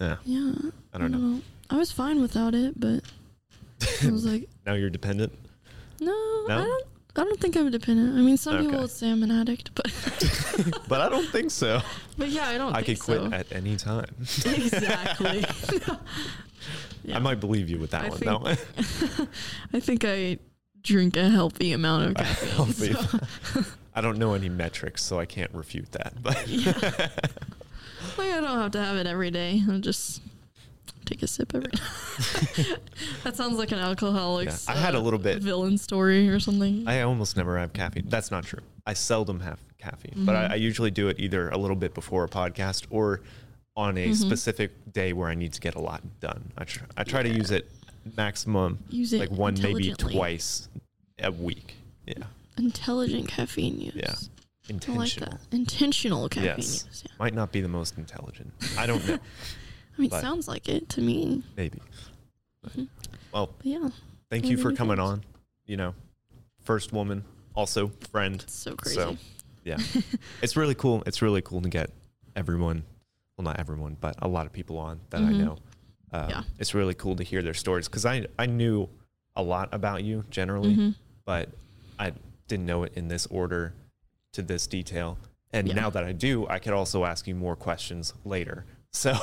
Yeah, 0.00 0.16
yeah 0.24 0.52
I 0.94 0.98
don't 0.98 1.10
know. 1.10 1.40
i 1.68 1.74
was 1.74 1.90
fine 1.90 2.20
without 2.22 2.54
it 2.54 2.78
but 2.78 3.02
i 4.04 4.08
was 4.08 4.24
like 4.24 4.48
now 4.64 4.74
you're 4.74 4.88
dependent. 4.88 5.32
No, 6.00 6.12
No? 6.46 6.58
I 6.58 6.62
don't. 6.62 6.86
I 7.16 7.24
don't 7.24 7.40
think 7.40 7.56
I'm 7.56 7.70
dependent. 7.70 8.16
I 8.16 8.20
mean, 8.20 8.36
some 8.36 8.58
people 8.64 8.80
would 8.80 8.90
say 8.90 9.10
I'm 9.10 9.22
an 9.22 9.30
addict, 9.30 9.74
but 9.74 9.86
but 10.88 11.00
I 11.00 11.08
don't 11.08 11.28
think 11.30 11.50
so. 11.50 11.80
but 12.16 12.28
yeah, 12.28 12.48
I 12.48 12.56
don't. 12.58 12.74
I 12.74 12.82
could 12.82 12.98
quit 13.00 13.20
so. 13.20 13.32
at 13.32 13.50
any 13.52 13.76
time. 13.76 14.14
exactly. 14.18 15.44
Yeah. 17.02 17.16
I 17.16 17.18
might 17.18 17.40
believe 17.40 17.70
you 17.70 17.78
with 17.78 17.92
that 17.92 18.04
I 18.04 18.08
one, 18.10 18.18
think- 18.18 18.30
though. 19.16 19.26
I 19.72 19.80
think 19.80 20.04
I 20.04 20.36
drink 20.82 21.16
a 21.16 21.30
healthy 21.30 21.72
amount 21.72 22.08
of 22.10 22.14
caffeine. 22.26 22.94
so- 22.94 23.64
I 23.94 24.02
don't 24.02 24.18
know 24.18 24.34
any 24.34 24.50
metrics, 24.50 25.02
so 25.02 25.18
I 25.18 25.24
can't 25.24 25.50
refute 25.54 25.90
that. 25.92 26.22
But 26.22 26.46
Yeah. 26.46 26.72
like 28.18 28.30
I 28.32 28.40
don't 28.40 28.44
have 28.60 28.70
to 28.72 28.82
have 28.82 28.96
it 28.98 29.06
every 29.06 29.30
day. 29.30 29.62
I'm 29.66 29.80
just 29.80 30.20
take 31.04 31.22
a 31.22 31.26
sip 31.26 31.54
every 31.54 31.70
day. 31.70 32.76
that 33.24 33.36
sounds 33.36 33.58
like 33.58 33.72
an 33.72 33.78
alcoholic. 33.78 34.48
Yeah, 34.48 34.56
I 34.68 34.72
had 34.76 34.94
a 34.94 35.00
little 35.00 35.18
bit- 35.18 35.38
villain 35.42 35.78
story 35.78 36.28
or 36.28 36.40
something. 36.40 36.84
I 36.86 37.02
almost 37.02 37.36
never 37.36 37.58
have 37.58 37.72
caffeine. 37.72 38.04
That's 38.08 38.30
not 38.30 38.44
true. 38.44 38.60
I 38.86 38.94
seldom 38.94 39.40
have 39.40 39.58
caffeine, 39.78 40.24
but 40.24 40.34
Mhm. 40.34 40.50
I, 40.50 40.52
I 40.52 40.56
usually 40.56 40.90
do 40.90 41.08
it 41.08 41.18
either 41.18 41.48
a 41.50 41.56
little 41.58 41.76
bit 41.76 41.94
before 41.94 42.24
a 42.24 42.28
podcast 42.28 42.86
or 42.90 43.20
on 43.76 43.96
a 43.96 44.08
Mhm. 44.08 44.14
specific 44.16 44.72
day 44.92 45.12
where 45.12 45.28
I 45.28 45.34
need 45.34 45.52
to 45.54 45.60
get 45.60 45.74
a 45.74 45.80
lot 45.80 46.02
done. 46.20 46.52
I 46.58 46.64
try, 46.64 46.86
I 46.96 47.04
try 47.04 47.22
to 47.22 47.28
use 47.28 47.50
it 47.50 47.70
maximum 48.16 48.78
Use 48.88 49.12
it 49.12 49.20
like 49.20 49.30
one, 49.30 49.54
maybe 49.60 49.92
twice 49.94 50.68
a 51.22 51.30
week. 51.30 51.76
Yeah, 52.06 52.14
Intelligent 52.58 53.28
caffeine 53.28 53.80
use. 53.80 53.94
Yeah. 53.94 54.12
I 54.12 54.12
like 54.12 54.70
intentional. 54.70 55.30
that. 55.30 55.40
Intentional 55.56 56.28
caffeine 56.28 56.44
Yes. 56.58 56.84
use. 56.86 57.02
Yeah. 57.06 57.12
Might 57.18 57.34
not 57.34 57.52
be 57.52 57.60
the 57.60 57.68
most 57.68 57.96
intelligent. 57.98 58.52
I 58.78 58.86
don't 58.86 59.06
know. 59.06 59.18
I 60.00 60.02
mean, 60.02 60.10
But- 60.10 60.22
sounds 60.22 60.48
like 60.48 60.66
it 60.70 60.88
to 60.90 61.02
me. 61.02 61.42
maybe. 61.58 61.78
Mhm. 62.66 62.88
well, 63.32 63.50
yeah, 63.62 63.90
thank 64.30 64.46
you 64.46 64.56
for 64.56 64.72
coming 64.72 64.98
on. 64.98 65.22
You 65.66 65.76
know, 65.76 65.94
first 66.62 66.90
woman, 66.90 67.22
also 67.54 67.88
friend. 68.10 68.40
it's 68.42 68.54
so 68.54 68.74
crazy. 68.76 68.96
So, 68.96 69.16
yeah, 69.62 69.76
it's 70.42 70.56
really 70.56 70.74
cool. 70.74 71.02
It's 71.04 71.20
really 71.20 71.42
cool 71.42 71.60
to 71.60 71.68
get 71.68 71.90
everyone, 72.34 72.82
well, 73.36 73.44
not 73.44 73.58
everyone, 73.60 73.98
but 74.00 74.14
a 74.22 74.28
lot 74.28 74.46
of 74.46 74.52
people 74.54 74.78
on 74.78 75.00
that 75.10 75.20
I 75.20 75.32
Mhm. 75.32 75.36
know. 75.38 75.58
Um, 76.12 76.30
Yeah. 76.30 76.42
It's 76.58 76.72
really 76.74 76.94
cool 76.94 77.14
to 77.16 77.22
hear 77.22 77.42
their 77.42 77.52
stories 77.54 77.88
because 77.88 78.06
I, 78.06 78.26
I 78.38 78.46
knew 78.46 78.88
a 79.36 79.42
lot 79.42 79.68
about 79.72 80.02
you 80.02 80.24
generally, 80.30 80.74
Mhm. 80.76 80.94
but 81.26 81.50
I 81.98 82.14
didn't 82.48 82.64
know 82.66 82.84
it 82.84 82.92
in 82.94 83.08
this 83.08 83.26
order 83.26 83.74
to 84.32 84.40
this 84.42 84.66
detail. 84.66 85.18
And 85.52 85.68
Yeah. 85.68 85.74
now 85.74 85.90
that 85.90 86.04
I 86.04 86.12
do, 86.12 86.46
I 86.48 86.58
could 86.58 86.72
also 86.72 87.04
ask 87.04 87.26
you 87.26 87.34
more 87.34 87.54
questions 87.56 88.14
later. 88.24 88.64
So 88.92 89.14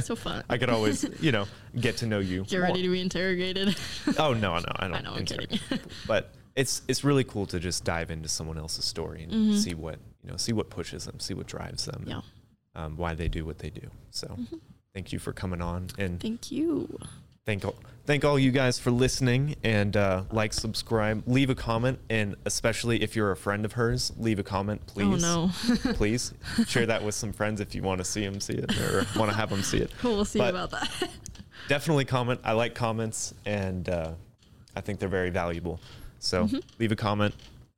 So 0.00 0.14
fun. 0.16 0.44
I 0.50 0.58
could 0.58 0.68
always, 0.70 1.06
you 1.20 1.32
know, 1.32 1.46
get 1.80 1.96
to 1.98 2.06
know 2.06 2.18
you. 2.18 2.44
Get 2.44 2.58
more. 2.58 2.68
ready 2.68 2.82
to 2.82 2.88
be 2.90 3.00
interrogated. 3.00 3.76
Oh 4.18 4.32
no, 4.34 4.54
no, 4.58 4.64
I 4.76 4.86
don't. 4.88 4.94
I 4.96 5.00
know, 5.00 5.14
I'm 5.14 5.24
kidding. 5.24 5.58
But 6.06 6.32
it's 6.54 6.82
it's 6.88 7.02
really 7.04 7.24
cool 7.24 7.46
to 7.46 7.58
just 7.58 7.84
dive 7.84 8.10
into 8.10 8.28
someone 8.28 8.58
else's 8.58 8.84
story 8.84 9.22
and 9.24 9.32
Mhm. 9.32 9.58
see 9.58 9.74
what 9.74 9.98
you 10.22 10.30
know, 10.30 10.36
see 10.36 10.52
what 10.52 10.70
pushes 10.70 11.04
them, 11.06 11.20
see 11.20 11.34
what 11.34 11.46
drives 11.46 11.84
them, 11.86 12.04
Yeah. 12.06 12.20
um, 12.74 12.96
why 12.96 13.14
they 13.14 13.28
do 13.28 13.44
what 13.44 13.58
they 13.58 13.70
do. 13.70 13.90
So, 14.10 14.26
Mhm. 14.28 14.60
thank 14.94 15.12
you 15.12 15.18
for 15.18 15.32
coming 15.32 15.60
on, 15.62 15.88
and 15.98 16.20
Thank 16.20 16.50
you. 16.52 16.98
Thank 17.46 17.64
all, 17.64 17.74
thank 18.06 18.24
all 18.24 18.38
you 18.38 18.50
guys 18.50 18.78
for 18.78 18.90
listening 18.90 19.56
and 19.62 19.96
uh, 19.96 20.22
like, 20.30 20.52
subscribe, 20.52 21.22
leave 21.26 21.50
a 21.50 21.54
comment, 21.54 21.98
and 22.10 22.36
especially 22.44 23.02
if 23.02 23.14
you're 23.16 23.30
a 23.30 23.36
friend 23.36 23.64
of 23.64 23.72
hers, 23.72 24.12
leave 24.18 24.38
a 24.38 24.42
comment, 24.42 24.84
please. 24.86 25.22
Oh 25.24 25.48
no. 25.48 25.50
please 25.94 26.32
share 26.66 26.86
that 26.86 27.02
with 27.02 27.14
some 27.14 27.32
friends 27.32 27.60
if 27.60 27.74
you 27.74 27.82
want 27.82 27.98
to 27.98 28.04
see 28.04 28.24
them 28.24 28.40
see 28.40 28.54
it 28.54 28.80
or 28.80 29.06
want 29.18 29.30
to 29.30 29.36
have 29.36 29.50
them 29.50 29.62
see 29.62 29.78
it. 29.78 29.90
we'll 30.04 30.24
see 30.24 30.38
But- 30.38 30.50
about 30.50 30.70
that. 30.70 31.10
Definitely 31.68 32.04
comment. 32.04 32.40
I 32.44 32.52
like 32.52 32.74
comments, 32.74 33.32
and 33.46 33.88
uh, 33.88 34.10
I 34.76 34.80
think 34.82 34.98
they're 34.98 35.08
very 35.08 35.30
valuable. 35.30 35.80
So 36.18 36.44
Mm-hmm. 36.44 36.58
leave 36.78 36.92
a 36.92 36.96
comment 36.96 37.34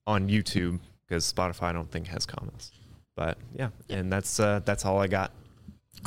on 0.09 0.29
YouTube 0.29 0.81
because 1.07 1.33
Spotify 1.33 1.65
I 1.65 1.73
don't 1.73 1.89
think 1.91 2.09
has 2.09 2.27
comments. 2.27 2.73
But 3.17 3.39
yeah, 3.55 3.69
and 3.89 4.13
that's 4.13 4.41
uh, 4.41 4.61
that's 4.65 4.85
all 4.85 4.99
I 4.99 5.07
got 5.07 5.31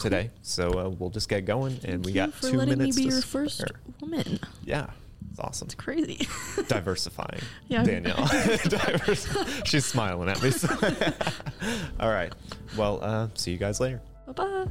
today. 0.02 0.30
So 0.42 0.70
uh, 0.72 0.90
we'll 0.90 1.10
just 1.10 1.30
get 1.30 1.46
going, 1.46 1.74
and 1.84 2.04
Thank 2.04 2.06
we 2.06 2.12
you 2.12 2.16
got 2.16 2.34
for 2.34 2.50
two 2.52 2.58
letting 2.58 2.78
minutes 2.78 2.98
me 2.98 3.04
be 3.04 3.10
to 3.10 3.16
your 3.16 3.22
first 3.24 3.58
spare. 3.60 3.80
woman. 4.02 4.40
Yeah, 4.66 4.90
it's 5.32 5.40
awesome. 5.40 5.66
It's 5.68 5.76
crazy. 5.76 6.28
Diversifying. 6.68 7.42
Yeah. 7.68 7.84
Danielle. 7.84 8.28
Divers- 8.68 9.28
She's 9.66 9.86
smiling 9.86 10.30
at 10.30 10.42
me. 10.42 10.52
so- 10.52 10.68
all 12.00 12.10
right. 12.12 12.34
Well, 12.78 13.00
uh, 13.04 13.28
see 13.36 13.52
you 13.52 13.58
guys 13.58 13.80
later. 13.80 14.02
bye 14.28 14.34
bye. 14.34 14.68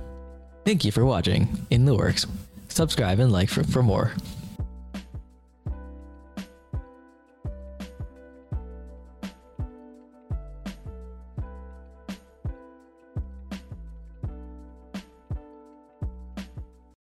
Thank 0.65 0.85
you 0.85 0.93
for 0.93 1.05
watching 1.05 1.67
In 1.71 1.85
the 1.85 1.95
Works. 1.95 2.27
Subscribe 2.69 3.19
and 3.21 3.33
like 3.33 3.49
for, 3.49 3.65
for 3.65 3.83
more. 3.83 4.13